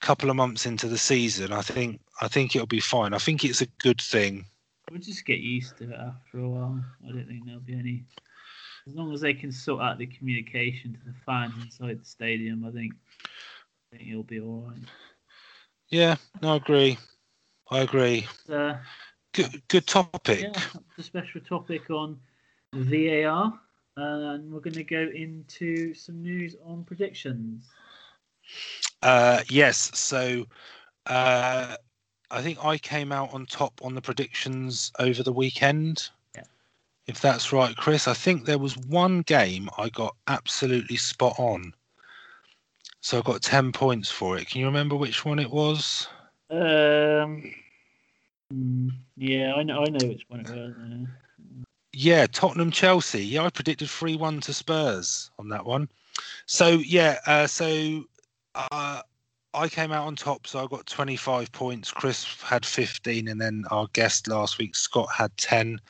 couple 0.00 0.28
of 0.28 0.36
months 0.36 0.66
into 0.66 0.86
the 0.88 0.98
season, 0.98 1.52
I 1.52 1.62
think 1.62 2.00
I 2.20 2.28
think 2.28 2.54
it'll 2.56 2.66
be 2.66 2.80
fine. 2.80 3.14
I 3.14 3.18
think 3.18 3.44
it's 3.44 3.62
a 3.62 3.66
good 3.78 4.00
thing. 4.00 4.44
We'll 4.90 5.00
just 5.00 5.24
get 5.24 5.38
used 5.40 5.78
to 5.78 5.84
it 5.84 5.98
after 5.98 6.38
a 6.40 6.48
while. 6.48 6.84
I 7.08 7.12
don't 7.12 7.26
think 7.26 7.46
there'll 7.46 7.60
be 7.60 7.74
any. 7.74 8.04
As 8.86 8.94
long 8.94 9.14
as 9.14 9.20
they 9.20 9.34
can 9.34 9.50
sort 9.50 9.82
out 9.82 9.98
the 9.98 10.06
communication 10.06 10.92
to 10.92 10.98
the 11.06 11.14
fans 11.24 11.54
inside 11.62 12.00
the 12.00 12.04
stadium, 12.04 12.64
I 12.64 12.70
think, 12.70 12.92
I 13.92 13.96
think 13.96 14.10
it'll 14.10 14.22
be 14.22 14.40
all 14.40 14.68
right. 14.68 14.78
Yeah, 15.88 16.16
no, 16.42 16.54
I 16.54 16.56
agree. 16.56 16.98
I 17.70 17.80
agree. 17.80 18.26
Uh, 18.50 18.74
Good, 19.32 19.62
good 19.66 19.86
topic. 19.86 20.42
yeah, 20.42 20.52
the 20.96 21.02
special 21.02 21.40
topic 21.40 21.90
on 21.90 22.16
VAR, 22.72 23.58
and 23.96 24.52
we're 24.52 24.60
going 24.60 24.74
to 24.74 24.84
go 24.84 25.10
into 25.12 25.92
some 25.92 26.22
news 26.22 26.54
on 26.64 26.84
predictions. 26.84 27.64
Uh, 29.02 29.42
yes. 29.48 29.90
So, 29.98 30.44
uh, 31.06 31.76
I 32.30 32.42
think 32.42 32.64
I 32.64 32.78
came 32.78 33.10
out 33.10 33.34
on 33.34 33.44
top 33.46 33.80
on 33.82 33.94
the 33.94 34.00
predictions 34.00 34.92
over 35.00 35.22
the 35.24 35.32
weekend. 35.32 36.10
If 37.06 37.20
that's 37.20 37.52
right, 37.52 37.76
Chris. 37.76 38.08
I 38.08 38.14
think 38.14 38.44
there 38.44 38.58
was 38.58 38.76
one 38.78 39.22
game 39.22 39.68
I 39.76 39.90
got 39.90 40.16
absolutely 40.26 40.96
spot 40.96 41.34
on. 41.38 41.74
So 43.00 43.18
I 43.18 43.22
got 43.22 43.42
ten 43.42 43.72
points 43.72 44.10
for 44.10 44.38
it. 44.38 44.48
Can 44.48 44.60
you 44.60 44.66
remember 44.66 44.96
which 44.96 45.24
one 45.24 45.38
it 45.38 45.50
was? 45.50 46.08
Um, 46.50 47.52
mm, 48.52 48.90
yeah, 49.16 49.54
I 49.54 49.62
know, 49.62 49.82
I 49.82 49.90
know 49.90 50.08
which 50.08 50.24
one 50.28 50.40
it 50.40 50.48
was. 50.48 50.56
uh, 50.56 51.06
Yeah, 51.92 52.26
Tottenham 52.26 52.70
Chelsea. 52.70 53.24
Yeah, 53.24 53.44
I 53.44 53.50
predicted 53.50 53.90
3 53.90 54.16
1 54.16 54.40
to 54.42 54.54
Spurs 54.54 55.30
on 55.38 55.48
that 55.50 55.64
one. 55.66 55.88
So, 56.46 56.68
yeah, 56.68 57.18
uh, 57.26 57.46
so 57.46 58.04
uh, 58.54 59.02
I 59.52 59.68
came 59.68 59.92
out 59.92 60.06
on 60.06 60.16
top. 60.16 60.46
So 60.46 60.62
I 60.64 60.66
got 60.66 60.86
25 60.86 61.52
points. 61.52 61.90
Chris 61.90 62.40
had 62.42 62.64
15. 62.64 63.28
And 63.28 63.40
then 63.40 63.64
our 63.70 63.88
guest 63.92 64.28
last 64.28 64.58
week, 64.58 64.74
Scott, 64.74 65.08
had 65.14 65.36
10. 65.36 65.80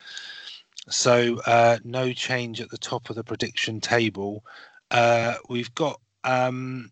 So 0.89 1.41
uh, 1.47 1.79
no 1.85 2.13
change 2.13 2.61
at 2.61 2.71
the 2.71 2.79
top 2.79 3.11
of 3.11 3.17
the 3.17 3.25
prediction 3.25 3.81
table. 3.81 4.45
Uh, 4.91 5.35
we've 5.49 5.75
got 5.75 6.01
um, 6.25 6.91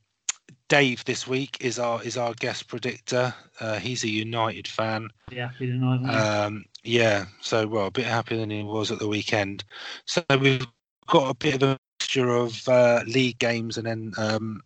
Dave 0.69 1.05
this 1.05 1.27
week 1.27 1.59
is 1.61 1.79
our 1.79 2.03
is 2.03 2.17
our 2.17 2.33
guest 2.35 2.69
predictor. 2.69 3.35
Uh, 3.61 3.79
he's 3.79 4.05
a 4.05 4.09
United 4.09 4.67
fan. 4.67 5.09
tonight. 5.73 6.01
won't? 6.01 6.15
Um, 6.15 6.65
yeah, 6.85 7.27
so 7.41 7.67
well, 7.67 7.87
a 7.87 7.91
bit 7.91 8.07
happier 8.07 8.39
than 8.39 8.51
he 8.51 8.63
was 8.63 8.91
at 8.91 8.99
the 8.99 9.09
weekend. 9.09 9.65
So 10.07 10.23
we've 10.41 10.67
got 11.07 11.31
a 11.31 11.35
bit 11.35 11.57
of 11.57 11.63
a 11.63 11.79
mixture 12.01 12.31
of 12.31 12.69
uh, 12.69 13.03
league 13.07 13.39
games 13.39 13.77
and 13.77 13.87
then 13.87 14.13
um, 14.17 14.63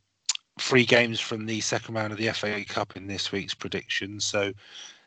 free 0.58 0.84
games 0.84 1.20
from 1.20 1.46
the 1.46 1.60
second 1.60 1.94
round 1.94 2.12
of 2.12 2.18
the 2.18 2.28
FA 2.28 2.64
Cup 2.64 2.96
in 2.96 3.06
this 3.06 3.32
week's 3.32 3.54
predictions. 3.54 4.24
So 4.24 4.52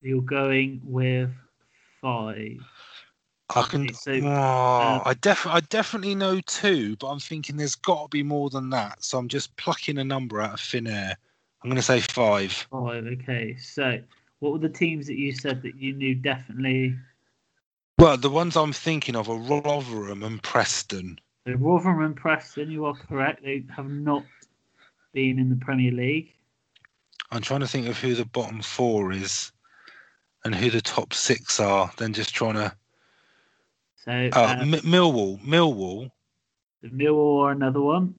You're 0.02 0.22
going 0.22 0.82
with 0.84 1.30
five. 2.02 2.58
I 3.56 3.64
can. 3.64 3.82
Okay, 3.84 3.94
so, 3.94 4.12
oh, 4.24 4.28
uh, 4.28 5.02
I 5.06 5.14
def 5.16 5.46
I 5.48 5.60
definitely 5.62 6.16
know 6.16 6.40
two, 6.42 6.96
but 6.98 7.08
I'm 7.08 7.20
thinking 7.20 7.58
there's 7.58 7.76
got 7.76 8.04
to 8.04 8.08
be 8.10 8.24
more 8.24 8.50
than 8.50 8.70
that. 8.72 9.04
So 9.04 9.18
I'm 9.18 9.28
just 9.28 9.56
plucking 9.58 9.98
a 9.98 10.04
number 10.04 10.42
out 10.42 10.54
of 10.54 10.60
thin 10.60 10.88
air. 10.88 11.18
I'm 11.64 11.70
going 11.70 11.76
to 11.78 11.84
say 11.84 12.00
five. 12.00 12.52
Five. 12.72 13.06
Okay. 13.06 13.56
So, 13.58 14.00
what 14.40 14.54
were 14.54 14.60
the 14.60 14.70
teams 14.70 15.08
that 15.08 15.18
you 15.18 15.32
said 15.32 15.62
that 15.64 15.76
you 15.76 15.94
knew 15.94 16.16
definitely? 16.16 16.96
Well, 18.00 18.18
the 18.18 18.30
ones 18.30 18.58
I'm 18.58 18.74
thinking 18.74 19.16
of 19.16 19.30
are 19.30 19.38
Rotherham 19.38 20.24
and 20.24 20.42
Preston. 20.42 21.20
So 21.46 21.54
Rotherham 21.54 22.04
and 22.04 22.16
Preston. 22.16 22.72
You 22.72 22.86
are 22.86 22.96
correct. 22.96 23.44
They 23.44 23.64
have 23.76 23.90
not 23.90 24.24
been 25.14 25.38
in 25.38 25.50
the 25.50 25.56
Premier 25.56 25.92
League. 25.92 26.34
I'm 27.32 27.42
trying 27.42 27.60
to 27.62 27.68
think 27.68 27.88
of 27.88 28.00
who 28.00 28.16
the 28.16 28.26
bottom 28.26 28.62
four 28.62 29.12
is, 29.12 29.52
and 30.44 30.56
who 30.56 30.70
the 30.70 30.82
top 30.82 31.14
six 31.14 31.60
are. 31.60 31.92
Then 31.98 32.14
just 32.14 32.34
trying 32.34 32.56
to. 32.56 32.76
So 34.06 34.12
Oh, 34.34 34.44
uh, 34.44 34.58
M- 34.62 34.72
Millwall. 34.72 35.40
Millwall. 35.46 36.10
the 36.82 36.90
Millwall 36.90 37.44
are 37.46 37.52
another 37.52 37.82
one. 37.82 38.16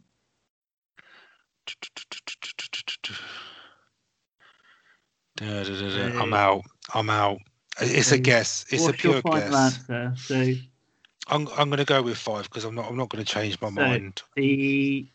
Da, 5.37 5.65
da, 5.65 5.73
da. 5.75 6.21
I'm 6.21 6.35
out. 6.35 6.63
I'm 6.95 7.11
out. 7.11 7.39
It's 7.81 8.13
a 8.13 8.19
guess. 8.19 8.67
It's 8.71 8.87
a 8.87 8.93
pure 8.93 9.23
guess. 9.23 9.55
answer? 9.55 10.13
So 10.17 10.35
I'm 11.29 11.49
I'm 11.57 11.69
going 11.71 11.79
to 11.79 11.85
go 11.85 12.03
with 12.03 12.19
five 12.19 12.45
because 12.45 12.65
I'm 12.65 12.75
not 12.75 12.89
I'm 12.89 12.97
not 12.97 13.09
going 13.09 13.25
to 13.25 13.31
change 13.31 13.61
my 13.61 13.69
So- 13.69 13.75
mind. 13.75 14.23
the 14.37 15.09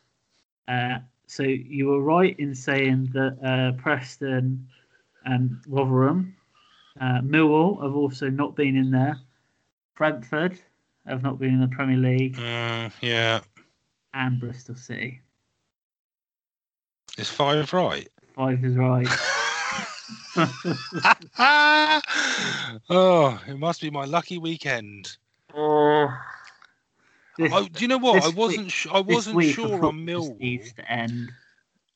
uh, 0.67 0.99
so 1.27 1.43
you 1.43 1.87
were 1.87 2.01
right 2.01 2.37
in 2.39 2.55
saying 2.55 3.09
that 3.13 3.37
uh, 3.43 3.81
Preston 3.81 4.67
and 5.25 5.57
Rotherham, 5.67 6.35
uh, 6.99 7.19
Millwall 7.21 7.81
have 7.83 7.95
also 7.95 8.29
not 8.29 8.55
been 8.55 8.75
in 8.75 8.91
there. 8.91 9.17
Brentford 9.97 10.59
have 11.05 11.23
not 11.23 11.39
been 11.39 11.53
in 11.53 11.59
the 11.61 11.67
Premier 11.67 11.97
League, 11.97 12.37
Mm, 12.37 12.91
yeah, 13.01 13.39
and 14.13 14.39
Bristol 14.39 14.75
City. 14.75 15.21
it's 17.17 17.29
five 17.29 17.73
right. 17.73 18.07
Five 18.35 18.63
is 18.63 18.75
right. 18.77 19.07
oh, 22.89 23.41
it 23.47 23.57
must 23.57 23.81
be 23.81 23.89
my 23.89 24.05
lucky 24.05 24.37
weekend. 24.37 25.17
This- 27.37 27.53
I, 27.53 27.67
do 27.71 27.83
you 27.83 27.87
know 27.87 27.97
what? 27.97 28.23
I 28.23 28.29
wasn't. 28.29 28.71
Sh- 28.71 28.87
I 28.91 28.99
wasn't 29.01 29.43
sure 29.43 29.85
on 29.85 30.05
Millwall. 30.05 30.39
needs 30.39 30.73
to 30.73 30.91
end. 30.91 31.31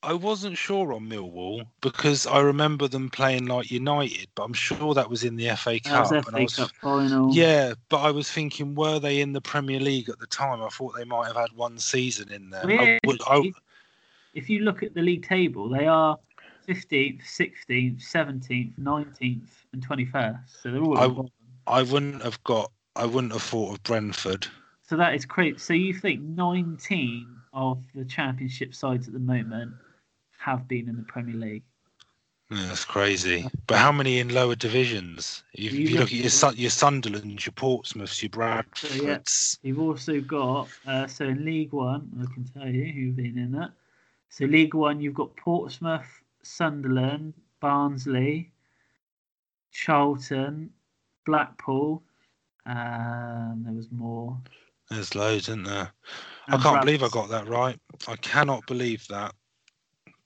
I 0.04 0.14
wasn't 0.14 0.58
sure 0.58 0.94
on 0.94 1.08
Millwall 1.08 1.68
because 1.82 2.26
I 2.26 2.40
remember 2.40 2.88
them 2.88 3.10
playing 3.10 3.46
like 3.46 3.70
United, 3.70 4.28
but 4.34 4.44
I'm 4.44 4.54
sure 4.54 4.96
that 4.96 5.10
was 5.10 5.24
in 5.24 5.36
the 5.36 5.50
FA 5.56 5.80
Cup. 5.80 6.12
and 6.12 6.18
I 6.18 6.22
FA 6.22 6.42
was- 6.44 6.56
Cup 6.56 6.72
final. 6.82 7.34
Yeah, 7.34 7.74
but 7.90 7.98
I 8.02 8.10
was 8.10 8.30
thinking, 8.32 8.74
were 8.74 8.98
they 9.00 9.22
in 9.22 9.34
the 9.34 9.42
Premier 9.42 9.80
League 9.80 10.10
at 10.10 10.18
the 10.20 10.26
time? 10.26 10.62
I 10.64 10.70
thought 10.70 10.96
they 10.98 11.04
might 11.04 11.28
have 11.28 11.36
had 11.36 11.52
one 11.54 11.78
season 11.78 12.32
in 12.32 12.50
there. 12.50 12.66
Well, 12.66 12.80
I 12.80 12.84
yeah, 12.84 12.98
would- 13.06 13.22
I- 13.28 13.38
if, 13.46 13.56
if 14.34 14.50
you 14.50 14.60
look 14.62 14.82
at 14.82 14.96
the 14.96 15.02
league 15.04 15.28
table, 15.28 15.70
they 15.70 15.86
are 15.86 16.18
15th, 16.68 17.22
16th, 17.24 18.02
17th, 18.02 18.74
19th, 18.80 19.50
and 19.74 19.88
21st. 19.88 20.40
So 20.64 20.72
they're 20.72 20.82
all 20.82 21.30
I-. 21.68 21.80
I 21.80 21.84
wouldn't 21.84 22.24
have 22.24 22.44
got. 22.44 22.72
I 22.96 23.06
wouldn't 23.06 23.34
have 23.34 23.44
thought 23.44 23.74
of 23.76 23.84
Brentford. 23.84 24.48
So 24.82 24.98
that 24.98 25.14
is 25.14 25.26
crazy. 25.26 25.58
So 25.60 25.74
you 25.74 25.94
think 25.94 26.22
19 26.22 27.28
of 27.54 27.84
the 27.94 28.04
championship 28.04 28.74
sides 28.74 29.08
at 29.08 29.14
the 29.14 29.20
moment 29.20 29.74
have 30.42 30.68
been 30.68 30.90
in 30.90 30.96
the 30.98 31.04
Premier 31.04 31.36
League? 31.36 31.64
Yeah, 32.50 32.66
that's 32.68 32.84
crazy. 32.84 33.48
But 33.68 33.78
how 33.78 33.92
many 33.94 34.20
in 34.20 34.30
lower 34.30 34.56
divisions? 34.56 35.44
If 35.54 35.72
You 35.72 35.80
you, 35.88 35.96
look- 36.00 36.08
at 36.08 36.12
your 36.12 36.30
Sun- 36.30 36.58
your 36.58 36.70
Sunderlands, 36.70 37.46
your 37.46 37.54
Portsmouths, 37.54 38.22
your 38.22 38.30
Bradfords. 38.32 39.58
You've 39.64 39.80
also 39.80 40.20
got, 40.20 40.68
uh, 40.86 41.08
so 41.08 41.26
in 41.26 41.46
League 41.46 41.72
One, 41.72 42.10
I 42.22 42.34
can 42.34 42.44
tell 42.44 42.68
you 42.68 42.92
who've 42.92 43.16
been 43.16 43.38
in 43.38 43.52
that. 43.54 43.72
So 44.30 44.46
League 44.46 44.74
One, 44.74 45.00
you've 45.00 45.14
got 45.14 45.34
Portsmouth, 45.38 46.08
Sunderland, 46.44 47.34
Barnsley, 47.62 48.52
Charlton, 49.72 50.72
Blackpool. 51.26 52.04
Um, 52.66 53.62
there 53.66 53.74
was 53.74 53.92
more. 53.92 54.38
There's 54.90 55.16
loads, 55.16 55.48
isn't 55.48 55.64
there? 55.64 55.92
I 56.48 56.58
can't 56.58 56.82
believe 56.82 57.02
I 57.04 57.08
got 57.10 57.30
that 57.30 57.48
right. 57.48 57.80
I 58.08 58.16
cannot 58.18 58.66
believe 58.68 59.08
that. 59.08 59.34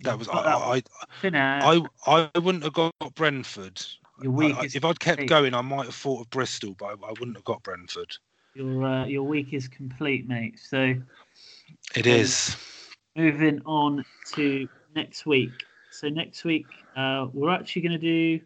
That 0.06 0.20
was 0.20 0.30
I. 0.30 0.34
I, 0.36 0.82
Finn. 1.22 1.36
I, 1.36 1.82
I 2.08 2.30
wouldn't 2.40 2.64
have 2.64 2.74
got 2.74 2.94
Brentford. 3.16 3.82
your 4.22 4.32
I- 4.32 4.36
week 4.36 4.56
I- 4.58 4.66
is 4.66 4.76
if 4.76 4.86
I'd 4.86 5.00
kept 5.00 5.26
going, 5.28 5.54
I 5.54 5.62
might 5.62 5.86
have 5.86 5.96
thought 5.96 6.22
of 6.22 6.30
Bristol, 6.30 6.76
but 6.78 6.86
I, 6.86 6.92
I 6.92 7.12
wouldn't 7.20 7.36
have 7.36 7.46
got 7.46 7.64
Brentford. 7.64 8.16
Your 8.54 8.84
uh, 8.86 9.06
your 9.06 9.24
week 9.24 9.54
is 9.54 9.68
complete, 9.68 10.28
mate. 10.28 10.60
So 10.60 10.96
it 11.96 12.08
is. 12.08 12.56
Um, 13.16 13.24
moving 13.24 13.62
on 13.66 14.06
to 14.34 14.68
next 14.96 15.26
week. 15.26 15.52
So 15.92 16.10
next 16.10 16.44
week, 16.44 16.68
uh, 16.96 17.28
we're 17.34 17.52
actually 17.54 17.82
going 17.84 18.00
to 18.00 18.38
do 18.38 18.40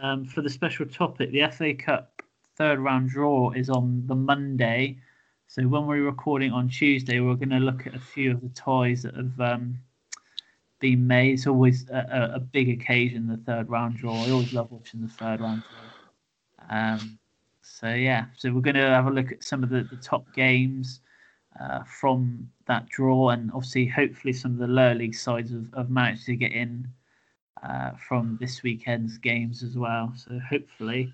um, 0.00 0.24
for 0.24 0.42
the 0.42 0.50
special 0.50 0.86
topic. 0.86 1.30
The 1.32 1.48
FA 1.50 1.74
Cup 1.74 2.22
third 2.56 2.78
round 2.78 3.10
draw 3.10 3.50
is 3.52 3.70
on 3.70 4.02
the 4.06 4.14
Monday. 4.14 4.98
So 5.48 5.66
when 5.66 5.86
we're 5.86 6.02
recording 6.04 6.52
on 6.52 6.68
Tuesday, 6.68 7.18
we're 7.20 7.34
going 7.34 7.50
to 7.50 7.58
look 7.58 7.86
at 7.86 7.94
a 7.94 7.98
few 7.98 8.30
of 8.32 8.40
the 8.40 8.50
ties 8.50 9.02
that 9.02 9.14
have 9.16 9.40
um, 9.40 9.78
been 10.80 11.06
made. 11.06 11.34
It's 11.34 11.46
always 11.46 11.88
a, 11.90 12.30
a, 12.32 12.36
a 12.36 12.40
big 12.40 12.68
occasion, 12.68 13.28
the 13.28 13.36
third 13.36 13.68
round 13.68 13.96
draw. 13.96 14.14
I 14.24 14.30
always 14.30 14.52
love 14.52 14.72
watching 14.72 15.02
the 15.02 15.08
third 15.08 15.40
round 15.40 15.62
draw. 15.62 16.76
Um, 16.76 17.18
so 17.62 17.88
yeah, 17.88 18.26
so 18.36 18.52
we're 18.52 18.60
going 18.60 18.76
to 18.76 18.86
have 18.88 19.06
a 19.06 19.10
look 19.10 19.32
at 19.32 19.44
some 19.44 19.62
of 19.62 19.70
the, 19.70 19.84
the 19.84 19.96
top 19.96 20.26
games 20.34 21.00
uh, 21.58 21.82
from 21.84 22.48
that 22.66 22.88
draw, 22.88 23.30
and 23.30 23.50
obviously, 23.52 23.86
hopefully, 23.86 24.32
some 24.32 24.52
of 24.52 24.58
the 24.58 24.66
lower 24.66 24.94
league 24.94 25.14
sides 25.14 25.50
have, 25.50 25.66
have 25.76 25.90
managed 25.90 26.26
to 26.26 26.36
get 26.36 26.52
in 26.52 26.88
uh, 27.62 27.92
from 28.08 28.38
this 28.40 28.62
weekend's 28.62 29.18
games 29.18 29.62
as 29.62 29.76
well. 29.76 30.12
So 30.16 30.38
hopefully, 30.48 31.12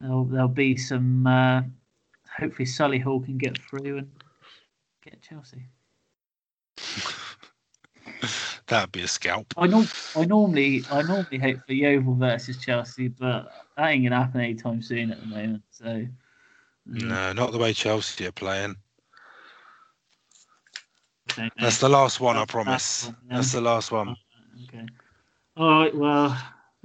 there'll 0.00 0.24
there'll 0.24 0.48
be 0.48 0.76
some. 0.76 1.26
Uh, 1.26 1.62
hopefully, 2.38 2.66
Solihull 2.66 3.24
can 3.24 3.38
get 3.38 3.58
through 3.58 3.98
and 3.98 4.10
get 5.02 5.20
Chelsea. 5.22 5.66
That'd 8.68 8.92
be 8.92 9.02
a 9.02 9.08
scalp. 9.08 9.54
I 9.56 9.66
know. 9.66 9.84
I 10.14 10.24
normally 10.24 10.84
I 10.90 11.02
normally 11.02 11.38
hope 11.38 11.58
for 11.66 11.72
Yeovil 11.72 12.14
versus 12.14 12.58
Chelsea, 12.58 13.08
but 13.08 13.50
that 13.76 13.88
ain't 13.88 14.04
gonna 14.04 14.22
happen 14.22 14.40
anytime 14.40 14.82
soon 14.82 15.10
at 15.10 15.20
the 15.20 15.26
moment. 15.26 15.62
So. 15.70 15.84
mm, 15.84 16.08
No, 16.86 17.32
not 17.32 17.52
the 17.52 17.58
way 17.58 17.72
Chelsea 17.72 18.26
are 18.26 18.32
playing. 18.32 18.76
That's 21.60 21.78
the 21.78 21.88
last 21.88 22.20
one, 22.20 22.36
I 22.36 22.44
promise. 22.44 23.10
That's 23.28 23.52
the 23.52 23.60
last 23.60 23.92
one. 23.92 24.16
Okay. 24.68 24.86
All 25.56 25.70
right. 25.82 25.94
Well, 25.96 26.36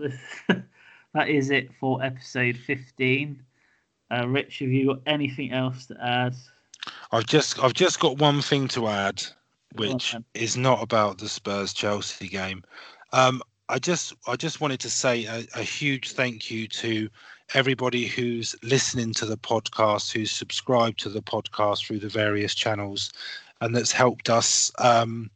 that 1.14 1.30
is 1.30 1.50
it 1.50 1.70
for 1.80 2.04
episode 2.04 2.58
15. 2.58 3.44
Uh, 4.12 4.28
Rich, 4.28 4.60
have 4.60 4.70
you 4.70 4.88
got 4.88 5.02
anything 5.06 5.52
else 5.52 5.88
to 5.88 5.98
add? 6.02 6.36
I've 7.12 7.26
just 7.26 7.64
I've 7.64 7.74
just 7.74 8.00
got 8.00 8.18
one 8.18 8.42
thing 8.42 8.68
to 8.70 8.88
add, 8.88 9.24
On, 9.78 9.94
which 9.94 10.16
is 10.34 10.58
not 10.58 10.82
about 10.82 11.18
the 11.18 11.30
Spurs 11.30 11.74
Chelsea 11.74 12.28
game. 12.28 12.64
Um, 13.12 13.42
I 13.70 13.80
just 13.80 14.14
I 14.28 14.36
just 14.36 14.62
wanted 14.62 14.80
to 14.82 14.90
say 14.90 15.26
a, 15.26 15.46
a 15.56 15.64
huge 15.64 16.12
thank 16.12 16.52
you 16.52 16.68
to 16.68 17.10
everybody 17.54 18.06
who's 18.06 18.56
listening 18.64 19.14
to 19.14 19.26
the 19.26 19.38
podcast, 19.38 20.12
who's 20.12 20.32
subscribed 20.32 21.00
to 21.00 21.10
the 21.10 21.22
podcast 21.22 21.86
through 21.86 22.00
the 22.00 22.10
various 22.10 22.56
channels, 22.56 23.12
and 23.62 23.76
that's 23.76 23.92
helped 23.92 24.30
us 24.30 24.72
um, 24.80 25.30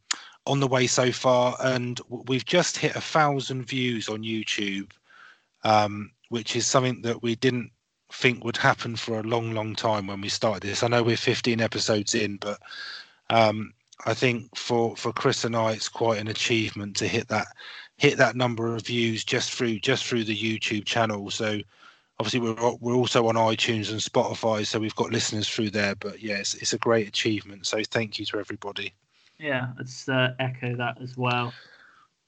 on 0.46 0.60
the 0.60 0.66
way 0.66 0.86
so 0.86 1.12
far. 1.12 1.56
And 1.60 2.00
we've 2.08 2.44
just 2.44 2.76
hit 2.76 2.96
a 2.96 3.00
thousand 3.00 3.64
views 3.64 4.08
on 4.08 4.22
YouTube, 4.22 4.90
um, 5.64 6.10
which 6.28 6.56
is 6.56 6.66
something 6.66 7.02
that 7.02 7.22
we 7.22 7.34
didn't 7.36 7.70
think 8.12 8.44
would 8.44 8.56
happen 8.56 8.96
for 8.96 9.20
a 9.20 9.24
long, 9.24 9.52
long 9.52 9.74
time 9.74 10.06
when 10.06 10.20
we 10.20 10.28
started 10.28 10.62
this. 10.62 10.82
I 10.82 10.88
know 10.88 11.02
we're 11.02 11.16
15 11.16 11.60
episodes 11.60 12.14
in, 12.14 12.36
but 12.36 12.58
um, 13.30 13.72
I 14.06 14.14
think 14.14 14.54
for 14.56 14.96
for 14.96 15.12
Chris 15.12 15.44
and 15.44 15.56
I, 15.56 15.72
it's 15.72 15.88
quite 15.88 16.20
an 16.20 16.28
achievement 16.28 16.96
to 16.96 17.08
hit 17.08 17.28
that 17.28 17.48
hit 17.96 18.16
that 18.18 18.36
number 18.36 18.74
of 18.74 18.86
views 18.86 19.24
just 19.24 19.52
through 19.52 19.80
just 19.80 20.04
through 20.06 20.24
the 20.24 20.36
YouTube 20.36 20.84
channel. 20.84 21.30
So 21.30 21.60
obviously 22.18 22.40
we're 22.40 22.74
we're 22.80 22.94
also 22.94 23.26
on 23.26 23.34
iTunes 23.34 23.90
and 23.90 24.00
Spotify, 24.00 24.66
so 24.66 24.78
we've 24.78 24.94
got 24.94 25.10
listeners 25.10 25.48
through 25.48 25.70
there. 25.70 25.94
But 25.96 26.22
yes, 26.22 26.54
it's 26.54 26.72
a 26.72 26.78
great 26.78 27.08
achievement. 27.08 27.66
So 27.66 27.82
thank 27.82 28.18
you 28.18 28.26
to 28.26 28.38
everybody. 28.38 28.94
Yeah, 29.38 29.68
let's 29.76 30.08
uh, 30.08 30.34
echo 30.38 30.76
that 30.76 31.00
as 31.00 31.16
well. 31.16 31.52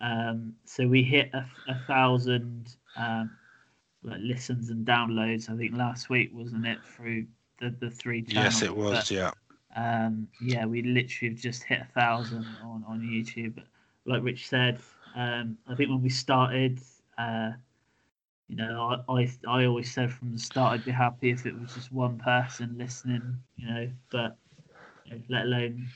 Um, 0.00 0.54
so 0.64 0.86
we 0.86 1.02
hit 1.02 1.30
a, 1.34 1.44
a 1.68 1.78
thousand 1.86 2.76
um, 2.96 3.30
like 4.02 4.20
listens 4.20 4.70
and 4.70 4.86
downloads. 4.86 5.50
I 5.50 5.56
think 5.56 5.76
last 5.76 6.08
week, 6.08 6.30
wasn't 6.32 6.66
it? 6.66 6.78
Through 6.96 7.26
the, 7.60 7.70
the 7.70 7.90
three 7.90 8.22
channels. 8.22 8.60
Yes, 8.60 8.62
it 8.62 8.76
was. 8.76 8.98
But, 8.98 9.10
Yeah. 9.10 9.30
Um, 9.76 10.28
yeah, 10.40 10.66
we 10.66 10.82
literally 10.82 11.32
have 11.32 11.40
just 11.42 11.62
hit 11.62 11.80
a 11.80 11.92
thousand 11.92 12.46
on, 12.62 12.84
on 12.88 13.00
YouTube. 13.00 13.62
Like 14.06 14.22
Rich 14.22 14.48
said, 14.48 14.80
um, 15.14 15.58
I 15.68 15.74
think 15.74 15.90
when 15.90 16.02
we 16.02 16.08
started, 16.08 16.80
uh, 17.18 17.52
you 18.48 18.56
know, 18.56 19.02
I, 19.08 19.12
I 19.12 19.30
I 19.46 19.64
always 19.66 19.92
said 19.92 20.12
from 20.12 20.32
the 20.32 20.38
start 20.38 20.72
I'd 20.72 20.84
be 20.84 20.90
happy 20.90 21.30
if 21.30 21.46
it 21.46 21.58
was 21.58 21.74
just 21.74 21.92
one 21.92 22.18
person 22.18 22.76
listening, 22.76 23.36
you 23.56 23.66
know, 23.68 23.90
but 24.10 24.36
you 25.04 25.12
know, 25.12 25.22
let 25.28 25.44
alone 25.44 25.86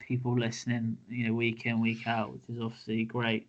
people 0.00 0.36
listening, 0.36 0.98
you 1.08 1.28
know, 1.28 1.34
week 1.34 1.66
in 1.66 1.80
week 1.80 2.06
out, 2.06 2.32
which 2.32 2.42
is 2.48 2.60
obviously 2.60 3.04
great. 3.04 3.46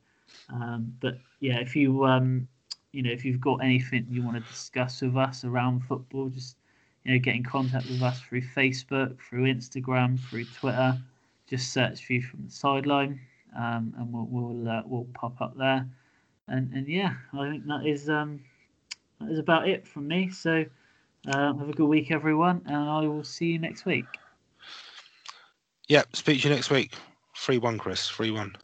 Um, 0.50 0.94
but 1.00 1.18
yeah, 1.40 1.60
if 1.60 1.76
you 1.76 2.06
um, 2.06 2.48
you 2.92 3.02
know, 3.02 3.12
if 3.12 3.26
you've 3.26 3.42
got 3.42 3.64
anything 3.64 4.06
you 4.10 4.22
want 4.22 4.38
to 4.38 4.52
discuss 4.52 5.02
with 5.02 5.18
us 5.18 5.44
around 5.44 5.82
football, 5.82 6.30
just 6.30 6.58
you 7.04 7.14
know, 7.14 7.20
get 7.20 7.36
in 7.36 7.44
contact 7.44 7.88
with 7.90 8.02
us 8.02 8.20
through 8.22 8.42
Facebook, 8.42 9.18
through 9.22 9.44
Instagram, 9.44 10.20
through 10.20 10.46
Twitter. 10.46 10.98
Just 11.48 11.74
search 11.74 12.06
View 12.08 12.22
from 12.22 12.46
the 12.46 12.52
Sideline, 12.52 13.20
um, 13.58 13.94
and 13.98 14.12
we'll 14.12 14.28
we'll 14.30 14.70
uh, 14.70 14.82
we'll 14.86 15.08
pop 15.14 15.42
up 15.42 15.58
there. 15.58 15.88
And 16.48 16.72
and 16.74 16.88
yeah, 16.88 17.16
I 17.34 17.50
think 17.50 17.66
that 17.68 17.86
is 17.86 18.10
um 18.10 18.42
that 19.20 19.32
is 19.32 19.40
about 19.40 19.68
it 19.68 19.88
from 19.88 20.08
me. 20.08 20.30
So 20.30 20.66
uh, 21.28 21.54
have 21.54 21.70
a 21.70 21.74
good 21.74 21.88
week, 21.88 22.12
everyone, 22.12 22.62
and 22.66 22.76
I 22.76 23.02
will 23.02 23.24
see 23.24 23.48
you 23.48 23.60
next 23.60 23.86
week. 23.86 24.06
Yeah. 25.88 26.04
Speak 26.14 26.42
to 26.42 26.50
you 26.50 26.56
next 26.56 26.70
week. 26.70 26.94
Three 27.36 27.58
one, 27.58 27.78
Chris. 27.78 28.08
Three 28.08 28.32
one. 28.32 28.56